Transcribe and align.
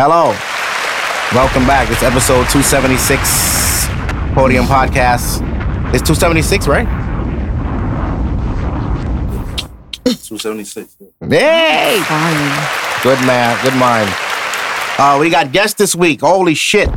Hello. 0.00 0.30
Welcome 1.34 1.66
back. 1.66 1.90
It's 1.90 2.04
episode 2.04 2.46
276 2.54 3.88
Podium 4.32 4.64
Podcast. 4.66 5.42
It's 5.92 6.06
276, 6.06 6.68
right? 6.68 6.86
276. 10.04 10.94
Hey! 11.28 12.00
Fine. 12.06 13.02
Good 13.02 13.18
man. 13.26 13.58
Good 13.64 13.74
mind. 13.74 14.08
Uh, 15.00 15.18
we 15.20 15.30
got 15.30 15.50
guests 15.50 15.76
this 15.76 15.96
week. 15.96 16.20
Holy 16.20 16.54
shit. 16.54 16.88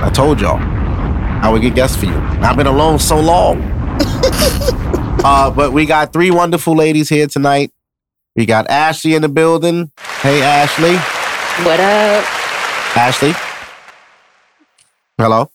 I 0.00 0.12
told 0.14 0.40
y'all. 0.40 0.60
I 0.60 1.50
would 1.50 1.62
get 1.62 1.74
guests 1.74 1.96
for 1.96 2.06
you. 2.06 2.14
I've 2.14 2.56
been 2.56 2.68
alone 2.68 3.00
so 3.00 3.18
long. 3.18 3.60
uh, 5.24 5.50
but 5.50 5.72
we 5.72 5.86
got 5.86 6.12
three 6.12 6.30
wonderful 6.30 6.76
ladies 6.76 7.08
here 7.08 7.26
tonight. 7.26 7.72
We 8.36 8.46
got 8.46 8.68
Ashley 8.70 9.14
in 9.14 9.22
the 9.22 9.28
building. 9.28 9.90
Hey, 10.20 10.42
Ashley. 10.42 10.96
What 11.64 11.80
up? 11.80 12.24
Ashley. 12.96 13.32
Hello. 15.18 15.50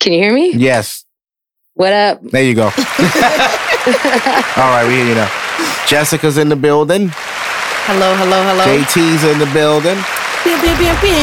Can 0.00 0.12
you 0.12 0.20
hear 0.20 0.34
me? 0.34 0.52
Yes. 0.52 1.04
What 1.74 1.92
up? 1.92 2.20
There 2.22 2.42
you 2.42 2.54
go. 2.54 2.64
All 4.58 4.70
right, 4.70 4.84
we 4.86 4.94
hear 4.94 5.06
you 5.06 5.14
now. 5.14 5.30
Jessica's 5.86 6.38
in 6.38 6.48
the 6.48 6.56
building. 6.56 7.10
Hello, 7.86 8.14
hello, 8.16 8.42
hello. 8.42 8.64
JT's 8.64 9.24
in 9.24 9.38
the 9.38 9.46
building. 9.54 9.96
Pew, 10.42 10.56
pew, 10.58 10.74
pew, 10.76 10.94
pew. 11.00 11.16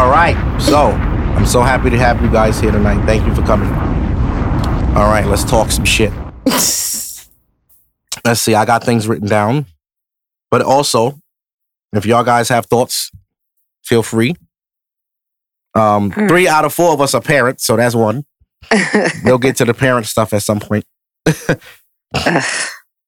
All 0.00 0.10
right. 0.10 0.36
So 0.60 0.90
I'm 1.36 1.46
so 1.46 1.62
happy 1.62 1.90
to 1.90 1.98
have 1.98 2.20
you 2.22 2.30
guys 2.30 2.58
here 2.58 2.72
tonight. 2.72 3.04
Thank 3.06 3.26
you 3.26 3.34
for 3.34 3.42
coming. 3.42 3.68
All 4.96 5.08
right, 5.08 5.26
let's 5.26 5.44
talk 5.44 5.70
some 5.70 5.84
shit. 5.84 6.12
Let's 8.24 8.40
see. 8.40 8.54
I 8.54 8.64
got 8.64 8.84
things 8.84 9.08
written 9.08 9.28
down. 9.28 9.66
But 10.50 10.62
also, 10.62 11.18
if 11.92 12.06
y'all 12.06 12.24
guys 12.24 12.48
have 12.50 12.66
thoughts, 12.66 13.10
feel 13.84 14.02
free. 14.02 14.36
Um, 15.74 15.82
All 15.82 16.08
right. 16.10 16.28
three 16.28 16.48
out 16.48 16.64
of 16.64 16.74
four 16.74 16.92
of 16.92 17.00
us 17.00 17.14
are 17.14 17.20
parents, 17.22 17.64
so 17.64 17.76
that's 17.76 17.94
one. 17.94 18.24
We'll 19.24 19.38
get 19.38 19.56
to 19.56 19.64
the 19.64 19.74
parent 19.74 20.06
stuff 20.06 20.32
at 20.32 20.42
some 20.42 20.60
point. 20.60 20.84
God. 21.26 21.60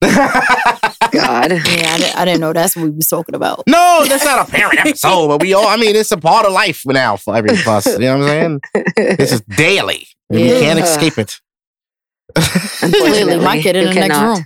Yeah, 0.02 1.94
I, 1.94 1.98
di- 1.98 2.12
I 2.16 2.24
didn't 2.24 2.40
know 2.40 2.52
that's 2.52 2.74
what 2.76 2.84
we 2.84 2.90
was 2.90 3.08
talking 3.08 3.34
about. 3.34 3.62
No, 3.68 4.04
that's 4.08 4.24
not 4.24 4.48
a 4.48 4.50
parent 4.50 4.80
episode, 4.80 5.28
but 5.28 5.40
we 5.42 5.54
all, 5.54 5.66
I 5.66 5.76
mean, 5.76 5.94
it's 5.94 6.10
a 6.10 6.16
part 6.16 6.46
of 6.46 6.52
life 6.52 6.82
now 6.86 7.16
for 7.16 7.36
every 7.36 7.50
of 7.50 7.66
us. 7.68 7.86
You 7.86 7.98
know 8.00 8.18
what 8.18 8.30
I'm 8.30 8.60
saying? 8.74 9.16
This 9.16 9.32
is 9.32 9.40
daily. 9.42 10.08
and 10.30 10.40
You 10.40 10.46
can't 10.58 10.78
escape 10.80 11.18
it. 11.18 11.40
Clearly, 12.36 13.38
my 13.38 13.60
kid 13.60 13.76
in 13.76 13.88
You 13.88 13.94
the 13.94 14.00
next 14.08 14.18
room. 14.18 14.44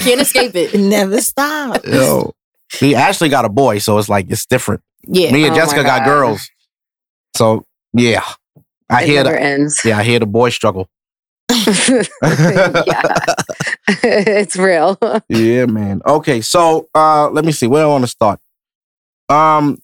Can't 0.00 0.20
escape 0.20 0.54
it. 0.54 0.74
Never 0.78 1.20
stop. 1.20 1.84
Yo. 1.86 2.32
See, 2.70 2.94
Ashley 2.94 3.28
got 3.28 3.44
a 3.44 3.48
boy, 3.48 3.78
so 3.78 3.98
it's 3.98 4.08
like, 4.08 4.26
it's 4.30 4.46
different. 4.46 4.82
Yeah. 5.06 5.32
Me 5.32 5.44
and 5.44 5.52
Oh 5.52 5.56
Jessica 5.56 5.82
got 5.82 6.04
girls. 6.04 6.48
So, 7.36 7.66
yeah. 7.92 8.24
I 8.90 9.02
it 9.02 9.08
hear 9.08 9.24
never 9.24 9.36
the, 9.36 9.42
ends. 9.42 9.80
yeah, 9.84 9.98
I 9.98 10.02
hear 10.04 10.18
the 10.18 10.26
boy 10.26 10.50
struggle. 10.50 10.88
yeah. 11.50 11.56
it's 14.02 14.56
real. 14.56 14.98
Yeah, 15.28 15.66
man. 15.66 16.02
Okay, 16.06 16.40
so 16.40 16.88
uh 16.94 17.28
let 17.30 17.44
me 17.44 17.52
see. 17.52 17.66
Where 17.66 17.82
do 17.84 17.88
I 17.88 17.90
want 17.92 18.04
to 18.04 18.08
start? 18.08 18.40
Um 19.28 19.78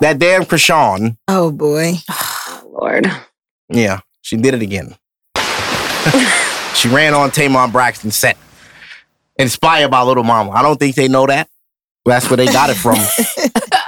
that 0.00 0.18
damn 0.18 0.44
Chrisean, 0.44 1.16
Oh 1.28 1.50
boy. 1.52 1.94
Oh, 2.08 2.62
Lord. 2.80 3.10
yeah, 3.68 4.00
she 4.22 4.36
did 4.36 4.54
it 4.54 4.62
again. 4.62 4.94
she 6.74 6.88
ran 6.88 7.14
on 7.14 7.30
Tamar 7.30 7.68
Braxton 7.68 8.10
set. 8.10 8.36
Inspired 9.38 9.90
by 9.90 10.02
Little 10.02 10.24
Mama. 10.24 10.50
I 10.50 10.62
don't 10.62 10.78
think 10.78 10.96
they 10.96 11.08
know 11.08 11.26
that. 11.26 11.48
That's 12.04 12.28
where 12.28 12.36
they 12.36 12.46
got 12.46 12.70
it 12.70 12.74
from. 12.74 12.98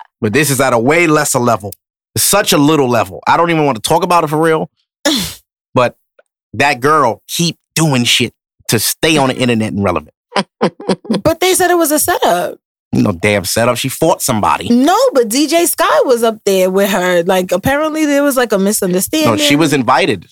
but 0.20 0.32
this 0.32 0.50
is 0.50 0.60
at 0.60 0.72
a 0.72 0.78
way 0.78 1.06
lesser 1.06 1.38
level. 1.38 1.72
It's 2.14 2.24
such 2.24 2.52
a 2.52 2.58
little 2.58 2.88
level. 2.88 3.20
I 3.26 3.36
don't 3.36 3.50
even 3.50 3.64
want 3.64 3.76
to 3.76 3.82
talk 3.82 4.02
about 4.02 4.24
it 4.24 4.28
for 4.28 4.40
real. 4.40 4.70
but 5.74 5.96
that 6.54 6.80
girl 6.80 7.22
keep 7.28 7.58
doing 7.74 8.04
shit 8.04 8.34
to 8.68 8.78
stay 8.78 9.16
on 9.16 9.28
the 9.28 9.36
internet 9.36 9.72
and 9.72 9.82
relevant. 9.82 10.14
But 11.22 11.40
they 11.40 11.54
said 11.54 11.70
it 11.70 11.76
was 11.76 11.92
a 11.92 11.98
setup. 11.98 12.58
You 12.92 13.02
know, 13.02 13.12
damn 13.12 13.44
setup. 13.44 13.78
She 13.78 13.88
fought 13.88 14.20
somebody. 14.20 14.68
No, 14.68 14.98
but 15.12 15.28
DJ 15.28 15.66
Sky 15.66 16.00
was 16.04 16.22
up 16.22 16.38
there 16.44 16.70
with 16.70 16.90
her. 16.90 17.22
Like 17.22 17.50
apparently 17.52 18.04
there 18.04 18.22
was 18.22 18.36
like 18.36 18.52
a 18.52 18.58
misunderstanding. 18.58 19.30
No, 19.30 19.36
she 19.36 19.56
was 19.56 19.72
invited. 19.72 20.26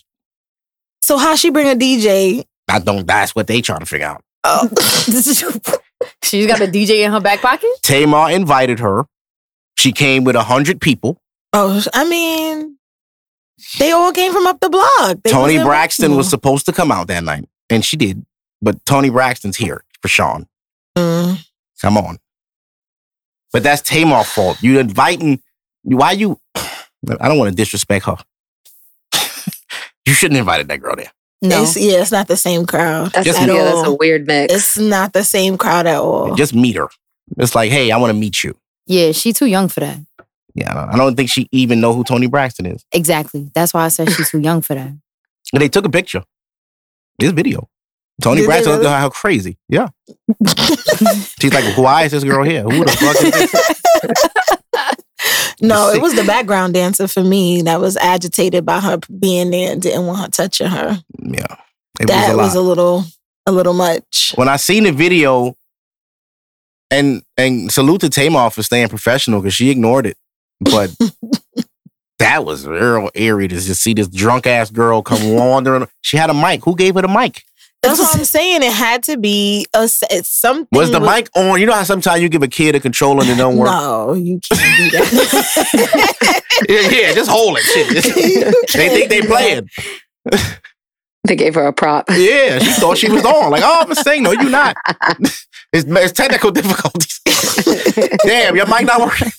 So 1.10 1.19
how 1.19 1.34
she 1.34 1.50
bring 1.50 1.66
a 1.66 1.75
DJ? 1.75 2.44
I 2.69 2.78
don't. 2.78 3.04
That's 3.04 3.34
what 3.34 3.48
they 3.48 3.60
trying 3.62 3.81
to 3.81 3.87
figure 3.87 4.06
out. 4.06 4.22
Oh, 4.44 4.69
She's 6.22 6.47
got 6.47 6.60
a 6.60 6.69
DJ 6.69 7.04
in 7.04 7.10
her 7.10 7.19
back 7.19 7.41
pocket? 7.41 7.69
Tamar 7.82 8.31
invited 8.31 8.78
her. 8.78 9.06
She 9.76 9.91
came 9.91 10.22
with 10.22 10.37
a 10.37 10.44
hundred 10.44 10.81
people. 10.81 11.20
oh, 11.53 11.84
I 11.93 12.09
mean, 12.09 12.76
they 13.81 13.91
all 13.91 14.12
came 14.12 14.32
from 14.32 14.47
up 14.47 14.60
the 14.60 14.70
block. 14.70 15.16
They 15.25 15.32
Toni 15.32 15.59
Braxton 15.59 16.15
was 16.15 16.31
supposed 16.31 16.65
to 16.66 16.72
come 16.72 16.93
out 16.93 17.09
that 17.09 17.25
night, 17.25 17.49
and 17.69 17.84
she 17.84 17.97
did. 17.97 18.25
But 18.62 18.87
Toni 18.87 19.10
Braxton's 19.10 19.56
here 19.56 19.82
for 20.00 20.06
Sean. 20.06 20.47
Mm. 20.97 21.44
Come 21.82 21.99
on. 21.99 22.19
But 23.53 23.65
that's 23.65 23.82
Tamar's 23.82 24.31
fault. 24.31 24.62
You 24.62 24.78
inviting. 24.78 25.43
Why 25.82 26.12
you? 26.12 26.38
I 26.54 27.26
don't 27.26 27.37
want 27.37 27.50
to 27.50 27.56
disrespect 27.56 28.04
her. 28.04 28.16
You 30.06 30.12
shouldn't 30.15 30.37
have 30.37 30.43
invited 30.47 30.69
that 30.69 30.81
girl 30.81 30.97
there. 30.97 31.11
No. 31.43 31.62
It's, 31.62 31.77
yeah, 31.77 32.00
it's 32.03 32.12
not 32.12 32.28
the 32.28 32.37
same 32.37 32.66
crowd. 32.66 33.12
That's, 33.12 33.25
Just 33.27 33.41
yeah, 33.41 33.55
at 33.55 33.65
that's 33.75 33.88
a 33.88 33.94
weird 33.94 34.27
mix. 34.27 34.53
It's 34.53 34.78
not 34.78 35.12
the 35.12 35.25
same 35.25 35.56
crowd 35.56 35.87
at 35.87 35.97
all. 35.97 36.34
Just 36.34 36.55
meet 36.55 36.77
her. 36.77 36.88
It's 37.38 37.55
like, 37.55 37.71
hey, 37.71 37.91
I 37.91 37.97
want 37.97 38.11
to 38.12 38.19
meet 38.19 38.43
you. 38.44 38.56
Yeah, 38.87 39.12
she 39.12 39.33
too 39.33 39.47
young 39.47 39.69
for 39.69 39.81
that. 39.81 39.99
Yeah, 40.55 40.71
I 40.71 40.75
don't- 40.75 40.94
I 40.94 40.97
don't 40.97 41.16
think 41.16 41.31
she 41.31 41.49
even 41.53 41.81
know 41.81 41.94
who 41.94 42.05
Toni 42.05 42.27
Braxton 42.27 42.66
is. 42.66 42.84
Exactly. 42.93 43.50
That's 43.55 43.72
why 43.72 43.84
I 43.84 43.88
said 43.88 44.11
she's 44.11 44.31
too 44.31 44.41
young 44.43 44.61
for 44.61 44.75
that. 44.75 44.88
And 45.53 45.62
they 45.62 45.69
took 45.69 45.84
a 45.87 45.91
picture. 45.91 46.25
This 47.19 47.32
video. 47.32 47.69
Toni 48.21 48.41
Did 48.43 48.47
Braxton 48.49 48.72
looked 48.72 48.84
really? 48.84 48.94
at 48.94 49.03
her 49.03 49.11
crazy. 49.11 49.56
Yeah. 49.69 49.88
She's 51.41 51.55
like, 51.55 51.77
why 51.78 52.03
is 52.05 52.12
this 52.12 52.22
girl 52.22 52.44
here? 52.44 52.62
Who 52.65 52.84
the 52.84 52.91
fuck 52.91 53.17
is 53.22 53.31
this? 53.32 54.89
no, 55.60 55.91
it 55.91 56.00
was 56.00 56.15
the 56.15 56.25
background 56.25 56.75
dancer 56.75 57.09
for 57.09 57.22
me 57.22 57.62
that 57.62 57.81
was 57.81 57.97
agitated 57.97 58.65
by 58.65 58.81
her 58.81 58.98
being 59.19 59.50
there 59.50 59.72
and 59.72 59.82
didn't 59.82 60.06
want 60.06 60.21
her 60.21 60.28
touching 60.28 60.69
her. 60.69 61.03
Yeah. 61.19 61.56
It 62.00 62.06
that 62.06 62.37
was 62.37 62.54
a 62.54 62.60
lot. 62.60 62.69
little 62.69 63.04
a 63.47 63.53
little 63.53 63.75
much. 63.75 64.32
when 64.37 64.49
I 64.49 64.56
seen 64.56 64.84
the 64.84 64.93
video, 64.93 65.56
and 66.91 67.22
and 67.37 67.70
salute 67.70 68.00
to 68.03 68.10
Tamar 68.10 68.50
for 68.50 68.62
staying 68.62 68.88
professional 68.88 69.41
because 69.41 69.54
she 69.54 69.70
ignored 69.70 70.06
it. 70.06 70.16
But 70.60 70.94
that 72.19 72.44
was 72.44 72.66
real 72.66 73.10
eerie 73.15 73.49
to 73.49 73.54
just 73.54 73.82
see 73.82 73.94
this 73.94 74.09
drunk 74.09 74.47
ass 74.47 74.70
girl 74.70 75.03
come 75.03 75.34
wandering. 75.34 75.88
She 76.00 76.16
had 76.16 76.31
a 76.31 76.34
mic. 76.34 76.65
Who 76.65 76.75
gave 76.76 76.94
her 76.94 77.03
the 77.03 77.09
mic? 77.09 77.43
That's 77.82 77.98
what 77.98 78.14
I'm 78.14 78.24
saying. 78.24 78.62
It 78.62 78.72
had 78.72 79.02
to 79.04 79.16
be 79.16 79.66
a 79.74 79.78
s- 79.84 80.02
it's 80.10 80.28
something. 80.28 80.68
Was 80.72 80.91
the 80.91 81.00
with- 81.00 81.08
mic 81.10 81.28
on? 81.34 81.58
You 81.60 81.66
know 81.66 81.72
how 81.72 81.82
sometimes 81.84 82.20
you 82.22 82.28
give 82.28 82.42
a 82.42 82.48
kid 82.48 82.74
a 82.74 82.80
controller 82.80 83.22
and 83.22 83.30
it 83.30 83.36
don't 83.36 83.56
work? 83.56 83.68
No, 83.70 84.12
you 84.12 84.38
can't 84.41 84.76
do 84.76 84.91
that. 84.98 86.42
Yeah, 86.69 86.80
yeah, 86.90 87.14
just 87.14 87.30
hold 87.30 87.56
it. 87.58 87.62
Shit. 87.62 88.04
they 88.74 88.88
think 88.90 89.08
they 89.08 89.22
playing. 89.22 89.70
they 91.24 91.34
gave 91.34 91.54
her 91.54 91.66
a 91.66 91.72
prop. 91.72 92.04
Yeah, 92.10 92.58
she 92.58 92.70
thought 92.72 92.98
she 92.98 93.10
was 93.10 93.24
on. 93.24 93.50
Like, 93.50 93.62
oh, 93.64 93.86
I'm 93.88 93.94
saying, 93.94 94.24
no, 94.24 94.32
you're 94.32 94.50
not. 94.50 94.76
It's, 95.72 95.86
it's 95.88 96.12
technical 96.12 96.50
difficulties. 96.50 97.20
Damn, 98.24 98.56
your 98.56 98.66
mic 98.66 98.84
not 98.84 99.00
working. 99.00 99.30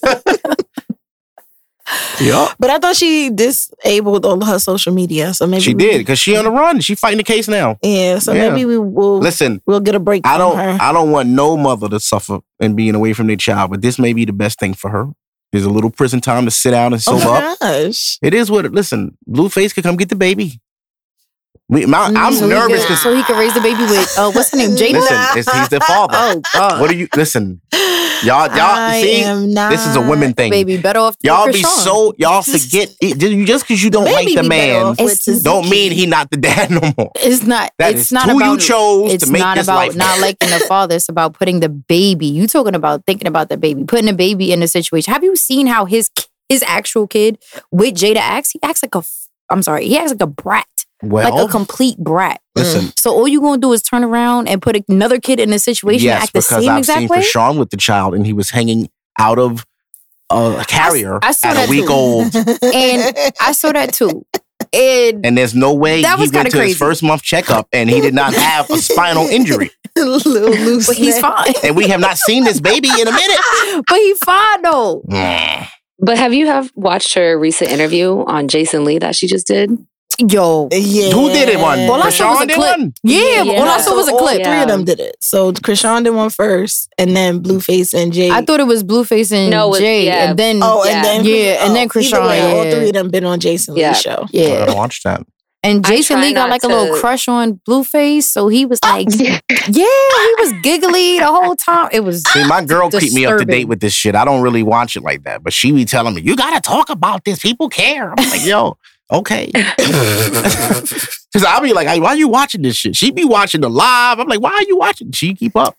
Yeah, 2.21 2.53
but 2.59 2.69
I 2.69 2.77
thought 2.79 2.95
she 2.95 3.29
disabled 3.29 4.25
all 4.25 4.43
her 4.45 4.59
social 4.59 4.93
media. 4.93 5.33
So 5.33 5.47
maybe 5.47 5.61
she 5.61 5.73
did 5.73 5.99
because 5.99 6.19
she 6.19 6.35
on 6.37 6.45
the 6.45 6.51
run. 6.51 6.79
She 6.81 6.95
fighting 6.95 7.17
the 7.17 7.23
case 7.23 7.47
now. 7.47 7.77
Yeah, 7.81 8.19
so 8.19 8.33
Yeah. 8.33 8.49
maybe 8.49 8.65
we 8.65 8.77
will. 8.77 9.19
Listen, 9.19 9.61
we'll 9.65 9.79
get 9.79 9.95
a 9.95 9.99
break. 9.99 10.25
I 10.25 10.37
don't, 10.37 10.55
Her. 10.57 10.77
I 10.79 10.93
don't 10.93 11.11
want 11.11 11.29
no 11.29 11.57
mother 11.57 11.89
to 11.89 11.99
suffer 11.99 12.39
and 12.59 12.75
being 12.75 12.95
away 12.95 13.13
from 13.13 13.27
their 13.27 13.35
child, 13.35 13.71
but 13.71 13.81
this 13.81 13.97
may 13.99 14.13
be 14.13 14.25
the 14.25 14.33
best 14.33 14.59
thing 14.59 14.73
for 14.73 14.89
her. 14.91 15.07
There's 15.51 15.65
a 15.65 15.69
little 15.69 15.89
prison 15.89 16.21
time 16.21 16.45
to 16.45 16.51
sit 16.51 16.71
down 16.71 16.93
and 16.93 17.03
oh 17.07 17.19
sober 17.19 17.25
my 17.25 17.43
up. 17.51 17.59
gosh! 17.59 18.17
It 18.21 18.33
is 18.33 18.49
what. 18.49 18.71
Listen, 18.71 19.17
Blueface 19.29 19.73
could 19.75 19.83
come 19.83 19.97
get 19.97 20.07
the 20.09 20.15
baby. 20.15 20.61
We, 21.71 21.85
my, 21.85 22.11
I'm 22.15 22.33
so 22.33 22.47
nervous 22.47 22.81
because 22.81 23.01
so 23.01 23.15
he 23.15 23.23
could 23.23 23.37
raise 23.37 23.53
the 23.53 23.61
baby 23.61 23.83
with, 23.83 24.13
uh, 24.17 24.29
what's 24.31 24.51
her 24.51 24.57
name? 24.57 24.71
Jada? 24.71 24.91
listen, 25.33 25.57
he's 25.57 25.69
the 25.69 25.79
father. 25.79 26.13
Oh, 26.17 26.41
God. 26.53 26.81
What 26.81 26.91
are 26.91 26.93
you 26.95 27.07
listen? 27.15 27.61
Y'all, 28.23 28.45
y'all 28.49 28.57
I 28.59 29.01
see, 29.01 29.23
this 29.69 29.87
is 29.87 29.95
a 29.95 30.01
women 30.01 30.33
thing. 30.33 30.51
Baby, 30.51 30.77
better 30.77 30.99
off 30.99 31.15
Y'all 31.23 31.47
be 31.47 31.53
Chrisean. 31.63 31.83
so 31.83 32.13
y'all 32.17 32.41
forget 32.41 32.89
it, 33.01 33.17
just- 33.47 33.63
because 33.63 33.81
you 33.83 33.89
don't 33.89 34.03
like 34.03 34.27
the 34.35 34.43
man 34.43 34.83
off 34.85 34.99
with 34.99 35.27
It's- 35.27 35.41
don't 35.41 35.69
mean 35.69 35.91
he 35.93 36.05
not 36.05 36.29
the 36.29 36.37
dad 36.37 36.69
no 36.71 36.81
more. 36.97 37.11
It's 37.15 37.43
not. 37.43 37.71
That 37.79 37.95
it's 37.95 38.11
not 38.11 38.29
who 38.29 38.37
about 38.37 38.51
you 38.51 38.57
chose 38.59 39.13
It's 39.13 39.25
to 39.25 39.31
make 39.31 39.39
not 39.39 39.55
this 39.57 39.65
about 39.65 39.75
life. 39.77 39.95
not 39.95 40.19
liking 40.21 40.49
the 40.49 40.59
father. 40.67 40.95
It's 40.97 41.07
about 41.09 41.33
putting 41.33 41.61
the 41.61 41.69
baby. 41.69 42.27
You 42.27 42.47
talking 42.47 42.75
about 42.75 43.05
thinking 43.05 43.27
about 43.27 43.47
the 43.49 43.57
baby, 43.57 43.85
putting 43.85 44.05
the 44.07 44.13
baby 44.13 44.51
in 44.51 44.61
a 44.61 44.67
situation. 44.67 45.13
Have 45.13 45.23
you 45.23 45.35
seen 45.37 45.67
how 45.67 45.85
his 45.85 46.11
his 46.49 46.63
actual 46.63 47.07
kid 47.07 47.39
with 47.71 47.95
Jada 47.95 48.17
acts? 48.17 48.51
He 48.51 48.59
acts 48.61 48.83
like 48.83 48.93
a. 48.93 49.03
I'm 49.49 49.61
sorry. 49.63 49.87
He 49.87 49.97
acts 49.97 50.11
like 50.11 50.21
a 50.21 50.27
brat 50.27 50.65
Well, 51.03 51.35
like 51.35 51.49
a 51.49 51.51
complete 51.51 51.97
brat. 51.97 52.41
listen. 52.55 52.91
So 52.97 53.11
all 53.11 53.27
you 53.27 53.41
gonna 53.41 53.59
do 53.61 53.73
is 53.73 53.81
turn 53.81 54.03
around 54.03 54.47
and 54.47 54.61
put 54.61 54.77
another 54.87 55.19
kid 55.19 55.39
in 55.39 55.51
a 55.53 55.59
situation 55.59 56.05
Yes, 56.05 56.15
and 56.15 56.23
act 56.23 56.33
the 56.33 56.39
because 56.39 56.63
same 56.63 56.69
I've 56.69 56.77
exact 56.79 56.99
seen 56.99 57.07
way. 57.09 57.19
Chrisean 57.19 57.57
with 57.59 57.69
the 57.71 57.77
child, 57.77 58.13
and 58.15 58.25
he 58.25 58.33
was 58.33 58.49
hanging 58.51 58.89
out 59.19 59.39
of 59.39 59.65
a 60.29 60.63
carrier 60.67 61.19
I 61.21 61.31
saw 61.33 61.49
at 61.49 61.53
that 61.55 61.67
a 61.67 61.69
week 61.71 61.85
too. 61.87 61.91
old, 61.91 62.35
And 62.35 63.33
I 63.41 63.51
saw 63.51 63.71
that 63.73 63.93
too. 63.93 64.25
And 64.73 65.25
and 65.25 65.37
there's 65.37 65.55
no 65.55 65.73
way 65.73 66.01
That 66.03 66.17
he 66.17 66.21
was 66.21 66.31
went 66.31 66.45
kinda 66.49 66.57
to 66.57 66.63
his 66.67 66.77
first 66.77 67.01
month 67.03 67.23
checkup, 67.23 67.67
and 67.73 67.89
he 67.89 67.99
did 67.99 68.13
not 68.13 68.33
have 68.33 68.69
a 68.69 68.77
spinal 68.77 69.27
injury. 69.29 69.71
Little 69.97 70.51
loose. 70.51 70.87
but 70.87 70.95
he's 70.95 71.19
fine. 71.19 71.53
And 71.63 71.75
we 71.75 71.87
have 71.89 71.99
not 71.99 72.17
seen 72.17 72.45
this 72.45 72.61
baby 72.61 72.87
in 72.87 73.07
a 73.07 73.11
minute. 73.11 73.39
but 73.87 73.97
he's 73.97 74.19
fine 74.19 74.61
though. 74.61 75.03
But 75.99 76.17
have 76.17 76.33
you 76.33 76.47
have 76.47 76.71
watched 76.75 77.13
her 77.15 77.37
recent 77.37 77.69
interview 77.71 78.23
on 78.25 78.47
Jason 78.47 78.85
Lee 78.85 78.99
that 78.99 79.15
she 79.15 79.27
just 79.27 79.47
did? 79.47 79.71
Yo. 80.29 80.69
Yeah. 80.71 81.11
Who 81.11 81.29
did 81.29 81.49
it 81.49 81.59
one? 81.59 81.79
Well, 81.87 82.01
I 82.03 82.09
saw 82.09 82.29
was 82.31 82.39
Chrisean 82.39 82.43
a 82.43 82.47
did 82.47 82.55
clip. 82.55 82.77
one. 82.79 82.93
Yeah, 83.03 83.43
Yeah. 83.43 83.61
all 83.61 83.67
I 83.67 83.79
saw 83.81 83.95
was 83.95 84.07
a 84.07 84.11
all 84.11 84.19
clip. 84.19 84.43
Three 84.43 84.61
of 84.61 84.67
them 84.67 84.83
did 84.85 84.99
it. 84.99 85.15
So 85.21 85.51
Chrisean 85.51 86.03
did 86.03 86.11
one 86.11 86.29
first, 86.29 86.89
and 86.97 87.15
then 87.15 87.41
Blueface 87.41 87.93
and 87.93 88.13
Jay. 88.13 88.29
I 88.29 88.41
thought 88.43 88.59
it 88.59 88.67
was 88.67 88.83
Blueface 88.83 89.31
and 89.31 89.49
No, 89.51 89.67
it 89.67 89.69
was- 89.71 89.79
Jay, 89.79 90.05
yeah. 90.05 90.29
and 90.29 90.37
then 90.39 90.59
Oh, 90.61 90.83
Yeah. 90.85 90.91
and 90.97 91.05
then 91.05 91.25
Yeah, 91.25 91.65
and 91.65 91.75
then 91.75 91.87
oh, 91.93 91.99
either 91.99 92.17
Chrisean, 92.17 92.27
way, 92.27 92.41
all 92.59 92.65
yeah. 92.65 92.71
three 92.71 92.87
of 92.89 92.93
them 92.93 93.09
been 93.09 93.25
on 93.25 93.39
Jason 93.39 93.75
Yeah. 93.75 93.89
Lee's 93.89 94.01
show. 94.01 94.23
I 94.23 94.27
yeah, 94.31 94.65
gotta 94.65 94.73
watch 94.75 95.01
that. 95.03 95.21
and 95.63 95.85
I 95.85 95.89
Jason 95.89 96.15
try 96.17 96.25
Lee 96.27 96.33
got 96.33 96.41
not 96.43 96.49
like 96.49 96.63
a 96.63 96.67
little 96.67 96.95
to- 96.95 96.99
crush 97.01 97.27
on 97.27 97.59
Blueface, 97.67 98.23
so 98.23 98.47
he 98.47 98.65
was 98.65 98.79
oh, 98.83 98.89
like, 98.89 99.07
yeah. 99.11 99.39
yeah, 99.49 99.67
he 99.67 100.35
was 100.39 100.53
giggly 100.63 101.19
the 101.19 101.27
whole 101.27 101.55
time. 101.55 101.89
It 101.91 101.99
was 102.03 102.23
See, 102.31 102.43
my 102.47 102.63
girl 102.63 102.89
keep 102.89 103.13
me 103.13 103.25
up 103.25 103.37
to 103.39 103.45
date 103.45 103.67
with 103.67 103.79
this 103.79 103.93
shit. 103.93 104.15
I 104.15 104.25
don't 104.25 104.41
really 104.41 104.63
watch 104.63 104.95
it 104.95 105.03
like 105.03 105.23
that, 105.23 105.43
but 105.43 105.53
she 105.53 105.71
be 105.71 105.85
telling 105.85 106.15
me, 106.15 106.21
"You 106.21 106.35
gotta 106.35 106.61
talk 106.61 106.89
about 106.89 107.25
this. 107.25 107.39
People 107.39 107.69
care." 107.69 108.11
I'm 108.17 108.29
like, 108.29 108.43
"Yo, 108.45 108.77
okay." 109.11 109.51
Because 111.33 111.45
I'll 111.47 111.61
be 111.61 111.71
like, 111.71 111.87
"Why 112.01 112.09
are 112.09 112.15
you 112.17 112.27
watching 112.27 112.61
this 112.61 112.75
shit?" 112.75 112.93
She 112.95 113.09
be 113.11 113.23
watching 113.23 113.61
the 113.61 113.69
live. 113.69 114.19
I'm 114.19 114.27
like, 114.27 114.41
"Why 114.41 114.51
are 114.51 114.63
you 114.63 114.77
watching?" 114.77 115.11
She 115.13 115.33
keep 115.33 115.55
up. 115.55 115.77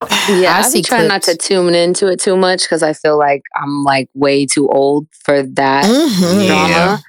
Yeah, 0.28 0.54
I 0.56 0.58
I, 0.58 0.62
see 0.62 0.78
be 0.78 0.82
trying 0.82 1.08
not 1.08 1.22
to 1.24 1.36
tune 1.36 1.74
into 1.74 2.06
it 2.08 2.18
too 2.20 2.36
much 2.36 2.62
because 2.62 2.82
I 2.82 2.92
feel 2.94 3.18
like 3.18 3.42
I'm 3.54 3.84
like 3.84 4.08
way 4.14 4.44
too 4.46 4.68
old 4.68 5.06
for 5.24 5.42
that 5.42 5.84
Mhm. 5.84 6.46
Yeah. 6.46 6.48
drama. 6.48 7.02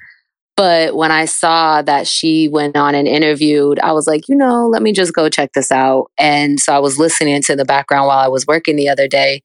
But 0.56 0.96
when 0.96 1.10
I 1.12 1.24
saw 1.26 1.82
that 1.82 2.06
she 2.06 2.48
went 2.48 2.76
on 2.76 2.94
and 2.94 3.06
interviewed, 3.08 3.78
I 3.80 3.92
was 3.92 4.06
like, 4.06 4.28
you 4.28 4.34
know, 4.36 4.66
let 4.68 4.82
me 4.82 4.92
just 4.92 5.12
go 5.14 5.28
check 5.28 5.52
this 5.54 5.70
out. 5.72 6.10
And 6.18 6.58
so 6.60 6.72
I 6.74 6.78
was 6.80 6.98
listening 6.98 7.40
to 7.42 7.54
the 7.56 7.64
background 7.64 8.06
while 8.08 8.18
I 8.18 8.28
was 8.28 8.46
working 8.46 8.76
the 8.76 8.88
other 8.88 9.06
day. 9.08 9.42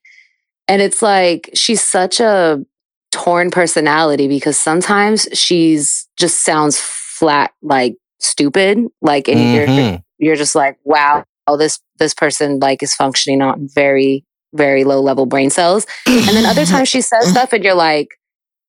And 0.67 0.81
it's 0.81 1.01
like 1.01 1.49
she's 1.53 1.83
such 1.83 2.19
a 2.19 2.63
torn 3.13 3.51
personality 3.51 4.27
because 4.27 4.57
sometimes 4.59 5.27
she's 5.33 6.07
just 6.17 6.41
sounds 6.43 6.79
flat 6.79 7.51
like 7.61 7.95
stupid. 8.19 8.79
Like 9.01 9.27
and 9.27 9.39
you're 9.53 9.67
Mhm. 9.67 10.03
you're 10.17 10.35
just 10.35 10.55
like, 10.55 10.77
wow, 10.83 11.23
oh, 11.47 11.57
this 11.57 11.79
this 11.99 12.13
person 12.13 12.59
like 12.59 12.81
is 12.83 12.93
functioning 12.95 13.41
on 13.41 13.67
very, 13.73 14.25
very 14.53 14.83
low 14.83 14.99
level 15.01 15.25
brain 15.25 15.49
cells. 15.49 15.85
And 16.07 16.27
then 16.29 16.45
other 16.45 16.65
times 16.65 16.89
she 16.89 17.01
says 17.01 17.29
stuff 17.29 17.53
and 17.53 17.63
you're 17.63 17.75
like, 17.75 18.09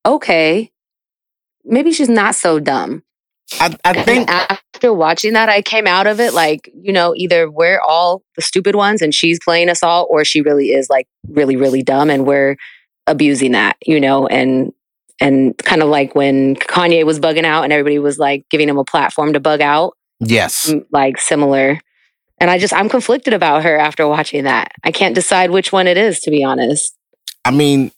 okay, 0.05 0.71
maybe 1.65 1.93
she's 1.93 2.09
not 2.09 2.35
so 2.35 2.59
dumb. 2.61 3.03
I, 3.61 3.77
I 3.85 3.93
And 3.93 4.05
think 4.05 4.29
after 4.31 4.93
watching 4.93 5.35
that, 5.35 5.49
I 5.49 5.63
came 5.63 5.87
out 5.87 6.07
of 6.07 6.19
it 6.21 6.33
like, 6.35 6.71
you 6.75 6.93
know, 6.93 7.15
either 7.17 7.51
we're 7.51 7.81
all 7.81 8.23
the 8.37 8.43
stupid 8.43 8.75
ones 8.75 9.03
and 9.03 9.15
she's 9.15 9.39
playing 9.43 9.69
us 9.69 9.83
all, 9.83 10.07
or 10.11 10.25
she 10.25 10.41
really 10.41 10.69
is 10.69 10.89
like 10.91 11.07
really, 11.29 11.57
really 11.57 11.83
dumb 11.83 12.11
and 12.11 12.27
we're 12.27 12.57
abusing 13.07 13.53
that, 13.53 13.77
you 13.85 14.01
know, 14.01 14.27
and 14.27 14.73
and 15.21 15.57
kind 15.59 15.83
of 15.83 15.89
like 15.89 16.15
when 16.15 16.57
Kanye 16.57 17.05
was 17.05 17.21
bugging 17.21 17.45
out 17.45 17.65
and 17.65 17.73
everybody 17.73 17.99
was 17.99 18.19
like 18.19 18.45
giving 18.51 18.69
him 18.69 18.79
a 18.79 18.85
platform 18.85 19.33
to 19.33 19.41
bug 19.41 19.61
out, 19.61 19.97
yes. 20.21 20.71
Mm, 20.71 20.87
like 20.91 21.19
similar. 21.19 21.81
And 22.39 22.51
I 22.51 22.59
just 22.59 22.75
I'm 22.75 22.89
conflicted 22.89 23.33
about 23.33 23.63
her 23.63 23.79
after 23.79 24.07
watching 24.09 24.45
that. 24.45 24.73
I 24.83 24.91
can't 24.91 25.15
decide 25.15 25.51
which 25.51 25.73
one 25.73 25.87
it 25.87 25.97
is, 25.97 26.21
to 26.21 26.31
be 26.31 26.43
honest. 26.45 26.97
I 27.45 27.51
mean, 27.51 27.93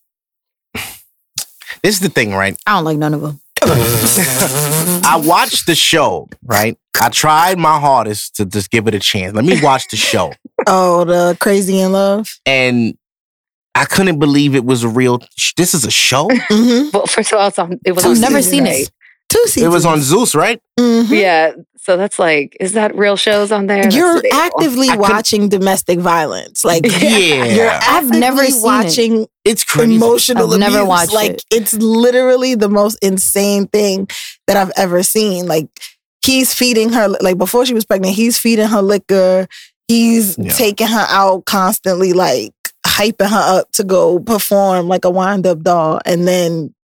this 1.82 1.94
is 1.94 2.00
the 2.00 2.08
thing, 2.08 2.34
right? 2.34 2.56
I 2.66 2.74
don't 2.74 2.84
like 2.84 2.98
none 2.98 3.14
of 3.14 3.22
them. 3.22 3.40
I 3.62 5.20
watched 5.24 5.66
the 5.66 5.74
show, 5.74 6.28
right? 6.44 6.76
I 7.00 7.08
tried 7.08 7.58
my 7.58 7.78
hardest 7.80 8.36
to 8.36 8.44
just 8.44 8.70
give 8.70 8.86
it 8.86 8.94
a 8.94 8.98
chance. 8.98 9.34
Let 9.34 9.44
me 9.44 9.60
watch 9.62 9.88
the 9.88 9.96
show. 9.96 10.32
Oh, 10.68 11.04
the 11.04 11.36
Crazy 11.38 11.78
in 11.78 11.92
Love. 11.92 12.28
And 12.44 12.96
I 13.76 13.84
couldn't 13.84 14.18
believe 14.18 14.54
it 14.54 14.64
was 14.64 14.82
a 14.84 14.88
real. 14.88 15.20
This 15.56 15.74
is 15.74 15.84
a 15.84 15.90
show. 15.90 16.28
Mm-hmm. 16.50 16.90
Well, 16.92 17.06
first 17.06 17.32
of 17.32 17.38
all, 17.38 17.48
it's 17.48 17.58
on, 17.58 17.78
it 17.84 17.92
was 17.92 18.04
I've 18.04 18.18
never 18.20 18.40
seen 18.42 18.64
right? 18.64 18.80
it. 18.82 18.90
Two 19.28 19.44
It 19.56 19.68
was 19.68 19.84
on 19.84 20.00
Zeus, 20.00 20.34
right? 20.36 20.60
Mhm. 20.78 21.10
Yeah, 21.10 21.52
so 21.80 21.96
that's 21.96 22.16
like, 22.18 22.56
is 22.60 22.72
that 22.74 22.94
real 22.94 23.16
shows 23.16 23.50
on 23.50 23.66
there? 23.66 23.88
You're 23.90 24.22
actively 24.32 24.88
I 24.88 24.96
couldn't- 24.96 25.00
watching 25.10 25.48
domestic 25.48 25.98
violence. 25.98 26.64
Like 26.64 26.84
Yeah. 27.02 27.44
you're 27.44 27.68
I've 27.70 28.08
never 28.10 28.42
actively 28.42 28.50
seen 28.52 28.60
it. 28.60 28.64
watching 28.64 29.26
It's 29.44 29.64
crazy. 29.64 29.96
emotional 29.96 30.52
I've 30.54 30.60
never 30.60 30.76
abuse. 30.78 30.88
watched 30.88 31.12
like 31.12 31.30
it. 31.32 31.44
it's 31.52 31.74
literally 31.74 32.54
the 32.54 32.68
most 32.68 32.98
insane 33.02 33.66
thing 33.66 34.08
that 34.46 34.56
I've 34.56 34.72
ever 34.76 35.02
seen. 35.02 35.46
Like 35.46 35.66
he's 36.24 36.54
feeding 36.54 36.92
her 36.92 37.08
like 37.20 37.36
before 37.36 37.66
she 37.66 37.74
was 37.74 37.84
pregnant, 37.84 38.14
he's 38.14 38.38
feeding 38.38 38.68
her 38.68 38.82
liquor. 38.82 39.48
He's 39.88 40.36
Yeah. 40.38 40.52
taking 40.52 40.86
her 40.88 41.06
out 41.08 41.44
constantly, 41.46 42.12
like 42.12 42.52
hyping 42.96 43.30
her 43.30 43.58
up 43.58 43.70
to 43.72 43.84
go 43.84 44.18
perform 44.18 44.88
like 44.88 45.04
a 45.04 45.10
wind 45.10 45.46
up 45.46 45.62
doll 45.62 46.00
and 46.06 46.26
then 46.26 46.74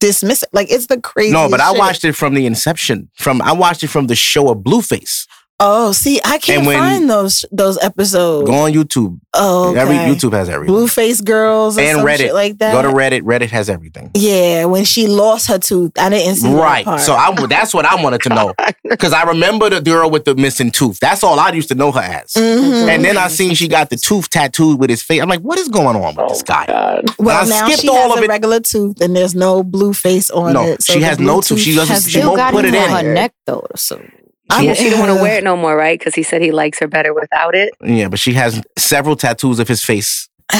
dismiss 0.00 0.42
it. 0.42 0.48
Like 0.52 0.70
it's 0.70 0.86
the 0.86 1.00
crazy. 1.00 1.32
No, 1.32 1.48
but 1.48 1.60
I 1.60 1.72
watched 1.72 2.04
it 2.04 2.14
from 2.14 2.34
the 2.34 2.46
inception. 2.46 3.10
From 3.14 3.40
I 3.42 3.52
watched 3.52 3.82
it 3.82 3.88
from 3.88 4.06
the 4.06 4.16
show 4.16 4.48
of 4.50 4.58
Blueface. 4.58 5.26
Oh, 5.60 5.90
see, 5.90 6.20
I 6.24 6.38
can't 6.38 6.64
when- 6.66 6.78
find 6.78 7.10
those 7.10 7.44
those 7.50 7.78
episodes. 7.82 8.48
Go 8.48 8.54
on 8.54 8.72
YouTube. 8.72 9.18
oh, 9.34 9.70
okay. 9.70 9.80
Every 9.80 9.96
YouTube 9.96 10.32
has 10.32 10.48
everything. 10.48 10.72
Blueface 10.72 11.20
girls 11.20 11.76
or 11.76 11.80
and 11.80 11.96
some 11.98 12.06
Reddit. 12.06 12.16
shit 12.18 12.34
like 12.34 12.58
that. 12.58 12.72
Go 12.72 12.82
to 12.82 12.88
Reddit. 12.96 13.22
Reddit 13.22 13.50
has 13.50 13.68
everything. 13.68 14.12
Yeah, 14.14 14.66
when 14.66 14.84
she 14.84 15.08
lost 15.08 15.48
her 15.48 15.58
tooth, 15.58 15.90
I 15.98 16.10
didn't 16.10 16.36
see 16.36 16.48
that 16.48 16.54
Right. 16.62 16.84
part. 16.84 17.00
So 17.00 17.14
I 17.14 17.34
that's 17.48 17.74
what 17.74 17.84
I 17.86 18.00
wanted 18.00 18.22
to 18.22 18.28
know 18.28 18.54
because 18.88 19.12
I 19.12 19.24
remember 19.24 19.68
the 19.68 19.80
girl 19.80 20.08
with 20.10 20.24
the 20.26 20.36
missing 20.36 20.70
tooth. 20.70 21.00
That's 21.00 21.24
all 21.24 21.40
I 21.40 21.50
used 21.50 21.68
to 21.70 21.74
know 21.74 21.90
her 21.90 22.00
as. 22.00 22.34
Mhm. 22.34 22.88
And 22.88 23.04
then 23.04 23.18
I 23.18 23.26
seen 23.26 23.54
she 23.56 23.66
got 23.66 23.90
the 23.90 23.96
tooth 23.96 24.30
tattooed 24.30 24.78
with 24.78 24.90
his 24.90 25.02
face. 25.02 25.20
I'm 25.20 25.28
like, 25.28 25.40
what 25.40 25.58
is 25.58 25.68
going 25.68 25.96
on 25.96 26.14
with 26.14 26.28
this 26.28 26.42
guy? 26.44 26.66
God. 26.66 27.04
Well, 27.18 27.36
I 27.44 27.48
now 27.48 27.66
skipped 27.66 27.82
she 27.82 27.88
all 27.88 27.96
has 28.10 28.12
of 28.12 28.18
a 28.18 28.22
it. 28.24 28.28
regular 28.28 28.60
tooth, 28.60 29.00
and 29.00 29.16
there's 29.16 29.34
no 29.34 29.64
blue 29.64 29.92
face 29.92 30.30
on 30.30 30.52
No, 30.52 30.62
it. 30.64 30.82
so 30.84 30.92
she 30.92 31.00
has 31.02 31.18
no 31.18 31.40
tooth. 31.40 31.58
She 31.58 31.74
doesn't- 31.74 31.92
Has 31.92 32.08
she 32.08 32.20
won't 32.20 32.36
got 32.36 32.52
put 32.52 32.64
it 32.64 32.74
it 32.74 32.78
on 32.90 33.00
in. 33.00 33.06
her 33.06 33.12
neck 33.14 33.32
though. 33.44 33.66
So 33.74 34.00
I'm- 34.50 34.74
she 34.74 34.90
don't 34.90 35.00
want 35.00 35.16
to 35.16 35.22
wear 35.22 35.38
it 35.38 35.44
no 35.44 35.56
more, 35.56 35.76
right? 35.76 35.98
Because 35.98 36.14
he 36.14 36.22
said 36.22 36.40
he 36.42 36.52
likes 36.52 36.78
her 36.80 36.86
better 36.88 37.12
without 37.14 37.54
it. 37.54 37.74
Yeah, 37.84 38.08
but 38.08 38.18
she 38.18 38.32
has 38.34 38.62
several 38.76 39.14
tattoos 39.16 39.58
of 39.58 39.68
his 39.68 39.84
face. 39.84 40.28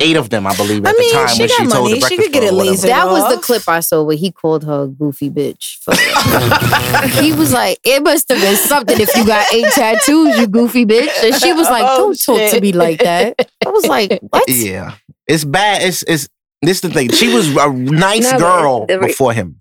Eight 0.00 0.16
of 0.16 0.28
them, 0.30 0.44
I 0.44 0.56
believe, 0.56 0.84
at 0.84 0.96
mean, 0.96 1.08
the 1.12 1.14
time 1.14 1.28
she 1.28 1.42
when 1.42 1.48
got 1.48 1.56
she 1.58 1.66
told 1.68 1.88
money. 1.90 2.00
the 2.00 2.06
She 2.08 2.16
could 2.16 2.32
get 2.32 2.48
Club 2.48 2.66
it 2.66 2.84
or 2.84 2.86
that 2.88 3.06
was 3.06 3.32
the 3.36 3.40
clip 3.40 3.62
I 3.68 3.78
saw 3.78 4.02
where 4.02 4.16
he 4.16 4.32
called 4.32 4.64
her 4.64 4.82
a 4.82 4.88
goofy 4.88 5.30
bitch. 5.30 5.78
He 7.22 7.32
was 7.32 7.52
like, 7.52 7.78
it 7.84 8.02
must 8.02 8.28
have 8.28 8.40
been 8.40 8.56
something 8.56 9.00
if 9.00 9.14
you 9.14 9.24
got 9.24 9.46
eight 9.54 9.70
tattoos, 9.72 10.36
you 10.38 10.48
goofy 10.48 10.84
bitch. 10.84 11.10
And 11.22 11.34
she 11.36 11.52
was 11.52 11.68
like, 11.70 11.84
Oh, 11.86 11.98
don't 11.98 12.20
talk 12.20 12.36
to 12.38 12.48
shit. 12.48 12.62
me 12.62 12.72
like 12.72 12.98
that. 13.00 13.34
I 13.64 13.70
was 13.70 13.86
like, 13.86 14.18
what? 14.30 14.42
Yeah, 14.48 14.94
it's 15.28 15.44
bad. 15.44 15.82
It's 15.82 16.02
it's 16.02 16.28
this 16.60 16.78
is 16.78 16.80
the 16.80 16.90
thing. 16.90 17.10
She 17.12 17.32
was 17.32 17.54
a 17.54 17.70
nice 17.72 18.32
No, 18.32 18.38
girl 18.38 18.86
re- 18.88 19.06
before 19.06 19.32
him. 19.32 19.60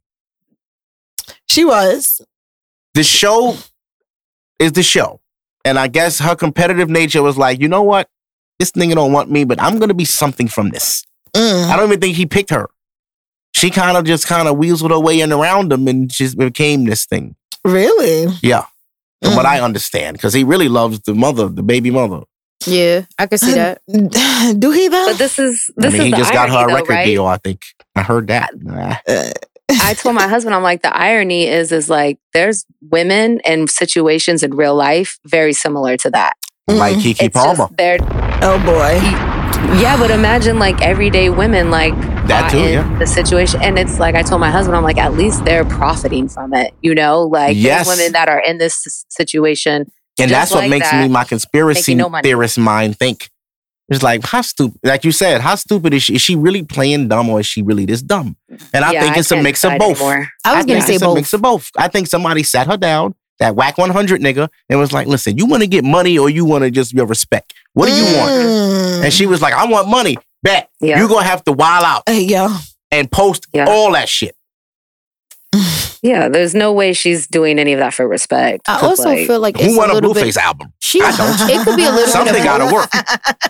She 1.48 1.64
was. 1.64 2.22
The 2.98 3.04
show 3.04 3.56
is 4.58 4.72
the 4.72 4.82
show, 4.82 5.22
and 5.64 5.78
I 5.78 5.88
guess 5.88 6.18
her 6.18 6.36
competitive 6.36 6.90
nature 6.90 7.22
was 7.22 7.38
like, 7.38 7.60
you 7.62 7.68
know 7.68 7.84
what, 7.84 8.10
this 8.58 8.72
nigga 8.72 8.96
don't 8.96 9.12
want 9.14 9.30
me, 9.30 9.44
but 9.44 9.62
I'm 9.62 9.78
gonna 9.78 9.94
be 9.94 10.04
something 10.04 10.48
from 10.48 10.70
this. 10.72 11.04
Mm. 11.36 11.68
I 11.70 11.76
don't 11.76 11.90
even 11.90 12.00
think 12.00 12.16
he 12.18 12.26
picked 12.26 12.50
her. 12.50 12.70
She 13.54 13.70
kind 13.70 13.98
of 13.98 14.06
just 14.06 14.26
kind 14.26 14.48
of 14.48 14.56
weaseled 14.56 14.90
her 14.90 15.00
way 15.00 15.20
in 15.22 15.32
around 15.32 15.72
him, 15.72 15.88
and 15.88 16.10
just 16.10 16.40
became 16.40 16.86
this 16.86 17.06
thing. 17.06 17.36
Really? 17.64 18.34
Yeah, 18.42 18.66
from 19.22 19.36
what 19.36 19.46
Mm. 19.46 19.50
I 19.50 19.62
understand, 19.62 20.18
because 20.18 20.34
he 20.34 20.44
really 20.44 20.68
loves 20.68 21.00
the 21.02 21.14
mother, 21.14 21.50
the 21.50 21.62
baby 21.62 21.92
mother. 21.92 22.22
Yeah, 22.66 23.04
I 23.20 23.28
could 23.28 23.40
see 23.40 23.54
that. 23.54 23.80
Do 24.60 24.72
he 24.72 24.88
though? 24.88 25.10
But 25.10 25.20
this 25.20 25.38
is 25.38 25.70
this 25.78 25.94
I 25.94 25.98
mean, 25.98 26.02
is 26.02 26.06
he 26.06 26.12
the 26.14 26.18
just 26.18 26.34
got 26.34 26.50
her 26.50 26.56
a 26.56 26.58
irony, 26.62 26.74
though, 26.74 26.78
record 26.80 26.94
right? 26.94 27.06
deal. 27.06 27.28
I 27.28 27.38
think 27.38 27.62
I 27.96 28.02
heard 28.02 28.26
that. 28.30 28.50
Uh, 29.08 29.30
I 29.70 29.94
told 29.94 30.16
my 30.16 30.28
husband, 30.28 30.56
I'm 30.56 30.64
like, 30.64 30.82
the 30.82 30.96
irony 30.96 31.48
is, 31.48 31.72
is 31.72 31.90
like, 31.90 32.20
there's 32.34 32.66
women 32.82 33.42
and 33.46 33.70
situations 33.70 34.44
in 34.44 34.56
real 34.56 34.76
life 34.76 35.18
very 35.26 35.54
similar 35.54 35.98
to 35.98 36.10
that. 36.12 36.34
like 36.68 36.96
mm. 36.98 37.02
Keke 37.02 37.24
It's 37.24 37.34
Palmer. 37.34 37.68
oh 38.42 38.60
boy. 38.66 39.00
yeah, 39.80 39.98
but 39.98 40.12
imagine 40.12 40.60
like 40.60 40.82
everyday 40.82 41.30
women 41.30 41.70
like 41.72 41.96
That 42.28 42.52
too, 42.52 42.58
in 42.58 42.74
yeah. 42.74 42.98
the 43.00 43.08
situation, 43.08 43.62
and 43.62 43.78
it's 43.80 44.00
like 44.00 44.16
I 44.16 44.22
told 44.24 44.42
my 44.42 44.52
husband, 44.52 44.76
I'm 44.76 44.84
like, 44.84 44.98
at 44.98 45.14
least 45.14 45.46
they're 45.46 45.66
profiting 45.66 46.28
from 46.30 46.54
it, 46.54 46.74
you 46.82 46.94
know, 46.96 47.24
like 47.24 47.56
Yes. 47.58 47.88
women 47.88 48.14
that 48.14 48.30
are 48.30 48.40
in 48.40 48.58
this 48.58 49.06
situation. 49.10 49.92
And 50.20 50.32
that's 50.32 50.52
what 50.52 50.62
like 50.62 50.70
makes 50.70 50.90
that, 50.90 51.04
me 51.04 51.10
my 51.10 51.24
conspiracy 51.26 51.94
no 51.94 52.10
theorist 52.24 52.58
mind 52.58 52.98
think. 52.98 53.30
It's 53.90 54.04
like 54.04 54.26
how 54.26 54.42
stupid, 54.42 54.80
like 54.84 55.04
you 55.06 55.12
said, 55.12 55.40
how 55.42 55.56
stupid 55.56 55.94
is 55.94 56.04
she? 56.04 56.16
Is 56.16 56.22
she 56.22 56.36
really 56.36 56.64
playing 56.64 57.08
dumb 57.08 57.30
or 57.30 57.40
is 57.40 57.46
she 57.46 57.62
really 57.62 57.86
this 57.86 58.02
dumb? 58.02 58.36
And 58.74 58.84
I 58.84 58.92
Yeah, 58.92 59.02
think 59.02 59.18
it's 59.18 59.32
a 59.32 59.42
mix 59.42 59.64
of 59.64 59.78
both. 59.80 59.98
anymore. 60.02 60.28
I 60.44 60.56
was 60.58 60.66
gonna 60.66 60.82
say 60.82 60.96
it's 60.96 61.02
a 61.04 61.06
both. 61.06 61.16
mix 61.16 61.34
of 61.34 61.42
both. 61.42 61.70
I 61.78 61.88
think 61.88 62.08
somebody 62.08 62.44
sat 62.44 62.68
her 62.68 62.76
down, 62.78 63.16
that 63.40 63.56
Wack 63.56 63.78
100 63.78 64.20
nigga, 64.22 64.50
and 64.70 64.80
was 64.80 64.92
like, 64.92 65.08
listen, 65.08 65.38
you 65.38 65.46
want 65.46 65.64
to 65.64 65.68
get 65.68 65.84
money 65.86 66.18
or 66.18 66.30
you 66.30 66.44
want 66.44 66.64
to 66.66 66.72
just 66.72 66.92
your 66.94 67.06
respect? 67.06 67.54
What 67.74 67.86
do 67.88 67.94
you 67.94 68.18
want? 68.18 68.32
Mm. 68.32 69.04
And 69.06 69.14
she 69.14 69.26
was 69.26 69.42
like, 69.42 69.54
I 69.54 69.66
want 69.68 69.88
money. 69.88 70.18
Bet. 70.44 70.70
Yeah. 70.82 71.00
You're 71.00 71.08
going 71.08 71.24
to 71.24 71.30
have 71.30 71.44
to 71.46 71.52
wild 71.52 71.84
out 71.86 72.04
Hey, 72.08 72.22
yo. 72.24 72.48
and 72.92 73.12
post 73.12 73.48
Yeah. 73.54 73.66
all 73.70 73.92
that 73.94 74.10
shit. 74.10 74.36
Yeah, 76.04 76.30
there's 76.30 76.54
no 76.54 76.72
way 76.74 76.94
she's 76.94 77.26
doing 77.26 77.58
any 77.58 77.74
of 77.74 77.80
that 77.80 77.92
for 77.94 78.08
respect. 78.08 78.70
I 78.70 78.80
also 78.82 79.06
Like, 79.10 79.26
feel 79.28 79.40
like 79.40 79.58
Who 79.58 79.66
it's 79.66 79.76
want 79.78 79.92
a 79.92 79.98
a 79.98 80.02
Blueface 80.02 80.36
bit. 80.36 80.38
album? 80.38 80.72
She, 80.80 81.02
I 81.02 81.12
don't. 81.18 81.50
it 81.50 81.66
could 81.66 81.76
be 81.76 81.86
a 81.86 81.90
little 81.92 82.08
Something 82.08 82.34
bit 82.34 82.42
of 82.42 82.46
got 82.46 82.58
to 82.60 82.64
both. 82.66 82.74
work. 82.74 82.90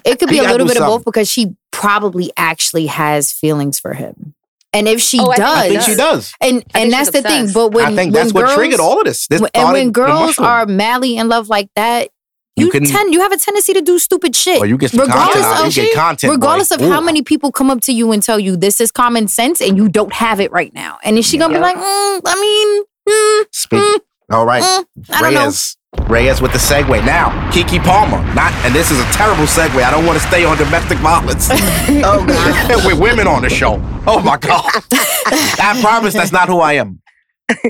It 0.05 0.17
could 0.19 0.29
He 0.29 0.39
be 0.39 0.39
a 0.39 0.43
little 0.49 0.65
do 0.65 0.73
bit 0.73 0.81
of 0.81 0.87
both 0.87 1.03
because 1.03 1.29
she 1.29 1.55
probably 1.71 2.31
actually 2.37 2.85
has 2.87 3.33
feelings 3.33 3.79
for 3.79 3.93
him. 3.93 4.33
And 4.73 4.87
if 4.87 5.01
she 5.01 5.19
Oh, 5.19 5.29
I 5.29 5.35
does, 5.35 5.57
I 5.57 5.69
think 5.69 5.81
she 5.81 5.95
does. 5.95 6.33
and 6.39 6.63
I 6.73 6.79
and 6.81 6.91
that's 6.91 7.11
the 7.11 7.21
thing. 7.21 7.49
But 7.53 7.73
when 7.73 7.85
I 7.85 7.87
think 7.95 8.13
when 8.13 8.23
that's 8.23 8.33
what 8.33 8.45
girls, 8.45 8.55
triggered 8.55 8.79
all 8.79 8.97
of 8.99 9.05
this. 9.05 9.27
This 9.27 9.41
and 9.53 9.71
when 9.73 9.91
girls 9.91 10.39
are 10.39 10.65
madly 10.65 11.17
in 11.17 11.27
love 11.27 11.49
like 11.49 11.69
that, 11.75 12.09
You 12.57 12.65
you, 12.65 12.71
can- 12.71 12.85
tend 12.85 13.13
you 13.13 13.21
have 13.21 13.31
a 13.31 13.37
tendency 13.37 13.73
to 13.73 13.81
do 13.81 13.99
stupid 13.99 14.35
shit. 14.35 14.59
Or 14.59 14.65
you 14.65 14.77
get 14.77 14.91
regardless 14.93 15.45
content 15.45 15.67
of 15.67 15.73
get 15.75 15.95
content. 15.95 16.31
regardless 16.33 16.69
boy. 16.75 16.83
of 16.85 16.91
how 16.91 16.99
many 17.01 17.21
people 17.21 17.51
come 17.51 17.69
up 17.69 17.81
to 17.81 17.93
you 17.93 18.11
and 18.11 18.21
tell 18.21 18.39
you 18.39 18.55
this 18.57 18.81
is 18.81 18.91
common 18.91 19.27
sense 19.27 19.61
and 19.61 19.77
you 19.77 19.87
don't 19.87 20.11
have 20.13 20.39
it 20.39 20.51
right 20.51 20.73
now. 20.73 20.97
And 21.03 21.17
is 21.17 21.25
she 21.25 21.37
gonna 21.37 21.53
Yeah. 21.53 21.59
be 21.59 21.63
like, 21.63 21.77
mm, 21.77 22.21
I 22.25 22.35
mean, 22.41 22.83
mm, 23.07 23.45
Speak. 23.51 23.79
Mm. 23.81 23.99
All 24.31 24.45
right. 24.45 24.63
mm, 24.63 24.85
I 25.11 25.21
don't 25.21 25.33
know. 25.35 25.43
Reyes. 25.45 25.77
Reyes 26.09 26.41
with 26.41 26.51
the 26.51 26.57
segue. 26.57 27.05
Now, 27.05 27.29
Keke 27.51 27.81
Palmer. 27.83 28.21
Not, 28.33 28.51
and 28.65 28.73
this 28.75 28.91
is 28.91 28.99
a 28.99 29.05
terrible 29.13 29.45
segue. 29.45 29.81
I 29.81 29.89
don't 29.89 30.05
want 30.05 30.19
to 30.21 30.27
stay 30.27 30.43
on 30.43 30.57
domestic 30.57 30.97
violence. 30.99 31.47
Oh, 32.03 32.25
God. 32.25 32.85
with 32.85 32.99
women 32.99 33.25
on 33.27 33.41
the 33.43 33.49
show. 33.49 33.81
Oh 34.05 34.19
my 34.21 34.37
God. 34.37 34.65
I 34.91 35.77
promise 35.81 36.13
that's 36.13 36.31
not 36.33 36.49
who 36.49 36.59
I 36.59 36.73
am. 36.73 37.01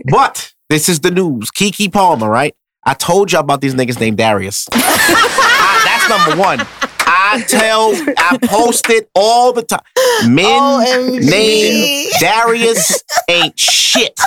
But 0.10 0.53
this 0.70 0.89
is 0.89 1.00
the 1.01 1.12
news. 1.12 1.51
Keke 1.51 1.91
Palmer, 1.94 2.29
right? 2.29 2.56
I 2.88 2.94
told 2.94 3.34
y'all 3.34 3.41
about 3.41 3.60
these 3.60 3.75
niggas 3.75 4.00
named 4.00 4.17
Darius. 4.17 4.65
I- 4.72 5.84
that's 6.08 6.10
number 6.10 6.41
one. 6.41 6.65
I 7.06 7.44
tell, 7.46 7.91
I 8.17 8.38
post 8.48 8.89
it 8.89 9.10
all 9.13 9.51
the 9.51 9.62
time. 9.62 9.82
Men 10.24 10.46
OMG. 10.46 11.29
named 11.29 12.12
Darius 12.22 13.03
ain't 13.29 13.60
shit. 13.60 14.17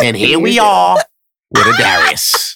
And 0.00 0.16
here 0.16 0.38
we 0.38 0.60
are 0.60 0.96
with 1.50 1.66
a 1.66 1.74
Darius. 1.76 2.54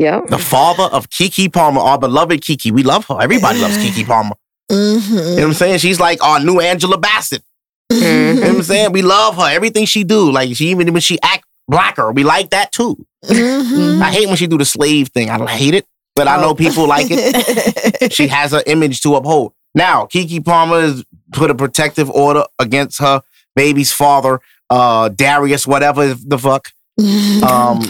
yeah. 0.00 0.22
The 0.26 0.38
father 0.38 0.84
of 0.84 1.10
Keke 1.10 1.52
Palmer, 1.52 1.80
our 1.80 1.98
beloved 1.98 2.40
Keke. 2.40 2.72
We 2.72 2.82
love 2.82 3.06
her. 3.06 3.18
Everybody 3.20 3.60
loves 3.60 3.76
Keke 3.78 4.02
mm-hmm. 4.02 4.10
Palmer. 4.10 4.34
You 4.68 4.76
know 4.76 5.34
what 5.34 5.42
I'm 5.44 5.54
saying? 5.54 5.78
She's 5.78 6.00
like 6.00 6.20
our 6.24 6.40
new 6.40 6.58
Angela 6.58 6.98
Bassett. 6.98 7.44
Mm-hmm. 7.92 8.02
You 8.02 8.34
know 8.34 8.48
what 8.48 8.56
I'm 8.56 8.62
saying? 8.64 8.92
We 8.92 9.02
love 9.02 9.36
her. 9.36 9.48
Everything 9.48 9.84
she 9.84 10.02
do. 10.02 10.32
Like 10.32 10.56
she 10.56 10.70
even 10.70 10.92
when 10.92 11.02
she 11.02 11.20
act 11.22 11.44
blacker, 11.68 12.10
we 12.10 12.24
like 12.24 12.50
that 12.50 12.72
too. 12.72 13.06
Mhm. 13.26 14.02
I 14.02 14.10
hate 14.12 14.26
when 14.28 14.36
she 14.36 14.46
do 14.46 14.58
the 14.58 14.64
slave 14.64 15.08
thing. 15.08 15.30
I 15.30 15.46
hate 15.50 15.74
it. 15.74 15.86
But 16.14 16.28
I 16.28 16.40
know 16.40 16.54
people 16.54 16.86
like 16.86 17.08
it. 17.10 18.12
She 18.12 18.28
has 18.28 18.52
an 18.54 18.62
image 18.66 19.00
to 19.02 19.16
uphold. 19.16 19.52
Now, 19.74 20.06
Keke 20.06 20.42
Palmer 20.44 20.80
has 20.80 21.04
put 21.32 21.50
a 21.50 21.54
protective 21.54 22.08
order 22.10 22.44
against 22.58 23.00
her 23.00 23.20
baby's 23.54 23.92
father, 23.92 24.40
uh, 24.70 25.10
Darius, 25.10 25.66
whatever 25.66 26.14
the 26.14 26.38
fuck. 26.38 26.68
Um, 27.42 27.82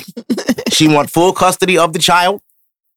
she 0.72 0.88
want 0.88 1.10
full 1.10 1.32
custody 1.32 1.78
of 1.78 1.92
the 1.92 2.00
child. 2.00 2.40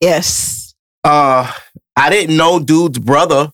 yes. 0.01 0.73
Uh, 1.03 1.51
I 1.95 2.09
didn't 2.09 2.35
know 2.35 2.59
dude's 2.59 2.97
brother 2.99 3.51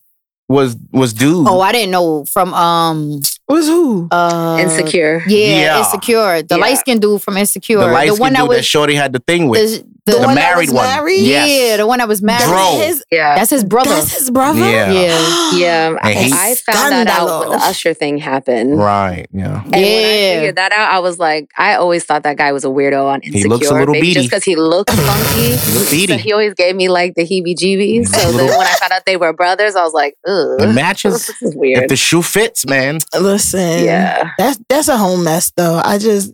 was 0.48 0.78
was 0.92 1.14
dude. 1.14 1.48
oh, 1.48 1.60
I 1.60 1.72
didn't 1.74 1.92
know 1.92 2.24
from 2.26 2.54
um 2.54 3.20
Was 3.48 3.68
who? 3.68 4.08
uh 4.12 4.58
Insecure. 4.60 5.24
Yeah, 5.28 5.38
Yeah. 5.48 5.80
Insecure. 5.80 6.42
The 6.42 6.56
Yeah. 6.56 6.62
light 6.62 6.78
skinned 6.80 7.02
dude 7.02 7.22
from 7.22 7.38
Insecure. 7.38 7.80
the 7.80 7.88
light 7.88 8.08
the 8.10 8.16
one 8.16 8.32
dude 8.32 8.38
that 8.38 8.44
that 8.44 8.50
was 8.58 8.66
Shorty 8.66 8.96
had 8.96 9.14
the 9.14 9.20
thing 9.20 9.48
with. 9.48 9.62
the, 9.62 9.88
the, 10.06 10.12
The 10.14 10.18
one 10.20 10.36
that 10.36 10.54
married 10.54 10.70
was 10.70 10.74
one. 10.74 10.84
married? 10.86 11.22
Yes. 11.22 11.50
Yeah, 11.50 11.78
the 11.78 11.88
one 11.88 11.98
that 12.00 12.08
was 12.08 12.22
married. 12.22 12.46
Dro. 12.46 12.78
His, 12.78 13.04
Yeah. 13.12 13.36
That's 13.36 13.50
his 13.50 13.64
brother. 13.64 13.90
that's 13.90 14.16
his 14.18 14.30
brother? 14.30 14.60
Yeah. 14.60 14.92
Yeah. 14.92 15.52
Yeah. 15.54 15.96
And 16.04 16.18
he- 16.18 16.32
I 16.32 16.54
found 16.56 16.92
that 16.94 17.08
out 17.08 17.40
when 17.50 17.50
the 17.58 17.66
Usher 17.66 17.94
thing 17.96 18.18
happened. 18.20 18.78
right. 18.78 19.26
Yeah. 19.34 19.62
And 19.64 19.72
when 19.72 19.74
I 19.74 19.80
Yeah. 19.80 20.36
figured 20.36 20.56
that 20.58 20.72
out, 20.74 20.92
I 20.92 21.00
was 21.00 21.18
like, 21.18 21.50
I 21.58 21.74
always 21.76 22.04
thought 22.04 22.22
that 22.24 22.38
guy 22.38 22.52
was 22.52 22.64
a 22.64 22.68
weirdo 22.68 23.04
on 23.06 23.22
Insecure. 23.22 23.38
He 23.40 23.46
looks 23.46 23.68
a 23.68 23.74
little 23.74 23.94
maybe 23.94 24.08
beady. 24.10 24.14
just 24.14 24.30
because 24.30 24.44
he 24.44 24.56
looked 24.56 24.92
funky. 25.10 25.50
looks 25.50 25.62
so 25.62 25.92
beady. 25.92 26.18
he 26.18 26.32
always 26.34 26.54
gave 26.54 26.76
me 26.76 26.88
like 26.88 27.16
the 27.16 27.24
heebie-jeebies. 27.26 28.08
So 28.10 28.30
looks 28.30 28.34
a 28.36 28.38
then 28.38 28.58
when 28.58 28.68
I 28.68 28.74
found 28.76 28.92
out 28.94 29.02
they 29.08 29.18
were 29.18 29.34
brothers, 29.34 29.76
I 29.76 29.84
was 29.84 29.94
like, 29.94 30.16
ugh. 30.28 30.62
It 30.62 30.74
matches. 30.74 31.32
This 31.42 31.42
is 31.42 31.56
if 31.60 31.88
the 31.88 31.96
shoe 31.96 32.22
fits, 32.22 32.68
man. 32.68 33.00
Listen. 33.20 33.84
Yeah. 33.84 34.32
That's 34.38 34.60
that's 34.70 34.88
a 34.88 34.98
whole 34.98 35.18
mess 35.18 35.52
though. 35.58 35.82
I 35.84 35.98
just 35.98 36.32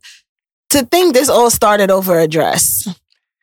to 0.71 0.83
think 0.85 1.13
this 1.13 1.29
all 1.29 1.49
started 1.49 1.89
over 1.91 2.19
a 2.19 2.27
dress. 2.27 2.87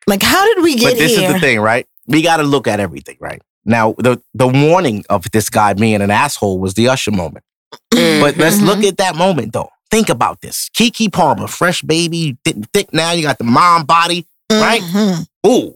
Like 0.09 0.23
how 0.23 0.43
did 0.55 0.65
we 0.65 0.75
get 0.75 0.81
here? 0.81 0.91
But 0.93 0.99
this 0.99 1.17
here? 1.17 1.29
is 1.29 1.35
the 1.35 1.39
thing, 1.39 1.61
right? 1.61 1.87
We 2.07 2.23
got 2.23 2.39
to 2.39 2.43
look 2.43 2.67
at 2.67 2.81
everything, 2.81 3.19
right? 3.21 3.43
Now, 3.67 3.93
the 3.99 4.21
the 4.33 4.49
warning 4.49 5.05
of 5.11 5.31
this 5.31 5.51
guy 5.51 5.75
being 5.75 6.01
an 6.01 6.11
asshole 6.11 6.59
was 6.59 6.73
the 6.73 6.89
Usher 6.89 7.11
moment. 7.11 7.45
But 7.91 8.39
let's 8.39 8.61
look 8.63 8.83
at 8.83 8.97
that 8.97 9.15
moment, 9.15 9.53
though. 9.53 9.69
Think 9.91 10.09
about 10.09 10.41
this: 10.41 10.71
Keke 10.75 11.13
Palmer, 11.13 11.47
fresh 11.47 11.83
baby, 11.83 12.39
thick, 12.45 12.57
thick 12.73 12.93
now. 12.95 13.13
You 13.13 13.23
got 13.23 13.37
the 13.37 13.45
mom 13.45 13.85
body, 13.85 14.27
right? 14.51 14.81
Mhm. 14.81 15.27
ooh, 15.47 15.75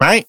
right? 0.00 0.26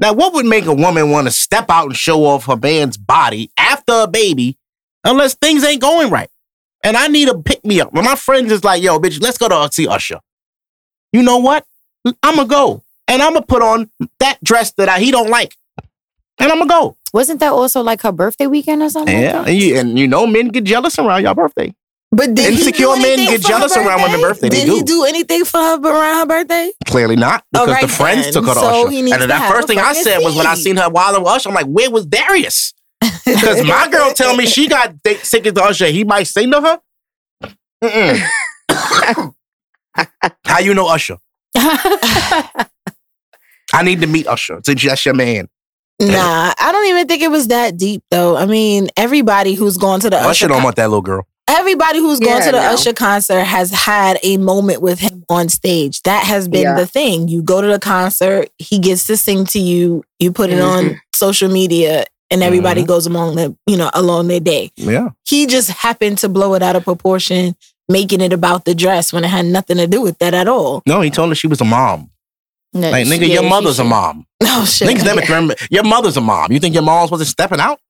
Now, 0.00 0.14
what 0.14 0.32
would 0.32 0.46
make 0.46 0.64
a 0.64 0.74
woman 0.74 1.10
want 1.10 1.26
to 1.26 1.30
step 1.30 1.66
out 1.68 1.86
and 1.86 1.96
show 1.96 2.24
off 2.24 2.46
her 2.46 2.56
man's 2.56 2.96
body 2.96 3.50
after 3.58 3.92
a 3.92 4.06
baby, 4.06 4.56
unless 5.04 5.34
things 5.34 5.62
ain't 5.62 5.82
going 5.82 6.10
right? 6.10 6.30
And 6.82 6.96
I 6.96 7.08
need 7.08 7.28
a 7.28 7.36
pick 7.38 7.64
me 7.64 7.80
up. 7.82 7.92
When 7.92 8.04
my 8.04 8.16
friends 8.16 8.50
is 8.50 8.64
like, 8.64 8.82
"Yo, 8.82 8.98
bitch, 8.98 9.20
let's 9.20 9.36
go 9.36 9.48
to 9.48 9.68
see 9.70 9.86
Usher." 9.86 10.20
You 11.12 11.22
know 11.22 11.36
what? 11.36 11.66
I'm 12.22 12.36
gonna 12.36 12.48
go, 12.48 12.82
and 13.08 13.22
I'm 13.22 13.32
gonna 13.34 13.46
put 13.46 13.62
on 13.62 13.90
that 14.20 14.42
dress 14.42 14.72
that 14.72 14.88
I, 14.88 14.98
he 15.00 15.10
don't 15.10 15.30
like, 15.30 15.56
and 16.38 16.50
I'm 16.52 16.58
gonna 16.58 16.66
go. 16.66 16.96
Wasn't 17.12 17.40
that 17.40 17.52
also 17.52 17.80
like 17.82 18.02
her 18.02 18.12
birthday 18.12 18.46
weekend 18.46 18.82
or 18.82 18.90
something? 18.90 19.16
Yeah, 19.20 19.38
Like 19.40 19.48
and 19.48 19.56
you, 19.56 19.78
and 19.78 19.98
you 19.98 20.08
know, 20.08 20.26
men 20.26 20.48
get 20.48 20.64
jealous 20.64 20.98
around 20.98 21.22
your 21.22 21.34
birthday. 21.34 21.74
But 22.10 22.34
did 22.34 22.52
Insecure 22.52 22.94
men 22.96 23.16
get 23.18 23.40
jealous 23.40 23.76
around 23.76 24.02
women's 24.02 24.22
birthday. 24.22 24.48
They 24.48 24.60
Did 24.64 24.68
he 24.68 24.80
do. 24.80 24.84
do 24.86 25.04
anything 25.04 25.44
for 25.44 25.58
her 25.58 25.80
around 25.80 26.16
her 26.18 26.26
birthday? 26.26 26.70
Clearly 26.86 27.16
not, 27.16 27.44
because 27.50 27.66
All 27.68 27.74
right 27.74 27.82
the 27.82 27.88
friends 27.88 28.24
then. 28.24 28.32
took 28.34 28.44
her 28.46 28.54
to 28.54 28.60
So 28.60 28.66
Usher. 28.86 28.90
he 28.90 29.02
needs 29.02 29.12
And 29.14 29.22
then 29.22 29.28
that 29.30 29.50
first 29.50 29.66
thing 29.66 29.78
I 29.78 29.82
fucking 29.88 30.02
said 30.04 30.18
was 30.18 30.36
when 30.36 30.46
I 30.46 30.54
seen 30.54 30.76
her 30.76 30.88
wild 30.88 31.18
with 31.18 31.26
Usher, 31.28 31.48
I'm 31.48 31.54
like, 31.56 31.66
where 31.66 31.90
was 31.90 32.06
Darius? 32.06 32.72
Because 33.24 33.64
my 33.64 33.88
girl 33.90 34.12
tell 34.12 34.36
me 34.36 34.46
she 34.46 34.68
got 34.68 34.94
th- 35.02 35.28
tickets 35.28 35.56
to 35.58 35.64
Usher. 35.64 35.86
He 35.86 36.04
might 36.04 36.24
sing 36.28 36.52
to 36.52 36.60
her. 36.60 36.80
Mm-mm. 37.82 38.20
How 40.44 40.58
you 40.60 40.74
know 40.74 40.86
Usher? 40.88 41.18
I 43.72 43.82
need 43.82 44.00
to 44.02 44.06
meet 44.06 44.26
Usher 44.26 44.60
since 44.64 44.84
that's 44.84 45.04
your 45.04 45.14
man. 45.14 45.48
Nah, 46.00 46.52
I 46.58 46.70
don't 46.72 46.86
even 46.88 47.06
think 47.06 47.22
it 47.22 47.30
was 47.30 47.48
that 47.48 47.76
deep 47.76 48.02
though. 48.10 48.36
I 48.36 48.46
mean, 48.46 48.88
everybody 48.96 49.54
who's 49.54 49.76
gone 49.78 50.00
to 50.00 50.10
the 50.10 50.16
Usher 50.16 50.28
Usher, 50.28 50.48
don't 50.48 50.56
con- 50.58 50.64
want 50.64 50.76
that 50.76 50.88
little 50.88 51.02
girl. 51.02 51.26
everybody 51.48 51.98
who's 51.98 52.18
gone 52.20 52.38
Yeah, 52.40 52.46
to 52.46 52.52
the 52.52 52.60
no. 52.60 52.72
Usher 52.74 52.92
concert 52.92 53.44
has 53.44 53.70
had 53.70 54.18
a 54.22 54.36
moment 54.38 54.82
with 54.82 54.98
him 54.98 55.24
on 55.28 55.48
stage. 55.48 56.02
That 56.02 56.24
has 56.24 56.48
been 56.48 56.62
Yeah. 56.62 56.74
the 56.74 56.86
thing. 56.86 57.28
You 57.28 57.42
go 57.42 57.60
to 57.60 57.68
the 57.68 57.78
concert, 57.78 58.48
he 58.58 58.78
gets 58.80 59.06
to 59.06 59.16
sing 59.16 59.44
to 59.46 59.58
you. 59.60 60.02
You 60.18 60.32
put 60.32 60.50
it 60.50 60.54
Mm-hmm. 60.58 60.88
on 60.88 61.00
social 61.14 61.48
media, 61.50 62.04
and 62.30 62.42
everybody 62.42 62.82
goes 62.82 63.06
along 63.06 63.36
the 63.36 63.56
you 63.66 63.76
know 63.76 63.90
along 63.94 64.26
their 64.28 64.40
day. 64.40 64.72
Yeah. 64.76 65.10
He 65.26 65.46
just 65.46 65.70
happened 65.70 66.18
to 66.18 66.28
blow 66.28 66.54
it 66.54 66.62
out 66.62 66.74
of 66.76 66.82
proportion, 66.84 67.54
making 67.88 68.20
it 68.20 68.32
about 68.32 68.64
the 68.64 68.74
dress 68.74 69.12
when 69.12 69.24
it 69.24 69.28
had 69.28 69.46
nothing 69.46 69.76
to 69.76 69.86
do 69.86 70.00
with 70.00 70.18
that 70.18 70.34
at 70.34 70.48
all. 70.48 70.82
No, 70.86 71.00
he 71.00 71.10
told 71.10 71.28
her 71.30 71.34
she 71.34 71.46
was 71.46 71.60
a 71.60 71.64
mom. 71.64 72.10
No, 72.72 72.90
Like, 72.90 73.06
nigga, 73.06 73.28
yeah, 73.28 73.40
your 73.40 73.48
mother's 73.48 73.78
a 73.78 73.84
mom. 73.84 74.26
Oh 74.46 74.64
shit! 74.66 74.86
Niggas 74.88 75.04
never 75.04 75.20
remember. 75.22 75.54
Your 75.70 75.82
mother's 75.84 76.16
a 76.16 76.20
mom. 76.20 76.52
You 76.52 76.60
think 76.60 76.74
your 76.74 76.82
mom 76.84 77.08
wasn't 77.10 77.28
stepping 77.28 77.58
out? 77.60 77.80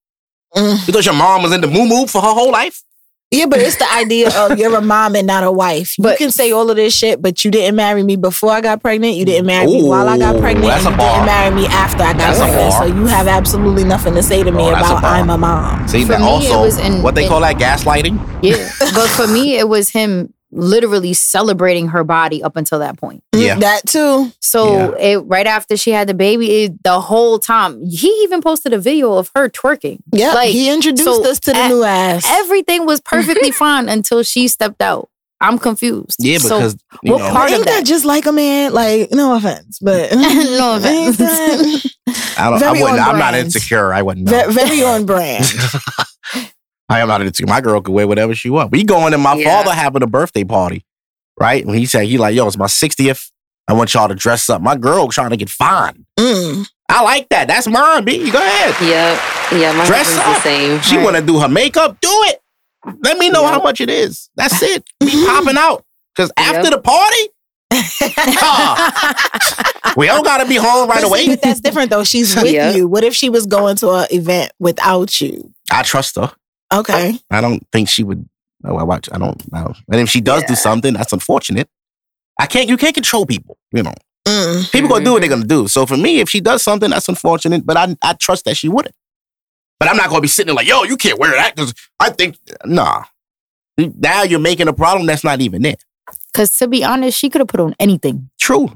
Mm. 0.55 0.87
You 0.87 0.93
thought 0.95 1.05
your 1.05 1.15
mom 1.15 1.43
was 1.43 1.53
in 1.53 1.61
the 1.61 1.67
moo 1.67 1.85
moo 1.87 2.07
for 2.07 2.23
her 2.23 2.33
whole 2.33 2.53
life? 2.53 2.81
Yeah, 3.31 3.47
but 3.47 3.59
it's 3.59 3.77
the 3.77 3.93
idea 3.93 4.31
of 4.39 4.59
you're 4.61 4.77
a 4.77 4.81
mom 4.81 5.17
and 5.17 5.27
not 5.27 5.43
a 5.43 5.51
wife. 5.51 5.95
But- 5.99 6.13
you 6.13 6.27
can 6.27 6.31
say 6.31 6.53
all 6.53 6.71
of 6.71 6.77
this 6.77 6.95
shit, 6.97 7.21
but 7.21 7.45
you 7.45 7.51
didn't 7.51 7.75
marry 7.75 8.05
me 8.05 8.15
before 8.15 8.53
I 8.53 8.61
got 8.61 8.81
pregnant. 8.81 9.17
You 9.17 9.25
didn't 9.25 9.47
marry 9.47 9.67
me 9.67 9.83
while 9.83 10.09
I 10.09 10.17
got 10.19 10.39
pregnant. 10.39 10.67
that's 10.69 10.85
and 10.87 10.95
a 10.95 10.97
you 10.97 10.97
bar. 10.99 11.15
didn't 11.15 11.27
marry 11.27 11.55
me 11.57 11.67
after 11.67 12.03
I 12.05 12.13
got 12.13 12.19
That's 12.19 12.39
a 12.39 12.43
pregnant. 12.43 12.71
bar. 12.71 12.79
So 12.89 12.95
you 12.95 13.07
have 13.07 13.27
absolutely 13.27 13.83
nothing 13.85 14.15
to 14.15 14.23
say 14.23 14.45
to 14.45 14.51
oh, 14.51 14.53
me 14.53 14.63
Oh, 14.63 14.69
about 14.69 15.03
bar. 15.03 15.15
I'm 15.17 15.31
a 15.31 15.39
mom. 15.39 15.89
See, 15.89 16.03
For 16.03 16.09
that 16.13 16.21
me, 16.21 16.27
it 16.27 16.31
also, 16.31 16.61
was 16.63 16.79
in- 16.79 17.03
what 17.03 17.17
they 17.17 17.25
in- 17.25 17.29
call 17.29 17.41
that 17.41 17.57
gaslighting? 17.57 18.21
Yeah, 18.43 18.71
but 18.79 19.09
for 19.09 19.27
me, 19.27 19.57
it 19.59 19.69
was 19.69 19.91
him 19.91 20.33
literally 20.55 21.13
celebrating 21.13 21.89
her 21.89 22.05
body 22.05 22.43
up 22.43 22.57
until 22.57 22.79
that 22.79 22.97
point. 22.99 23.23
Yeah. 23.35 23.57
Mm, 23.57 23.61
That 23.61 23.87
too. 23.87 24.33
So 24.41 24.95
it 24.95 25.17
right 25.19 25.47
after 25.47 25.77
she 25.77 25.91
had 25.91 26.09
the 26.09 26.15
baby, 26.15 26.65
it, 26.65 26.83
the 26.83 27.01
whole 27.01 27.39
time 27.39 27.85
he 27.85 28.09
even 28.23 28.41
posted 28.41 28.73
a 28.73 28.79
video 28.79 29.15
of 29.15 29.31
her 29.35 29.49
twerking. 29.49 29.99
Yeah. 30.13 30.33
Like, 30.33 30.51
he 30.51 30.71
introduced 30.73 31.05
so 31.05 31.29
us 31.31 31.41
to 31.41 31.53
the 31.53 31.59
at- 31.59 31.69
new 31.69 31.83
ass. 31.85 32.25
Everything 32.29 32.87
was 32.87 33.01
perfectly 33.01 33.51
fine 33.53 33.89
until 33.89 34.23
she 34.23 34.49
stepped 34.49 34.81
out. 34.81 35.09
I'm 35.41 35.59
confused. 35.59 36.17
Yeah, 36.21 36.39
So, 36.39 36.59
because 36.59 36.77
you 37.03 37.13
what 37.13 37.19
know, 37.19 37.31
part 37.33 37.51
of 37.51 37.57
Ain't 37.57 37.65
that 37.67 37.81
that? 37.81 37.85
just 37.87 38.05
like 38.07 38.25
a 38.25 38.33
man? 38.33 38.73
Like, 38.73 39.11
no 39.11 39.35
offense, 39.37 39.79
but 39.83 40.11
no 40.15 40.77
offense. 40.77 41.21
I 42.39 42.49
don't. 42.51 42.63
I 42.63 42.73
wouldn't. 42.73 43.01
I'm 43.01 43.19
not 43.19 43.35
insecure. 43.35 43.93
I 43.93 44.01
wouldn't. 44.03 44.27
Know. 44.31 44.51
very 44.51 44.83
on 44.83 45.05
brand. 45.05 45.45
I 46.89 47.01
am 47.01 47.09
not 47.09 47.23
insecure. 47.23 47.47
My 47.47 47.61
girl 47.61 47.81
could 47.81 47.93
wear 47.95 48.07
whatever 48.07 48.35
she 48.35 48.51
want. 48.51 48.71
We 48.71 48.85
going 48.85 49.13
to 49.13 49.19
my 49.19 49.35
Yeah. 49.35 49.63
father 49.63 49.75
having 49.75 50.03
a 50.03 50.07
birthday 50.07 50.45
party, 50.45 50.85
right? 51.41 51.65
When 51.67 51.79
he 51.79 51.87
said 51.87 52.05
he 52.07 52.19
like, 52.19 52.35
yo, 52.35 52.47
it's 52.47 52.59
my 52.59 52.67
60th. 52.67 53.31
I 53.67 53.73
want 53.73 53.95
y'all 53.95 54.09
to 54.09 54.15
dress 54.15 54.51
up. 54.51 54.61
My 54.61 54.77
girl 54.77 55.09
trying 55.09 55.31
to 55.31 55.39
get 55.39 55.49
fine. 55.49 56.05
Mm. 56.19 56.69
I 56.91 57.03
like 57.03 57.31
that. 57.31 57.49
That's 57.49 57.67
mine, 57.67 58.05
B. 58.05 58.31
Go 58.31 58.39
ahead. 58.39 58.75
Yep. 58.83 59.21
Yeah, 59.61 59.73
my 59.73 59.87
Dress 59.87 60.07
husband's 60.15 60.29
up. 60.29 60.35
the 60.37 60.41
same. 60.43 60.81
She 60.83 60.97
Right. 60.97 61.05
want 61.05 61.17
to 61.17 61.23
do 61.23 61.39
her 61.41 61.49
makeup. 61.49 61.97
Do 62.03 62.11
it. 62.25 62.41
Let 63.03 63.17
me 63.17 63.31
know 63.31 63.41
Yep. 63.43 63.51
how 63.53 63.63
much 63.63 63.81
it 63.81 63.89
is. 63.89 64.29
That's 64.37 64.61
it. 64.63 64.85
Be 65.01 65.07
popping 65.27 65.57
out. 65.57 65.83
Because 66.15 66.31
after 66.37 66.65
Yep. 66.69 66.73
the 66.73 66.81
party, 66.83 67.29
we 69.97 70.07
don't 70.07 70.25
got 70.25 70.39
to 70.39 70.47
be 70.47 70.57
home 70.57 70.89
right 70.89 71.01
But 71.01 71.03
see, 71.03 71.07
away. 71.07 71.29
but 71.29 71.43
that's 71.43 71.61
different 71.61 71.91
though. 71.91 72.05
She's 72.05 72.35
with 72.43 72.53
Yeah. 72.53 72.73
you. 72.73 72.87
What 72.87 73.05
if 73.05 73.15
she 73.15 73.31
was 73.31 73.47
going 73.47 73.77
to 73.77 73.91
an 73.91 74.07
event 74.11 74.53
without 74.59 75.21
you? 75.21 75.53
I 75.71 75.83
trust 75.83 76.17
her. 76.17 76.31
Okay. 76.81 77.19
I 77.31 77.41
don't 77.41 77.63
think 77.73 77.89
she 77.89 78.03
would. 78.05 78.29
Oh, 78.65 78.77
I 78.77 78.83
watch. 78.83 79.09
I 79.13 79.19
don't 79.19 79.53
know. 79.53 79.75
And 79.91 80.01
if 80.01 80.09
she 80.09 80.21
does 80.21 80.43
do 80.45 80.55
something, 80.55 80.95
that's 80.95 81.13
unfortunate. 81.13 81.69
I 82.41 82.47
can't. 82.47 82.69
You 82.69 82.77
can't 82.77 82.95
control 82.95 83.27
people. 83.27 83.59
You 83.73 83.83
know, 83.83 83.95
Mm. 84.27 84.73
people 84.73 84.89
gonna 84.89 85.05
do 85.05 85.13
what 85.13 85.21
they're 85.21 85.29
gonna 85.29 85.45
do. 85.45 85.69
So 85.69 85.85
for 85.85 85.97
me, 85.99 86.21
if 86.21 86.31
she 86.31 86.41
does 86.41 86.63
something, 86.63 86.89
that's 86.91 87.09
unfortunate. 87.09 87.67
But 87.67 87.77
I, 87.77 87.95
I 88.03 88.15
trust 88.15 88.47
that 88.47 88.57
she 88.57 88.69
wouldn't. 88.71 88.95
But 89.79 89.91
I'm 89.91 89.97
not 89.99 90.09
gonna 90.09 90.23
be 90.23 90.29
sitting 90.29 90.47
there 90.47 90.55
like, 90.55 90.67
yo, 90.67 90.85
you 90.85 90.97
can't 90.97 91.19
wear 91.19 91.33
that 91.33 91.55
because 91.55 91.75
I 92.01 92.09
think, 92.11 92.39
nah. 92.65 93.05
Now 93.77 94.23
you're 94.23 94.41
making 94.41 94.69
a 94.69 94.73
problem 94.73 95.07
that's 95.07 95.25
not 95.25 95.41
even 95.43 95.61
there. 95.63 95.77
Because 96.33 96.57
to 96.59 96.69
be 96.69 96.83
honest, 96.85 97.19
she 97.19 97.29
could 97.29 97.41
have 97.41 97.49
put 97.49 97.61
on 97.61 97.75
anything. 97.79 98.31
True. 98.41 98.71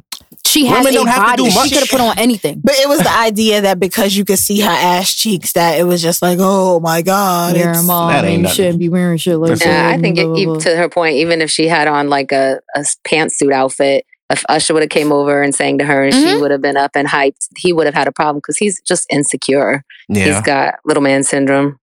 She 0.46 0.66
has 0.66 0.78
Women 0.84 0.92
a 0.92 0.96
don't 0.96 1.06
have 1.08 1.36
to 1.36 1.42
body. 1.42 1.44
do 1.44 1.50
She 1.50 1.70
could 1.70 1.80
have 1.80 1.88
put 1.88 2.00
on 2.00 2.18
anything. 2.18 2.60
But 2.64 2.74
it 2.76 2.88
was 2.88 3.00
the 3.00 3.12
idea 3.14 3.60
that 3.62 3.78
because 3.78 4.16
you 4.16 4.24
could 4.24 4.38
see 4.38 4.60
her 4.60 4.70
ass 4.70 5.14
cheeks, 5.14 5.52
that 5.52 5.78
it 5.78 5.84
was 5.84 6.02
just 6.02 6.22
like, 6.22 6.38
oh 6.40 6.80
my 6.80 7.02
god, 7.02 7.54
Yeah, 7.56 7.70
it's- 7.70 7.84
mom, 7.84 8.12
that 8.12 8.24
ain't 8.24 8.42
you 8.42 8.48
shouldn't 8.48 8.78
be 8.78 8.88
wearing 8.88 9.18
shit 9.18 9.36
like 9.38 9.58
that. 9.58 9.66
Yeah, 9.66 9.88
I 9.88 9.98
think 9.98 10.18
it, 10.18 10.22
blah, 10.24 10.32
blah, 10.32 10.40
even 10.40 10.54
blah. 10.54 10.62
to 10.62 10.76
her 10.76 10.88
point, 10.88 11.16
even 11.16 11.40
if 11.42 11.50
she 11.50 11.68
had 11.68 11.88
on 11.88 12.08
like 12.08 12.32
a, 12.32 12.60
a 12.74 12.80
pantsuit 13.06 13.52
outfit, 13.52 14.04
if 14.30 14.44
Usher 14.48 14.74
would 14.74 14.82
have 14.82 14.90
came 14.90 15.10
over 15.12 15.42
and 15.42 15.54
sang 15.54 15.78
to 15.78 15.84
her 15.84 16.04
and 16.04 16.12
she 16.12 16.20
Mhm. 16.20 16.40
would 16.40 16.50
have 16.50 16.60
been 16.60 16.76
up 16.76 16.90
and 16.94 17.08
hyped, 17.08 17.48
he 17.56 17.72
would 17.72 17.86
have 17.86 17.94
had 17.94 18.08
a 18.08 18.12
problem 18.12 18.36
because 18.38 18.58
he's 18.58 18.80
just 18.82 19.06
insecure. 19.10 19.82
Yeah. 20.08 20.24
He's 20.24 20.40
got 20.42 20.74
little 20.84 21.02
man 21.02 21.24
syndrome. 21.24 21.78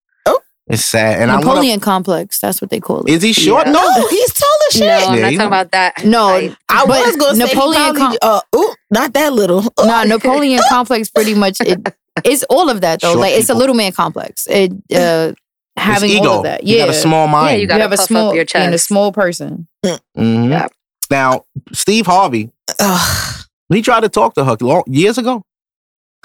It's 0.67 0.83
sad. 0.83 1.21
And 1.21 1.29
I 1.29 1.35
want 1.35 1.45
Napoleon 1.45 1.79
complex. 1.79 2.39
That's 2.39 2.59
what 2.59 2.71
they 2.71 2.79
call 2.79 3.03
it. 3.03 3.11
Is 3.11 3.21
he 3.21 3.33
short? 3.33 3.67
Yeah. 3.67 3.73
No. 3.73 3.81
No, 3.81 4.07
he's 4.07 4.33
tall 4.33 4.57
as 4.69 4.73
shit. 4.73 4.81
No, 4.81 4.87
I'm 4.87 4.99
Yeah, 5.15 5.21
not 5.21 5.21
talking 5.21 5.37
know. 5.37 5.47
about 5.47 5.71
that. 5.71 6.05
No, 6.05 6.27
height. 6.27 6.57
I 6.69 6.85
But 6.87 7.05
was 7.05 7.15
going 7.17 7.39
to 7.39 7.47
say 7.47 7.53
Napoleon 7.53 7.81
Napoleon. 7.93 7.95
Probably, 7.95 8.17
uh, 8.21 8.41
ooh, 8.55 8.75
not 8.89 9.13
that 9.13 9.33
little. 9.33 9.59
Ooh. 9.59 9.85
no, 9.85 10.03
Napoleon 10.05 10.59
complex 10.69 11.09
pretty 11.09 11.35
much 11.35 11.61
it, 11.61 11.79
it's 12.23 12.43
all 12.49 12.69
of 12.69 12.81
that 12.81 13.01
though. 13.01 13.09
Short 13.09 13.19
like 13.19 13.33
it's 13.33 13.43
a 13.49 13.53
people. 13.53 13.59
little 13.59 13.75
man 13.75 13.91
complex. 13.91 14.47
It 14.49 14.71
uh 14.95 15.33
having 15.77 16.09
it's 16.09 16.19
ego. 16.21 16.29
all 16.29 16.37
of 16.39 16.43
that. 16.45 16.63
You 16.63 16.77
got 16.79 16.89
a 16.89 16.93
small 16.93 17.27
mind. 17.27 17.49
Yeah, 17.49 17.55
you 17.57 17.61
you 17.61 17.67
gotta 17.67 17.81
have 17.83 17.91
a 17.91 17.97
small 17.97 18.33
your 18.33 18.45
and 18.55 18.73
a 18.73 18.77
small 18.79 19.11
person. 19.11 19.67
Mhm. 19.85 20.49
Yeah. 20.49 20.67
Now, 21.11 21.45
Steve 21.73 22.07
Harvey, 22.07 22.49
Ugh. 22.79 23.45
he 23.69 23.83
tried 23.83 23.99
to 23.99 24.09
talk 24.09 24.33
to 24.35 24.43
her 24.45 24.57
long, 24.61 24.81
years 24.87 25.19
ago. 25.19 25.43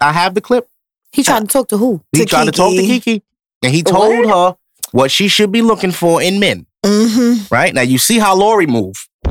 I 0.00 0.12
have 0.12 0.34
the 0.34 0.40
clip. 0.40 0.66
He 1.12 1.22
tried 1.22 1.40
to 1.40 1.46
talk 1.46 1.68
to 1.68 1.76
who? 1.76 2.00
He 2.12 2.20
To 2.20 2.24
tried 2.24 2.44
to 2.46 2.52
talk 2.52 2.70
to 2.74 2.80
Keke. 2.80 3.20
And 3.62 3.72
he 3.74 3.82
told 3.82 4.26
her 4.26 4.56
what 4.92 5.10
she 5.10 5.28
should 5.28 5.52
be 5.52 5.62
looking 5.62 5.92
for 5.92 6.22
in 6.22 6.40
men. 6.40 6.66
Mhm. 6.84 7.50
Right 7.50 7.74
now, 7.74 7.82
you 7.82 7.98
see 7.98 8.18
how 8.18 8.34
Lori 8.34 8.66
move. 8.66 9.06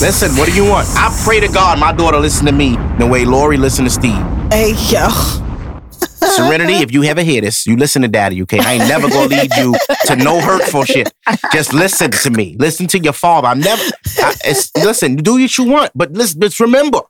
Listen, 0.00 0.34
what 0.36 0.46
do 0.48 0.54
you 0.54 0.64
want? 0.64 0.88
I 0.96 1.14
pray 1.24 1.40
to 1.40 1.48
God 1.48 1.78
my 1.78 1.92
daughter 1.92 2.18
listen 2.18 2.46
to 2.46 2.52
me 2.52 2.76
the 2.98 3.06
way 3.06 3.26
Lori 3.26 3.58
listened 3.58 3.86
to 3.88 3.92
Steve. 3.92 4.24
Hey 4.50 4.72
yo. 4.88 5.08
Serenity, 6.00 6.74
if 6.76 6.90
you 6.92 7.04
ever 7.04 7.22
hear 7.22 7.42
this, 7.42 7.66
you 7.66 7.76
listen 7.76 8.00
to 8.02 8.08
daddy, 8.08 8.40
okay? 8.42 8.60
I 8.60 8.74
ain't 8.74 8.88
never 8.88 9.10
gonna 9.10 9.26
lead 9.28 9.54
you 9.56 9.74
to 10.06 10.16
no 10.16 10.40
hurtful 10.40 10.84
shit. 10.84 11.12
Just 11.52 11.74
listen 11.74 12.10
to 12.12 12.30
me. 12.30 12.56
Listen 12.58 12.86
to 12.88 12.98
your 12.98 13.12
father. 13.12 13.48
I'm 13.48 13.60
never, 13.60 13.82
I, 14.18 14.34
listen, 14.76 15.16
do 15.16 15.34
what 15.34 15.58
you 15.58 15.64
want, 15.64 15.92
but 15.94 16.12
listen, 16.12 16.40
just 16.40 16.60
remember, 16.60 17.00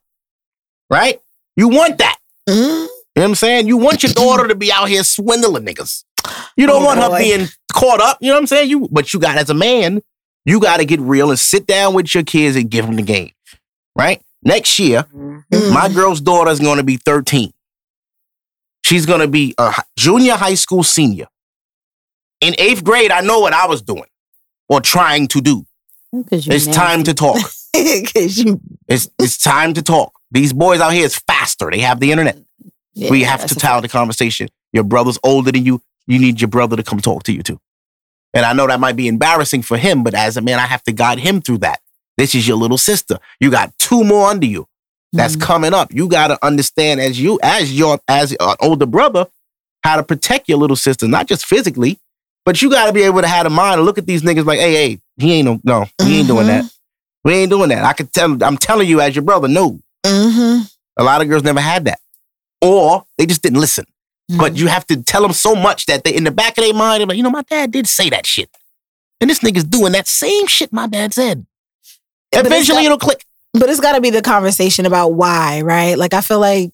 right? 0.91 1.21
You 1.57 1.69
want 1.69 1.99
that. 1.99 2.17
Mm. 2.49 2.89
You 3.21 3.25
know 3.25 3.29
what 3.29 3.33
I'm 3.33 3.35
saying? 3.35 3.69
You 3.69 3.77
want 3.77 4.03
your 4.03 4.13
daughter 4.15 4.49
to 4.49 4.55
be 4.55 4.73
out 4.73 4.89
here 4.89 5.05
swindling 5.05 5.67
niggas. 5.67 6.05
You 6.57 6.67
don't 6.67 6.83
Oh, 6.83 6.87
want 6.87 7.01
her 7.01 7.19
being 7.19 7.49
caught 7.71 8.01
up. 8.01 8.17
You 8.23 8.29
know 8.29 8.37
what 8.37 8.41
I'm 8.41 8.47
saying? 8.47 8.71
You, 8.71 8.89
but 8.91 9.13
you 9.13 9.21
got 9.21 9.37
as 9.37 9.51
a 9.51 9.55
man, 9.55 10.01
you 10.47 10.59
got 10.59 10.79
to 10.79 10.87
get 10.87 11.01
real 11.01 11.29
and 11.29 11.39
sit 11.39 11.67
down 11.67 11.93
with 11.93 12.15
your 12.15 12.25
kids 12.25 12.57
and 12.57 12.71
give 12.71 12.87
them 12.87 12.97
the 12.97 13.03
game, 13.03 13.33
right? 13.95 14.23
Next 14.43 14.79
year, 14.79 15.05
Mhm. 15.15 15.45
Mm. 15.53 15.71
my 15.75 15.91
girl's 15.91 16.23
daughter 16.23 16.51
is 16.51 16.61
going 16.61 16.79
to 16.79 16.83
be 16.83 16.97
13. 16.97 17.53
She's 18.87 19.05
going 19.05 19.21
to 19.21 19.29
be 19.29 19.55
a 19.59 19.71
junior 19.99 20.37
high 20.37 20.55
school 20.55 20.83
senior. 20.83 21.27
In 22.41 22.55
eighth 22.59 22.83
grade, 22.83 23.11
I 23.11 23.21
know 23.21 23.41
what 23.41 23.53
I 23.53 23.67
was 23.67 23.83
doing 23.83 24.07
or 24.71 24.81
trying 24.81 25.29
to 25.29 25.43
do. 25.43 25.67
Because 26.11 26.47
you're 26.47 26.57
It's 26.57 26.67
time 26.67 27.05
to 27.05 27.13
talk. 27.13 27.37
Cause 27.77 28.39
you 28.39 28.63
It's 28.89 29.11
it's 29.19 29.37
time 29.37 29.75
to 29.75 29.83
talk. 29.83 30.13
These 30.31 30.55
boys 30.55 30.81
out 30.81 30.95
here 30.95 31.05
is 31.05 31.19
faster. 31.19 31.69
They 31.71 31.81
have 31.81 32.01
the 32.01 32.13
internet. 32.13 32.39
Yeah, 33.01 33.11
we 33.11 33.23
have 33.23 33.47
to 33.47 33.55
a 33.55 33.59
tell 33.59 33.81
the 33.81 33.89
conversation. 33.89 34.49
Your 34.73 34.85
brother's 34.85 35.19
older 35.25 35.51
than 35.51 35.65
you. 35.65 35.81
You 36.07 36.19
need 36.19 36.41
your 36.41 36.49
brother 36.49 36.77
to 36.77 36.83
come 36.83 37.01
talk 37.01 37.23
to 37.25 37.33
you 37.33 37.43
too. 37.43 37.61
And 38.35 38.45
I 38.45 38.53
know 38.53 38.67
that 38.67 38.79
might 38.81 38.97
be 38.97 39.09
embarrassing 39.09 39.63
for 39.63 39.77
him, 39.77 40.03
but 40.05 40.15
as 40.15 40.37
a 40.37 40.41
man, 40.41 40.59
I 40.59 40.67
have 40.67 40.83
to 40.85 40.93
guide 40.93 41.19
him 41.19 41.41
through 41.41 41.59
that. 41.59 41.81
This 42.17 42.35
is 42.35 42.47
your 42.47 42.57
little 42.57 42.79
sister. 42.79 43.19
You 43.41 43.51
got 43.51 43.73
two 43.79 44.05
more 44.05 44.29
under 44.29 44.47
you 44.47 44.67
that's 45.13 45.35
Mhm. 45.37 45.41
coming 45.41 45.75
up. 45.75 45.93
You 45.93 46.09
got 46.09 46.29
to 46.29 46.39
understand 46.45 47.01
as 47.01 47.19
you, 47.21 47.39
as 47.43 47.77
your, 47.77 47.99
as 48.07 48.33
an 48.33 48.55
older 48.61 48.87
brother, 48.87 49.27
how 49.83 49.97
to 49.97 50.03
protect 50.03 50.49
your 50.49 50.59
little 50.59 50.77
sister, 50.77 51.09
not 51.09 51.27
just 51.27 51.47
physically, 51.47 51.99
but 52.45 52.61
you 52.63 52.71
got 52.71 52.87
to 52.87 52.93
be 52.93 53.03
able 53.03 53.23
to 53.23 53.27
have 53.29 53.45
the 53.45 53.51
mind 53.51 53.79
to 53.79 53.83
look 53.83 53.99
at 53.99 54.07
these 54.07 54.23
niggas 54.23 54.45
like, 54.45 54.59
hey, 54.61 54.73
hey, 54.75 55.01
he 55.17 55.33
ain't 55.35 55.47
no, 55.47 55.61
no, 55.65 55.87
he 56.05 56.19
ain't 56.19 56.29
doing 56.29 56.45
Mhm. 56.47 56.63
that. 56.63 56.71
We 57.25 57.35
ain't 57.35 57.51
doing 57.51 57.69
that. 57.71 57.85
I 57.85 57.93
could 57.95 58.13
tell. 58.13 58.37
I'm 58.43 58.57
telling 58.59 58.89
you, 58.89 59.01
as 59.01 59.15
your 59.17 59.25
brother, 59.25 59.49
no. 59.49 59.81
Mm-hmm. 60.07 60.63
A 60.99 61.03
lot 61.05 61.21
of 61.23 61.29
girls 61.29 61.43
never 61.43 61.61
had 61.61 61.85
that, 61.87 61.99
or 62.61 63.05
they 63.19 63.27
just 63.27 63.43
didn't 63.43 63.61
listen. 63.61 63.85
But 64.39 64.53
Mhm. 64.55 64.57
you 64.59 64.67
have 64.69 64.87
to 64.89 64.97
tell 65.03 65.23
them 65.23 65.33
so 65.33 65.55
much 65.57 65.87
that 65.87 66.05
they, 66.05 66.15
in 66.15 66.25
the 66.25 66.31
back 66.31 66.57
of 66.57 66.65
their 66.65 66.73
mind, 66.75 67.01
they're 67.01 67.07
like, 67.09 67.17
you 67.17 67.23
know, 67.23 67.31
my 67.31 67.43
dad 67.43 67.73
did 67.73 67.87
say 67.89 68.11
that 68.11 68.27
shit, 68.27 68.49
and 69.21 69.29
this 69.29 69.41
nigga's 69.41 69.65
doing 69.65 69.93
that 69.93 70.07
same 70.07 70.47
shit 70.47 70.73
my 70.73 70.87
dad 70.87 71.13
said. 71.13 71.47
But 72.33 72.47
Eventually, 72.47 72.79
got- 72.83 72.85
it'll 72.87 72.99
click. 72.99 73.25
But 73.53 73.69
it's 73.69 73.81
got 73.81 73.93
to 73.97 74.01
be 74.01 74.11
the 74.11 74.23
conversation 74.23 74.87
about 74.87 75.15
why, 75.15 75.63
right? 75.63 75.99
Like 75.99 76.15
I 76.15 76.21
feel 76.21 76.39
like 76.39 76.71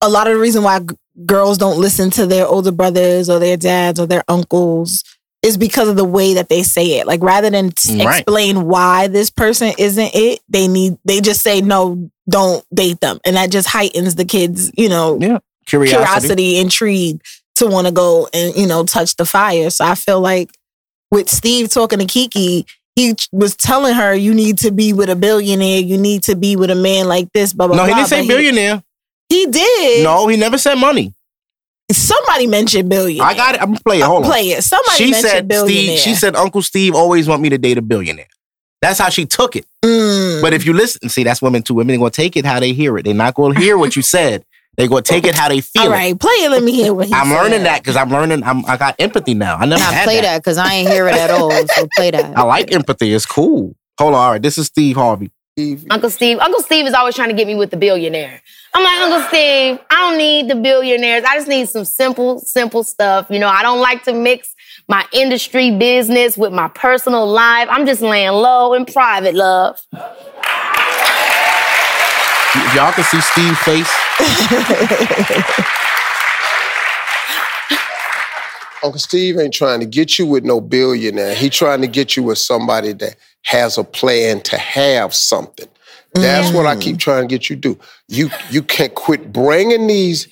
a 0.00 0.08
lot 0.08 0.28
of 0.28 0.34
the 0.34 0.38
reason 0.38 0.62
why 0.62 0.78
g- 0.78 0.94
girls 1.26 1.58
don't 1.58 1.80
listen 1.80 2.10
to 2.10 2.26
their 2.26 2.46
older 2.46 2.70
brothers 2.70 3.28
or 3.28 3.40
their 3.40 3.56
dads 3.56 3.98
or 3.98 4.06
their 4.06 4.22
uncles 4.28 5.02
is 5.42 5.56
because 5.56 5.88
of 5.88 5.96
the 5.96 6.04
way 6.04 6.34
that 6.34 6.48
they 6.48 6.62
say 6.62 6.98
it. 7.00 7.06
Like 7.08 7.20
rather 7.20 7.50
than 7.50 7.72
t- 7.72 8.04
Right. 8.04 8.18
explain 8.20 8.66
why 8.68 9.08
this 9.08 9.28
person 9.30 9.72
isn't 9.76 10.14
it, 10.14 10.38
they 10.48 10.68
need 10.68 10.96
they 11.04 11.20
just 11.20 11.42
say 11.42 11.60
no, 11.60 12.08
don't 12.28 12.64
date 12.74 13.00
them, 13.00 13.18
and 13.24 13.36
that 13.36 13.50
just 13.50 13.68
heightens 13.68 14.14
the 14.14 14.24
kids, 14.24 14.70
you 14.76 14.88
know, 14.88 15.18
Yeah, 15.20 15.38
curiosity. 15.66 15.96
curiosity, 16.04 16.58
intrigue 16.58 17.22
to 17.56 17.66
want 17.66 17.86
to 17.86 17.92
go 17.92 18.28
and 18.32 18.54
you 18.56 18.66
know 18.66 18.84
touch 18.84 19.16
the 19.16 19.24
fire. 19.24 19.70
So 19.70 19.84
I 19.84 19.94
feel 19.94 20.20
like 20.20 20.50
with 21.10 21.28
Steve 21.28 21.70
talking 21.70 21.98
to 21.98 22.04
Keke, 22.06 22.64
he 22.96 23.14
was 23.32 23.56
telling 23.56 23.94
her, 23.94 24.14
"You 24.14 24.34
need 24.34 24.58
to 24.58 24.70
be 24.70 24.92
with 24.92 25.08
a 25.08 25.16
billionaire. 25.16 25.80
You 25.80 25.96
need 25.98 26.22
to 26.24 26.36
be 26.36 26.56
with 26.56 26.70
a 26.70 26.74
man 26.74 27.08
like 27.08 27.28
this." 27.32 27.52
Blah 27.52 27.68
blah. 27.68 27.76
No, 27.76 27.84
he 27.84 27.88
blah. 27.90 27.96
didn't 27.98 28.08
say 28.08 28.26
billionaire. 28.26 28.82
He, 29.28 29.46
did. 29.46 30.04
No, 30.04 30.26
he 30.26 30.36
never 30.38 30.56
said 30.56 30.76
money. 30.76 31.12
somebody 31.92 32.46
mentioned 32.46 32.88
billionaire. 32.88 33.26
I 33.26 33.34
got 33.34 33.54
it. 33.54 33.60
I'm 33.62 33.68
gonna 33.68 33.80
play 33.84 33.98
it. 34.00 34.04
Hold 34.04 34.24
on. 34.24 34.30
Play 34.30 34.50
it. 34.50 34.62
Somebody 34.64 34.96
She 34.96 35.10
mentioned 35.10 35.30
said 35.30 35.48
billionaire. 35.48 35.96
Steve. 35.98 35.98
She 36.00 36.14
said 36.14 36.34
Uncle 36.36 36.62
Steve 36.62 36.94
always 36.94 37.28
want 37.28 37.42
me 37.42 37.48
to 37.50 37.58
date 37.58 37.78
a 37.78 37.82
billionaire. 37.82 38.26
That's 38.80 38.98
how 38.98 39.08
she 39.08 39.26
took 39.26 39.56
it. 39.56 39.66
Mm. 39.84 40.40
But 40.40 40.54
if 40.54 40.64
you 40.64 40.72
listen, 40.72 41.08
see, 41.08 41.24
that's 41.24 41.42
women 41.42 41.62
too. 41.62 41.74
Women 41.74 41.96
are 41.96 41.98
gonna 41.98 42.10
take 42.10 42.36
it 42.36 42.44
how 42.44 42.60
they 42.60 42.72
hear 42.72 42.96
it. 42.98 43.04
They're 43.04 43.14
not 43.14 43.34
gonna 43.34 43.58
hear 43.58 43.76
what 43.76 43.96
you 43.96 44.02
said. 44.02 44.44
They're 44.76 44.86
gonna 44.88 45.02
take 45.02 45.26
it 45.26 45.34
how 45.34 45.48
they 45.48 45.60
feel. 45.60 45.82
all 45.82 45.88
it. 45.88 45.92
right, 45.92 46.18
play 46.20 46.30
it. 46.30 46.50
Let 46.50 46.62
me 46.62 46.72
hear 46.72 46.94
what 46.94 47.08
he 47.08 47.12
I'm 47.14 47.26
said. 47.26 47.34
learning 47.42 47.62
that 47.64 47.82
because 47.82 47.96
I'm 47.96 48.10
learning. 48.10 48.44
I'm, 48.44 48.64
I 48.66 48.76
got 48.76 48.94
empathy 49.00 49.34
now. 49.34 49.56
I 49.56 49.66
never 49.66 49.80
Nah, 49.82 49.90
had 49.90 50.04
play 50.04 50.16
that. 50.16 50.22
that 50.22 50.38
because 50.38 50.58
I 50.58 50.72
ain't 50.74 50.88
hear 50.88 51.08
it 51.08 51.16
at 51.16 51.30
all. 51.30 51.50
So 51.50 51.88
play 51.96 52.12
that. 52.12 52.36
I 52.38 52.42
like 52.44 52.72
empathy. 52.72 53.12
It's 53.12 53.26
cool. 53.26 53.74
Hold 53.98 54.14
on. 54.14 54.20
All 54.20 54.30
right. 54.32 54.42
This 54.42 54.56
is 54.58 54.66
Steve 54.66 54.94
Harvey. 54.96 55.32
Uncle 55.90 56.08
Steve. 56.10 56.38
Uncle 56.38 56.62
Steve 56.62 56.86
is 56.86 56.94
always 56.94 57.16
trying 57.16 57.30
to 57.30 57.34
get 57.34 57.48
me 57.48 57.56
with 57.56 57.70
the 57.72 57.76
billionaire. 57.76 58.40
I'm 58.74 58.84
like, 58.84 59.00
Uncle 59.00 59.28
Steve, 59.28 59.80
I 59.90 59.96
don't 59.96 60.16
need 60.18 60.48
the 60.48 60.54
billionaires. 60.54 61.24
I 61.24 61.34
just 61.34 61.48
need 61.48 61.68
some 61.68 61.84
simple, 61.84 62.38
simple 62.38 62.84
stuff. 62.84 63.26
You 63.28 63.40
know, 63.40 63.48
I 63.48 63.62
don't 63.64 63.80
like 63.80 64.04
to 64.04 64.12
mix 64.12 64.54
my 64.88 65.04
industry 65.12 65.70
business 65.70 66.36
with 66.36 66.52
my 66.52 66.68
personal 66.68 67.26
life. 67.26 67.68
I'm 67.70 67.86
just 67.86 68.00
laying 68.00 68.32
low 68.32 68.74
in 68.74 68.86
private, 68.86 69.34
love. 69.34 69.80
If 72.54 72.74
y'all 72.74 72.92
can 72.92 73.04
see 73.04 73.20
Steve's 73.20 73.58
face. 73.60 73.88
Uncle 78.82 79.00
Steve 79.00 79.38
ain't 79.38 79.52
trying 79.52 79.80
to 79.80 79.86
get 79.86 80.18
you 80.18 80.26
with 80.26 80.44
no 80.44 80.60
billionaire. 80.60 81.34
He 81.34 81.50
trying 81.50 81.80
to 81.82 81.88
get 81.88 82.16
you 82.16 82.22
with 82.22 82.38
somebody 82.38 82.92
that 82.94 83.16
has 83.42 83.76
a 83.76 83.84
plan 83.84 84.40
to 84.42 84.56
have 84.56 85.14
something. 85.14 85.68
That's 86.14 86.52
what 86.52 86.66
I 86.66 86.74
mm. 86.74 86.80
keep 86.80 86.98
trying 86.98 87.28
to 87.28 87.28
get 87.28 87.50
you 87.50 87.56
to 87.56 87.60
do. 87.60 87.78
You 88.08 88.30
you 88.50 88.62
can't 88.62 88.94
quit 88.94 89.32
bringing 89.32 89.86
these. 89.86 90.28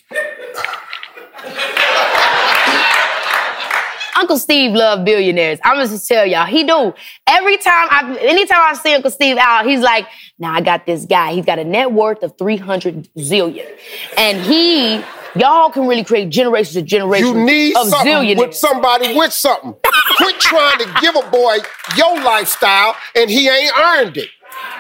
Uncle 4.17 4.39
Steve 4.39 4.73
love 4.73 5.05
billionaires. 5.05 5.59
I'm 5.65 5.77
gonna 5.77 5.89
just 5.89 6.09
tell 6.09 6.25
y'all, 6.27 6.47
he 6.47 6.65
do. 6.65 6.95
Every 7.27 7.57
time 7.59 7.89
I, 7.91 8.19
anytime 8.21 8.61
I 8.61 8.75
see 8.75 8.95
Uncle 8.95 9.11
Steve 9.11 9.37
out, 9.37 9.67
he's 9.67 9.81
like, 9.81 10.07
"Now 10.39 10.53
I 10.55 10.61
got 10.61 10.87
this 10.87 11.05
guy. 11.05 11.33
He's 11.35 11.45
got 11.45 11.59
a 11.59 11.65
net 11.65 11.93
worth 11.93 12.23
of 12.23 12.37
300 12.39 13.09
zillion, 13.19 13.69
and 14.17 14.41
he, 14.41 15.03
y'all 15.39 15.71
can 15.71 15.87
really 15.87 16.05
create 16.05 16.31
generations 16.31 16.77
of 16.77 16.85
generations 16.87 17.29
You 17.29 17.45
need 17.45 17.77
of 17.77 17.89
something 17.89 18.13
zillionaires." 18.13 18.39
with 18.39 18.55
somebody 18.55 19.15
with 19.15 19.33
something. 19.33 19.75
Quit 20.17 20.41
trying 20.41 20.79
to 20.79 20.95
give 21.01 21.15
a 21.15 21.31
boy 21.31 21.59
your 21.97 22.21
lifestyle 22.23 22.97
and 23.15 23.29
he 23.29 23.49
ain't 23.49 23.73
earned 23.79 24.17
it. 24.17 24.31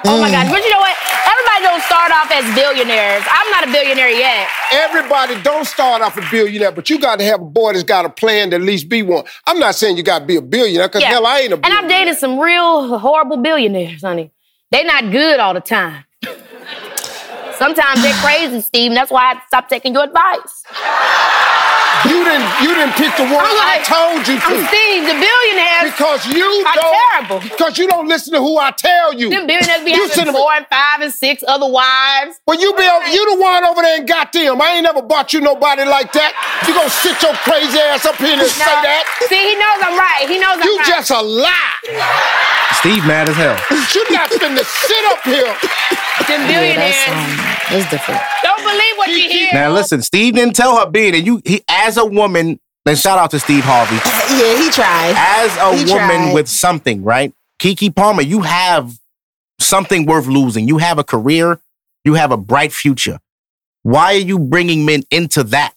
Oh 0.06 0.20
my 0.20 0.28
mm. 0.28 0.32
gosh! 0.32 0.48
But 0.50 0.62
you 0.62 0.70
know 0.70 0.78
what? 0.78 0.96
Everybody 1.26 1.62
don't 1.62 1.82
start 1.82 2.12
off 2.12 2.30
as 2.30 2.54
billionaires. 2.54 3.24
I'm 3.28 3.50
not 3.50 3.68
a 3.68 3.72
billionaire 3.72 4.10
yet. 4.10 4.48
Everybody 4.72 5.40
don't 5.42 5.66
start 5.66 6.02
off 6.02 6.16
a 6.16 6.22
billionaire, 6.30 6.72
but 6.72 6.88
you 6.88 6.98
got 6.98 7.18
to 7.18 7.24
have 7.24 7.40
a 7.40 7.44
boy 7.44 7.72
that's 7.72 7.84
got 7.84 8.04
a 8.04 8.10
plan 8.10 8.50
to 8.50 8.56
at 8.56 8.62
least 8.62 8.88
be 8.88 9.02
one. 9.02 9.24
I'm 9.46 9.58
not 9.58 9.74
saying 9.74 9.96
you 9.96 10.02
got 10.02 10.20
to 10.20 10.24
be 10.26 10.36
a 10.36 10.42
billionaire, 10.42 10.88
because 10.88 11.02
Yeah. 11.02 11.08
hell, 11.08 11.26
I 11.26 11.40
ain't 11.40 11.52
a 11.52 11.54
And 11.56 11.62
billionaire. 11.62 11.84
I've 11.84 11.88
dated 11.90 12.18
some 12.18 12.38
real 12.38 12.98
horrible 12.98 13.38
billionaires, 13.38 14.02
honey. 14.02 14.30
They 14.70 14.84
not 14.84 15.10
good 15.10 15.40
all 15.40 15.54
the 15.54 15.60
time. 15.60 16.04
Sometimes 17.56 18.02
they're 18.02 18.12
crazy, 18.14 18.60
Steve. 18.60 18.90
and 18.90 18.96
That's 18.96 19.10
why 19.10 19.32
I 19.32 19.40
stopped 19.46 19.70
taking 19.70 19.94
your 19.94 20.04
advice. 20.04 20.62
You 22.04 22.20
didn't 22.24 22.48
you 22.60 22.70
didn't 22.76 22.94
pick 23.00 23.16
the 23.16 23.24
one 23.24 23.40
I'm 23.40 23.56
I 23.56 23.80
told 23.80 24.20
you 24.28 24.36
to. 24.36 24.44
I'm 24.44 24.60
to. 24.60 24.68
Steve, 24.68 25.02
the 25.08 25.16
billionaires. 25.16 25.88
Because 25.96 26.20
you 26.28 26.44
are 26.66 26.76
don't 26.76 26.92
terrible. 26.92 27.40
Because 27.40 27.78
you 27.78 27.88
don't 27.88 28.08
listen 28.08 28.34
to 28.34 28.40
who 28.40 28.58
I 28.58 28.70
tell 28.72 29.14
you. 29.14 29.30
Them 29.30 29.46
billionaires 29.46 29.84
be 29.84 29.96
You 29.96 30.04
having 30.08 30.34
four 30.34 30.52
and 30.52 30.66
five 30.68 31.00
and 31.00 31.12
six 31.12 31.42
other 31.46 31.68
wives. 31.70 32.40
Well, 32.46 32.60
you 32.60 32.74
be 32.76 32.84
you 32.84 33.22
the 33.32 33.40
one 33.40 33.64
over 33.64 33.80
there 33.80 33.98
and 33.98 34.06
got 34.08 34.32
them. 34.32 34.60
I 34.60 34.76
ain't 34.76 34.84
never 34.84 35.00
bought 35.00 35.32
you 35.32 35.40
nobody 35.40 35.84
like 35.84 36.12
that. 36.12 36.36
You 36.68 36.74
gonna 36.74 36.90
sit 36.90 37.16
your 37.22 37.34
crazy 37.48 37.78
ass 37.78 38.04
up 38.04 38.16
here 38.16 38.36
and 38.36 38.44
say 38.44 38.76
that? 38.84 39.04
See, 39.28 39.40
he 39.40 39.54
knows 39.56 39.80
I'm 39.80 39.96
right. 39.96 40.28
He 40.28 40.36
knows 40.38 40.60
I'm 40.60 40.68
You 40.68 40.76
right. 40.76 40.86
just 40.86 41.10
a 41.10 41.20
lie. 41.22 42.36
Steve 42.82 43.06
mad 43.06 43.28
as 43.28 43.36
hell. 43.36 43.56
You 43.94 44.04
not 44.10 44.28
finna 44.30 44.64
sit 44.64 45.04
up 45.10 45.22
here. 45.24 45.54
Them 46.26 46.40
Yeah, 46.50 46.74
that's, 46.76 47.08
um, 47.08 47.36
that's 47.70 47.90
different. 47.90 48.20
Don't 48.42 48.58
believe 48.62 48.96
what 48.96 49.08
you 49.08 49.28
hear. 49.28 49.50
Now 49.52 49.70
listen, 49.72 50.02
Steve 50.02 50.34
didn't 50.34 50.56
tell 50.56 50.76
her 50.78 50.90
being, 50.90 51.14
and 51.14 51.26
you 51.26 51.40
he 51.44 51.62
as 51.96 52.02
a 52.02 52.06
woman. 52.06 52.60
Then 52.84 52.94
shout 52.96 53.18
out 53.18 53.30
to 53.32 53.40
Steve 53.40 53.64
Harvey. 53.64 53.96
Yeah, 54.36 54.58
he 54.58 54.70
tried. 54.70 55.14
As 55.16 55.56
a 55.56 55.76
He 55.76 55.84
woman 55.92 56.08
tried. 56.08 56.34
with 56.34 56.48
something, 56.48 57.02
right? 57.04 57.32
Keke 57.60 57.94
Palmer, 57.94 58.22
you 58.22 58.42
have 58.42 58.98
something 59.60 60.04
worth 60.04 60.26
losing. 60.26 60.66
You 60.68 60.78
have 60.78 60.98
a 60.98 61.04
career. 61.04 61.60
You 62.04 62.14
have 62.14 62.32
a 62.32 62.36
bright 62.36 62.72
future. 62.72 63.18
Why 63.82 64.14
are 64.14 64.18
you 64.18 64.38
bringing 64.38 64.84
men 64.84 65.04
into 65.10 65.42
that? 65.44 65.72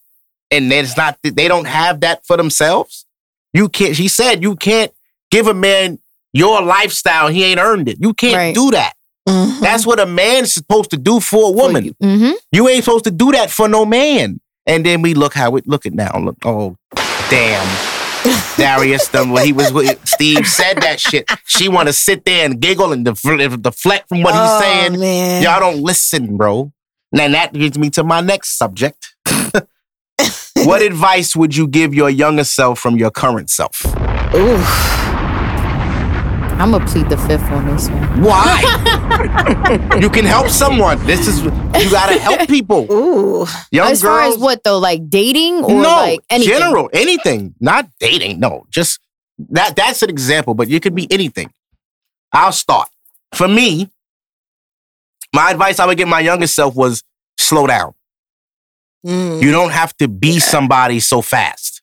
And 0.51 0.71
it's 0.73 0.97
not. 0.97 1.17
They 1.23 1.47
don't 1.47 1.67
have 1.67 2.01
that 2.01 2.25
for 2.25 2.37
themselves. 2.37 3.05
You 3.53 3.69
can't. 3.69 3.95
She 3.95 4.07
said 4.07 4.41
you 4.43 4.55
can't 4.55 4.91
give 5.31 5.47
a 5.47 5.53
man 5.53 5.99
your 6.33 6.61
lifestyle. 6.61 7.27
He 7.27 7.43
ain't 7.43 7.59
earned 7.59 7.87
it. 7.87 7.97
You 8.01 8.13
can't 8.15 8.35
Right. 8.35 8.55
do 8.55 8.71
that. 8.71 8.93
Mhm. 9.27 9.59
That's 9.61 9.85
what 9.85 9.99
a 9.99 10.05
man's 10.07 10.53
supposed 10.53 10.89
to 10.89 10.97
do 10.97 11.19
for 11.19 11.49
a 11.49 11.51
woman. 11.51 11.95
Mm-hmm. 12.03 12.31
You 12.51 12.67
ain't 12.67 12.83
supposed 12.83 13.03
to 13.05 13.11
do 13.11 13.31
that 13.33 13.51
for 13.51 13.69
no 13.69 13.85
man. 13.85 14.39
And 14.69 14.85
then 14.85 15.01
we 15.01 15.13
look 15.15 15.33
how 15.33 15.55
it 15.57 15.67
look 15.67 15.85
it 15.85 15.93
now. 15.93 16.11
Look, 16.17 16.37
oh 16.45 16.77
damn. 17.29 17.67
Darius 18.57 19.07
done 19.09 19.29
what 19.31 19.45
he 19.45 19.53
was 19.53 19.71
with 19.73 20.05
Steve 20.07 20.45
said 20.47 20.77
that 20.81 20.99
shit. 20.99 21.25
She 21.45 21.67
wanna 21.69 21.93
sit 21.93 22.23
there 22.25 22.45
and 22.45 22.59
giggle 22.61 22.91
and 22.93 23.03
def- 23.05 23.21
deflect 23.61 24.09
from 24.09 24.21
what 24.23 24.33
Oh, 24.35 24.43
he's 24.43 24.65
saying. 24.67 24.99
man. 24.99 25.41
Y'all 25.43 25.59
don't 25.59 25.81
listen, 25.81 26.37
bro. 26.37 26.71
And 27.17 27.33
that 27.33 27.53
leads 27.53 27.77
me 27.79 27.89
to 27.91 28.03
my 28.03 28.21
next 28.21 28.57
subject. 28.57 29.15
what 30.63 30.81
advice 30.81 31.35
would 31.35 31.55
you 31.55 31.65
give 31.67 31.93
your 31.93 32.09
younger 32.09 32.43
self 32.43 32.79
from 32.79 32.97
your 32.97 33.09
current 33.09 33.49
self? 33.49 33.83
Ooh. 34.35 34.63
I'm 36.59 36.71
gonna 36.71 36.85
plead 36.85 37.07
the 37.07 37.17
fifth 37.17 37.49
on 37.51 37.67
this 37.67 37.87
one. 37.87 38.21
Why? 38.21 39.97
you 40.01 40.09
can 40.09 40.25
help 40.25 40.49
someone. 40.49 41.01
This 41.05 41.25
is 41.25 41.41
you 41.41 41.89
gotta 41.89 42.19
help 42.19 42.49
people. 42.49 42.85
Ooh. 42.91 43.47
Young 43.71 43.91
as 43.91 44.01
far 44.01 44.23
girls, 44.23 44.35
as 44.35 44.41
what 44.41 44.61
though, 44.65 44.77
like 44.77 45.09
dating 45.09 45.63
or 45.63 45.81
no, 45.81 45.81
like 45.81 46.19
anything? 46.29 46.59
general, 46.59 46.89
anything, 46.91 47.55
not 47.61 47.89
dating. 48.01 48.41
No, 48.41 48.65
just 48.69 48.99
that. 49.37 49.77
That's 49.77 50.03
an 50.03 50.09
example, 50.09 50.53
but 50.53 50.69
it 50.69 50.83
could 50.83 50.93
be 50.93 51.09
anything. 51.09 51.49
I'll 52.33 52.51
start. 52.51 52.89
For 53.33 53.47
me, 53.47 53.89
my 55.33 55.51
advice 55.51 55.79
I 55.79 55.85
would 55.85 55.97
give 55.97 56.09
my 56.09 56.19
younger 56.19 56.47
self 56.47 56.75
was 56.75 57.03
slow 57.37 57.67
down. 57.67 57.93
Mm. 59.05 59.41
You 59.41 59.51
don't 59.51 59.71
have 59.71 59.95
to 59.97 60.09
be 60.09 60.39
somebody 60.39 60.99
so 60.99 61.21
fast. 61.21 61.81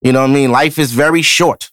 You 0.00 0.12
know 0.12 0.20
what 0.20 0.30
I 0.30 0.34
mean? 0.34 0.52
Life 0.52 0.78
is 0.78 0.92
very 0.92 1.22
short. 1.22 1.72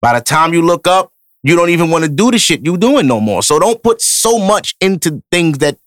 By 0.00 0.18
the 0.18 0.24
time 0.24 0.54
you 0.54 0.62
look 0.62 0.86
up, 0.86 1.11
you 1.42 1.56
don't 1.56 1.70
even 1.70 1.90
want 1.90 2.04
to 2.04 2.10
do 2.10 2.30
the 2.30 2.38
shit 2.38 2.64
you 2.64 2.76
doing 2.76 3.06
no 3.06 3.20
more. 3.20 3.42
So 3.42 3.58
don't 3.58 3.82
put 3.82 4.00
so 4.00 4.38
much 4.38 4.74
into 4.80 5.22
things 5.30 5.58
that 5.58 5.78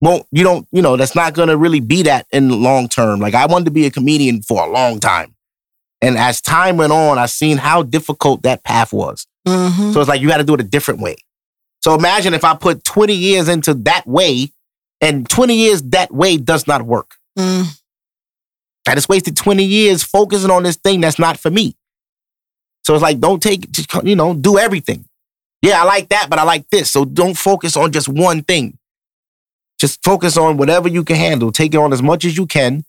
won't, 0.00 0.26
you 0.30 0.44
don't, 0.44 0.66
you 0.72 0.82
know, 0.82 0.96
that's 0.96 1.14
not 1.14 1.34
gonna 1.34 1.56
really 1.56 1.80
be 1.80 2.02
that 2.02 2.26
in 2.32 2.48
the 2.48 2.56
long 2.56 2.88
term. 2.88 3.20
Like 3.20 3.34
I 3.34 3.46
wanted 3.46 3.66
to 3.66 3.70
be 3.70 3.86
a 3.86 3.90
comedian 3.90 4.42
for 4.42 4.62
a 4.64 4.70
long 4.70 5.00
time. 5.00 5.34
And 6.00 6.18
as 6.18 6.40
time 6.40 6.76
went 6.76 6.92
on, 6.92 7.18
I 7.18 7.26
seen 7.26 7.58
how 7.58 7.82
difficult 7.82 8.42
that 8.42 8.64
path 8.64 8.92
was. 8.92 9.26
Mhm. 9.46 9.92
So 9.92 10.00
it's 10.00 10.08
like 10.08 10.20
you 10.20 10.28
got 10.28 10.38
to 10.38 10.44
do 10.44 10.54
it 10.54 10.60
a 10.60 10.64
different 10.64 11.00
way. 11.00 11.16
So 11.80 11.94
imagine 11.94 12.34
if 12.34 12.44
I 12.44 12.54
put 12.54 12.84
20 12.84 13.14
years 13.14 13.48
into 13.48 13.74
that 13.74 14.06
way 14.06 14.52
and 15.00 15.28
20 15.28 15.54
years 15.56 15.82
that 15.82 16.12
way 16.12 16.36
does 16.36 16.66
not 16.66 16.82
work. 16.82 17.16
Mm. 17.38 17.66
I 18.88 18.94
just 18.94 19.08
wasted 19.08 19.36
20 19.36 19.64
years 19.64 20.02
focusing 20.02 20.50
on 20.50 20.62
this 20.64 20.76
thing 20.76 21.00
that's 21.00 21.18
not 21.18 21.38
for 21.38 21.50
me. 21.50 21.76
So 22.84 22.94
it's 22.94 23.02
like, 23.02 23.20
don't 23.20 23.42
take, 23.42 23.70
just, 23.70 23.92
you 24.04 24.16
know, 24.16 24.34
do 24.34 24.58
everything. 24.58 25.04
Yeah, 25.62 25.80
I 25.82 25.84
like 25.84 26.08
that, 26.08 26.28
but 26.28 26.38
I 26.38 26.42
like 26.42 26.68
this. 26.70 26.90
So 26.90 27.04
don't 27.04 27.36
focus 27.36 27.76
on 27.76 27.92
just 27.92 28.08
one 28.08 28.42
thing. 28.42 28.78
Just 29.78 30.02
focus 30.02 30.36
on 30.36 30.56
whatever 30.56 30.88
you 30.88 31.04
can 31.04 31.16
handle. 31.16 31.52
Take 31.52 31.74
it 31.74 31.78
on 31.78 31.92
as 31.92 32.02
much 32.02 32.24
as 32.24 32.36
you 32.36 32.46
can. 32.46 32.84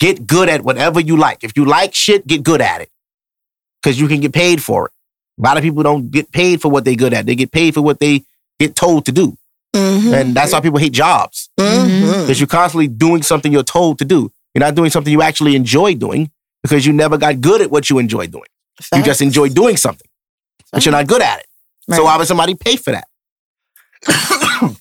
Get 0.00 0.26
good 0.26 0.48
at 0.48 0.62
whatever 0.62 0.98
you 0.98 1.16
like. 1.16 1.44
If 1.44 1.56
you 1.56 1.64
like 1.64 1.94
shit, 1.94 2.26
get 2.26 2.42
good 2.42 2.60
at 2.60 2.80
it. 2.80 2.90
Because 3.82 4.00
you 4.00 4.08
can 4.08 4.20
get 4.20 4.32
paid 4.32 4.62
for 4.62 4.86
it. 4.86 4.92
A 5.38 5.42
lot 5.42 5.56
of 5.56 5.62
people 5.62 5.82
don't 5.82 6.10
get 6.10 6.32
paid 6.32 6.60
for 6.60 6.70
what 6.70 6.84
they're 6.84 6.94
good 6.96 7.14
at. 7.14 7.26
They 7.26 7.34
get 7.34 7.52
paid 7.52 7.74
for 7.74 7.82
what 7.82 8.00
they 8.00 8.24
get 8.58 8.74
told 8.74 9.06
to 9.06 9.12
do. 9.12 9.36
Mhm. 9.74 10.12
And 10.12 10.34
that's 10.34 10.52
why 10.52 10.60
people 10.60 10.78
hate 10.78 10.92
jobs. 10.92 11.48
Because 11.56 12.40
you're 12.40 12.46
constantly 12.46 12.88
doing 12.88 13.22
something 13.22 13.52
you're 13.52 13.62
told 13.62 13.98
to 14.00 14.04
do. 14.04 14.32
You're 14.54 14.60
not 14.60 14.74
doing 14.74 14.90
something 14.90 15.12
you 15.12 15.22
actually 15.22 15.54
enjoy 15.54 15.94
doing 15.94 16.30
because 16.62 16.84
you 16.84 16.92
never 16.92 17.16
got 17.16 17.40
good 17.40 17.60
at 17.60 17.70
what 17.70 17.88
you 17.88 17.98
enjoy 17.98 18.26
doing. 18.26 18.48
You 18.94 19.02
just 19.02 19.22
enjoy 19.22 19.48
doing 19.48 19.76
something, 19.76 20.06
but 20.72 20.84
you're 20.84 20.92
not 20.92 21.06
good 21.06 21.22
at 21.22 21.40
it. 21.40 21.46
So 21.94 22.04
why 22.04 22.16
would 22.16 22.26
somebody 22.26 22.54
pay 22.54 22.76
for 22.76 22.92
that? 22.92 23.06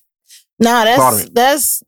No, 0.62 0.84
Pardon 0.84 1.20
that's 1.20 1.30
that's 1.32 1.84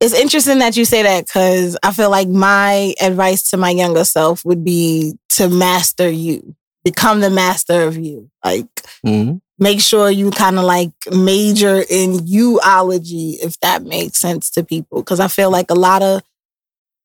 it's 0.00 0.14
interesting 0.14 0.58
that 0.58 0.76
you 0.76 0.84
say 0.84 1.02
that 1.04 1.26
because 1.26 1.76
I 1.82 1.92
feel 1.92 2.10
like 2.10 2.28
my 2.28 2.94
advice 3.00 3.50
to 3.50 3.56
my 3.56 3.70
younger 3.70 4.04
self 4.04 4.44
would 4.44 4.64
be 4.64 5.14
to 5.30 5.48
master 5.48 6.10
you, 6.10 6.54
become 6.84 7.20
the 7.20 7.30
master 7.30 7.82
of 7.86 7.96
you. 7.96 8.30
Like 8.44 8.66
Mhm. 9.06 9.40
make 9.58 9.80
sure 9.80 10.10
you 10.10 10.30
kind 10.32 10.58
of 10.58 10.64
like 10.64 10.90
major 11.12 11.84
in 11.88 12.18
youology, 12.26 13.36
if 13.40 13.58
that 13.60 13.84
makes 13.84 14.18
sense 14.18 14.50
to 14.50 14.64
people. 14.64 14.98
Because 14.98 15.20
I 15.20 15.28
feel 15.28 15.50
like 15.50 15.70
a 15.70 15.74
lot 15.74 16.02
of 16.02 16.22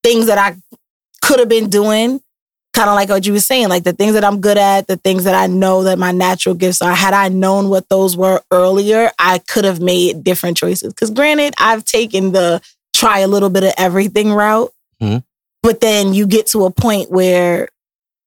things 0.03 0.25
that 0.25 0.39
I 0.39 0.57
could 1.21 1.39
have 1.39 1.49
been 1.49 1.69
doing, 1.69 2.19
kind 2.73 2.89
of 2.89 2.95
like 2.95 3.10
what 3.10 3.25
you 3.25 3.34
were 3.34 3.39
saying, 3.39 3.67
like 3.69 3.84
the 3.84 3.93
things 3.93 4.13
that 4.13 4.23
I'm 4.23 4.39
good 4.41 4.58
at, 4.58 4.88
the 4.88 4.97
things 4.97 5.23
that 5.23 5.36
I 5.36 5.47
know 5.47 5.84
that 5.84 5.97
my 5.99 6.12
natural 6.12 6.55
gifts 6.55 6.82
are. 6.82 6.93
Had 6.93 7.13
I 7.13 7.27
known 7.29 7.69
what 7.69 7.89
those 7.89 8.15
were 8.15 8.41
earlier, 8.51 9.12
I 9.19 9.39
could 9.39 9.65
have 9.65 9.79
made 9.82 10.23
different 10.23 10.55
choices. 10.58 10.93
Because 10.93 11.10
granted, 11.10 11.55
I've 11.58 11.84
taken 11.84 12.32
the 12.32 12.62
try 12.93 13.19
a 13.19 13.27
little 13.27 13.49
bit 13.49 13.63
of 13.63 13.73
everything 13.77 14.32
route, 14.32 14.71
Mhm. 15.01 15.23
but 15.63 15.82
then 15.82 16.13
you 16.13 16.27
get 16.27 16.47
to 16.47 16.65
a 16.65 16.71
point 16.71 17.10
where 17.10 17.69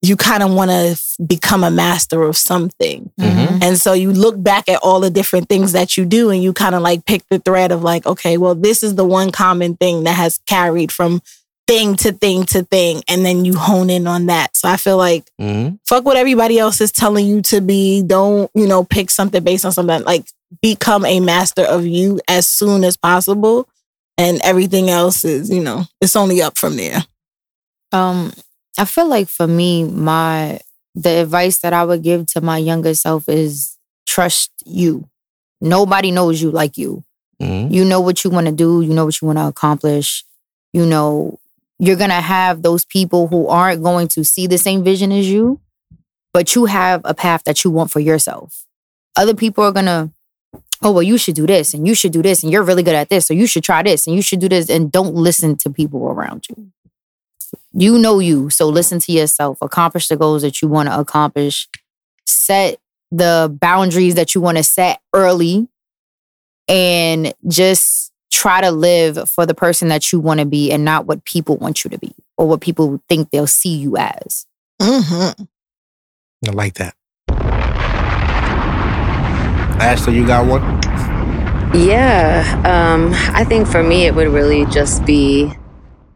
you 0.01 0.17
kind 0.17 0.43
of 0.43 0.51
want 0.51 0.69
to 0.69 0.99
become 1.25 1.63
a 1.63 1.71
master 1.71 2.23
of 2.23 2.35
something. 2.35 3.09
Mhm. 3.17 3.63
And 3.63 3.79
so 3.79 3.93
you 3.93 4.11
look 4.11 4.41
back 4.43 4.67
at 4.67 4.81
all 4.83 4.99
the 4.99 5.09
different 5.09 5.47
things 5.47 5.71
that 5.71 5.95
you 5.95 6.03
do 6.03 6.29
and 6.29 6.43
you 6.43 6.51
kind 6.51 6.75
of 6.75 6.81
like 6.81 7.05
pick 7.05 7.21
the 7.29 7.39
thread 7.39 7.71
of 7.71 7.83
like, 7.83 8.05
okay, 8.05 8.37
well, 8.37 8.53
this 8.53 8.83
is 8.83 8.95
the 8.95 9.05
one 9.05 9.31
common 9.31 9.77
thing 9.77 10.03
that 10.03 10.15
has 10.15 10.39
carried 10.45 10.91
from 10.91 11.21
thing 11.67 11.95
to 11.95 12.11
thing 12.11 12.45
to 12.45 12.63
thing. 12.63 13.03
And 13.07 13.25
then 13.25 13.45
you 13.45 13.55
hone 13.55 13.89
in 13.89 14.05
on 14.07 14.25
that. 14.27 14.55
So 14.55 14.67
I 14.67 14.77
feel 14.77 14.97
like 14.97 15.31
Mhm. 15.39 15.79
fuck 15.85 16.03
what 16.05 16.17
everybody 16.17 16.59
else 16.59 16.81
is 16.81 16.91
telling 16.91 17.25
you 17.25 17.41
to 17.43 17.61
be. 17.61 18.01
Don't, 18.03 18.51
you 18.53 18.67
know, 18.67 18.83
pick 18.83 19.09
something 19.09 19.43
based 19.43 19.65
on 19.65 19.71
something. 19.71 20.03
Like 20.03 20.25
become 20.61 21.05
a 21.05 21.19
master 21.19 21.63
of 21.63 21.85
you 21.85 22.19
as 22.27 22.47
soon 22.47 22.83
as 22.83 22.97
possible. 22.97 23.67
And 24.17 24.39
everything 24.43 24.89
else 24.89 25.23
is, 25.25 25.49
you 25.49 25.61
know, 25.63 25.85
it's 26.01 26.15
only 26.15 26.41
up 26.41 26.57
from 26.57 26.75
there. 26.77 27.03
Um, 27.91 28.33
I 28.77 28.85
feel 28.85 29.07
like 29.07 29.27
for 29.29 29.47
me, 29.47 29.83
my 29.85 30.59
the 30.95 31.09
advice 31.21 31.59
that 31.61 31.73
I 31.73 31.83
would 31.85 32.03
give 32.03 32.27
to 32.27 32.41
my 32.41 32.57
younger 32.57 32.93
self 32.93 33.27
is 33.27 33.77
trust 34.05 34.51
you. 34.65 35.07
Nobody 35.61 36.11
knows 36.11 36.41
you 36.41 36.51
like 36.51 36.77
you. 36.77 37.03
Mhm. 37.41 37.71
You 37.71 37.83
know 37.85 37.99
what 38.01 38.23
you 38.23 38.29
want 38.29 38.45
to 38.47 38.51
do, 38.51 38.81
you 38.81 38.93
know 38.93 39.05
what 39.05 39.19
you 39.21 39.25
want 39.27 39.39
to 39.39 39.47
accomplish. 39.47 40.23
You 40.71 40.85
know, 40.85 41.39
you're 41.83 41.97
going 41.97 42.09
to 42.09 42.15
have 42.15 42.61
those 42.61 42.85
people 42.85 43.27
who 43.27 43.47
aren't 43.49 43.83
going 43.83 44.07
to 44.07 44.23
see 44.23 44.47
the 44.47 44.57
same 44.57 44.85
vision 44.85 45.11
as 45.11 45.29
you, 45.29 45.59
but 46.31 46.55
you 46.55 46.65
have 46.65 47.01
a 47.03 47.13
path 47.13 47.43
that 47.43 47.63
you 47.63 47.71
want 47.71 47.91
for 47.91 47.99
yourself. 47.99 48.65
Other 49.17 49.33
people 49.33 49.65
are 49.65 49.71
going 49.73 49.87
to 49.87 50.11
Oh, 50.85 50.91
well, 50.91 51.03
you 51.03 51.17
should 51.17 51.35
do 51.35 51.47
this 51.47 51.73
and 51.73 51.87
you 51.87 51.95
should 51.95 52.11
do 52.11 52.21
this 52.21 52.43
and 52.43 52.51
you're 52.51 52.63
really 52.63 52.83
good 52.83 52.95
at 52.95 53.07
this. 53.07 53.25
So 53.25 53.33
you 53.33 53.47
should 53.47 53.63
try 53.63 53.83
this 53.83 54.05
and 54.05 54.15
you 54.17 54.21
should 54.21 54.41
do 54.41 54.49
this 54.49 54.69
and 54.69 54.91
don't 54.91 55.15
listen 55.15 55.55
to 55.57 55.69
people 55.69 56.09
around 56.09 56.47
you. 56.49 56.71
You 57.71 57.97
know 57.97 58.19
you. 58.19 58.49
So 58.49 58.67
listen 58.67 58.99
to 58.99 59.11
yourself. 59.13 59.57
Accomplish 59.61 60.09
the 60.09 60.17
goals 60.17 60.41
that 60.41 60.61
you 60.61 60.67
want 60.67 60.89
to 60.89 60.99
accomplish. 60.99 61.69
Set 62.25 62.79
the 63.11 63.55
boundaries 63.61 64.15
that 64.15 64.35
you 64.35 64.41
want 64.41 64.57
to 64.57 64.63
set 64.63 64.99
early 65.13 65.69
and 66.67 67.33
just 67.47 68.12
try 68.33 68.59
to 68.61 68.71
live 68.71 69.29
for 69.29 69.45
the 69.45 69.53
person 69.53 69.87
that 69.89 70.11
you 70.11 70.19
want 70.19 70.39
to 70.39 70.45
be 70.45 70.71
and 70.71 70.83
not 70.83 71.05
what 71.05 71.23
people 71.23 71.55
want 71.57 71.83
you 71.83 71.89
to 71.91 71.99
be 71.99 72.15
or 72.35 72.47
what 72.47 72.61
people 72.61 72.99
think 73.07 73.29
they'll 73.29 73.45
see 73.45 73.75
you 73.75 73.95
as. 73.95 74.47
Mm-hmm. 74.81 75.43
I 76.47 76.51
like 76.51 76.73
that. 76.75 76.95
Ashley, 79.79 80.15
you 80.15 80.25
got 80.25 80.47
one? 80.47 80.61
Yeah. 81.79 82.61
Um, 82.65 83.11
I 83.35 83.43
think 83.43 83.67
for 83.67 83.83
me, 83.83 84.05
it 84.05 84.15
would 84.15 84.29
really 84.29 84.65
just 84.65 85.05
be 85.05 85.53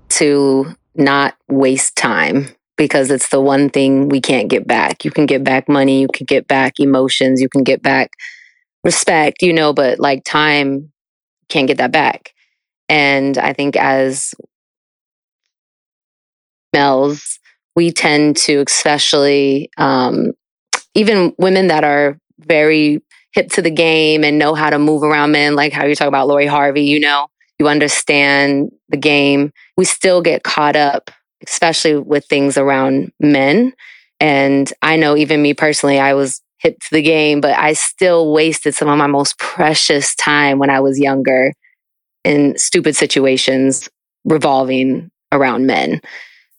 to 0.10 0.76
not 0.96 1.36
waste 1.48 1.96
time 1.96 2.48
because 2.78 3.12
it's 3.12 3.30
the 3.30 3.42
one 3.42 3.70
thing 3.70 4.10
we 4.10 4.22
can't 4.22 4.50
get 4.50 4.68
back. 4.68 5.06
You 5.06 5.12
can 5.12 5.28
get 5.28 5.44
back 5.44 5.70
money, 5.70 6.02
you 6.02 6.08
can 6.14 6.26
get 6.26 6.48
back 6.48 6.80
emotions, 6.80 7.42
you 7.42 7.50
can 7.50 7.64
get 7.64 7.82
back 7.82 8.12
respect, 8.84 9.42
you 9.42 9.54
know, 9.54 9.74
but 9.74 10.00
like 10.00 10.24
time, 10.24 10.92
can't 11.50 11.68
get 11.68 11.78
that 11.78 11.92
back. 11.92 12.34
And 12.90 13.38
I 13.38 13.54
think 13.54 13.76
as 13.76 14.34
males, 16.74 17.40
we 17.76 17.92
tend 17.92 18.38
to, 18.38 18.64
especially 18.68 19.70
um, 19.78 20.34
even 20.96 21.34
women 21.38 21.68
that 21.68 21.84
are 21.84 22.20
very 22.40 23.02
hip 23.34 23.50
to 23.52 23.62
the 23.62 23.72
game 23.72 24.24
and 24.24 24.40
know 24.40 24.56
how 24.56 24.70
to 24.70 24.80
move 24.80 25.04
around 25.04 25.32
men, 25.32 25.56
like 25.56 25.74
how 25.74 25.86
you 25.86 25.96
talk 25.96 26.08
about 26.08 26.28
Lori 26.28 26.48
Harvey, 26.48 26.84
you 26.84 27.00
know, 27.00 27.28
you 27.60 27.68
understand 27.68 28.72
the 28.90 28.98
game. 28.98 29.52
We 29.76 29.86
still 29.86 30.22
get 30.22 30.44
caught 30.44 30.76
up, 30.76 31.12
especially 31.46 31.98
with 31.98 32.26
things 32.26 32.58
around 32.58 33.12
men. 33.20 33.74
And 34.20 34.72
I 34.82 34.96
know 34.96 35.16
even 35.16 35.42
me 35.42 35.54
personally, 35.54 36.00
I 36.00 36.14
was 36.14 36.42
the 36.92 37.02
game, 37.02 37.42
but 37.42 37.58
I 37.58 37.74
still 37.74 38.32
wasted 38.32 38.76
some 38.76 38.88
of 38.88 38.98
my 38.98 39.08
most 39.08 39.38
precious 39.40 40.16
time 40.16 40.60
when 40.60 40.70
I 40.70 40.80
was 40.80 41.00
younger 41.00 41.54
in 42.24 42.58
stupid 42.58 42.96
situations 42.96 43.88
revolving 44.26 45.10
around 45.32 45.66
men. 45.66 46.02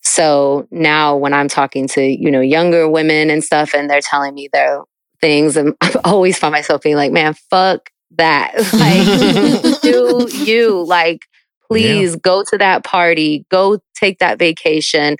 So 0.02 0.66
now 0.70 1.16
when 1.16 1.34
I'm 1.34 1.48
talking 1.48 1.86
to, 1.88 2.02
you 2.02 2.30
know, 2.30 2.40
younger 2.40 2.88
women 2.88 3.30
and 3.30 3.44
stuff 3.44 3.74
and 3.74 3.90
they're 3.90 4.00
telling 4.00 4.34
me 4.34 4.48
their 4.52 4.82
things 5.20 5.56
and 5.56 5.74
I 5.80 5.94
always 6.04 6.38
find 6.38 6.52
myself 6.52 6.82
being 6.82 6.96
like, 6.96 7.12
man, 7.12 7.34
fuck 7.50 7.90
that. 8.12 8.52
Like 8.72 9.80
do 9.82 10.28
you 10.32 10.84
like 10.84 11.26
please 11.70 12.16
go 12.16 12.42
to 12.48 12.58
that 12.58 12.84
party, 12.84 13.44
go 13.50 13.78
take 13.94 14.18
that 14.20 14.38
vacation, 14.38 15.16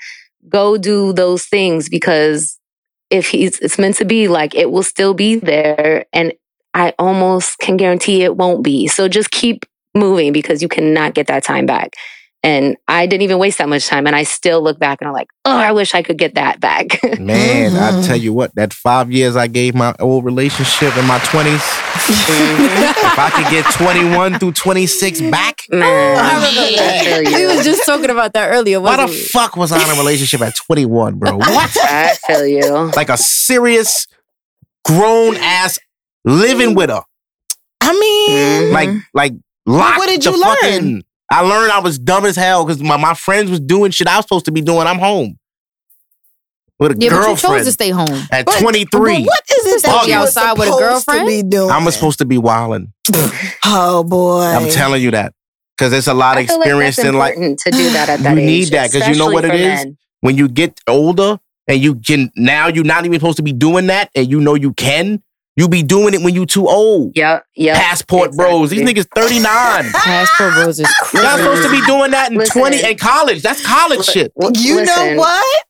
go 0.48 0.78
do 0.78 1.12
those 1.12 1.44
things 1.44 1.88
because 1.88 2.58
if 3.10 3.28
he's 3.28 3.58
it's 3.60 3.78
meant 3.78 3.96
to 3.96 4.04
be 4.04 4.28
like 4.28 4.54
it 4.54 4.70
will 4.70 4.82
still 4.82 5.14
be 5.14 5.36
there 5.36 6.06
and 6.12 6.32
I 6.74 6.94
almost 6.98 7.58
can 7.58 7.76
guarantee 7.76 8.22
it 8.22 8.36
won't 8.36 8.62
be. 8.62 8.86
So 8.88 9.08
just 9.08 9.30
keep 9.30 9.64
moving 9.94 10.32
because 10.32 10.62
you 10.62 10.68
cannot 10.68 11.14
get 11.14 11.26
that 11.28 11.42
time 11.42 11.66
back. 11.66 11.94
And 12.44 12.76
I 12.86 13.06
didn't 13.06 13.22
even 13.22 13.38
waste 13.38 13.58
that 13.58 13.68
much 13.68 13.88
time. 13.88 14.06
And 14.06 14.14
I 14.14 14.22
still 14.22 14.62
look 14.62 14.78
back 14.78 14.98
and 15.00 15.08
I'm 15.08 15.12
like, 15.14 15.26
oh, 15.44 15.56
I 15.56 15.72
wish 15.72 15.92
I 15.94 16.02
could 16.02 16.18
get 16.18 16.36
that 16.36 16.60
back. 16.60 17.02
Man, 17.18 17.76
I 17.76 17.90
Mhm. 17.92 18.06
tell 18.06 18.16
you 18.16 18.32
what, 18.32 18.54
that 18.54 18.72
five 18.72 19.10
years 19.10 19.34
I 19.34 19.48
gave 19.48 19.74
my 19.74 19.92
old 19.98 20.24
relationship 20.24 20.96
in 20.96 21.04
my 21.06 21.18
20s, 21.18 21.64
if 22.08 23.18
I 23.18 23.30
could 23.34 23.50
get 23.50 23.64
21 23.74 24.38
through 24.38 24.52
26 24.52 25.20
back, 25.22 25.62
Man, 25.68 25.82
I 25.82 26.34
remember 26.34 26.60
I 26.60 26.76
that. 26.76 27.24
feel 27.26 27.48
We 27.50 27.56
was 27.56 27.64
just 27.66 27.84
talking 27.84 28.10
about 28.10 28.32
that 28.34 28.50
earlier. 28.50 28.80
why 28.80 28.96
the 29.04 29.06
we? 29.10 29.18
fuck 29.18 29.56
was 29.56 29.72
I 29.72 29.82
in 29.82 29.90
a 29.90 29.98
relationship 29.98 30.40
at 30.40 30.54
21, 30.54 31.18
bro? 31.18 31.36
What? 31.38 31.76
I 31.82 32.14
feel 32.26 32.46
you. 32.46 32.92
Like 32.94 33.08
a 33.08 33.16
serious, 33.16 34.06
grown 34.84 35.36
ass 35.38 35.78
living 36.24 36.74
with 36.76 36.90
her. 36.90 37.02
I 37.80 37.92
mean, 37.92 38.30
Mhm. 38.30 38.72
Like, 38.72 38.90
like 39.12 39.32
locked 39.66 39.98
what 39.98 40.08
did 40.08 40.24
you 40.24 40.40
fuck 40.40 40.62
learn? 40.62 40.72
in. 40.72 41.02
I 41.30 41.42
learned 41.42 41.70
I 41.72 41.80
was 41.80 41.98
dumb 41.98 42.24
as 42.24 42.36
hell 42.36 42.64
because 42.64 42.82
my, 42.82 42.96
my 42.96 43.14
friends 43.14 43.50
was 43.50 43.60
doing 43.60 43.90
shit 43.90 44.06
I 44.08 44.16
was 44.16 44.24
supposed 44.24 44.46
to 44.46 44.52
be 44.52 44.60
doing. 44.62 44.86
I'm 44.86 44.98
home. 44.98 45.38
With 46.78 46.92
a 46.92 46.94
Yeah, 46.98 47.10
but 47.10 47.28
you 47.30 47.36
chose 47.36 47.64
to 47.66 47.72
stay 47.72 47.90
home. 47.90 48.06
at 48.30 48.46
but- 48.46 48.58
23. 48.60 48.88
but 49.00 49.26
what 49.26 49.40
is 49.50 49.66
it 49.74 49.82
that 49.82 50.02
you 50.06 50.12
you. 50.12 50.18
Outside 50.18 50.52
with 50.52 50.60
a 50.68 50.72
supposed 50.72 50.78
girlfriend? 50.80 51.20
To 51.20 51.26
be 51.26 51.42
doing? 51.48 51.70
I'm 51.70 51.90
supposed 51.90 52.18
to 52.20 52.24
be 52.24 52.38
wilding. 52.38 52.92
Oh 53.70 54.02
boy! 54.04 54.40
I'm 54.42 54.70
telling 54.70 55.02
you 55.02 55.10
that. 55.10 55.34
Because 55.76 55.90
there's 55.90 56.08
a 56.08 56.14
lot 56.14 56.38
of 56.38 56.44
I 56.44 56.46
feel 56.46 56.56
like 56.58 56.66
experience 56.66 56.96
that's 56.96 57.08
in 57.08 57.14
life. 57.18 57.34
to 57.34 57.70
do 57.70 57.90
that 57.90 58.08
at 58.08 58.20
that 58.22 58.34
You 58.36 58.40
age. 58.42 58.46
need 58.46 58.64
that 58.68 58.90
'cause 58.92 59.06
you 59.08 59.16
know 59.16 59.26
what 59.30 59.44
it 59.44 59.48
especially 59.52 59.72
is? 59.72 59.84
men. 59.84 59.98
When 60.20 60.36
you 60.36 60.48
get 60.48 60.80
older 60.88 61.38
and 61.66 61.80
you 61.82 61.96
can 61.96 62.30
now 62.36 62.68
you're 62.68 62.84
not 62.84 63.04
even 63.04 63.18
supposed 63.20 63.36
to 63.36 63.42
be 63.42 63.52
doing 63.52 63.88
that 63.88 64.08
and 64.14 64.30
you 64.30 64.40
know 64.40 64.54
you 64.54 64.72
can, 64.72 65.22
you 65.58 65.68
be 65.68 65.82
doing 65.82 66.14
it 66.14 66.22
when 66.22 66.34
you 66.34 66.46
too 66.46 66.68
old. 66.68 67.12
Yep, 67.16 67.44
yep. 67.56 67.76
Passport 67.76 68.32
bros. 68.32 68.70
These 68.70 68.82
niggas 68.82 69.06
39. 69.14 69.42
Passport 69.92 70.54
bros 70.54 70.78
is 70.80 70.88
crazy. 71.02 71.16
You're 71.16 71.24
not 71.24 71.38
supposed 71.38 71.62
to 71.64 71.70
be 71.70 71.84
doing 71.86 72.12
that 72.12 72.30
in 72.30 72.38
Listen. 72.38 72.60
20 72.62 72.84
in 72.90 72.96
college. 72.96 73.42
That's 73.42 73.64
college 73.66 74.04
shit. 74.04 74.32
W- 74.40 74.58
you 74.60 74.76
listen, 74.76 75.16
know 75.16 75.20
what? 75.20 75.64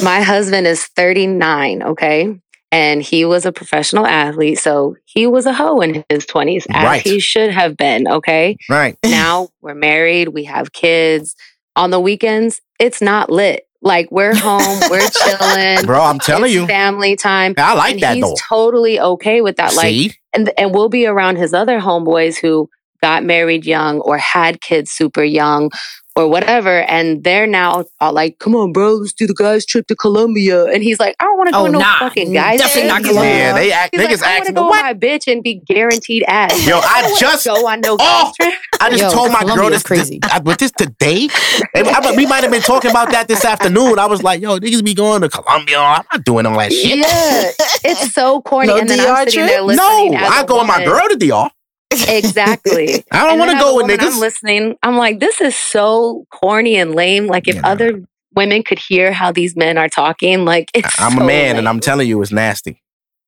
my 0.02 0.22
husband 0.22 0.66
is 0.66 0.86
39, 0.86 1.82
okay? 1.82 2.40
And 2.72 3.02
he 3.02 3.24
was 3.24 3.44
a 3.46 3.52
professional 3.52 4.06
athlete. 4.06 4.58
So 4.58 4.96
he 5.04 5.26
was 5.26 5.46
a 5.46 5.52
hoe 5.52 5.80
in 5.80 6.04
his 6.08 6.24
20s, 6.26 6.66
as 6.70 6.84
Right. 6.84 7.02
he 7.02 7.20
should 7.20 7.50
have 7.50 7.76
been, 7.76 8.08
okay? 8.08 8.56
Right. 8.68 8.96
Now 9.04 9.48
we're 9.60 9.74
married, 9.74 10.28
we 10.28 10.44
have 10.44 10.72
kids. 10.72 11.34
On 11.76 11.90
the 11.90 12.00
weekends, 12.00 12.60
it's 12.80 13.00
not 13.02 13.30
lit. 13.30 13.67
Like 13.88 14.10
we're 14.12 14.34
home, 14.36 14.80
we're 14.90 15.08
chilling. 15.10 15.84
Bro, 15.86 16.02
I'm 16.02 16.18
telling 16.20 16.44
It's 16.44 16.54
you. 16.54 16.66
family 16.66 17.16
time. 17.16 17.54
I 17.58 17.74
like 17.74 17.94
and 17.94 18.02
that 18.02 18.14
he's 18.16 18.24
though. 18.24 18.36
totally 18.48 19.00
okay 19.00 19.40
with 19.40 19.56
that. 19.56 19.74
Like 19.74 20.20
and 20.34 20.52
and 20.58 20.72
we'll 20.72 20.90
be 20.90 21.06
around 21.06 21.36
his 21.36 21.52
other 21.54 21.80
homeboys 21.80 22.36
who 22.38 22.68
got 23.02 23.24
married 23.24 23.64
young 23.64 24.00
or 24.00 24.18
had 24.18 24.60
kids 24.60 24.90
super 24.92 25.22
young 25.24 25.70
or 26.18 26.28
whatever 26.28 26.80
and 26.82 27.22
they're 27.24 27.46
now 27.46 27.84
all 28.00 28.12
like 28.12 28.38
come 28.40 28.54
on 28.56 28.72
bro 28.72 28.94
let's 28.94 29.12
do 29.12 29.26
the 29.26 29.34
guys 29.34 29.64
trip 29.64 29.86
to 29.86 29.94
colombia 29.94 30.64
and 30.66 30.82
he's 30.82 30.98
like 30.98 31.14
i 31.20 31.24
don't 31.24 31.36
want 31.38 31.46
to 31.48 31.52
go 31.52 31.58
Oh, 31.60 31.64
on 31.66 31.72
no 31.72 31.78
nah. 31.78 31.98
fucking 32.00 32.32
guys 32.32 32.58
Definitely 32.60 32.82
trip." 32.82 32.92
not 32.92 32.98
He's 33.00 33.08
Colombia. 33.08 33.32
like- 33.32 33.38
Yeah, 33.38 33.52
they 33.54 33.72
act 33.72 33.94
He's 33.96 34.00
niggas 34.04 34.20
like, 34.22 34.30
I 34.30 34.34
want 34.38 34.46
to 34.48 34.52
go 34.52 34.66
what? 34.66 34.82
my 34.84 34.94
bitch 34.94 35.30
and 35.32 35.42
be 35.42 35.54
guaranteed 35.66 36.24
ass. 36.28 36.66
Yo, 36.66 36.78
I 36.78 37.02
don't 37.02 37.18
just- 37.18 37.44
go 37.46 37.66
on 37.68 37.80
no 37.80 37.94
Oh! 37.94 37.96
guys 37.98 38.34
trip. 38.36 38.54
I 38.80 38.90
just 38.90 39.02
Yo, 39.02 39.10
told 39.10 39.32
my 39.32 39.42
girl 39.44 39.70
this, 39.70 39.82
crazy. 39.82 40.18
this 40.20 40.30
I, 40.32 40.38
but 40.40 40.58
this 40.58 40.70
today. 40.72 41.28
And 41.74 41.88
I- 41.88 42.14
we 42.16 42.26
might 42.26 42.42
have 42.42 42.50
been 42.52 42.62
talking 42.62 42.90
about 42.90 43.10
that 43.12 43.28
this 43.28 43.44
afternoon. 43.44 43.98
I 43.98 44.06
was 44.06 44.22
like, 44.22 44.40
yo, 44.40 44.58
niggas 44.58 44.84
be 44.84 44.94
going 44.94 45.22
to 45.22 45.28
Colombia. 45.28 45.78
I'm 45.78 46.04
not 46.12 46.24
doing 46.24 46.46
all 46.46 46.58
that 46.58 46.72
shit. 46.72 46.98
Yeah, 46.98 47.50
it's 47.90 48.12
so 48.12 48.40
corny. 48.48 48.68
No 48.68 48.76
and 48.78 48.88
then 48.88 48.98
DR 48.98 49.10
I'm 49.10 49.24
sitting 49.28 49.46
there 49.46 49.62
listening. 49.62 50.12
No, 50.12 50.18
as 50.18 50.30
I 50.32 50.42
a 50.42 50.46
go 50.46 50.58
with 50.58 50.66
my 50.66 50.84
girl 50.84 51.08
to 51.08 51.16
DR. 51.16 51.50
Exactly. 51.90 53.04
I 53.12 53.26
don't 53.26 53.38
want 53.38 53.50
to 53.50 53.58
go 53.58 53.76
with 53.76 53.82
woman, 53.84 53.96
niggas. 53.98 54.12
I'm 54.14 54.20
listening. 54.20 54.76
I'm 54.82 54.96
like, 54.96 55.20
this 55.20 55.40
is 55.40 55.56
so 55.56 56.26
corny 56.30 56.76
and 56.76 56.94
lame. 56.94 57.26
Like, 57.26 57.48
if 57.48 57.56
Yeah. 57.56 57.62
other 57.66 58.02
women 58.34 58.62
could 58.62 58.78
hear 58.78 59.12
how 59.12 59.32
these 59.32 59.56
men 59.56 59.78
are 59.78 59.88
talking, 59.88 60.44
like, 60.44 60.70
it's 60.74 60.88
I'm 61.00 61.12
so 61.16 61.22
a 61.22 61.26
man, 61.26 61.56
and 61.56 61.68
I'm 61.68 61.80
telling 61.80 62.08
you, 62.08 62.20
it's 62.22 62.32
nasty 62.32 62.82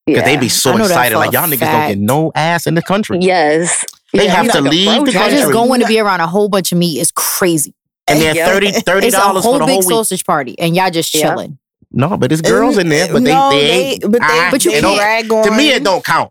because 0.07 0.25
they 0.25 0.35
Yeah. 0.35 0.41
be 0.41 0.49
so 0.49 0.73
I 0.73 0.77
know 0.77 0.79
that 0.89 0.91
excited. 0.91 1.17
Like 1.19 1.33
y'all 1.33 1.47
niggas 1.49 1.61
don't 1.73 1.89
get 1.89 1.99
no 1.99 2.33
ass 2.35 2.67
in 2.67 2.75
the 2.75 2.83
country, 2.83 3.19
Yes. 3.21 3.85
They 4.13 4.25
Yeah, 4.25 4.43
have 4.43 4.51
to 4.53 4.61
like 4.61 4.73
leave 4.73 4.87
the 4.87 5.13
Frozen. 5.13 5.21
Y'all 5.21 5.31
just 5.31 5.53
going 5.53 5.81
to 5.83 5.87
be 5.87 6.01
around 6.01 6.21
a 6.21 6.27
whole 6.27 6.49
bunch 6.49 6.73
of 6.73 6.79
meat 6.79 6.99
is 7.01 7.13
crazy. 7.13 7.75
and 8.09 8.21
they're 8.21 8.35
Yeah. 8.35 8.47
30 8.49 8.67
It's 8.67 8.89
a 8.89 9.11
dollars 9.21 9.45
whole 9.45 9.55
for 9.55 9.59
the 9.61 9.67
big 9.67 9.73
whole 9.75 9.79
week. 9.83 9.89
sausage 9.89 10.25
party, 10.25 10.59
and 10.59 10.75
y'all 10.75 10.91
just 10.91 11.15
Yeah. 11.15 11.29
chilling. 11.31 11.59
No, 11.93 12.17
but 12.17 12.31
it's 12.33 12.41
girls 12.41 12.77
in 12.79 12.89
there, 12.89 13.07
but 13.13 13.23
they, 13.25 13.33
no, 13.33 13.51
they 13.51 13.71
ain't. 13.71 14.03
but 14.03 14.13
they, 14.13 14.19
ah, 14.23 14.49
but 14.51 14.65
you 14.65 14.71
they 14.73 14.79
it 14.79 15.29
don't- 15.29 15.45
to 15.45 15.51
me, 15.53 15.71
it 15.71 15.83
don't 15.85 16.05
count. 16.05 16.31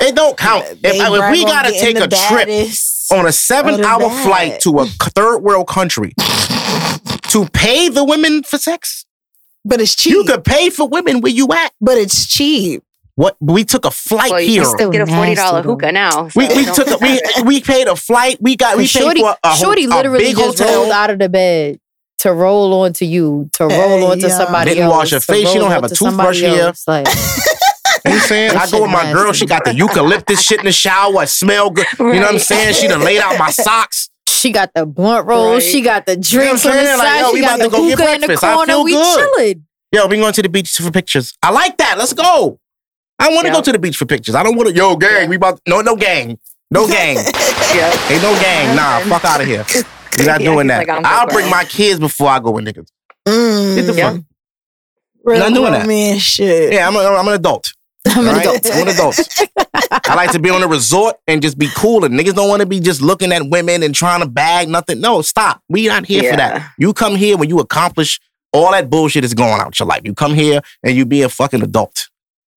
It 0.00 0.14
don't 0.14 0.36
count. 0.36 0.64
They 0.82 0.90
If, 0.90 1.02
if 1.02 1.08
brag 1.18 1.32
we 1.32 1.42
on 1.44 1.48
gotta 1.48 1.72
take 1.72 1.96
the 1.96 2.04
a 2.04 2.08
trip 2.08 2.48
on 3.12 3.26
a 3.26 3.32
seven 3.32 3.82
hour 3.84 4.00
that. 4.00 4.24
flight 4.24 4.60
to 4.60 4.78
a 4.80 4.86
third 4.86 5.38
world 5.38 5.66
country 5.66 6.12
to 7.30 7.46
pay 7.52 7.88
the 7.88 8.04
women 8.04 8.42
for 8.42 8.58
sex, 8.58 9.04
but 9.64 9.80
it's 9.80 9.94
cheap. 9.96 10.12
you 10.12 10.24
could 10.24 10.44
pay 10.44 10.70
for 10.70 10.86
women 10.88 11.20
where 11.20 11.32
you 11.32 11.48
at. 11.52 11.72
but 11.80 11.98
it's 11.98 12.26
cheap. 12.26 12.82
What 13.16 13.36
we 13.40 13.64
took 13.64 13.84
a 13.84 13.90
flight 13.90 14.30
Well, 14.30 14.38
here. 14.40 14.62
can 14.62 14.70
still 14.70 14.90
get 14.90 15.00
a 15.00 15.06
forty 15.06 15.34
dollar 15.34 15.58
nasty, 15.58 15.68
hookah 15.68 15.90
now. 15.92 16.22
we 16.24 16.30
so 16.30 16.38
we 16.38 16.44
it 16.62 16.66
don't 16.66 16.74
took 16.76 16.88
a, 16.88 16.98
we 17.02 17.20
we 17.44 17.60
paid 17.60 17.88
a 17.88 17.96
flight. 17.96 18.38
We 18.40 18.54
got 18.56 18.76
we 18.76 18.84
paid 18.84 18.88
Shorty, 18.90 19.20
for 19.20 19.36
a, 19.42 19.48
ho- 19.48 19.56
Shorty 19.56 19.84
a 19.86 19.88
literally 19.88 20.18
big 20.26 20.36
just 20.36 20.58
hotel. 20.60 20.82
rolled 20.82 20.92
out 20.92 21.10
of 21.10 21.18
the 21.18 21.28
bed 21.28 21.80
to 22.18 22.32
roll 22.32 22.72
onto 22.74 23.04
you, 23.04 23.50
to 23.54 23.64
roll 23.64 23.70
Hey, 23.72 24.06
onto 24.06 24.28
yeah. 24.28 24.36
somebody 24.36 24.70
Didn't 24.70 24.84
else. 24.84 24.92
wash 24.92 25.10
your 25.10 25.20
face. 25.20 25.48
She 25.50 25.58
roll 25.58 25.68
don't 25.68 25.70
have 25.72 25.84
a 25.84 25.88
toothbrush 25.88 26.38
somebody 26.40 26.56
here. 26.56 26.72
Like, 26.86 27.06
You 28.08 28.14
know 28.14 28.16
what 28.16 28.22
I'm 28.22 28.28
saying? 28.28 28.50
I 28.52 28.54
go 28.54 28.66
shit 28.70 28.82
with 28.82 28.90
my 28.90 29.12
girl. 29.12 29.32
She 29.32 29.46
got 29.46 29.64
the 29.64 29.74
eucalyptus 29.74 30.42
shit 30.42 30.58
in 30.60 30.64
the 30.66 30.72
shower. 30.72 31.18
I 31.18 31.24
smell 31.26 31.70
good. 31.70 31.86
You 31.98 32.04
know 32.14 32.20
what 32.20 32.32
I'm 32.34 32.38
saying? 32.38 32.74
She 32.74 32.88
done 32.88 33.00
laid 33.02 33.20
out 33.20 33.38
my 33.38 33.50
socks. 33.50 34.08
she 34.28 34.52
got 34.52 34.70
the 34.74 34.86
blunt 34.86 35.26
roll, 35.26 35.54
Right. 35.54 35.62
she 35.62 35.80
got 35.80 36.06
the 36.06 36.16
drinks 36.16 36.64
what 36.64 36.76
on 36.76 36.76
the 36.78 36.84
saying? 36.86 36.98
Like, 36.98 37.08
side, 37.08 37.20
yo, 37.20 37.26
she 37.28 37.34
we 37.34 37.40
got 37.40 37.46
about 37.60 37.64
to 37.64 37.70
the 37.70 37.76
go 37.76 37.88
get 37.88 37.98
hookah 37.98 38.14
in 38.14 38.20
the 38.20 38.26
breakfast. 38.28 38.44
I 38.44 38.54
corner. 38.54 38.72
feel 38.72 38.84
we 38.84 38.92
good. 38.92 39.18
chilling. 39.36 39.64
Yo, 39.92 40.06
we 40.06 40.16
going 40.16 40.32
to 40.32 40.42
the 40.42 40.48
beach 40.48 40.70
for 40.76 40.90
pictures. 40.90 41.34
I 41.42 41.50
like 41.50 41.76
that. 41.78 41.96
Let's 41.98 42.12
go. 42.12 42.58
I 43.18 43.28
want 43.30 43.42
to 43.42 43.48
Yeah. 43.48 43.54
go 43.54 43.62
to 43.62 43.72
the 43.72 43.78
beach 43.78 43.96
for 43.96 44.06
pictures. 44.06 44.34
I 44.34 44.42
don't 44.42 44.54
want 44.56 44.68
to. 44.68 44.74
Yo, 44.74 44.96
gang. 44.96 45.28
We 45.28 45.36
about 45.36 45.60
no 45.66 45.80
no 45.80 45.96
gang. 45.96 46.38
No 46.70 46.86
gang. 46.96 47.16
Yeah. 47.16 48.08
Ain't 48.10 48.22
no 48.22 48.38
gang. 48.40 48.76
Nah, 48.76 49.00
fuck 49.00 49.24
out 49.24 49.40
of 49.40 49.46
here. 49.46 49.64
We're 50.18 50.26
not 50.26 50.40
Yeah, 50.40 50.52
doing 50.54 50.66
that. 50.68 50.86
like, 50.86 50.90
I'm 50.90 51.04
I'll 51.04 51.26
bring 51.26 51.46
bro. 51.46 51.50
my 51.58 51.64
kids 51.64 51.98
before 51.98 52.28
I 52.28 52.38
go 52.38 52.50
with 52.52 52.64
niggas. 52.66 52.86
Mm, 53.26 53.74
Get 53.76 53.86
the 53.86 53.92
Yeah. 53.94 54.12
fuck. 54.12 54.20
real 55.24 55.38
not 55.40 55.54
doing 55.54 55.72
that. 55.72 55.86
man 55.86 56.18
shit. 56.18 56.72
Yeah, 56.72 56.86
I'm, 56.86 56.94
a, 56.94 57.00
I'm 57.00 57.26
an 57.28 57.34
adult. 57.34 57.72
I'm 58.16 58.26
an 58.26 58.34
right? 58.34 58.42
adult. 58.42 58.66
I'm 58.72 58.82
an 58.82 58.94
adult. 58.94 59.20
I 60.06 60.14
like 60.14 60.32
to 60.32 60.38
be 60.38 60.50
on 60.50 60.62
a 60.62 60.68
resort 60.68 61.16
and 61.26 61.40
just 61.42 61.58
be 61.58 61.68
cool. 61.76 62.04
And 62.04 62.18
niggas 62.18 62.34
don't 62.34 62.48
want 62.48 62.60
to 62.60 62.66
be 62.66 62.80
just 62.80 63.00
looking 63.02 63.32
at 63.32 63.42
women 63.48 63.82
and 63.82 63.94
trying 63.94 64.20
to 64.20 64.26
bag 64.28 64.68
nothing. 64.68 65.00
No, 65.00 65.22
stop. 65.22 65.62
We 65.68 65.86
not 65.88 66.06
here 66.06 66.30
for 66.30 66.36
that. 66.36 66.72
You 66.78 66.92
come 66.92 67.14
here 67.16 67.36
when 67.36 67.48
you 67.48 67.60
accomplish 67.60 68.20
all 68.52 68.72
that 68.72 68.88
bullshit 68.90 69.24
is 69.24 69.34
going 69.34 69.60
out 69.60 69.78
your 69.78 69.86
life. 69.86 70.02
You 70.04 70.14
come 70.14 70.34
here 70.34 70.60
and 70.82 70.96
you 70.96 71.04
be 71.04 71.22
a 71.22 71.28
fucking 71.28 71.62
adult, 71.62 72.08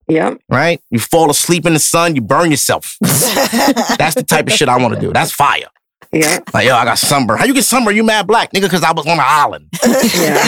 Yep. 0.08 0.40
right? 0.50 0.82
You 0.90 1.00
fall 1.00 1.30
asleep 1.30 1.66
in 1.66 1.74
the 1.74 1.80
sun, 1.80 2.16
you 2.16 2.22
burn 2.22 2.50
yourself. 2.52 2.96
That's 3.02 4.16
the 4.16 4.24
type 4.26 4.48
of 4.48 4.54
shit 4.54 4.70
I 4.70 4.78
want 4.78 4.94
to 4.96 5.00
do. 5.00 5.12
That's 5.12 5.32
fire. 5.32 5.66
Yeah. 6.14 6.40
Like, 6.54 6.66
yo, 6.68 6.76
I 6.76 6.84
got 6.86 6.98
sunburn. 6.98 7.38
How 7.38 7.46
you 7.46 7.54
get 7.54 7.64
sunburn? 7.64 7.96
You 7.96 8.04
mad 8.04 8.28
black, 8.28 8.52
nigga, 8.52 8.64
because 8.64 8.84
I 8.84 8.92
was 8.92 9.06
on 9.08 9.18
the 9.18 9.26
island. 9.26 9.68
Yeah. 10.16 10.48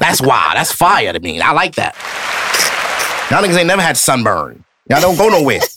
That's 0.00 0.20
why. 0.20 0.52
That's 0.54 0.72
fire 0.72 1.12
to 1.12 1.20
me. 1.20 1.40
I 1.40 1.52
like 1.52 1.74
that. 1.76 1.94
Y'all 3.30 3.42
niggas 3.42 3.56
ain't 3.58 3.66
never 3.66 3.82
had 3.82 3.96
sunburn. 3.96 4.64
Y'all 4.88 5.00
don't 5.00 5.16
go 5.16 5.28
nowhere. 5.28 5.60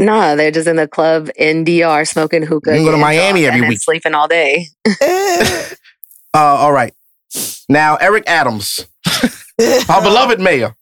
Nah, 0.00 0.36
they're 0.36 0.52
just 0.52 0.68
in 0.68 0.76
the 0.76 0.86
club 0.86 1.28
in 1.36 1.64
DR 1.64 2.04
smoking 2.06 2.44
hookah. 2.44 2.70
You 2.70 2.76
can 2.76 2.84
go 2.84 2.92
to 2.92 2.98
Miami 2.98 3.46
every 3.46 3.62
week. 3.68 3.80
sleeping 3.82 4.14
all 4.14 4.28
day. 4.28 4.68
Uh, 6.34 6.38
all 6.38 6.70
right. 6.72 6.92
Now, 7.68 7.96
Eric 7.96 8.24
Adams, 8.28 8.86
our 9.88 10.00
beloved 10.02 10.38
mayor. 10.40 10.76